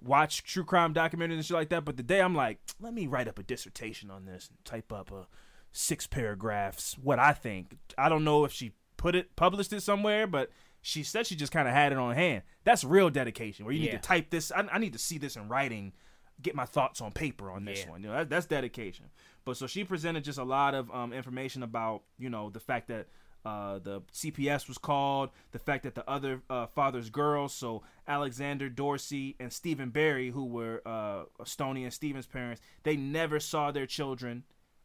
watch 0.03 0.43
true 0.43 0.63
crime 0.63 0.93
documentaries 0.93 1.33
and 1.33 1.45
shit 1.45 1.55
like 1.55 1.69
that, 1.69 1.85
but 1.85 1.97
today 1.97 2.21
I'm 2.21 2.35
like, 2.35 2.59
let 2.79 2.93
me 2.93 3.07
write 3.07 3.27
up 3.27 3.39
a 3.39 3.43
dissertation 3.43 4.09
on 4.11 4.25
this 4.25 4.49
and 4.49 4.63
type 4.65 4.91
up 4.91 5.11
a 5.11 5.27
six 5.71 6.07
paragraphs 6.07 6.97
what 7.01 7.19
I 7.19 7.33
think. 7.33 7.77
I 7.97 8.09
don't 8.09 8.23
know 8.23 8.45
if 8.45 8.51
she 8.51 8.73
put 8.97 9.15
it 9.15 9.35
published 9.35 9.73
it 9.73 9.81
somewhere, 9.81 10.25
but 10.27 10.49
she 10.81 11.03
said 11.03 11.27
she 11.27 11.35
just 11.35 11.51
kind 11.51 11.67
of 11.67 11.73
had 11.73 11.91
it 11.91 11.97
on 11.97 12.15
hand. 12.15 12.43
That's 12.63 12.83
real 12.83 13.09
dedication. 13.09 13.65
Where 13.65 13.73
you 13.73 13.81
need 13.81 13.91
to 13.91 13.97
type 13.97 14.29
this. 14.29 14.51
I, 14.51 14.67
I 14.71 14.79
need 14.79 14.93
to 14.93 14.99
see 14.99 15.17
this 15.17 15.35
in 15.35 15.49
writing, 15.49 15.93
get 16.41 16.55
my 16.55 16.65
thoughts 16.65 17.01
on 17.01 17.11
paper 17.11 17.51
on 17.51 17.65
this 17.65 17.83
Yeah. 17.85 17.91
one. 17.91 18.01
You 18.03 18.09
know, 18.09 18.15
that, 18.15 18.29
that's 18.29 18.45
dedication. 18.45 19.05
But 19.45 19.57
so 19.57 19.67
she 19.67 19.83
presented 19.83 20.23
just 20.23 20.39
a 20.39 20.43
lot 20.43 20.73
of 20.75 20.89
um, 20.91 21.13
information 21.13 21.63
about 21.63 22.03
you 22.17 22.29
know 22.29 22.49
the 22.49 22.59
fact 22.59 22.87
that. 22.89 23.07
Uh, 23.47 23.79
the 23.79 24.01
CPS 24.13 24.67
was 24.67 24.77
called. 24.77 25.29
The 25.53 25.59
fact 25.59 25.83
that 25.83 25.95
the 25.95 26.07
other 26.09 26.41
uh, 26.49 26.65
father's 26.65 27.09
girls, 27.09 27.53
so 27.53 27.81
Alexander 28.05 28.67
Dorsey 28.67 29.37
and 29.39 29.53
Stephen 29.53 29.89
Barry, 29.89 30.31
who 30.31 30.43
were 30.43 30.81
uh, 30.85 31.23
Stoni 31.43 31.83
and 31.83 31.93
Stephen's 31.93 32.25
parents, 32.25 32.61
they 32.83 32.97
never 32.97 33.39
saw 33.39 33.71
their 33.71 33.85
children 33.85 34.43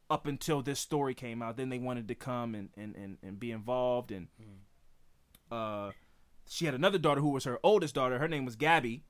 up 0.09 0.27
until 0.27 0.63
this 0.63 0.79
story 0.79 1.13
came 1.13 1.43
out. 1.43 1.57
Then 1.57 1.71
they 1.71 1.81
wanted 1.81 2.07
to 2.07 2.15
come 2.15 2.55
and, 2.55 2.69
and, 2.77 2.95
and, 2.95 3.17
and 3.21 3.41
be 3.41 3.51
involved. 3.51 4.13
And 4.13 4.29
uh, 5.51 5.91
she 6.49 6.65
had 6.67 6.75
another 6.75 6.99
daughter 6.99 7.21
who 7.21 7.31
was 7.31 7.43
her 7.43 7.59
oldest 7.65 7.97
daughter. 7.97 8.21
Her 8.21 8.29
name 8.29 8.45
was 8.45 8.55
Gabby, 8.55 9.03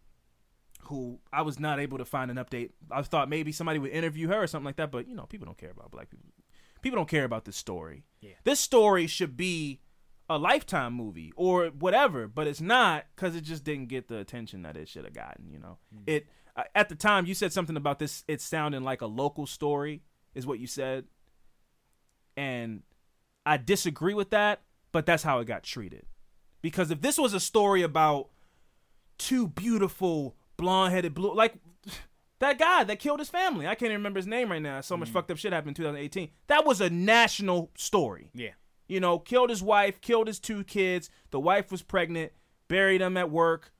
who 0.85 1.19
I 1.31 1.43
was 1.43 1.61
not 1.61 1.79
able 1.79 1.99
to 1.99 2.07
find 2.07 2.31
an 2.31 2.39
update. 2.39 2.71
I 2.91 3.03
thought 3.03 3.29
maybe 3.29 3.53
somebody 3.53 3.79
would 3.79 3.91
interview 3.91 4.29
her 4.29 4.45
or 4.45 4.47
something 4.47 4.65
like 4.65 4.77
that, 4.77 4.91
but 4.91 5.07
you 5.07 5.15
know, 5.15 5.27
people 5.27 5.45
don't 5.45 5.59
care 5.59 5.73
about 5.73 5.91
black 5.91 6.09
people. 6.09 6.31
People 6.83 6.97
don't 6.97 7.09
care 7.09 7.25
about 7.25 7.45
this 7.45 7.57
story. 7.57 8.05
Yeah. 8.21 8.33
This 8.45 8.61
story 8.61 9.07
should 9.07 9.37
be 9.37 9.81
a 10.29 10.39
lifetime 10.39 10.95
movie 10.95 11.33
or 11.37 11.67
whatever, 11.69 12.29
but 12.29 12.47
it's 12.47 12.61
not 12.61 13.07
because 13.15 13.35
it 13.35 13.43
just 13.43 13.65
didn't 13.65 13.87
get 13.87 14.09
the 14.09 14.19
attention 14.19 14.63
that 14.63 14.77
it 14.77 14.89
should 14.89 15.05
have 15.05 15.15
gotten. 15.15 15.49
You 15.51 15.59
know, 15.59 15.79
it 16.07 16.27
uh, 16.57 16.65
at 16.75 16.89
the 16.89 16.95
time 16.95 17.27
you 17.27 17.35
said 17.35 17.53
something 17.53 17.77
about 17.77 17.99
this. 17.99 18.25
It 18.29 18.41
sounding 18.41 18.83
like 18.83 19.01
a 19.01 19.07
local 19.07 19.47
story, 19.47 20.03
is 20.35 20.47
what 20.47 20.59
you 20.59 20.67
said, 20.67 21.07
and 22.37 22.83
I 23.47 23.57
disagree 23.57 24.15
with 24.15 24.31
that. 24.31 24.61
But 24.93 25.07
that's 25.07 25.23
how 25.23 25.39
it 25.39 25.47
got 25.47 25.63
treated. 25.63 26.05
Because 26.61 26.91
if 26.91 27.01
this 27.01 27.17
was 27.17 27.33
a 27.33 27.41
story 27.41 27.81
about 27.81 28.29
two 29.17 29.49
beautiful 29.49 30.37
blonde-headed 30.59 31.15
blue, 31.15 31.35
like 31.35 31.55
that 32.43 32.59
guy 32.59 32.83
that 32.85 32.99
killed 32.99 33.21
his 33.21 33.31
family, 33.31 33.67
I 33.67 33.75
can't 33.75 33.91
even 33.91 34.01
remember 34.01 34.19
his 34.19 34.27
name 34.27 34.51
right 34.51 34.61
now. 34.61 34.81
So 34.81 34.97
much 34.97 35.09
mm. 35.09 35.13
fucked 35.13 35.31
up 35.31 35.39
shit 35.39 35.53
happened 35.53 35.79
in 35.79 35.85
2018. 35.85 36.29
That 36.49 36.67
was 36.67 36.81
a 36.81 36.91
national 36.91 37.71
story 37.77 38.31
Yeah. 38.35 38.51
you 38.89 38.99
know, 38.99 39.19
killed 39.19 39.49
his 39.49 39.63
wife, 39.63 40.01
killed 40.01 40.27
his 40.27 40.41
two 40.41 40.65
kids. 40.65 41.09
The 41.31 41.39
wife 41.41 41.71
was 41.71 41.83
pregnant, 41.83 42.33
buried 42.69 43.01
him 43.01 43.17
at 43.17 43.31
work. 43.31 43.73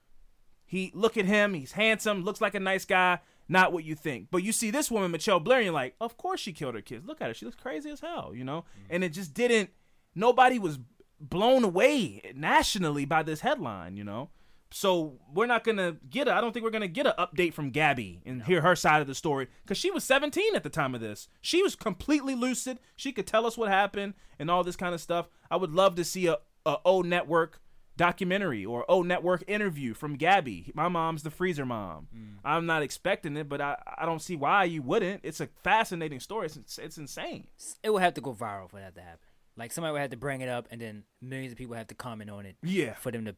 He 0.65 0.93
look 0.95 1.17
at 1.17 1.25
him, 1.27 1.55
he's 1.55 1.73
handsome, 1.73 2.23
looks 2.23 2.41
like 2.41 2.55
a 2.55 2.61
nice 2.61 2.85
guy. 2.85 3.19
Not 3.49 3.73
what 3.73 3.85
you 3.85 3.97
think. 3.97 4.29
But 4.31 4.45
you 4.45 4.53
see 4.53 4.71
this 4.71 4.91
woman, 4.91 5.11
Michelle 5.11 5.41
Blair, 5.41 5.59
and 5.59 5.67
you're 5.67 5.75
like, 5.75 5.97
of 6.01 6.17
course 6.17 6.41
she 6.41 6.53
killed 6.53 6.77
her 6.77 6.81
kids. 6.81 7.05
Look 7.05 7.21
at 7.21 7.27
her. 7.27 7.35
She 7.35 7.45
looks 7.45 7.61
crazy 7.61 7.91
as 7.91 8.01
hell, 8.01 8.33
you 8.35 8.45
know? 8.45 8.65
Mm. 8.79 8.87
And 8.91 9.05
it 9.05 9.11
just 9.11 9.35
didn't 9.35 9.71
nobody 10.15 10.59
was 10.61 10.79
blown 11.21 11.65
away 11.65 12.23
nationally 12.35 13.05
by 13.05 13.25
this 13.25 13.41
headline, 13.41 13.97
you 13.97 14.05
know? 14.05 14.31
So 14.73 15.19
we're 15.33 15.47
not 15.47 15.65
gonna 15.65 15.97
get 16.09 16.29
a. 16.29 16.35
I 16.35 16.41
don't 16.41 16.53
think 16.53 16.65
we're 16.65 16.71
gonna 16.71 16.89
get 16.89 17.07
an 17.07 17.13
update 17.19 17.53
from 17.55 17.71
Gabby 17.71 18.23
and 18.27 18.43
hear 18.43 18.61
her 18.63 18.75
side 18.75 19.01
of 19.01 19.07
the 19.07 19.15
story 19.15 19.49
because 19.63 19.79
she 19.79 19.91
was 19.91 20.03
17 20.05 20.55
at 20.57 20.63
the 20.63 20.71
time 20.71 20.95
of 20.95 21.01
this. 21.01 21.29
She 21.41 21.63
was 21.63 21.75
completely 21.77 22.35
lucid. 22.35 22.79
She 22.97 23.13
could 23.13 23.27
tell 23.27 23.47
us 23.47 23.57
what 23.59 23.69
happened 23.69 24.15
and 24.39 24.51
all 24.51 24.65
this 24.65 24.77
kind 24.77 24.95
of 24.95 25.01
stuff. 25.01 25.29
I 25.51 25.57
would 25.57 25.73
love 25.73 25.95
to 25.97 26.05
see 26.05 26.27
a, 26.27 26.39
a 26.67 26.77
O 26.85 27.03
Network 27.03 27.61
documentary 27.97 28.65
or 28.65 28.91
O 28.91 29.03
Network 29.03 29.45
interview 29.47 29.93
from 29.95 30.15
Gabby. 30.17 30.73
My 30.75 30.89
mom's 30.89 31.23
the 31.23 31.31
freezer 31.31 31.67
mom. 31.67 32.09
Mm. 32.17 32.39
I'm 32.45 32.67
not 32.67 32.83
expecting 32.83 33.37
it, 33.37 33.49
but 33.49 33.61
I 33.61 33.77
I 33.99 34.07
don't 34.07 34.23
see 34.23 34.37
why 34.37 34.65
you 34.65 34.83
wouldn't. 34.83 35.21
It's 35.23 35.41
a 35.41 35.49
fascinating 35.63 36.19
story. 36.21 36.47
It's 36.47 36.79
it's 36.79 36.99
insane. 36.99 37.49
It 37.83 37.91
would 37.91 38.03
have 38.03 38.15
to 38.15 38.21
go 38.21 38.33
viral 38.33 38.71
for 38.71 38.81
that 38.81 38.95
to 38.95 39.03
happen. 39.03 39.19
Like 39.57 39.71
somebody 39.73 39.93
would 39.93 40.01
have 40.01 40.11
to 40.11 40.17
bring 40.17 40.41
it 40.41 40.49
up, 40.49 40.67
and 40.71 40.81
then 40.81 41.05
millions 41.21 41.53
of 41.53 41.59
people 41.59 41.77
have 41.77 41.89
to 41.89 41.95
comment 41.95 42.31
on 42.31 42.47
it 42.47 42.57
Yeah. 42.63 42.95
for 42.95 43.11
them 43.13 43.27
to. 43.27 43.37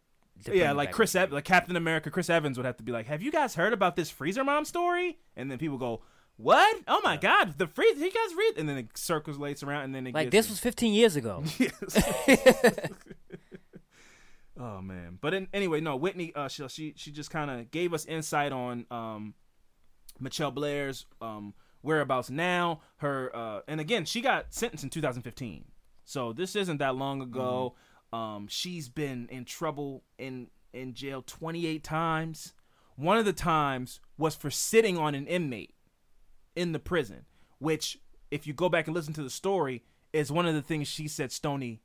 Yeah, 0.53 0.73
like 0.73 0.93
Chris. 0.93 1.15
Ev- 1.15 1.33
like 1.33 1.45
Captain 1.45 1.77
America, 1.77 2.11
Chris 2.11 2.29
Evans 2.29 2.57
would 2.57 2.67
have 2.67 2.77
to 2.79 2.83
be 2.83 2.93
like, 2.93 3.07
"Have 3.07 3.23
you 3.23 3.31
guys 3.31 3.55
heard 3.55 3.73
about 3.73 3.97
this 3.97 4.11
Freezer 4.11 4.45
Mom 4.45 4.65
story?" 4.65 5.19
And 5.37 5.51
then 5.51 5.59
people 5.59 5.79
go, 5.79 6.03
"What? 6.37 6.77
Oh 6.89 7.01
my 7.03 7.17
God, 7.17 7.57
the 7.57 7.67
freeze! 7.67 7.99
You 7.99 8.11
guys 8.11 8.35
read?" 8.37 8.59
And 8.59 8.69
then 8.69 8.79
it 8.79 8.99
circulates 8.99 9.63
around, 9.63 9.85
and 9.85 9.95
then 9.95 10.07
it 10.07 10.15
Like 10.15 10.31
gets 10.31 10.47
this 10.47 10.51
was 10.51 10.61
15 10.61 10.93
years 10.93 11.17
ago. 11.17 11.45
oh 14.59 14.81
man, 14.83 15.19
but 15.21 15.35
in, 15.35 15.49
anyway, 15.53 15.81
no. 15.81 15.97
Whitney, 15.97 16.33
uh, 16.35 16.49
she 16.49 16.67
she, 16.69 16.95
she 16.97 17.13
just 17.13 17.31
kind 17.31 17.51
of 17.51 17.71
gave 17.71 17.95
us 17.95 18.05
insight 18.05 18.53
on 18.53 18.87
um, 18.91 19.35
Michelle 20.21 20.51
Blair's 20.51 21.07
um 21.21 21.55
whereabouts 21.83 22.31
now. 22.31 22.81
Her 22.97 23.31
uh, 23.35 23.61
and 23.69 23.81
again, 23.81 24.05
she 24.05 24.21
got 24.21 24.53
sentenced 24.53 24.85
in 24.85 24.91
2015, 24.91 25.65
so 26.05 26.33
this 26.33 26.57
isn't 26.57 26.79
that 26.79 26.97
long 26.97 27.23
ago. 27.23 27.75
Um, 28.15 28.47
she's 28.49 28.89
been 28.89 29.29
in 29.31 29.45
trouble 29.45 30.05
in 30.19 30.49
in 30.73 30.95
jail 30.95 31.23
28 31.27 31.83
times. 31.83 32.53
One 32.97 33.19
of 33.19 33.25
the 33.25 33.33
times 33.33 34.01
was 34.17 34.37
for 34.37 34.51
sitting 34.51 34.97
on 34.97 35.15
an 35.15 35.27
inmate 35.27 35.75
in 36.55 36.73
the 36.73 36.79
prison, 36.79 37.25
which, 37.59 37.99
if 38.31 38.47
you 38.47 38.53
go 38.55 38.69
back 38.69 38.87
and 38.87 38.95
listen 38.95 39.15
to 39.15 39.23
the 39.23 39.31
story, 39.31 39.83
is 40.13 40.31
one 40.31 40.47
of 40.47 40.55
the 40.55 40.63
things 40.63 40.87
she 40.87 41.09
said 41.09 41.31
Stoni 41.31 41.81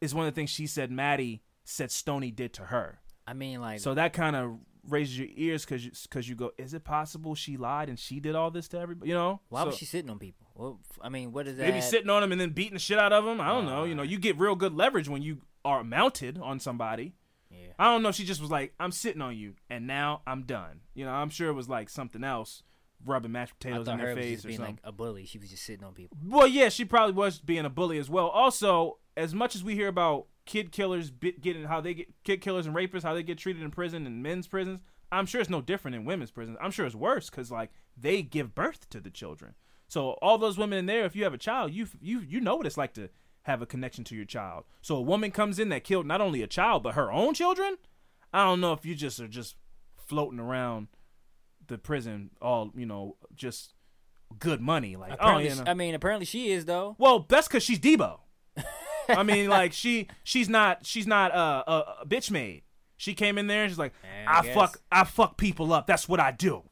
is 0.00 0.14
one 0.14 0.26
of 0.26 0.34
the 0.34 0.38
things 0.38 0.50
she 0.50 0.66
said 0.66 0.90
Maddie 0.90 1.42
said 1.64 1.88
Stoni 1.88 2.34
did 2.34 2.52
to 2.54 2.66
her. 2.66 3.00
I 3.26 3.32
mean, 3.32 3.60
like, 3.60 3.80
So 3.80 3.94
that 3.94 4.12
kind 4.12 4.36
of 4.36 4.58
raises 4.88 5.18
your 5.18 5.28
ears 5.34 5.64
because 5.64 5.84
you, 5.84 5.92
cause 6.10 6.28
you 6.28 6.34
go, 6.34 6.52
is 6.58 6.74
it 6.74 6.84
possible 6.84 7.34
she 7.34 7.56
lied 7.56 7.88
and 7.88 7.98
she 7.98 8.20
did 8.20 8.34
all 8.34 8.50
this 8.50 8.68
to 8.68 8.78
everybody? 8.78 9.08
You 9.08 9.14
know? 9.14 9.40
why 9.48 9.62
was 9.62 9.76
she 9.76 9.84
sitting 9.84 10.10
on 10.10 10.18
people? 10.18 10.46
Well, 10.54 10.80
I 11.00 11.08
mean, 11.08 11.32
what 11.32 11.46
is 11.46 11.56
that? 11.56 11.68
Maybe 11.68 11.80
sitting 11.80 12.10
on 12.10 12.20
them 12.20 12.32
and 12.32 12.40
then 12.40 12.50
beating 12.50 12.74
the 12.74 12.80
shit 12.80 12.98
out 12.98 13.12
of 13.12 13.24
them. 13.24 13.40
I 13.40 13.48
don't 13.48 13.64
know. 13.64 13.84
You 13.84 13.94
know, 13.94 14.02
you 14.02 14.18
get 14.18 14.38
real 14.38 14.56
good 14.56 14.74
leverage 14.74 15.08
when 15.08 15.22
you 15.22 15.40
are 15.64 15.84
mounted 15.84 16.38
on 16.38 16.60
somebody. 16.60 17.14
Yeah. 17.50 17.72
I 17.78 17.86
don't 17.86 18.02
know. 18.02 18.12
She 18.12 18.24
just 18.24 18.40
was 18.40 18.50
like, 18.50 18.74
I'm 18.78 18.92
sitting 18.92 19.22
on 19.22 19.36
you, 19.36 19.54
and 19.68 19.86
now 19.86 20.22
I'm 20.26 20.42
done. 20.44 20.80
You 20.94 21.04
know, 21.04 21.12
I'm 21.12 21.30
sure 21.30 21.48
it 21.48 21.54
was 21.54 21.68
like 21.68 21.88
something 21.88 22.22
else, 22.22 22.62
rubbing 23.04 23.32
mashed 23.32 23.58
potatoes 23.58 23.88
in 23.88 23.98
her 23.98 24.14
was 24.14 24.14
face 24.14 24.32
just 24.36 24.44
or 24.44 24.48
being 24.48 24.58
something. 24.58 24.78
like 24.82 24.88
a 24.88 24.92
bully. 24.92 25.26
She 25.26 25.38
was 25.38 25.50
just 25.50 25.64
sitting 25.64 25.84
on 25.84 25.92
people. 25.92 26.16
Well, 26.24 26.46
yeah, 26.46 26.68
she 26.68 26.84
probably 26.84 27.14
was 27.14 27.38
being 27.38 27.64
a 27.64 27.70
bully 27.70 27.98
as 27.98 28.08
well. 28.08 28.28
Also, 28.28 28.98
as 29.16 29.34
much 29.34 29.54
as 29.54 29.64
we 29.64 29.74
hear 29.74 29.88
about 29.88 30.26
kid 30.46 30.72
killers 30.72 31.10
getting 31.40 31.64
how 31.64 31.80
they 31.80 31.94
get 31.94 32.08
kid 32.24 32.40
killers 32.40 32.66
and 32.66 32.74
rapists 32.74 33.02
how 33.02 33.14
they 33.14 33.22
get 33.22 33.38
treated 33.38 33.62
in 33.62 33.70
prison 33.70 34.06
and 34.06 34.22
men's 34.22 34.46
prisons, 34.46 34.80
I'm 35.12 35.26
sure 35.26 35.40
it's 35.40 35.50
no 35.50 35.60
different 35.60 35.94
in 35.96 36.04
women's 36.04 36.30
prisons. 36.30 36.56
I'm 36.60 36.70
sure 36.70 36.86
it's 36.86 36.94
worse 36.94 37.30
because 37.30 37.50
like 37.50 37.70
they 37.96 38.22
give 38.22 38.54
birth 38.54 38.88
to 38.90 39.00
the 39.00 39.10
children. 39.10 39.54
So 39.88 40.10
all 40.22 40.38
those 40.38 40.56
women 40.56 40.78
in 40.78 40.86
there, 40.86 41.04
if 41.04 41.16
you 41.16 41.24
have 41.24 41.34
a 41.34 41.38
child, 41.38 41.72
you 41.72 41.88
you 42.00 42.20
you 42.20 42.40
know 42.40 42.56
what 42.56 42.66
it's 42.66 42.76
like 42.76 42.94
to 42.94 43.10
have 43.50 43.62
a 43.62 43.66
connection 43.66 44.04
to 44.04 44.16
your 44.16 44.24
child. 44.24 44.64
So 44.80 44.96
a 44.96 45.02
woman 45.02 45.30
comes 45.30 45.58
in 45.58 45.68
that 45.70 45.84
killed 45.84 46.06
not 46.06 46.20
only 46.20 46.42
a 46.42 46.46
child 46.46 46.82
but 46.82 46.94
her 46.94 47.12
own 47.12 47.34
children. 47.34 47.76
I 48.32 48.44
don't 48.44 48.60
know 48.60 48.72
if 48.72 48.86
you 48.86 48.94
just 48.94 49.20
are 49.20 49.28
just 49.28 49.56
floating 50.06 50.40
around 50.40 50.88
the 51.66 51.78
prison 51.78 52.30
all 52.42 52.72
you 52.74 52.84
know 52.84 53.16
just 53.36 53.74
good 54.38 54.60
money 54.60 54.96
like 54.96 55.12
oh 55.12 55.14
Apparently, 55.14 55.48
you 55.48 55.54
know. 55.54 55.64
I 55.66 55.74
mean, 55.74 55.94
apparently 55.94 56.26
she 56.26 56.50
is 56.52 56.64
though. 56.64 56.96
Well, 56.98 57.26
that's 57.28 57.48
because 57.48 57.62
she's 57.62 57.78
Debo. 57.78 58.20
I 59.08 59.22
mean, 59.22 59.48
like 59.48 59.72
she 59.72 60.08
she's 60.22 60.48
not 60.48 60.86
she's 60.86 61.06
not 61.06 61.34
uh, 61.34 61.64
a, 61.66 61.72
a 62.02 62.06
bitch 62.06 62.30
maid. 62.30 62.62
She 62.96 63.14
came 63.14 63.38
in 63.38 63.46
there 63.46 63.62
and 63.62 63.70
she's 63.70 63.78
like, 63.78 63.94
I 64.26 64.40
I, 64.40 64.54
fuck 64.54 64.80
I 64.92 65.04
fuck 65.04 65.36
people 65.36 65.72
up. 65.72 65.86
That's 65.86 66.08
what 66.08 66.20
I 66.20 66.32
do. 66.32 66.64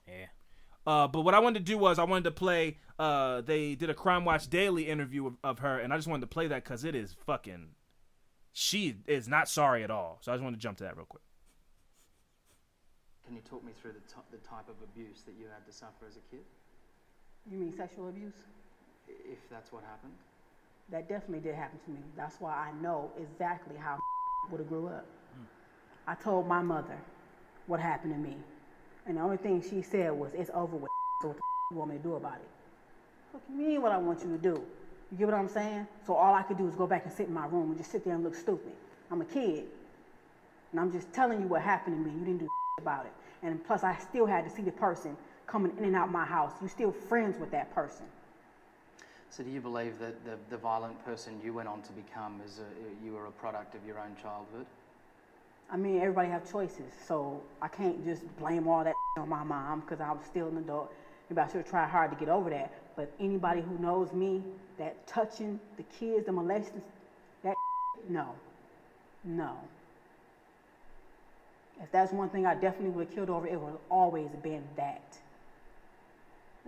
Yeah. 0.89 0.95
Uh, 1.05 1.09
but 1.09 1.21
what 1.23 1.35
I 1.35 1.39
wanted 1.41 1.61
to 1.61 1.65
do 1.73 1.79
was 1.79 1.99
I 1.99 2.05
wanted 2.05 2.25
to 2.25 2.31
play. 2.31 2.79
Uh, 2.99 3.43
they 3.43 3.75
did 3.75 3.91
a 3.91 3.95
Crime 3.95 4.25
Watch 4.25 4.49
Daily 4.49 4.89
interview 4.89 5.27
of, 5.27 5.37
of 5.45 5.59
her, 5.61 5.79
and 5.79 5.93
I 5.93 5.97
just 5.97 6.09
wanted 6.09 6.23
to 6.23 6.27
play 6.29 6.47
that 6.49 6.65
because 6.65 6.85
it 6.85 6.95
is 6.95 7.15
fucking. 7.27 7.71
She 8.53 8.97
is 9.07 9.29
not 9.29 9.49
sorry 9.49 9.85
at 9.85 9.91
all. 9.91 10.19
So 10.23 10.33
I 10.33 10.35
just 10.35 10.43
wanted 10.43 10.57
to 10.57 10.63
jump 10.63 10.79
to 10.79 10.85
that 10.85 10.97
real 10.97 11.07
quick. 11.07 11.23
Can 13.27 13.37
you 13.37 13.43
talk 13.43 13.63
me 13.65 13.73
through 13.81 13.93
the, 13.93 14.01
t- 14.01 14.27
the 14.33 14.39
type 14.39 14.69
of 14.69 14.75
abuse 14.83 15.23
that 15.27 15.35
you 15.39 15.45
had 15.53 15.65
to 15.67 15.73
suffer 15.73 16.07
as 16.09 16.17
a 16.17 16.21
kid, 16.35 16.45
You 17.51 17.59
mean 17.59 17.73
sexual 17.77 18.09
abuse? 18.09 18.33
if 19.07 19.39
that's 19.51 19.73
what 19.73 19.83
happened? 19.85 20.13
That 20.91 21.09
definitely 21.09 21.41
did 21.41 21.55
happen 21.55 21.79
to 21.85 21.91
me. 21.91 21.99
That's 22.17 22.41
why 22.41 22.53
I 22.53 22.73
know 22.83 23.11
exactly 23.21 23.77
how 23.77 23.99
would 24.51 24.61
have 24.61 24.69
grew 24.69 24.89
up. 24.89 25.05
I 26.07 26.15
told 26.15 26.49
my 26.49 26.63
mother 26.63 26.99
what 27.67 27.81
happened 27.81 28.15
to 28.15 28.19
me, 28.19 28.37
and 29.09 29.17
the 29.17 29.23
only 29.23 29.39
thing 29.39 29.63
she 29.63 29.83
said 29.83 30.13
was, 30.13 30.35
"It's 30.35 30.51
over 30.55 30.77
with." 30.77 30.91
So 31.23 31.29
what 31.29 31.37
the 31.37 31.43
you 31.73 31.77
want 31.79 31.91
me 31.91 31.97
to 31.97 32.03
do 32.03 32.15
about 32.15 32.37
it? 32.37 32.49
What 33.33 33.43
do 33.49 33.55
you 33.55 33.69
mean? 33.69 33.83
What 33.83 33.91
I 33.91 33.99
want 33.99 34.23
you 34.23 34.31
to 34.31 34.39
do? 34.39 34.63
You 35.11 35.19
get 35.19 35.27
what 35.27 35.35
I'm 35.35 35.49
saying? 35.49 35.87
So 36.07 36.15
all 36.15 36.35
I 36.35 36.43
could 36.43 36.59
do 36.59 36.69
is 36.69 36.75
go 36.75 36.87
back 36.87 37.05
and 37.05 37.13
sit 37.13 37.29
in 37.29 37.35
my 37.35 37.47
room 37.47 37.71
and 37.71 37.79
just 37.79 37.91
sit 37.91 38.05
there 38.05 38.15
and 38.15 38.23
look 38.23 38.35
stupid. 38.35 38.73
I'm 39.11 39.23
a 39.23 39.25
kid, 39.25 39.65
and 40.71 40.81
I'm 40.81 40.93
just 40.93 41.13
telling 41.13 41.41
you 41.41 41.49
what 41.49 41.63
happened 41.63 41.97
to 41.97 42.11
me. 42.11 42.17
You 42.19 42.25
didn't 42.25 42.41
do 42.41 42.49
about 42.79 43.07
it, 43.07 43.13
and 43.43 43.65
plus 43.65 43.83
I 43.83 43.97
still 43.97 44.27
had 44.27 44.45
to 44.45 44.51
see 44.51 44.63
the 44.63 44.73
person 44.73 45.17
coming 45.47 45.73
in 45.79 45.85
and 45.85 45.97
out 45.97 46.13
my 46.13 46.27
house. 46.27 46.53
You 46.61 46.69
still 46.69 46.93
friends 46.93 47.39
with 47.41 47.51
that 47.53 47.75
person. 47.75 48.05
So 49.31 49.43
do 49.43 49.51
you 49.51 49.61
believe 49.61 49.99
that 49.99 50.25
the, 50.25 50.39
the 50.51 50.57
violent 50.57 51.03
person 51.05 51.41
you 51.45 51.53
went 51.53 51.69
on 51.69 51.83
to 51.83 51.93
become 51.93 52.41
is 52.45 52.61
a, 52.61 53.05
you 53.05 53.13
were 53.13 53.27
a 53.27 53.31
product 53.31 53.75
of 53.75 53.85
your 53.87 53.99
own 53.99 54.17
childhood? 54.21 54.67
I 55.71 55.77
mean, 55.77 55.99
everybody 56.01 56.29
have 56.31 56.51
choices, 56.51 56.93
so 57.07 57.43
I 57.61 57.69
can't 57.69 58.05
just 58.05 58.23
blame 58.39 58.67
all 58.69 58.85
that 58.85 58.97
on 59.17 59.29
my 59.29 59.45
mom 59.45 59.81
because 59.81 60.01
I'm 60.01 60.19
still 60.25 60.49
an 60.49 60.59
adult. 60.59 60.93
Maybe 61.29 61.41
I 61.41 61.49
should 61.49 61.67
tried 61.67 61.89
hard 61.89 62.11
to 62.11 62.17
get 62.17 62.29
over 62.29 62.49
that. 62.51 62.73
But 62.97 63.13
anybody 63.21 63.61
who 63.61 63.79
knows 63.79 64.13
me, 64.13 64.43
that 64.79 65.07
touching 65.07 65.61
the 65.77 65.83
kids, 65.85 66.27
the 66.27 66.33
molesting, 66.33 66.83
that 67.43 67.57
no, 68.09 68.35
no. 69.25 69.57
If 71.83 71.93
that's 71.93 72.13
one 72.13 72.29
thing 72.29 72.47
I 72.47 72.55
definitely 72.55 72.91
would 72.91 73.07
have 73.07 73.15
killed 73.15 73.31
over, 73.31 73.47
it 73.47 73.61
would 73.61 73.71
have 73.71 73.81
always 73.91 74.31
been 74.43 74.63
that. 74.77 75.19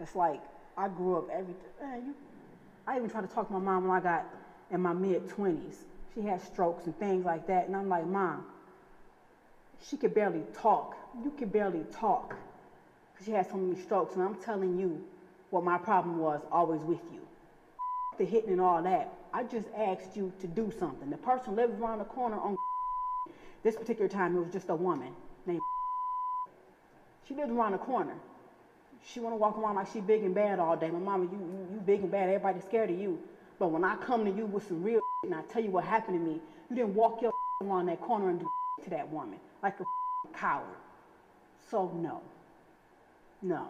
It's 0.00 0.14
like 0.14 0.40
I 0.76 0.88
grew 0.88 1.18
up 1.18 1.28
every. 1.30 1.54
Man, 1.80 2.06
you, 2.06 2.14
I 2.86 2.96
even 2.96 3.10
tried 3.10 3.22
to 3.22 3.34
talk 3.34 3.48
to 3.48 3.52
my 3.52 3.58
mom 3.58 3.88
when 3.88 3.96
I 3.96 4.00
got 4.00 4.26
in 4.70 4.80
my 4.80 4.92
mid 4.92 5.28
twenties. 5.28 5.84
She 6.14 6.22
had 6.22 6.40
strokes 6.40 6.86
and 6.86 6.98
things 6.98 7.24
like 7.24 7.46
that, 7.46 7.66
and 7.66 7.76
I'm 7.76 7.88
like, 7.88 8.06
Mom, 8.06 8.44
she 9.88 9.96
could 9.96 10.14
barely 10.14 10.42
talk. 10.54 10.96
You 11.24 11.30
could 11.30 11.52
barely 11.52 11.84
talk. 11.92 12.36
She 13.24 13.32
had 13.32 13.48
so 13.50 13.56
many 13.56 13.80
strokes, 13.80 14.14
and 14.14 14.22
I'm 14.22 14.36
telling 14.36 14.78
you 14.78 15.02
what 15.50 15.64
my 15.64 15.78
problem 15.78 16.18
was 16.18 16.40
always 16.50 16.82
with 16.82 17.00
you. 17.12 17.20
The 18.18 18.24
hitting 18.24 18.50
and 18.50 18.60
all 18.60 18.82
that. 18.82 19.12
I 19.32 19.44
just 19.44 19.68
asked 19.76 20.16
you 20.16 20.32
to 20.40 20.46
do 20.46 20.72
something. 20.78 21.10
The 21.10 21.16
person 21.16 21.56
lived 21.56 21.80
around 21.80 21.98
the 21.98 22.04
corner 22.04 22.38
on 22.38 22.56
this 23.62 23.76
particular 23.76 24.08
time, 24.08 24.36
it 24.36 24.40
was 24.40 24.52
just 24.52 24.68
a 24.68 24.76
woman 24.76 25.12
named. 25.46 25.60
She 27.28 27.36
lived 27.36 27.52
around 27.52 27.72
the 27.72 27.78
corner. 27.78 28.16
She 29.06 29.20
want 29.20 29.34
to 29.34 29.36
walk 29.36 29.56
around 29.56 29.76
like 29.76 29.86
she 29.92 30.00
big 30.00 30.24
and 30.24 30.34
bad 30.34 30.58
all 30.58 30.76
day. 30.76 30.90
My 30.90 30.98
mama, 30.98 31.26
you, 31.26 31.38
you, 31.38 31.74
you 31.74 31.80
big 31.80 32.00
and 32.00 32.10
bad. 32.10 32.28
Everybody's 32.28 32.64
scared 32.64 32.90
of 32.90 32.98
you. 32.98 33.20
But 33.60 33.68
when 33.70 33.84
I 33.84 33.94
come 33.96 34.24
to 34.24 34.32
you 34.32 34.46
with 34.46 34.66
some 34.66 34.82
real 34.82 35.00
and 35.22 35.32
I 35.32 35.42
tell 35.42 35.62
you 35.62 35.70
what 35.70 35.84
happened 35.84 36.18
to 36.18 36.24
me, 36.24 36.40
you 36.68 36.74
didn't 36.74 36.94
walk 36.96 37.22
your 37.22 37.32
around 37.62 37.86
that 37.86 38.00
corner 38.00 38.30
and 38.30 38.40
do 38.40 38.50
to 38.82 38.90
that 38.90 39.08
woman 39.12 39.38
like 39.62 39.78
a 39.80 39.84
coward. 40.36 40.76
So 41.70 41.92
no, 41.94 42.20
no. 43.42 43.68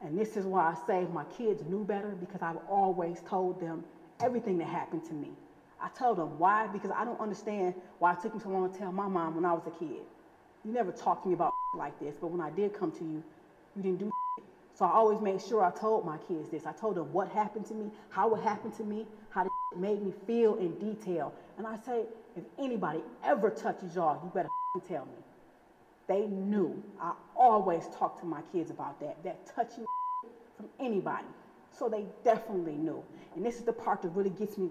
And 0.00 0.16
this 0.18 0.36
is 0.36 0.44
why 0.44 0.72
I 0.72 0.86
say 0.86 1.06
my 1.12 1.24
kids 1.24 1.62
knew 1.68 1.84
better 1.84 2.14
because 2.20 2.40
I've 2.42 2.58
always 2.70 3.20
told 3.28 3.60
them 3.60 3.84
everything 4.20 4.58
that 4.58 4.68
happened 4.68 5.04
to 5.06 5.14
me. 5.14 5.30
I 5.80 5.88
told 5.88 6.18
them 6.18 6.38
why 6.38 6.66
because 6.68 6.90
I 6.94 7.04
don't 7.04 7.20
understand 7.20 7.74
why 7.98 8.12
it 8.12 8.20
took 8.20 8.34
me 8.34 8.40
so 8.40 8.48
long 8.50 8.72
to 8.72 8.78
tell 8.78 8.92
my 8.92 9.08
mom 9.08 9.34
when 9.34 9.44
I 9.44 9.52
was 9.52 9.66
a 9.66 9.70
kid. 9.70 10.02
You 10.64 10.72
never 10.72 10.92
talked 10.92 11.22
to 11.24 11.28
me 11.28 11.34
about 11.34 11.54
like 11.74 11.98
this, 11.98 12.16
but 12.20 12.28
when 12.28 12.40
I 12.40 12.50
did 12.50 12.72
come 12.74 12.92
to 12.92 13.04
you, 13.04 13.22
you 13.76 13.82
didn't 13.82 13.98
do. 13.98 14.12
So 14.74 14.84
I 14.84 14.92
always 14.92 15.20
made 15.20 15.42
sure 15.42 15.64
I 15.64 15.70
told 15.70 16.06
my 16.06 16.18
kids 16.18 16.48
this. 16.50 16.64
I 16.64 16.72
told 16.72 16.94
them 16.96 17.12
what 17.12 17.28
happened 17.28 17.66
to 17.66 17.74
me, 17.74 17.90
how 18.10 18.32
it 18.34 18.42
happened 18.42 18.74
to 18.76 18.84
me, 18.84 19.06
how 19.30 19.44
it 19.44 19.52
made 19.76 20.02
me 20.02 20.12
feel 20.26 20.54
in 20.56 20.72
detail. 20.78 21.32
And 21.56 21.66
I 21.66 21.76
say, 21.76 22.04
if 22.36 22.44
anybody 22.58 23.00
ever 23.24 23.50
touches 23.50 23.96
y'all, 23.96 24.20
you 24.22 24.30
better 24.32 24.50
tell 24.86 25.06
me. 25.06 25.22
They 26.06 26.26
knew. 26.26 26.82
I 27.00 27.12
always 27.36 27.88
talk 27.98 28.20
to 28.20 28.26
my 28.26 28.40
kids 28.52 28.70
about 28.70 29.00
that. 29.00 29.22
That 29.24 29.46
touching 29.54 29.84
from 30.56 30.68
anybody. 30.80 31.26
So 31.72 31.88
they 31.88 32.06
definitely 32.24 32.74
knew. 32.74 33.02
And 33.36 33.44
this 33.44 33.56
is 33.56 33.62
the 33.62 33.72
part 33.72 34.02
that 34.02 34.08
really 34.10 34.30
gets 34.30 34.58
me. 34.58 34.70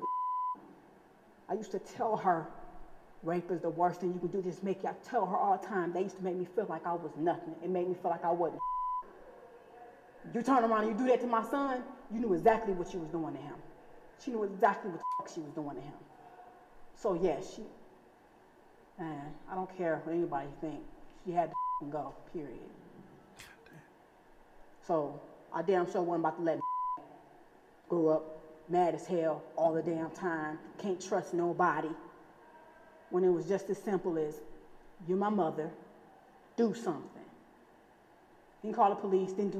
I 1.49 1.53
used 1.53 1.71
to 1.71 1.79
tell 1.79 2.17
her, 2.17 2.47
rape 3.23 3.51
is 3.51 3.61
the 3.61 3.69
worst 3.69 4.01
thing 4.01 4.13
you 4.13 4.19
can 4.19 4.29
do. 4.29 4.41
Just 4.41 4.63
make 4.63 4.83
you. 4.83 4.89
I 4.89 4.93
tell 5.07 5.25
her 5.25 5.37
all 5.37 5.57
the 5.57 5.65
time. 5.65 5.93
They 5.93 6.01
used 6.01 6.17
to 6.17 6.23
make 6.23 6.35
me 6.35 6.45
feel 6.55 6.65
like 6.69 6.85
I 6.85 6.93
was 6.93 7.11
nothing. 7.17 7.55
It 7.63 7.69
made 7.69 7.87
me 7.87 7.95
feel 8.01 8.11
like 8.11 8.25
I 8.25 8.31
wasn't. 8.31 8.61
You 10.33 10.41
turn 10.41 10.63
around 10.63 10.85
and 10.85 10.91
you 10.91 11.05
do 11.05 11.09
that 11.11 11.21
to 11.21 11.27
my 11.27 11.43
son, 11.43 11.83
you 12.11 12.19
knew 12.19 12.33
exactly 12.33 12.73
what 12.73 12.93
you 12.93 12.99
was 12.99 13.09
doing 13.09 13.33
to 13.33 13.39
him. 13.39 13.55
She 14.23 14.31
knew 14.31 14.43
exactly 14.43 14.91
what 14.91 14.99
the 14.99 15.05
fuck 15.17 15.33
she 15.33 15.39
was 15.39 15.51
doing 15.53 15.75
to 15.75 15.81
him. 15.81 15.93
So 16.95 17.13
yeah, 17.13 17.37
she, 17.39 17.61
man, 18.99 19.33
I 19.51 19.55
don't 19.55 19.77
care 19.77 20.01
what 20.03 20.13
anybody 20.13 20.47
think. 20.61 20.81
She 21.25 21.31
had 21.31 21.51
to 21.51 21.85
go, 21.91 22.13
period. 22.33 22.59
So 24.85 25.19
I 25.53 25.61
damn 25.61 25.91
sure 25.91 26.01
wasn't 26.01 26.25
about 26.25 26.37
to 26.37 26.43
let 26.43 26.59
grow 27.89 28.09
up 28.09 28.37
mad 28.69 28.95
as 28.95 29.05
hell 29.05 29.43
all 29.55 29.73
the 29.73 29.81
damn 29.81 30.09
time, 30.11 30.59
can't 30.77 30.99
trust 30.99 31.33
nobody. 31.33 31.89
When 33.09 33.23
it 33.23 33.29
was 33.29 33.47
just 33.47 33.69
as 33.69 33.77
simple 33.77 34.17
as, 34.17 34.35
you're 35.07 35.17
my 35.17 35.29
mother, 35.29 35.69
do 36.57 36.73
something. 36.73 37.03
Didn't 38.61 38.75
call 38.75 38.89
the 38.89 38.95
police, 38.95 39.31
didn't 39.31 39.51
do 39.51 39.59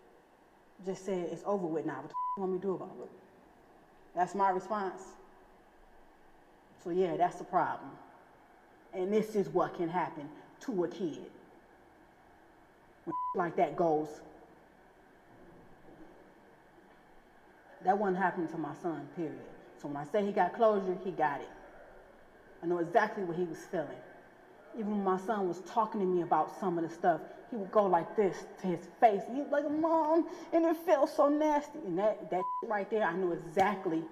just 0.86 1.04
said 1.04 1.28
it's 1.32 1.42
over 1.46 1.66
with 1.66 1.86
now. 1.86 1.96
What 1.96 2.08
the 2.08 2.14
you 2.36 2.40
want 2.42 2.52
me 2.52 2.58
to 2.58 2.62
do 2.62 2.74
about 2.74 2.96
it? 3.02 3.10
That's 4.14 4.34
my 4.34 4.50
response. 4.50 5.02
So 6.84 6.90
yeah, 6.90 7.16
that's 7.16 7.36
the 7.36 7.44
problem. 7.44 7.90
And 8.94 9.12
this 9.12 9.34
is 9.34 9.48
what 9.48 9.74
can 9.74 9.88
happen 9.88 10.28
to 10.60 10.84
a 10.84 10.88
kid. 10.88 11.18
When 13.04 13.14
like 13.34 13.56
that 13.56 13.76
goes. 13.76 14.08
That 17.84 17.96
wasn't 17.96 18.18
happening 18.18 18.48
to 18.48 18.58
my 18.58 18.74
son, 18.82 19.08
period. 19.14 19.38
So 19.80 19.88
when 19.88 19.96
I 19.96 20.04
say 20.04 20.24
he 20.24 20.32
got 20.32 20.54
closure, 20.54 20.96
he 21.04 21.12
got 21.12 21.40
it. 21.40 21.48
I 22.62 22.66
know 22.66 22.78
exactly 22.78 23.22
what 23.22 23.36
he 23.36 23.44
was 23.44 23.58
feeling. 23.70 23.88
Even 24.76 24.90
when 24.90 25.04
my 25.04 25.18
son 25.18 25.46
was 25.46 25.60
talking 25.60 26.00
to 26.00 26.06
me 26.06 26.22
about 26.22 26.58
some 26.58 26.76
of 26.76 26.88
the 26.88 26.90
stuff, 26.90 27.20
he 27.50 27.56
would 27.56 27.70
go 27.70 27.86
like 27.86 28.16
this 28.16 28.44
to 28.60 28.66
his 28.66 28.80
face. 29.00 29.22
He 29.32 29.40
was 29.40 29.50
like, 29.50 29.64
a 29.64 29.70
Mom, 29.70 30.26
and 30.52 30.64
it 30.64 30.76
felt 30.76 31.08
so 31.08 31.28
nasty. 31.28 31.78
And 31.86 31.98
that, 31.98 32.30
that 32.30 32.42
right 32.66 32.90
there, 32.90 33.04
I 33.04 33.14
knew 33.14 33.32
exactly 33.32 34.02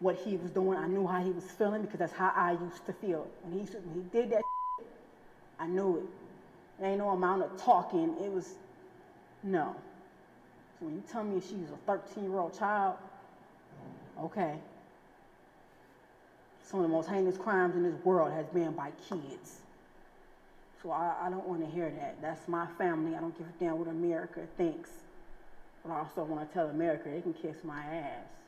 what 0.00 0.16
he 0.16 0.36
was 0.36 0.50
doing. 0.50 0.78
I 0.78 0.86
knew 0.86 1.06
how 1.06 1.22
he 1.22 1.30
was 1.30 1.44
feeling 1.44 1.82
because 1.82 1.98
that's 1.98 2.12
how 2.12 2.32
I 2.34 2.52
used 2.52 2.84
to 2.86 2.92
feel. 2.92 3.26
When 3.42 3.60
he, 3.60 3.72
when 3.72 3.94
he 3.94 4.18
did 4.18 4.30
that, 4.30 4.42
I 5.58 5.66
knew 5.66 5.98
it. 5.98 6.04
There 6.80 6.88
ain't 6.88 6.98
no 6.98 7.10
amount 7.10 7.42
of 7.42 7.62
talking. 7.62 8.16
It 8.22 8.32
was, 8.32 8.54
no. 9.42 9.76
So 10.78 10.86
when 10.86 10.94
you 10.94 11.02
tell 11.10 11.22
me 11.22 11.40
she 11.46 11.54
was 11.56 11.70
a 11.70 11.76
13 11.86 12.24
year 12.24 12.38
old 12.38 12.58
child, 12.58 12.96
okay. 14.18 14.56
Some 16.62 16.80
of 16.80 16.84
the 16.84 16.92
most 16.92 17.08
heinous 17.08 17.36
crimes 17.36 17.76
in 17.76 17.82
this 17.82 18.02
world 18.04 18.32
has 18.32 18.46
been 18.46 18.72
by 18.72 18.92
kids. 19.08 19.60
So 20.82 20.90
I, 20.90 21.14
I 21.24 21.30
don't 21.30 21.46
want 21.46 21.62
to 21.62 21.70
hear 21.70 21.90
that. 21.90 22.22
That's 22.22 22.48
my 22.48 22.66
family. 22.78 23.14
I 23.14 23.20
don't 23.20 23.36
give 23.36 23.46
a 23.46 23.52
damn 23.62 23.78
what 23.78 23.88
America 23.88 24.40
thinks. 24.56 24.88
But 25.84 25.92
I 25.92 25.98
also 25.98 26.24
want 26.24 26.48
to 26.48 26.54
tell 26.54 26.68
America 26.68 27.10
they 27.10 27.20
can 27.20 27.34
kiss 27.34 27.56
my 27.64 27.82
ass. 27.82 28.39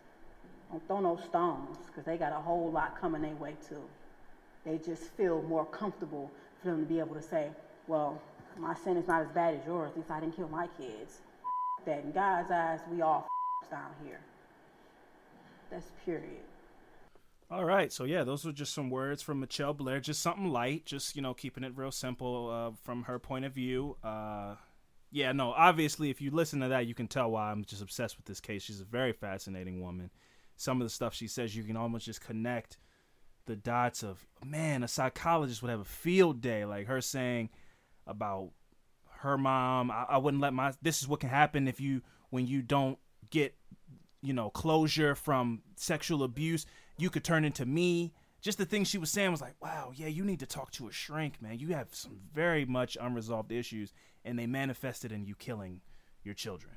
Don't 0.73 0.87
throw 0.87 1.01
no 1.01 1.21
stones 1.29 1.77
because 1.87 2.05
they 2.05 2.17
got 2.17 2.33
a 2.33 2.41
whole 2.41 2.71
lot 2.71 2.99
coming 2.99 3.21
their 3.23 3.35
way 3.35 3.55
too. 3.69 3.83
They 4.65 4.79
just 4.79 5.03
feel 5.19 5.43
more 5.43 5.67
comfortable 5.67 6.31
for 6.63 6.71
them 6.71 6.81
to 6.81 6.87
be 6.87 6.99
able 6.99 7.15
to 7.15 7.23
say, 7.23 7.51
well, 7.87 8.21
my 8.59 8.75
sin 8.75 8.97
is 8.97 9.07
not 9.07 9.21
as 9.23 9.29
bad 9.29 9.55
as 9.55 9.67
yours. 9.67 9.91
At 9.91 9.99
least 9.99 10.11
I 10.11 10.21
didn't 10.21 10.35
kill 10.35 10.49
my 10.49 10.69
kids. 10.79 11.21
That 11.85 12.05
in 12.05 12.13
God's 12.13 12.51
eyes, 12.51 12.81
we 12.91 13.03
all 13.03 13.29
down 13.71 13.91
here. 14.03 14.21
That's 15.71 15.87
period. 16.07 16.41
All 17.51 17.67
right, 17.67 17.93
so 17.93 18.05
yeah, 18.05 18.25
those 18.25 18.47
were 18.47 18.53
just 18.53 18.73
some 18.73 18.89
words 18.89 19.21
from 19.21 19.41
Michelle 19.41 19.75
Blair, 19.75 20.01
just 20.01 20.23
something 20.23 20.47
light, 20.47 20.87
just 20.87 21.17
you 21.17 21.21
know, 21.21 21.35
keeping 21.35 21.65
it 21.65 21.77
real 21.77 21.91
simple 21.91 22.49
uh, 22.51 22.77
from 22.83 23.03
her 23.03 23.19
point 23.19 23.45
of 23.45 23.53
view. 23.53 23.97
Uh, 24.03 24.55
yeah, 25.11 25.33
no, 25.33 25.51
obviously, 25.53 26.09
if 26.09 26.23
you 26.23 26.31
listen 26.31 26.61
to 26.61 26.69
that, 26.69 26.87
you 26.87 26.95
can 26.95 27.09
tell 27.09 27.31
why 27.31 27.51
I'm 27.51 27.63
just 27.65 27.83
obsessed 27.83 28.17
with 28.17 28.25
this 28.25 28.41
case. 28.41 28.63
She's 28.63 28.81
a 28.81 28.85
very 28.85 29.13
fascinating 29.13 29.83
woman. 29.83 30.11
Some 30.63 30.81
of 30.81 30.87
the 30.87 30.91
stuff 30.91 31.13
she 31.13 31.27
says, 31.27 31.57
you 31.57 31.65
can 31.65 31.77
almost 31.77 32.07
just 32.07 32.21
connect 32.21 32.79
the 33.47 33.57
dots 33.57 34.05
of 34.05 34.25
man. 34.45 34.85
A 34.85 34.89
psychologist 34.89 35.61
would 35.61 35.71
have 35.71 35.81
a 35.81 35.85
field 35.85 36.41
day, 36.41 36.65
like 36.65 36.87
her 36.87 37.01
saying 37.01 37.51
about 38.07 38.51
her 39.23 39.37
mom. 39.37 39.91
I, 39.91 40.05
I 40.11 40.19
wouldn't 40.19 40.41
let 40.41 40.55
my. 40.55 40.73
This 40.81 41.03
is 41.03 41.09
what 41.09 41.19
can 41.19 41.31
happen 41.31 41.67
if 41.67 41.81
you 41.81 42.03
when 42.31 42.47
you 42.47 42.63
don't 42.63 42.97
get 43.31 43.57
you 44.23 44.33
know 44.33 44.51
closure 44.51 45.17
from 45.17 45.63
sexual 45.75 46.23
abuse. 46.23 46.65
You 46.97 47.11
could 47.11 47.25
turn 47.25 47.45
into 47.45 47.67
me. 47.67 48.13
Just 48.41 48.59
the 48.59 48.65
things 48.65 48.87
she 48.87 48.99
was 48.99 49.11
saying 49.11 49.33
was 49.33 49.41
like, 49.41 49.55
wow, 49.61 49.91
yeah, 49.95 50.07
you 50.09 50.25
need 50.25 50.41
to 50.41 50.47
talk 50.47 50.71
to 50.73 50.87
a 50.87 50.93
shrink, 50.93 51.43
man. 51.43 51.59
You 51.59 51.69
have 51.75 51.89
some 51.93 52.21
very 52.33 52.65
much 52.65 52.97
unresolved 53.01 53.51
issues, 53.51 53.93
and 54.25 54.39
they 54.39 54.47
manifested 54.47 55.11
in 55.11 55.25
you 55.25 55.35
killing 55.35 55.81
your 56.23 56.35
children. 56.35 56.75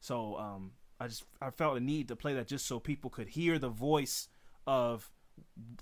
So 0.00 0.36
um, 0.36 0.72
I 1.00 1.08
just 1.08 1.24
I 1.40 1.50
felt 1.50 1.76
a 1.76 1.80
need 1.80 2.08
to 2.08 2.16
play 2.16 2.34
that 2.34 2.48
just 2.48 2.66
so 2.66 2.80
people 2.80 3.10
could 3.10 3.28
hear 3.28 3.58
the 3.58 3.68
voice 3.68 4.28
of 4.66 5.10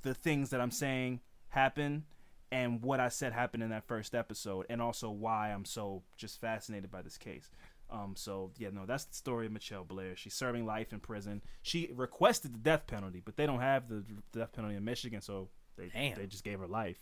the 0.02 0.14
things 0.14 0.50
that 0.50 0.60
I'm 0.60 0.70
saying 0.70 1.20
happen 1.48 2.04
and 2.52 2.82
what 2.82 3.00
I 3.00 3.08
said 3.08 3.32
happened 3.32 3.62
in 3.62 3.70
that 3.70 3.86
first 3.86 4.14
episode, 4.14 4.66
and 4.68 4.80
also 4.80 5.10
why 5.10 5.52
I'm 5.52 5.64
so 5.64 6.02
just 6.16 6.40
fascinated 6.40 6.90
by 6.90 7.02
this 7.02 7.18
case. 7.18 7.50
Um, 7.90 8.14
so 8.16 8.50
yeah, 8.58 8.70
no, 8.72 8.84
that's 8.86 9.04
the 9.04 9.14
story 9.14 9.46
of 9.46 9.52
Michelle 9.52 9.84
Blair. 9.84 10.16
She's 10.16 10.34
serving 10.34 10.66
life 10.66 10.92
in 10.92 11.00
prison. 11.00 11.42
She 11.62 11.90
requested 11.94 12.54
the 12.54 12.58
death 12.58 12.86
penalty, 12.86 13.22
but 13.24 13.36
they 13.36 13.46
don't 13.46 13.60
have 13.60 13.88
the 13.88 14.04
death 14.32 14.52
penalty 14.52 14.76
in 14.76 14.84
Michigan, 14.84 15.20
so 15.20 15.48
they 15.76 15.88
Damn. 15.88 16.16
they 16.16 16.26
just 16.26 16.44
gave 16.44 16.60
her 16.60 16.66
life. 16.66 16.98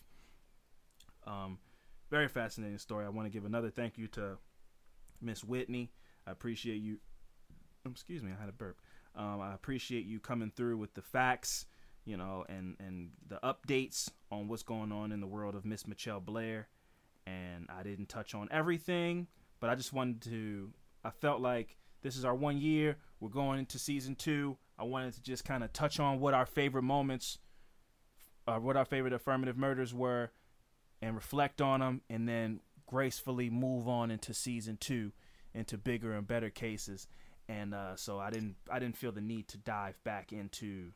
Um, 1.26 1.58
very 2.10 2.28
fascinating 2.28 2.78
story. 2.78 3.04
I 3.04 3.08
want 3.08 3.26
to 3.26 3.30
give 3.30 3.44
another 3.44 3.70
thank 3.70 3.98
you 3.98 4.08
to 4.08 4.38
Miss 5.20 5.42
Whitney. 5.42 5.90
I 6.26 6.30
appreciate 6.30 6.76
you. 6.80 6.98
Um, 7.84 7.92
Excuse 7.92 8.22
me, 8.22 8.32
I 8.36 8.40
had 8.40 8.48
a 8.48 8.52
burp. 8.52 8.80
Um, 9.16 9.40
I 9.40 9.54
appreciate 9.54 10.06
you 10.06 10.18
coming 10.20 10.52
through 10.54 10.78
with 10.78 10.94
the 10.94 11.02
facts, 11.02 11.66
you 12.04 12.16
know, 12.16 12.44
and 12.48 12.76
and 12.78 13.10
the 13.28 13.38
updates 13.44 14.10
on 14.30 14.48
what's 14.48 14.62
going 14.62 14.92
on 14.92 15.12
in 15.12 15.20
the 15.20 15.26
world 15.26 15.54
of 15.54 15.64
Miss 15.64 15.86
Michelle 15.86 16.20
Blair. 16.20 16.68
And 17.26 17.68
I 17.70 17.82
didn't 17.82 18.08
touch 18.08 18.34
on 18.34 18.48
everything, 18.50 19.28
but 19.60 19.70
I 19.70 19.74
just 19.74 19.92
wanted 19.92 20.22
to. 20.22 20.70
I 21.04 21.10
felt 21.10 21.40
like 21.40 21.76
this 22.02 22.16
is 22.16 22.24
our 22.24 22.34
one 22.34 22.58
year. 22.58 22.96
We're 23.20 23.30
going 23.30 23.58
into 23.58 23.78
season 23.78 24.14
two. 24.14 24.56
I 24.78 24.84
wanted 24.84 25.14
to 25.14 25.22
just 25.22 25.44
kind 25.44 25.62
of 25.62 25.72
touch 25.72 26.00
on 26.00 26.20
what 26.20 26.34
our 26.34 26.46
favorite 26.46 26.82
moments, 26.82 27.38
uh, 28.46 28.58
what 28.58 28.76
our 28.76 28.84
favorite 28.84 29.12
affirmative 29.12 29.56
murders 29.56 29.94
were, 29.94 30.32
and 31.00 31.14
reflect 31.14 31.62
on 31.62 31.80
them, 31.80 32.00
and 32.10 32.28
then 32.28 32.60
gracefully 32.86 33.48
move 33.48 33.88
on 33.88 34.10
into 34.10 34.34
season 34.34 34.76
two, 34.78 35.12
into 35.54 35.78
bigger 35.78 36.12
and 36.12 36.26
better 36.26 36.50
cases. 36.50 37.06
And 37.48 37.74
uh, 37.74 37.96
so 37.96 38.18
I 38.18 38.30
didn't, 38.30 38.56
I 38.70 38.78
didn't 38.78 38.96
feel 38.96 39.12
the 39.12 39.20
need 39.20 39.48
to 39.48 39.58
dive 39.58 40.02
back 40.04 40.32
into 40.32 40.92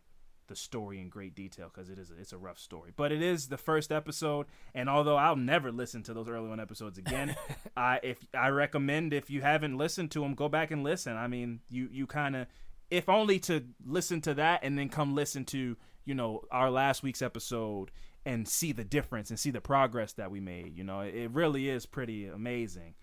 the 0.48 0.56
story 0.56 0.98
in 0.98 1.08
great 1.08 1.34
detail 1.34 1.70
because 1.72 1.90
it 1.90 1.98
is, 1.98 2.10
a, 2.10 2.18
it's 2.18 2.32
a 2.32 2.38
rough 2.38 2.58
story. 2.58 2.90
But 2.96 3.12
it 3.12 3.22
is 3.22 3.48
the 3.48 3.58
first 3.58 3.92
episode, 3.92 4.46
and 4.74 4.88
although 4.88 5.16
I'll 5.16 5.36
never 5.36 5.70
listen 5.70 6.02
to 6.04 6.14
those 6.14 6.28
early 6.28 6.48
one 6.48 6.58
episodes 6.58 6.98
again, 6.98 7.36
I 7.76 8.00
if 8.02 8.18
I 8.34 8.48
recommend 8.48 9.12
if 9.12 9.30
you 9.30 9.42
haven't 9.42 9.76
listened 9.76 10.10
to 10.12 10.20
them, 10.20 10.34
go 10.34 10.48
back 10.48 10.70
and 10.70 10.82
listen. 10.82 11.16
I 11.16 11.28
mean, 11.28 11.60
you 11.68 11.88
you 11.92 12.06
kind 12.06 12.34
of, 12.34 12.46
if 12.90 13.08
only 13.08 13.38
to 13.40 13.64
listen 13.86 14.20
to 14.22 14.34
that 14.34 14.60
and 14.62 14.76
then 14.76 14.88
come 14.88 15.14
listen 15.14 15.44
to 15.46 15.76
you 16.04 16.14
know 16.14 16.42
our 16.50 16.70
last 16.70 17.02
week's 17.02 17.22
episode 17.22 17.90
and 18.24 18.48
see 18.48 18.72
the 18.72 18.84
difference 18.84 19.30
and 19.30 19.38
see 19.38 19.50
the 19.50 19.60
progress 19.60 20.12
that 20.14 20.30
we 20.30 20.40
made. 20.40 20.76
You 20.76 20.84
know, 20.84 21.00
it 21.00 21.30
really 21.30 21.68
is 21.68 21.86
pretty 21.86 22.26
amazing. 22.26 22.94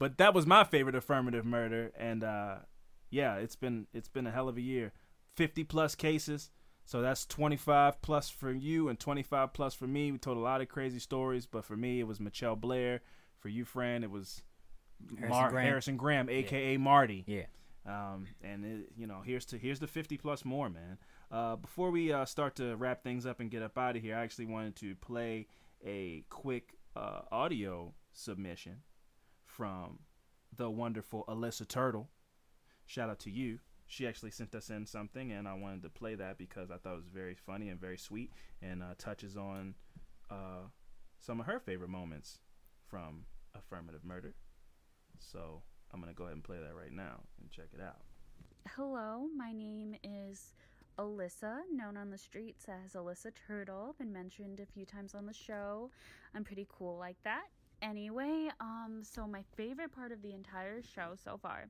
But 0.00 0.16
that 0.16 0.32
was 0.32 0.46
my 0.46 0.64
favorite 0.64 0.94
affirmative 0.96 1.44
murder, 1.44 1.92
and 1.94 2.24
uh, 2.24 2.54
yeah, 3.10 3.36
it's 3.36 3.54
been 3.54 3.86
it's 3.92 4.08
been 4.08 4.26
a 4.26 4.30
hell 4.30 4.48
of 4.48 4.56
a 4.56 4.62
year. 4.62 4.92
Fifty 5.36 5.62
plus 5.62 5.94
cases, 5.94 6.50
so 6.86 7.02
that's 7.02 7.26
twenty 7.26 7.58
five 7.58 8.00
plus 8.00 8.30
for 8.30 8.50
you 8.50 8.88
and 8.88 8.98
twenty 8.98 9.22
five 9.22 9.52
plus 9.52 9.74
for 9.74 9.86
me. 9.86 10.10
We 10.10 10.16
told 10.16 10.38
a 10.38 10.40
lot 10.40 10.62
of 10.62 10.70
crazy 10.70 10.98
stories, 11.00 11.44
but 11.44 11.66
for 11.66 11.76
me, 11.76 12.00
it 12.00 12.06
was 12.06 12.18
Michelle 12.18 12.56
Blair. 12.56 13.02
For 13.40 13.50
you, 13.50 13.66
Fran, 13.66 14.02
it 14.02 14.10
was 14.10 14.42
Harrison 15.18 15.28
Mar- 15.28 15.50
Graham. 15.50 15.66
Harrison 15.66 15.96
Graham, 15.98 16.30
aka 16.30 16.78
Marty. 16.78 17.24
Yeah. 17.26 17.46
Um, 17.86 18.26
and 18.42 18.64
it, 18.64 18.92
you 18.96 19.06
know, 19.06 19.20
here's 19.22 19.44
to 19.46 19.58
here's 19.58 19.80
the 19.80 19.86
50 19.86 20.16
plus 20.16 20.46
more, 20.46 20.70
man. 20.70 20.96
Uh, 21.30 21.56
before 21.56 21.90
we 21.90 22.10
uh, 22.10 22.24
start 22.24 22.56
to 22.56 22.74
wrap 22.76 23.02
things 23.02 23.26
up 23.26 23.40
and 23.40 23.50
get 23.50 23.62
up 23.62 23.76
out 23.76 23.96
of 23.96 24.02
here, 24.02 24.16
I 24.16 24.22
actually 24.22 24.46
wanted 24.46 24.76
to 24.76 24.94
play 24.94 25.46
a 25.84 26.24
quick 26.30 26.74
uh, 26.96 27.20
audio 27.30 27.92
submission 28.12 28.76
from 29.56 30.00
the 30.56 30.70
wonderful 30.70 31.24
Alyssa 31.28 31.66
Turtle. 31.66 32.08
Shout 32.86 33.10
out 33.10 33.18
to 33.20 33.30
you. 33.30 33.58
She 33.86 34.06
actually 34.06 34.30
sent 34.30 34.54
us 34.54 34.70
in 34.70 34.86
something, 34.86 35.32
and 35.32 35.48
I 35.48 35.54
wanted 35.54 35.82
to 35.82 35.88
play 35.88 36.14
that 36.14 36.38
because 36.38 36.70
I 36.70 36.76
thought 36.76 36.92
it 36.92 36.96
was 36.96 37.08
very 37.08 37.34
funny 37.34 37.68
and 37.68 37.80
very 37.80 37.98
sweet, 37.98 38.30
and 38.62 38.82
uh, 38.82 38.94
touches 38.98 39.36
on 39.36 39.74
uh, 40.30 40.68
some 41.18 41.40
of 41.40 41.46
her 41.46 41.58
favorite 41.58 41.90
moments 41.90 42.38
from 42.88 43.24
affirmative 43.54 44.04
murder. 44.04 44.34
So 45.18 45.62
I'm 45.92 46.00
gonna 46.00 46.14
go 46.14 46.24
ahead 46.24 46.34
and 46.34 46.44
play 46.44 46.58
that 46.58 46.74
right 46.74 46.92
now 46.92 47.20
and 47.40 47.50
check 47.50 47.66
it 47.74 47.80
out. 47.82 48.00
Hello, 48.76 49.26
my 49.36 49.52
name 49.52 49.96
is 50.04 50.52
Alyssa, 50.98 51.60
known 51.72 51.96
on 51.96 52.10
the 52.10 52.18
streets 52.18 52.66
as 52.68 52.92
Alyssa 52.92 53.32
Turtle. 53.46 53.94
Been 53.98 54.12
mentioned 54.12 54.60
a 54.60 54.66
few 54.66 54.86
times 54.86 55.14
on 55.14 55.26
the 55.26 55.32
show. 55.32 55.90
I'm 56.34 56.44
pretty 56.44 56.66
cool 56.70 56.96
like 56.96 57.16
that. 57.24 57.46
Anyway, 57.82 58.48
um, 58.60 59.00
so 59.02 59.26
my 59.26 59.42
favorite 59.56 59.90
part 59.92 60.12
of 60.12 60.20
the 60.20 60.34
entire 60.34 60.82
show 60.82 61.12
so 61.22 61.38
far 61.38 61.68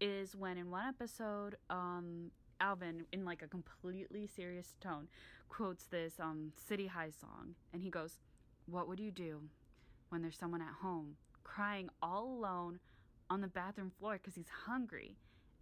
is 0.00 0.36
when 0.36 0.58
in 0.58 0.70
one 0.70 0.86
episode, 0.86 1.56
um, 1.70 2.30
Alvin, 2.60 3.06
in 3.12 3.24
like 3.24 3.42
a 3.42 3.48
completely 3.48 4.26
serious 4.26 4.76
tone, 4.80 5.08
quotes 5.48 5.86
this 5.86 6.20
um 6.20 6.52
City 6.68 6.86
High 6.88 7.10
song, 7.10 7.54
and 7.72 7.82
he 7.82 7.90
goes, 7.90 8.18
"What 8.66 8.86
would 8.88 9.00
you 9.00 9.10
do 9.10 9.42
when 10.10 10.22
there's 10.22 10.38
someone 10.38 10.62
at 10.62 10.74
home 10.82 11.16
crying 11.44 11.88
all 12.02 12.26
alone 12.26 12.80
on 13.30 13.40
the 13.40 13.48
bathroom 13.48 13.90
floor 13.90 14.14
because 14.14 14.34
he's 14.34 14.48
hungry?" 14.66 15.16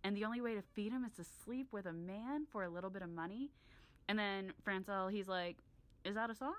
and 0.05 0.17
the 0.17 0.25
only 0.25 0.41
way 0.41 0.55
to 0.55 0.63
feed 0.63 0.93
him 0.93 1.05
is 1.05 1.15
to 1.15 1.25
sleep 1.25 1.69
with 1.73 1.87
a 1.87 1.93
man 1.93 2.47
for 2.51 2.63
a 2.65 2.69
little 2.69 2.91
bit 2.91 3.03
of 3.03 3.09
money. 3.11 3.51
And 4.09 4.19
then 4.19 4.53
Francel, 4.63 5.09
he's 5.11 5.29
like, 5.29 5.59
"Is 6.05 6.15
that 6.15 6.31
a 6.31 6.35
song?" 6.35 6.55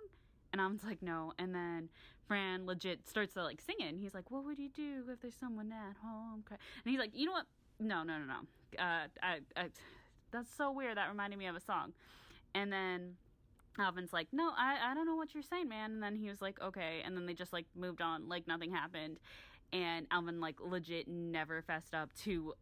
And 0.53 0.61
was 0.73 0.83
like, 0.83 1.01
"No." 1.01 1.33
And 1.37 1.53
then 1.53 1.89
Fran 2.27 2.65
legit 2.65 3.07
starts 3.07 3.33
to 3.35 3.43
like 3.43 3.61
singing. 3.61 3.99
he's 3.99 4.13
like, 4.13 4.31
"What 4.31 4.45
would 4.45 4.59
you 4.59 4.69
do 4.69 5.03
if 5.11 5.21
there's 5.21 5.35
someone 5.39 5.71
at 5.71 5.95
home?" 6.03 6.43
And 6.49 6.59
he's 6.85 6.99
like, 6.99 7.11
"You 7.13 7.27
know 7.27 7.33
what? 7.33 7.45
No, 7.79 8.03
no, 8.03 8.17
no, 8.17 8.25
no. 8.25 8.81
Uh, 8.83 9.07
I, 9.21 9.39
I, 9.55 9.69
that's 10.31 10.49
so 10.55 10.71
weird. 10.71 10.97
That 10.97 11.09
reminded 11.09 11.37
me 11.39 11.47
of 11.47 11.55
a 11.55 11.61
song." 11.61 11.93
And 12.53 12.71
then 12.71 13.15
Alvin's 13.77 14.13
like, 14.13 14.27
"No, 14.31 14.51
I, 14.57 14.91
I 14.91 14.93
don't 14.93 15.05
know 15.05 15.15
what 15.15 15.33
you're 15.33 15.43
saying, 15.43 15.69
man." 15.69 15.91
And 15.91 16.03
then 16.03 16.15
he 16.15 16.29
was 16.29 16.41
like, 16.41 16.59
"Okay." 16.61 17.01
And 17.05 17.15
then 17.15 17.25
they 17.25 17.33
just 17.33 17.53
like 17.53 17.65
moved 17.75 18.01
on, 18.01 18.27
like 18.27 18.47
nothing 18.47 18.71
happened. 18.71 19.19
And 19.73 20.07
Alvin 20.11 20.39
like 20.39 20.55
legit 20.61 21.07
never 21.07 21.61
fessed 21.61 21.93
up 21.93 22.13
to 22.23 22.53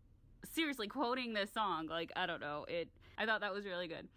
seriously 0.52 0.88
quoting 0.88 1.34
this 1.34 1.52
song 1.52 1.88
like 1.88 2.12
i 2.16 2.26
don't 2.26 2.42
know 2.42 2.66
it 2.68 2.90
i 3.18 3.26
thought 3.26 3.42
that 3.42 3.54
was 3.54 3.66
really 3.66 3.88
good 3.88 4.08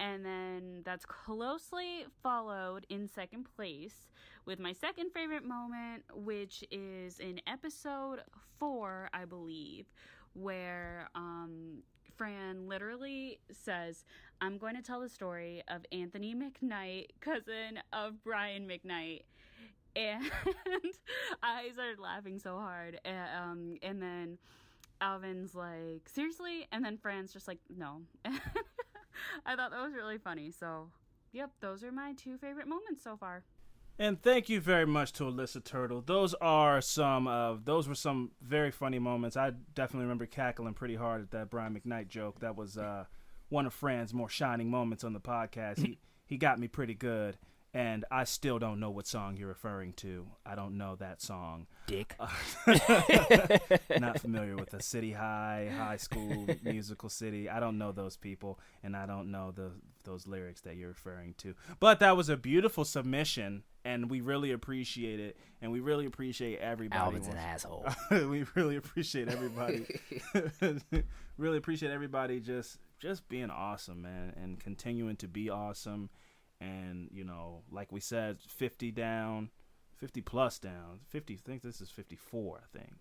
and 0.00 0.24
then 0.24 0.82
that's 0.84 1.04
closely 1.04 2.06
followed 2.22 2.86
in 2.88 3.08
second 3.08 3.46
place 3.56 4.08
with 4.44 4.58
my 4.58 4.72
second 4.72 5.10
favorite 5.12 5.44
moment 5.44 6.02
which 6.14 6.64
is 6.70 7.18
in 7.18 7.40
episode 7.46 8.20
four 8.58 9.08
i 9.12 9.24
believe 9.24 9.86
where 10.34 11.08
um 11.14 11.82
fran 12.16 12.68
literally 12.68 13.38
says 13.50 14.04
i'm 14.40 14.58
going 14.58 14.74
to 14.74 14.82
tell 14.82 15.00
the 15.00 15.08
story 15.08 15.62
of 15.68 15.84
anthony 15.92 16.34
mcknight 16.34 17.06
cousin 17.20 17.78
of 17.92 18.22
brian 18.22 18.68
mcknight 18.68 19.22
and 19.94 20.24
i 21.42 21.68
started 21.72 21.98
laughing 21.98 22.38
so 22.38 22.56
hard 22.56 23.00
and, 23.04 23.28
um, 23.38 23.76
and 23.82 24.02
then 24.02 24.38
Alvin's 25.00 25.54
like, 25.54 26.08
seriously? 26.08 26.66
And 26.72 26.84
then 26.84 26.96
Fran's 26.96 27.32
just 27.32 27.48
like, 27.48 27.58
no. 27.74 28.02
I 29.46 29.56
thought 29.56 29.70
that 29.70 29.82
was 29.82 29.94
really 29.94 30.18
funny. 30.18 30.50
So, 30.50 30.88
yep, 31.32 31.50
those 31.60 31.84
are 31.84 31.92
my 31.92 32.14
two 32.14 32.38
favorite 32.38 32.68
moments 32.68 33.02
so 33.02 33.16
far. 33.16 33.44
And 33.98 34.20
thank 34.20 34.50
you 34.50 34.60
very 34.60 34.86
much 34.86 35.12
to 35.14 35.24
Alyssa 35.24 35.64
Turtle. 35.64 36.02
Those 36.02 36.34
are 36.34 36.82
some 36.82 37.26
of 37.26 37.64
those 37.64 37.88
were 37.88 37.94
some 37.94 38.32
very 38.42 38.70
funny 38.70 38.98
moments. 38.98 39.38
I 39.38 39.52
definitely 39.74 40.04
remember 40.04 40.26
cackling 40.26 40.74
pretty 40.74 40.96
hard 40.96 41.22
at 41.22 41.30
that 41.30 41.50
Brian 41.50 41.74
McKnight 41.74 42.08
joke. 42.08 42.40
That 42.40 42.56
was 42.56 42.76
uh, 42.76 43.04
one 43.48 43.64
of 43.64 43.72
Fran's 43.72 44.12
more 44.12 44.28
shining 44.28 44.70
moments 44.70 45.02
on 45.02 45.14
the 45.14 45.20
podcast. 45.20 45.78
He 45.78 45.98
he 46.26 46.36
got 46.36 46.58
me 46.58 46.68
pretty 46.68 46.94
good. 46.94 47.38
And 47.76 48.06
I 48.10 48.24
still 48.24 48.58
don't 48.58 48.80
know 48.80 48.88
what 48.88 49.06
song 49.06 49.36
you're 49.36 49.48
referring 49.48 49.92
to. 49.98 50.26
I 50.46 50.54
don't 50.54 50.78
know 50.78 50.96
that 50.96 51.20
song. 51.20 51.66
Dick. 51.86 52.16
Not 54.00 54.18
familiar 54.18 54.56
with 54.56 54.70
the 54.70 54.80
City 54.80 55.12
High, 55.12 55.70
High 55.76 55.98
School, 55.98 56.46
Musical 56.62 57.10
City. 57.10 57.50
I 57.50 57.60
don't 57.60 57.76
know 57.76 57.92
those 57.92 58.16
people, 58.16 58.58
and 58.82 58.96
I 58.96 59.04
don't 59.04 59.30
know 59.30 59.50
the 59.50 59.72
those 60.04 60.26
lyrics 60.26 60.62
that 60.62 60.76
you're 60.76 60.88
referring 60.88 61.34
to. 61.36 61.54
But 61.78 62.00
that 62.00 62.16
was 62.16 62.30
a 62.30 62.36
beautiful 62.38 62.86
submission, 62.86 63.62
and 63.84 64.08
we 64.08 64.22
really 64.22 64.52
appreciate 64.52 65.20
it, 65.20 65.36
and 65.60 65.70
we 65.70 65.80
really 65.80 66.06
appreciate 66.06 66.60
everybody. 66.60 66.98
Alvin's 66.98 67.28
an 67.28 67.36
asshole. 67.36 67.86
we 68.10 68.46
really 68.54 68.76
appreciate 68.76 69.28
everybody. 69.28 69.84
really 71.36 71.58
appreciate 71.58 71.92
everybody 71.92 72.40
just 72.40 72.78
just 72.98 73.28
being 73.28 73.50
awesome, 73.50 74.00
man, 74.00 74.32
and 74.42 74.58
continuing 74.58 75.16
to 75.16 75.28
be 75.28 75.50
awesome. 75.50 76.08
And 76.60 77.08
you 77.12 77.24
know, 77.24 77.62
like 77.70 77.92
we 77.92 78.00
said, 78.00 78.38
fifty 78.48 78.90
down, 78.90 79.50
50 79.96 80.20
plus 80.22 80.58
down. 80.58 81.00
50. 81.08 81.34
I 81.34 81.36
think 81.44 81.62
this 81.62 81.80
is 81.80 81.90
54. 81.90 82.62
I 82.64 82.78
think. 82.78 82.92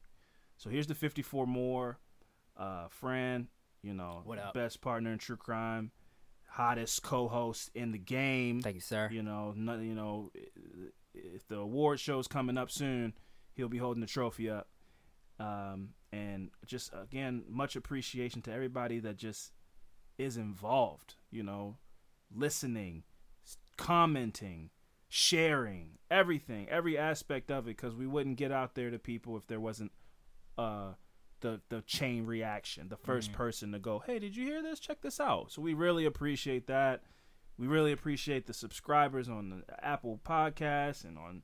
So 0.58 0.70
here's 0.70 0.88
the 0.88 0.96
54 0.96 1.46
more. 1.46 2.00
Uh, 2.58 2.88
Fran, 2.90 3.50
you 3.82 3.94
know, 3.94 4.22
What 4.24 4.40
up? 4.40 4.54
best 4.54 4.80
partner 4.82 5.12
in 5.12 5.18
true 5.18 5.36
crime, 5.36 5.92
hottest 6.48 7.04
co-host 7.04 7.70
in 7.76 7.92
the 7.92 7.98
game. 7.98 8.62
Thank 8.62 8.76
you, 8.76 8.82
sir. 8.82 9.10
You 9.12 9.22
know, 9.24 9.54
no, 9.58 9.78
you 9.80 9.94
know, 9.94 10.32
if 11.14 11.46
the 11.50 11.58
award 11.58 12.00
show's 12.00 12.28
coming 12.30 12.58
up 12.58 12.72
soon, 12.72 13.14
he'll 13.54 13.68
be 13.68 13.78
holding 13.78 14.00
the 14.02 14.08
trophy 14.08 14.50
up. 14.50 14.70
Um, 15.38 15.90
and 16.14 16.50
just 16.66 16.92
again, 16.94 17.44
much 17.50 17.76
appreciation 17.76 18.42
to 18.44 18.54
everybody 18.54 19.00
that 19.00 19.18
just 19.18 19.52
is 20.18 20.38
involved. 20.38 21.16
You 21.30 21.44
know, 21.44 21.78
listening, 22.34 23.04
commenting, 23.78 24.70
sharing, 25.10 25.98
everything, 26.10 26.68
every 26.70 26.98
aspect 26.98 27.52
of 27.52 27.68
it, 27.68 27.78
because 27.78 27.96
we 27.96 28.08
wouldn't 28.08 28.38
get 28.38 28.52
out 28.52 28.76
there 28.76 28.90
to 28.90 29.00
people 29.00 29.38
if 29.38 29.48
there 29.48 29.60
wasn't 29.60 29.92
uh 30.58 30.94
the 31.42 31.62
the 31.70 31.82
chain 31.82 32.26
reaction, 32.26 32.90
the 32.90 32.98
1st 32.98 33.32
person 33.34 33.72
to 33.72 33.80
go, 33.80 34.00
"Hey, 34.00 34.20
did 34.20 34.36
you 34.36 34.46
hear 34.46 34.62
this? 34.62 34.80
Check 34.80 35.02
this 35.02 35.20
out." 35.20 35.52
So 35.52 35.62
we 35.62 35.74
really 35.74 36.06
appreciate 36.06 36.68
that. 36.68 37.04
We 37.58 37.68
really 37.68 37.92
appreciate 37.92 38.48
the 38.48 38.54
subscribers 38.54 39.30
on 39.30 39.50
the 39.50 39.86
Apple 39.86 40.20
Podcasts 40.26 41.04
and 41.04 41.18
on 41.18 41.44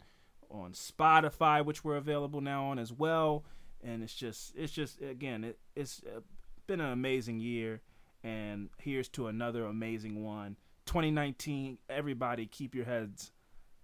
on 0.49 0.73
Spotify, 0.73 1.63
which 1.63 1.83
we're 1.83 1.97
available 1.97 2.41
now 2.41 2.65
on 2.65 2.79
as 2.79 2.91
well. 2.91 3.45
And 3.83 4.03
it's 4.03 4.13
just 4.13 4.55
it's 4.55 4.73
just 4.73 5.01
again, 5.01 5.43
it, 5.43 5.59
it's 5.75 6.01
uh, 6.03 6.21
been 6.67 6.81
an 6.81 6.91
amazing 6.91 7.39
year, 7.39 7.81
and 8.23 8.69
here's 8.77 9.09
to 9.09 9.27
another 9.27 9.65
amazing 9.65 10.23
one. 10.23 10.57
2019, 10.85 11.77
everybody 11.89 12.45
keep 12.45 12.75
your 12.75 12.85
heads 12.85 13.31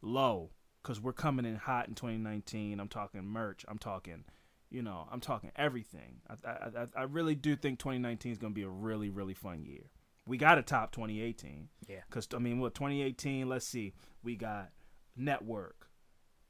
low 0.02 0.52
because 0.82 1.00
we're 1.02 1.14
coming 1.14 1.46
in 1.46 1.56
hot 1.56 1.88
in 1.88 1.96
2019. 1.96 2.80
I'm 2.80 2.88
talking 2.88 3.26
merch. 3.26 3.66
I'm 3.68 3.78
talking, 3.78 4.24
you 4.70 4.82
know, 4.82 5.08
I'm 5.12 5.20
talking 5.22 5.52
everything. 5.56 6.22
I, 6.30 6.50
I, 6.50 6.52
I- 6.84 7.02
I 7.02 7.04
really 7.04 7.36
do 7.36 7.56
think 7.56 7.80
2019 7.80 8.32
is 8.32 8.38
going 8.38 8.54
to 8.54 8.56
be 8.56 8.64
a 8.64 8.70
really, 8.70 9.10
really 9.10 9.34
fun 9.34 9.64
year. 9.64 9.92
We 10.26 10.38
got 10.38 10.56
to 10.56 10.62
top 10.62 10.92
2018. 10.92 11.70
Yeah. 11.88 11.98
Because, 12.10 12.28
I 12.34 12.40
mean, 12.40 12.60
what, 12.60 12.74
2018, 12.76 13.48
let's 13.48 13.66
see. 13.66 13.94
We 14.24 14.36
got 14.36 14.72
network, 15.16 15.90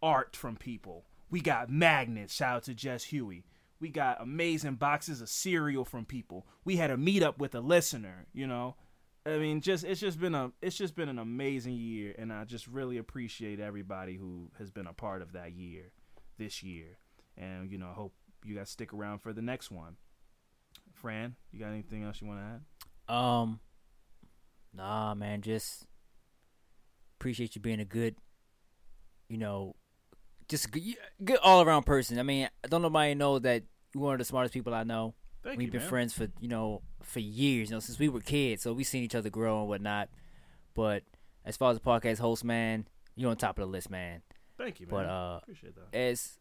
art 0.01 0.35
from 0.35 0.55
people. 0.55 1.05
We 1.29 1.41
got 1.41 1.69
magnets. 1.69 2.33
Shout 2.33 2.55
out 2.55 2.63
to 2.63 2.73
Jess 2.73 3.03
Huey. 3.05 3.45
We 3.79 3.89
got 3.89 4.19
amazing 4.21 4.75
boxes 4.75 5.21
of 5.21 5.29
cereal 5.29 5.85
from 5.85 6.05
people. 6.05 6.47
We 6.65 6.77
had 6.77 6.89
a 6.89 6.97
meetup 6.97 7.37
with 7.37 7.53
a 7.53 7.59
listener, 7.59 8.25
you 8.33 8.47
know. 8.47 8.75
I 9.27 9.37
mean, 9.39 9.59
just 9.59 9.83
it's 9.83 9.99
just 9.99 10.19
been 10.19 10.33
a 10.33 10.51
it's 10.61 10.77
just 10.77 10.95
been 10.95 11.09
an 11.09 11.19
amazing 11.19 11.73
year, 11.73 12.15
and 12.17 12.31
I 12.31 12.45
just 12.45 12.65
really 12.65 12.97
appreciate 12.97 13.59
everybody 13.59 14.15
who 14.15 14.49
has 14.57 14.71
been 14.71 14.87
a 14.87 14.93
part 14.93 15.21
of 15.21 15.33
that 15.33 15.51
year, 15.51 15.91
this 16.37 16.63
year, 16.63 16.97
and 17.37 17.69
you 17.69 17.77
know, 17.77 17.89
I 17.89 17.93
hope 17.93 18.13
you 18.45 18.55
guys 18.55 18.69
stick 18.69 18.93
around 18.93 19.19
for 19.19 19.33
the 19.33 19.41
next 19.41 19.69
one. 19.69 19.97
Fran, 20.93 21.35
you 21.51 21.59
got 21.59 21.67
anything 21.67 22.03
else 22.03 22.21
you 22.21 22.27
want 22.27 22.39
to 22.39 22.45
add? 22.45 23.15
Um, 23.15 23.59
nah, 24.73 25.13
man, 25.13 25.41
just 25.41 25.85
appreciate 27.19 27.55
you 27.55 27.61
being 27.61 27.81
a 27.81 27.85
good, 27.85 28.15
you 29.27 29.37
know, 29.37 29.75
just 30.47 30.71
good, 30.71 30.83
good 31.23 31.39
all 31.43 31.61
around 31.61 31.83
person. 31.83 32.17
I 32.17 32.23
mean, 32.23 32.47
I 32.63 32.67
don't 32.69 32.81
nobody 32.81 33.13
know 33.13 33.39
that 33.39 33.63
you're 33.93 34.03
one 34.03 34.13
of 34.13 34.19
the 34.19 34.25
smartest 34.25 34.53
people 34.53 34.73
I 34.73 34.83
know. 34.83 35.15
Thank 35.43 35.57
We've 35.57 35.67
you, 35.67 35.71
been 35.73 35.81
man. 35.81 35.89
friends 35.89 36.13
for 36.13 36.27
you 36.39 36.47
know 36.47 36.81
for 37.07 37.19
years, 37.19 37.69
you 37.69 37.75
know, 37.75 37.79
since 37.79 37.97
we 37.97 38.09
were 38.09 38.19
kids. 38.19 38.63
So 38.63 38.73
we've 38.73 38.85
seen 38.85 39.03
each 39.03 39.15
other 39.15 39.29
grow 39.29 39.61
and 39.61 39.69
whatnot. 39.69 40.09
But 40.75 41.03
as 41.45 41.57
far 41.57 41.71
as 41.71 41.77
the 41.79 41.83
podcast 41.83 42.19
host, 42.19 42.43
man, 42.43 42.87
you're 43.15 43.31
on 43.31 43.37
top 43.37 43.57
of 43.57 43.61
the 43.61 43.71
list, 43.71 43.89
man. 43.89 44.21
Thank 44.57 44.79
you, 44.79 44.87
man. 44.87 44.91
But 44.91 45.05
uh, 45.05 45.39
appreciate 45.43 45.73
that. 45.75 45.97
as 45.97 46.39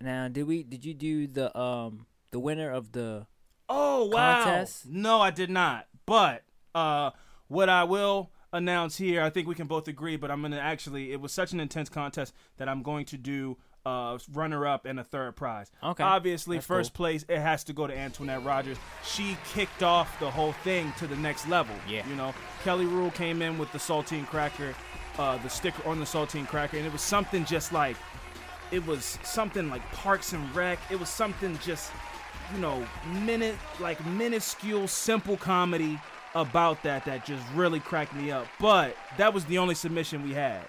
now, 0.00 0.28
did 0.28 0.46
we? 0.46 0.62
Did 0.62 0.84
you 0.84 0.94
do 0.94 1.26
the 1.26 1.56
um 1.58 2.06
the 2.30 2.38
winner 2.38 2.70
of 2.70 2.92
the? 2.92 3.26
Oh 3.68 4.06
wow! 4.06 4.44
contest? 4.44 4.86
No, 4.86 5.20
I 5.20 5.30
did 5.30 5.50
not. 5.50 5.86
But 6.06 6.44
uh, 6.74 7.10
what 7.48 7.68
I 7.68 7.84
will 7.84 8.30
announce 8.52 8.96
here, 8.96 9.22
I 9.22 9.30
think 9.30 9.46
we 9.46 9.54
can 9.54 9.66
both 9.66 9.88
agree. 9.88 10.16
But 10.16 10.30
I'm 10.30 10.42
gonna 10.42 10.58
actually, 10.58 11.12
it 11.12 11.20
was 11.20 11.32
such 11.32 11.52
an 11.52 11.60
intense 11.60 11.88
contest 11.88 12.34
that 12.58 12.68
I'm 12.68 12.82
going 12.82 13.06
to 13.06 13.16
do 13.16 13.56
uh 13.86 14.18
runner 14.32 14.66
up 14.66 14.84
and 14.84 14.98
a 15.00 15.04
third 15.04 15.36
prize. 15.36 15.70
Okay. 15.82 16.02
Obviously, 16.02 16.56
That's 16.56 16.66
first 16.66 16.92
cool. 16.92 17.04
place 17.04 17.24
it 17.28 17.38
has 17.38 17.64
to 17.64 17.72
go 17.72 17.86
to 17.86 17.96
Antoinette 17.96 18.44
Rogers. 18.44 18.78
She 19.04 19.36
kicked 19.52 19.82
off 19.82 20.18
the 20.20 20.30
whole 20.30 20.52
thing 20.52 20.92
to 20.98 21.06
the 21.06 21.16
next 21.16 21.48
level. 21.48 21.74
Yeah. 21.88 22.06
You 22.08 22.16
know, 22.16 22.34
Kelly 22.64 22.86
Rule 22.86 23.10
came 23.10 23.42
in 23.42 23.58
with 23.58 23.70
the 23.72 23.78
saltine 23.78 24.26
cracker, 24.26 24.74
uh, 25.18 25.38
the 25.38 25.48
sticker 25.48 25.86
on 25.88 25.98
the 25.98 26.04
saltine 26.06 26.46
cracker, 26.46 26.76
and 26.76 26.86
it 26.86 26.92
was 26.92 27.02
something 27.02 27.44
just 27.44 27.72
like 27.72 27.96
it 28.70 28.86
was 28.86 29.18
something 29.22 29.68
like 29.70 29.82
Parks 29.92 30.32
and 30.32 30.54
Rec. 30.54 30.78
It 30.90 31.00
was 31.00 31.08
something 31.08 31.58
just, 31.64 31.90
you 32.54 32.60
know, 32.60 32.86
minute 33.24 33.56
like 33.80 34.04
minuscule, 34.06 34.86
simple 34.88 35.36
comedy 35.36 35.98
about 36.34 36.82
that 36.82 37.04
that 37.06 37.24
just 37.24 37.42
really 37.54 37.80
cracked 37.80 38.14
me 38.14 38.30
up. 38.30 38.46
But 38.60 38.96
that 39.16 39.32
was 39.32 39.44
the 39.46 39.58
only 39.58 39.74
submission 39.74 40.22
we 40.22 40.34
had. 40.34 40.62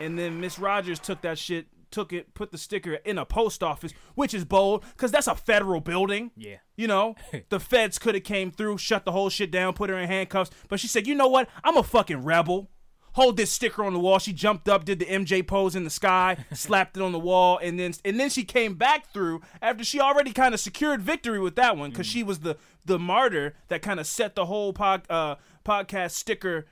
And 0.00 0.18
then 0.18 0.40
Miss 0.40 0.58
Rogers 0.58 0.98
took 0.98 1.22
that 1.22 1.38
shit, 1.38 1.66
took 1.96 2.12
it, 2.12 2.34
put 2.34 2.52
the 2.52 2.58
sticker 2.58 2.94
in 3.06 3.16
a 3.16 3.24
post 3.24 3.62
office, 3.62 3.94
which 4.14 4.34
is 4.34 4.44
bold, 4.44 4.84
cause 4.98 5.10
that's 5.10 5.26
a 5.26 5.34
federal 5.34 5.80
building. 5.80 6.30
Yeah. 6.36 6.58
You 6.76 6.88
know, 6.88 7.16
the 7.48 7.58
feds 7.58 7.98
could 7.98 8.14
have 8.14 8.22
came 8.22 8.50
through, 8.50 8.76
shut 8.76 9.06
the 9.06 9.12
whole 9.12 9.30
shit 9.30 9.50
down, 9.50 9.72
put 9.72 9.88
her 9.88 9.96
in 9.96 10.06
handcuffs. 10.06 10.50
But 10.68 10.78
she 10.78 10.88
said, 10.88 11.06
you 11.06 11.14
know 11.14 11.28
what? 11.28 11.48
I'm 11.64 11.78
a 11.78 11.82
fucking 11.82 12.22
rebel. 12.22 12.68
Hold 13.12 13.38
this 13.38 13.50
sticker 13.50 13.82
on 13.82 13.94
the 13.94 13.98
wall. 13.98 14.18
She 14.18 14.34
jumped 14.34 14.68
up, 14.68 14.84
did 14.84 14.98
the 14.98 15.06
MJ 15.06 15.46
pose 15.46 15.74
in 15.74 15.84
the 15.84 15.90
sky, 15.90 16.44
slapped 16.52 16.98
it 16.98 17.02
on 17.02 17.12
the 17.12 17.18
wall, 17.18 17.58
and 17.62 17.80
then 17.80 17.94
and 18.04 18.20
then 18.20 18.28
she 18.28 18.44
came 18.44 18.74
back 18.74 19.10
through 19.10 19.40
after 19.62 19.82
she 19.82 19.98
already 19.98 20.34
kind 20.34 20.52
of 20.52 20.60
secured 20.60 21.00
victory 21.00 21.40
with 21.40 21.56
that 21.56 21.78
one 21.78 21.88
because 21.88 22.06
she 22.06 22.22
was 22.22 22.40
the 22.40 22.58
the 22.84 22.98
martyr 22.98 23.54
that 23.68 23.80
kind 23.80 23.98
of 23.98 24.06
set 24.06 24.34
the 24.34 24.44
whole 24.44 24.74
pod, 24.74 25.06
uh, 25.08 25.36
podcast 25.64 26.10
sticker 26.10 26.66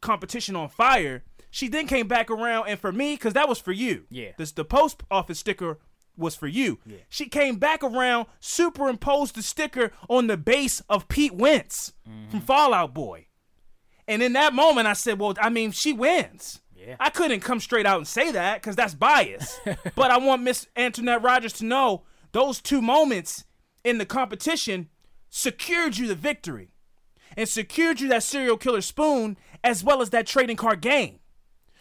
competition 0.00 0.54
on 0.54 0.68
fire. 0.68 1.24
She 1.50 1.68
then 1.68 1.86
came 1.86 2.06
back 2.06 2.30
around, 2.30 2.68
and 2.68 2.78
for 2.78 2.92
me, 2.92 3.14
because 3.14 3.34
that 3.34 3.48
was 3.48 3.58
for 3.58 3.72
you. 3.72 4.04
Yeah. 4.10 4.32
This 4.38 4.52
the 4.52 4.64
post 4.64 5.02
office 5.10 5.38
sticker 5.38 5.78
was 6.16 6.36
for 6.36 6.46
you. 6.46 6.78
Yeah. 6.86 6.98
She 7.08 7.26
came 7.26 7.56
back 7.56 7.82
around, 7.82 8.26
superimposed 8.38 9.34
the 9.34 9.42
sticker 9.42 9.92
on 10.08 10.26
the 10.26 10.36
base 10.36 10.80
of 10.88 11.08
Pete 11.08 11.34
Wentz 11.34 11.92
from 12.04 12.12
mm-hmm. 12.28 12.38
Fall 12.40 12.74
Out 12.74 12.94
Boy. 12.94 13.26
And 14.06 14.22
in 14.22 14.32
that 14.34 14.54
moment, 14.54 14.86
I 14.86 14.92
said, 14.92 15.18
"Well, 15.18 15.34
I 15.40 15.50
mean, 15.50 15.72
she 15.72 15.92
wins." 15.92 16.60
Yeah. 16.74 16.96
I 16.98 17.10
couldn't 17.10 17.40
come 17.40 17.60
straight 17.60 17.86
out 17.86 17.98
and 17.98 18.08
say 18.08 18.32
that 18.32 18.60
because 18.60 18.74
that's 18.74 18.94
bias. 18.94 19.60
but 19.94 20.10
I 20.10 20.18
want 20.18 20.42
Miss 20.42 20.66
Antoinette 20.76 21.22
Rogers 21.22 21.52
to 21.54 21.64
know 21.64 22.04
those 22.32 22.60
two 22.60 22.80
moments 22.80 23.44
in 23.84 23.98
the 23.98 24.06
competition 24.06 24.88
secured 25.28 25.98
you 25.98 26.06
the 26.06 26.14
victory 26.14 26.70
and 27.36 27.48
secured 27.48 28.00
you 28.00 28.08
that 28.08 28.22
serial 28.22 28.56
killer 28.56 28.80
spoon 28.80 29.36
as 29.62 29.84
well 29.84 30.00
as 30.00 30.10
that 30.10 30.26
trading 30.26 30.56
card 30.56 30.80
game. 30.80 31.18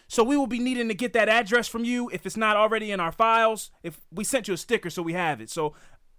So 0.09 0.23
we 0.23 0.35
will 0.35 0.47
be 0.47 0.57
needing 0.57 0.87
to 0.87 0.95
get 0.95 1.13
that 1.13 1.29
address 1.29 1.67
from 1.67 1.83
you 1.83 2.09
if 2.11 2.25
it's 2.25 2.35
not 2.35 2.57
already 2.57 2.91
in 2.91 2.99
our 2.99 3.11
files. 3.11 3.69
If 3.83 4.01
we 4.11 4.23
sent 4.23 4.47
you 4.47 4.55
a 4.55 4.57
sticker, 4.57 4.89
so 4.89 5.03
we 5.03 5.13
have 5.13 5.39
it. 5.39 5.51
So, 5.51 5.75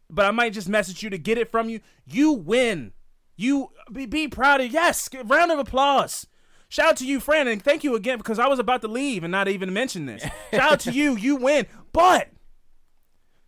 but 0.09 0.25
I 0.25 0.31
might 0.31 0.53
just 0.53 0.69
message 0.69 1.03
you 1.03 1.11
to 1.11 1.19
get 1.19 1.39
it 1.39 1.51
from 1.51 1.69
you. 1.69 1.81
You 2.07 2.33
win. 2.33 2.93
You 3.37 3.73
be, 3.93 4.07
be 4.07 4.29
proud 4.29 4.61
of. 4.61 4.71
Yes, 4.71 5.09
round 5.25 5.51
of 5.51 5.59
applause. 5.59 6.29
Shout 6.69 6.87
out 6.87 6.97
to 6.99 7.07
you, 7.07 7.19
Fran, 7.19 7.49
and 7.49 7.61
thank 7.61 7.83
you 7.83 7.97
again 7.97 8.19
because 8.19 8.39
I 8.39 8.47
was 8.47 8.61
about 8.61 8.81
to 8.83 8.89
leave 8.89 9.25
and 9.25 9.33
not 9.33 9.49
even 9.49 9.73
mention 9.73 10.07
this. 10.07 10.23
Shout 10.53 10.73
out 10.73 10.81
to 10.81 10.93
you. 10.93 11.17
You 11.17 11.35
win. 11.35 11.67
But 11.93 12.29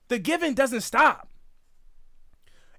the 0.08 0.18
giving 0.18 0.54
doesn't 0.54 0.80
stop. 0.80 1.28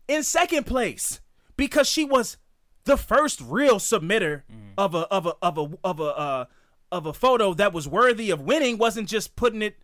In 0.10 0.22
second 0.22 0.66
place, 0.66 1.22
because 1.56 1.88
she 1.88 2.04
was 2.04 2.36
the 2.84 2.98
first 2.98 3.40
real 3.40 3.78
submitter 3.78 4.42
of 4.78 4.94
a 4.94 5.08
of 5.08 5.28
a 5.28 5.34
of 5.42 5.58
a 5.58 5.70
of 5.86 6.00
a 6.02 6.04
uh, 6.04 6.46
of 6.94 7.08
a 7.08 7.14
photo 7.14 7.54
that 7.56 7.74
was 7.74 7.88
worthy 7.88 8.30
of 8.30 8.42
winning, 8.42 8.78
wasn't 8.78 9.10
just 9.10 9.36
putting 9.36 9.62
it 9.62 9.78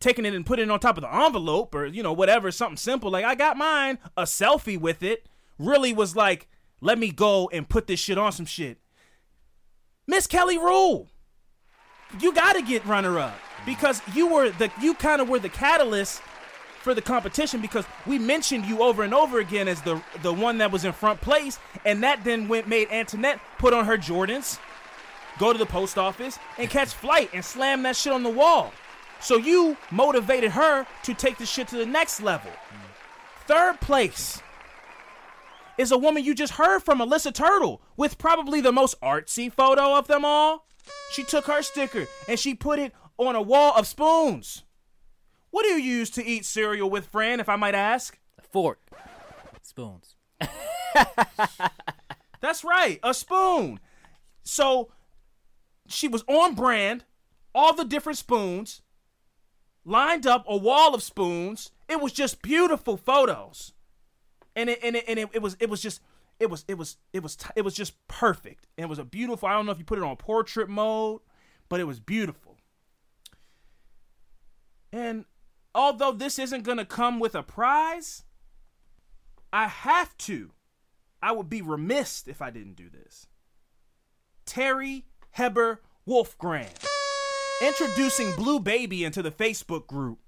taking 0.00 0.24
it 0.24 0.34
and 0.34 0.44
putting 0.44 0.68
it 0.68 0.70
on 0.72 0.80
top 0.80 0.96
of 0.96 1.02
the 1.02 1.14
envelope 1.14 1.74
or 1.74 1.86
you 1.86 2.02
know 2.02 2.12
whatever 2.12 2.50
something 2.50 2.76
simple. 2.76 3.10
Like 3.10 3.24
I 3.24 3.34
got 3.34 3.56
mine 3.56 3.98
a 4.16 4.22
selfie 4.22 4.78
with 4.78 5.02
it 5.02 5.28
really 5.58 5.92
was 5.92 6.16
like 6.16 6.48
let 6.80 6.98
me 6.98 7.10
go 7.10 7.48
and 7.52 7.68
put 7.68 7.86
this 7.86 8.00
shit 8.00 8.18
on 8.18 8.32
some 8.32 8.46
shit. 8.46 8.78
Miss 10.06 10.26
Kelly 10.26 10.58
Rule 10.58 11.08
you 12.20 12.32
got 12.32 12.52
to 12.54 12.62
get 12.62 12.84
runner 12.86 13.18
up 13.18 13.36
because 13.66 14.00
you 14.14 14.28
were 14.28 14.50
the 14.50 14.70
you 14.80 14.94
kind 14.94 15.20
of 15.20 15.28
were 15.28 15.38
the 15.38 15.48
catalyst 15.48 16.20
for 16.80 16.94
the 16.94 17.02
competition 17.02 17.60
because 17.60 17.86
we 18.06 18.18
mentioned 18.18 18.66
you 18.66 18.82
over 18.82 19.02
and 19.02 19.14
over 19.14 19.40
again 19.40 19.68
as 19.68 19.80
the 19.82 20.00
the 20.22 20.32
one 20.32 20.58
that 20.58 20.70
was 20.70 20.84
in 20.84 20.92
front 20.92 21.20
place 21.20 21.58
and 21.84 22.02
that 22.02 22.22
then 22.24 22.46
went 22.46 22.68
made 22.68 22.88
Antoinette 22.90 23.40
put 23.58 23.72
on 23.72 23.86
her 23.86 23.96
Jordans 23.96 24.58
go 25.38 25.52
to 25.52 25.58
the 25.58 25.66
post 25.66 25.98
office 25.98 26.38
and 26.58 26.70
catch 26.70 26.88
flight 26.88 27.30
and 27.32 27.44
slam 27.44 27.82
that 27.82 27.96
shit 27.96 28.12
on 28.12 28.22
the 28.22 28.30
wall 28.30 28.72
so 29.20 29.36
you 29.36 29.76
motivated 29.90 30.50
her 30.50 30.86
to 31.02 31.14
take 31.14 31.38
the 31.38 31.46
shit 31.46 31.68
to 31.68 31.76
the 31.76 31.86
next 31.86 32.20
level 32.20 32.50
third 33.46 33.80
place 33.80 34.40
is 35.76 35.90
a 35.90 35.98
woman 35.98 36.24
you 36.24 36.34
just 36.34 36.52
heard 36.52 36.80
from 36.80 37.00
Alyssa 37.00 37.34
Turtle 37.34 37.82
with 37.96 38.16
probably 38.16 38.60
the 38.60 38.70
most 38.70 38.98
artsy 39.00 39.52
photo 39.52 39.96
of 39.96 40.06
them 40.06 40.24
all 40.24 40.66
she 41.10 41.24
took 41.24 41.46
her 41.46 41.62
sticker 41.62 42.06
and 42.28 42.38
she 42.38 42.54
put 42.54 42.78
it 42.78 42.92
on 43.18 43.36
a 43.36 43.42
wall 43.42 43.72
of 43.76 43.86
spoons. 43.86 44.64
What 45.50 45.64
do 45.64 45.70
you 45.70 45.80
use 45.80 46.10
to 46.10 46.24
eat 46.24 46.44
cereal 46.44 46.90
with, 46.90 47.06
Fran, 47.06 47.40
if 47.40 47.48
I 47.48 47.56
might 47.56 47.74
ask? 47.74 48.18
A 48.38 48.42
fork, 48.42 48.80
spoons. 49.62 50.16
That's 52.40 52.64
right, 52.64 52.98
a 53.02 53.14
spoon. 53.14 53.80
So 54.42 54.90
she 55.88 56.08
was 56.08 56.24
on 56.26 56.54
brand, 56.54 57.04
all 57.54 57.74
the 57.74 57.84
different 57.84 58.18
spoons, 58.18 58.82
lined 59.84 60.26
up 60.26 60.44
a 60.48 60.56
wall 60.56 60.94
of 60.94 61.02
spoons. 61.02 61.70
It 61.88 62.00
was 62.00 62.12
just 62.12 62.42
beautiful 62.42 62.96
photos. 62.96 63.72
And 64.56 64.70
it 64.70 64.80
and 64.82 64.96
it, 64.96 65.04
and 65.08 65.18
it, 65.18 65.28
it 65.32 65.42
was 65.42 65.56
it 65.60 65.68
was 65.68 65.82
just 65.82 66.00
it 66.40 66.50
was 66.50 66.64
it 66.68 66.78
was 66.78 66.96
it 67.12 67.22
was 67.22 67.36
it 67.56 67.62
was 67.62 67.74
just 67.74 68.06
perfect. 68.08 68.66
And 68.76 68.84
it 68.84 68.88
was 68.88 68.98
a 68.98 69.04
beautiful. 69.04 69.48
I 69.48 69.52
don't 69.52 69.66
know 69.66 69.72
if 69.72 69.78
you 69.78 69.84
put 69.84 69.98
it 69.98 70.04
on 70.04 70.16
portrait 70.16 70.68
mode, 70.68 71.20
but 71.68 71.80
it 71.80 71.84
was 71.84 72.00
beautiful. 72.00 72.56
And 74.92 75.24
although 75.74 76.12
this 76.12 76.38
isn't 76.38 76.62
going 76.62 76.78
to 76.78 76.84
come 76.84 77.18
with 77.18 77.34
a 77.34 77.42
prize, 77.42 78.22
I 79.52 79.66
have 79.66 80.16
to. 80.18 80.52
I 81.20 81.32
would 81.32 81.48
be 81.48 81.62
remiss 81.62 82.24
if 82.28 82.40
I 82.40 82.50
didn't 82.50 82.76
do 82.76 82.88
this. 82.90 83.26
Terry 84.46 85.06
Heber 85.34 85.80
Wolfgram 86.06 86.68
introducing 87.60 88.32
Blue 88.36 88.60
Baby 88.60 89.04
into 89.04 89.20
the 89.20 89.32
Facebook 89.32 89.86
group 89.86 90.20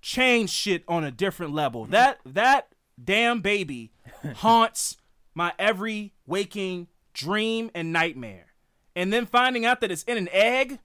changed 0.00 0.52
shit 0.52 0.84
on 0.86 1.02
a 1.02 1.10
different 1.10 1.52
level. 1.52 1.86
That 1.86 2.20
that 2.24 2.68
damn 3.02 3.40
baby 3.40 3.92
haunts 4.36 4.96
my 5.34 5.52
every 5.58 6.14
waking 6.24 6.86
dream 7.14 7.70
and 7.74 7.92
nightmare. 7.92 8.46
And 8.94 9.12
then 9.12 9.26
finding 9.26 9.66
out 9.66 9.80
that 9.80 9.90
it's 9.90 10.04
in 10.04 10.16
an 10.16 10.28
egg, 10.30 10.78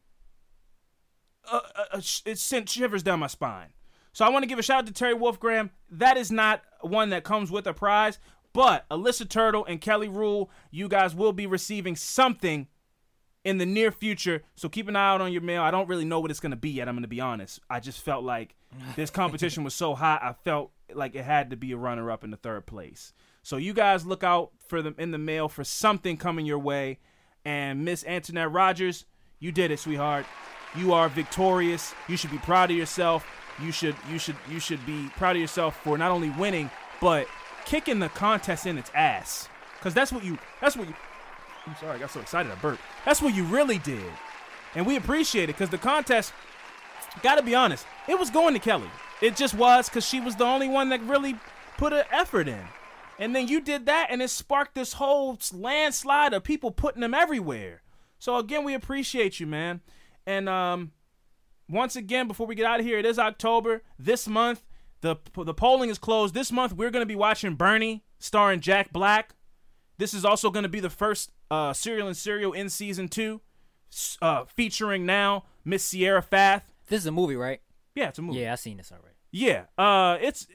uh, 1.50 1.60
uh, 1.76 1.84
uh, 1.94 2.02
it 2.26 2.40
sent 2.40 2.70
shivers 2.70 3.04
down 3.04 3.20
my 3.20 3.28
spine. 3.28 3.70
So 4.14 4.26
I 4.26 4.30
want 4.30 4.44
to 4.44 4.48
give 4.48 4.60
a 4.60 4.64
shout 4.64 4.80
out 4.80 4.88
to 4.88 4.94
Terry 4.94 5.16
Wolfgram. 5.16 5.70
That 5.92 6.18
is 6.18 6.32
not 6.32 6.64
one 6.82 7.12
that 7.12 7.24
comes 7.24 7.52
with 7.52 7.68
a 7.68 7.74
prize, 7.74 8.18
but 8.52 8.90
Alyssa 8.90 9.30
Turtle 9.30 9.64
and 9.66 9.80
Kelly 9.80 10.10
Rule, 10.10 10.50
you 10.72 10.90
guys 10.90 11.16
will 11.16 11.34
be 11.34 11.46
receiving 11.46 11.96
something 11.96 12.68
in 13.44 13.58
the 13.58 13.66
near 13.66 13.92
future. 13.92 14.44
So 14.56 14.70
keep 14.70 14.88
an 14.88 14.96
eye 14.96 15.10
out 15.10 15.22
on 15.22 15.32
your 15.32 15.42
mail. 15.42 15.64
I 15.64 15.72
don't 15.72 15.88
really 15.88 16.06
know 16.06 16.20
what 16.20 16.32
it's 16.32 16.40
going 16.40 16.52
to 16.52 16.58
be 16.58 16.70
yet. 16.70 16.88
I'm 16.88 16.96
going 16.96 17.04
to 17.04 17.08
be 17.08 17.22
honest. 17.22 17.60
I 17.70 17.80
just 17.80 18.02
felt 18.02 18.24
like 18.24 18.56
this 18.96 19.10
competition 19.10 19.64
was 19.64 19.74
so 19.74 19.96
hot. 19.96 20.22
I 20.24 20.34
felt 20.34 20.72
like 20.94 21.16
it 21.16 21.24
had 21.24 21.50
to 21.52 21.56
be 21.56 21.72
a 21.72 21.78
runner 21.78 22.12
up 22.12 22.24
in 22.24 22.32
the 22.32 22.38
third 22.38 22.66
place. 22.66 23.14
So 23.44 23.58
you 23.58 23.74
guys 23.74 24.06
look 24.06 24.24
out 24.24 24.52
for 24.68 24.82
them 24.82 24.96
in 24.98 25.12
the 25.12 25.18
mail 25.18 25.50
for 25.50 25.64
something 25.64 26.18
coming 26.18 26.46
your 26.46 26.60
way. 26.60 27.00
And 27.44 27.84
Miss 27.84 28.06
Antoinette 28.06 28.52
Rogers, 28.52 29.06
you 29.40 29.52
did 29.52 29.72
it, 29.72 29.80
sweetheart. 29.80 30.26
You 30.76 30.94
are 30.94 31.10
victorious. 31.10 31.94
You 32.08 32.18
should 32.18 32.32
be 32.32 32.38
proud 32.38 32.70
of 32.70 32.78
yourself. 32.78 33.26
You 33.62 33.72
should 33.72 33.96
you 34.10 34.18
should 34.18 34.38
you 34.50 34.60
should 34.60 34.84
be 34.86 35.10
proud 35.18 35.36
of 35.36 35.42
yourself 35.42 35.76
for 35.84 35.98
not 35.98 36.12
only 36.12 36.30
winning 36.32 36.70
but 37.02 37.28
kicking 37.66 38.00
the 38.00 38.10
contest 38.10 38.66
in 38.66 38.78
its 38.78 38.92
ass. 38.94 39.50
Cause 39.82 39.94
that's 39.94 40.12
what 40.12 40.24
you 40.24 40.38
that's 40.62 40.78
what 40.78 40.88
you 40.88 40.94
I'm 41.68 41.76
sorry, 41.76 41.98
I 41.98 42.00
got 42.00 42.12
so 42.12 42.20
excited 42.20 42.52
I 42.52 42.56
burped. 42.56 42.82
That's 43.06 43.22
what 43.22 43.36
you 43.36 43.44
really 43.44 43.78
did. 43.80 44.12
And 44.76 44.86
we 44.86 44.96
appreciate 44.96 45.46
it 45.46 45.54
because 45.54 45.70
the 45.70 45.78
contest, 45.78 46.34
gotta 47.22 47.44
be 47.44 47.56
honest, 47.56 47.86
it 48.08 48.18
was 48.18 48.30
going 48.30 48.54
to 48.54 48.60
Kelly. 48.60 48.90
It 49.22 49.36
just 49.36 49.54
was 49.54 49.88
because 49.88 50.06
she 50.06 50.20
was 50.20 50.36
the 50.36 50.46
only 50.46 50.68
one 50.68 50.90
that 50.90 51.02
really 51.02 51.36
put 51.78 51.94
an 51.94 52.06
effort 52.12 52.48
in. 52.48 52.64
And 53.20 53.36
then 53.36 53.48
you 53.48 53.62
did 53.62 53.86
that, 53.86 54.08
and 54.10 54.22
it 54.22 54.30
sparked 54.30 54.74
this 54.74 54.94
whole 54.94 55.38
landslide 55.54 56.34
of 56.34 56.44
people 56.44 56.72
putting 56.72 57.02
them 57.02 57.14
everywhere. 57.14 57.84
So 58.18 58.38
again, 58.38 58.64
we 58.64 58.74
appreciate 58.74 59.40
you, 59.40 59.46
man. 59.46 59.82
And 60.26 60.50
um, 60.50 60.92
once 61.70 61.96
again, 61.96 62.28
before 62.28 62.48
we 62.48 62.56
get 62.56 62.66
out 62.66 62.80
of 62.80 62.86
here, 62.86 62.98
it 62.98 63.06
is 63.06 63.20
October. 63.20 63.84
This 64.00 64.28
month, 64.28 64.64
the 65.02 65.18
the 65.36 65.54
polling 65.54 65.90
is 65.90 66.00
closed. 66.00 66.34
This 66.34 66.52
month, 66.52 66.74
we're 66.74 66.90
going 66.92 67.04
to 67.04 67.08
be 67.08 67.16
watching 67.16 67.56
Bernie, 67.56 68.04
starring 68.18 68.60
Jack 68.60 68.92
Black. 68.92 69.36
This 69.98 70.14
is 70.14 70.26
also 70.26 70.50
going 70.50 70.64
to 70.64 70.70
be 70.70 70.80
the 70.80 70.90
first 70.90 71.32
uh, 71.52 71.74
Serial 71.74 72.08
and 72.08 72.18
Serial 72.18 72.54
in 72.54 72.70
season 72.70 73.10
two, 73.10 73.42
uh, 74.22 74.46
featuring 74.46 75.06
now 75.06 75.46
Miss 75.64 75.84
Sierra 75.84 76.24
Fath. 76.24 76.72
This 76.88 77.02
is 77.02 77.06
a 77.06 77.12
movie, 77.12 77.36
right? 77.36 77.62
Yeah, 77.94 78.08
it's 78.08 78.18
a 78.20 78.22
movie. 78.22 78.40
Yeah, 78.40 78.54
I've 78.54 78.60
seen 78.60 78.78
this 78.78 78.92
already. 78.92 79.16
Yeah, 79.32 79.66
uh, 79.78 80.18
it's. 80.20 80.48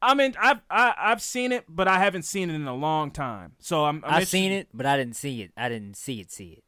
I 0.00 0.14
mean, 0.14 0.34
I've 0.40 0.60
I, 0.70 0.94
I've 0.96 1.20
seen 1.20 1.52
it, 1.52 1.64
but 1.68 1.88
I 1.88 1.98
haven't 1.98 2.22
seen 2.22 2.50
it 2.50 2.54
in 2.54 2.66
a 2.66 2.74
long 2.74 3.10
time. 3.10 3.56
So 3.58 3.84
I'm. 3.84 4.02
I'm 4.06 4.14
I've 4.14 4.28
seen 4.28 4.52
it, 4.52 4.68
but 4.72 4.86
I 4.86 4.96
didn't 4.96 5.16
see 5.16 5.42
it. 5.42 5.52
I 5.56 5.68
didn't 5.68 5.96
see 5.96 6.20
it. 6.20 6.30
See 6.30 6.58
it. 6.58 6.64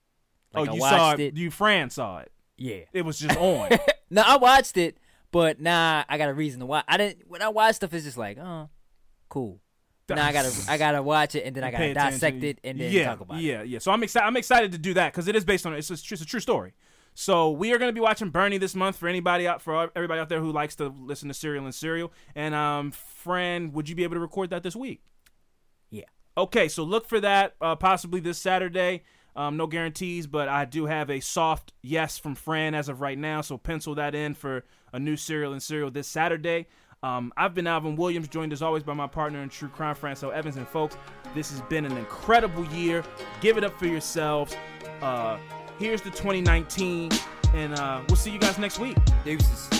Like, 0.53 0.69
oh, 0.69 0.73
I 0.73 0.75
you 0.75 0.81
saw 0.81 1.13
it, 1.13 1.21
it. 1.21 1.37
You 1.37 1.51
Fran 1.51 1.91
saw 1.91 2.19
it. 2.19 2.33
Yeah. 2.57 2.81
It 2.93 3.03
was 3.03 3.19
just 3.19 3.37
on. 3.39 3.71
No, 4.13 4.23
I 4.27 4.39
watched 4.39 4.77
it, 4.77 4.99
but 5.31 5.61
nah, 5.61 6.03
I 6.09 6.19
got 6.19 6.29
a 6.29 6.35
reason 6.35 6.59
to 6.59 6.67
watch. 6.67 6.85
I 6.89 6.97
didn't. 6.97 7.29
When 7.29 7.43
I 7.43 7.49
watch 7.49 7.77
stuff, 7.77 7.95
it's 7.95 8.05
just 8.05 8.19
like, 8.19 8.39
oh, 8.39 8.69
cool. 9.29 9.61
Now 10.17 10.27
I 10.27 10.33
gotta, 10.33 10.53
I 10.69 10.79
gotta 10.79 11.03
watch 11.03 11.35
it, 11.35 11.45
and 11.45 11.55
then 11.55 11.65
I 11.65 11.71
gotta 11.71 11.95
dissect 11.95 12.43
it, 12.43 12.59
and 12.65 12.81
then 12.81 12.93
yeah, 12.93 13.05
talk 13.05 13.21
about 13.21 13.39
it. 13.39 13.43
yeah, 13.43 13.63
yeah. 13.63 13.79
So 13.79 13.93
I'm 13.93 14.03
excited. 14.03 14.27
I'm 14.27 14.37
excited 14.37 14.73
to 14.73 14.79
do 14.79 14.95
that 14.95 15.13
because 15.13 15.29
it 15.29 15.37
is 15.37 15.45
based 15.45 15.67
on 15.67 15.75
it's 15.75 15.91
a, 15.91 15.95
it's 15.95 16.23
a 16.23 16.27
true 16.27 16.41
story. 16.41 16.75
So 17.15 17.51
we 17.51 17.73
are 17.73 17.79
going 17.79 17.89
to 17.91 17.95
be 17.95 18.01
watching 18.01 18.31
Bernie 18.31 18.59
this 18.59 18.75
month 18.75 18.97
for 18.97 19.09
anybody 19.09 19.47
out 19.47 19.61
for 19.61 19.91
everybody 19.95 20.21
out 20.21 20.29
there 20.29 20.41
who 20.41 20.53
likes 20.53 20.77
to 20.77 20.89
listen 20.89 21.29
to 21.29 21.35
Serial 21.35 21.65
and 21.65 21.75
Serial. 21.75 22.13
And 22.35 22.55
um, 22.55 22.93
Fran, 22.93 23.73
would 23.73 23.89
you 23.89 23.95
be 23.95 24.05
able 24.05 24.15
to 24.15 24.21
record 24.21 24.51
that 24.51 24.63
this 24.63 24.77
week? 24.77 25.03
Yeah. 25.91 26.05
Okay, 26.39 26.69
so 26.69 26.85
look 26.85 27.07
for 27.09 27.21
that 27.21 27.57
uh, 27.61 27.77
possibly 27.77 28.21
this 28.21 28.39
Saturday. 28.39 29.03
Um, 29.37 29.57
no 29.57 29.67
guarantees, 29.67 30.27
but 30.27 30.49
I 30.49 30.65
do 30.65 30.87
have 30.87 31.11
a 31.11 31.21
soft 31.21 31.73
yes 31.83 32.19
from 32.19 32.35
Fran 32.35 32.75
as 32.75 32.89
of 32.89 33.01
right 33.01 33.19
now. 33.19 33.41
So 33.43 33.59
pencil 33.59 33.95
that 33.97 34.15
in 34.15 34.35
for 34.35 34.65
a 34.93 34.99
new 34.99 35.17
Serial 35.17 35.53
and 35.53 35.63
Serial 35.63 35.91
this 35.91 36.09
Saturday. 36.09 36.67
Um, 37.03 37.33
I've 37.37 37.55
been 37.55 37.67
Alvin 37.67 37.97
Williams, 37.97 38.29
joined 38.29 38.53
as 38.53 38.61
always 38.61 38.83
by 38.83 38.93
my 38.93 39.07
partner 39.07 39.43
in 39.43 39.49
true 39.49 39.69
crime, 39.69 39.95
Francel 39.95 40.33
Evans. 40.33 40.57
And 40.57 40.69
folks, 40.69 40.99
this 41.35 41.51
has 41.51 41.63
been 41.63 41.87
an 41.87 41.97
incredible 41.97 42.67
year. 42.67 43.03
Give 43.41 43.57
it 43.57 43.65
up 43.65 43.79
for 43.79 43.87
yourselves. 43.87 44.55
Uh, 45.01 45.39
here's 45.79 46.03
the 46.03 46.11
2019, 46.11 47.11
and 47.55 47.75
uh, 47.75 48.03
we'll 48.09 48.17
see 48.17 48.31
you 48.31 48.39
guys 48.39 48.59
next 48.59 48.79
week. 48.79 48.99
Deuces. 49.25 49.80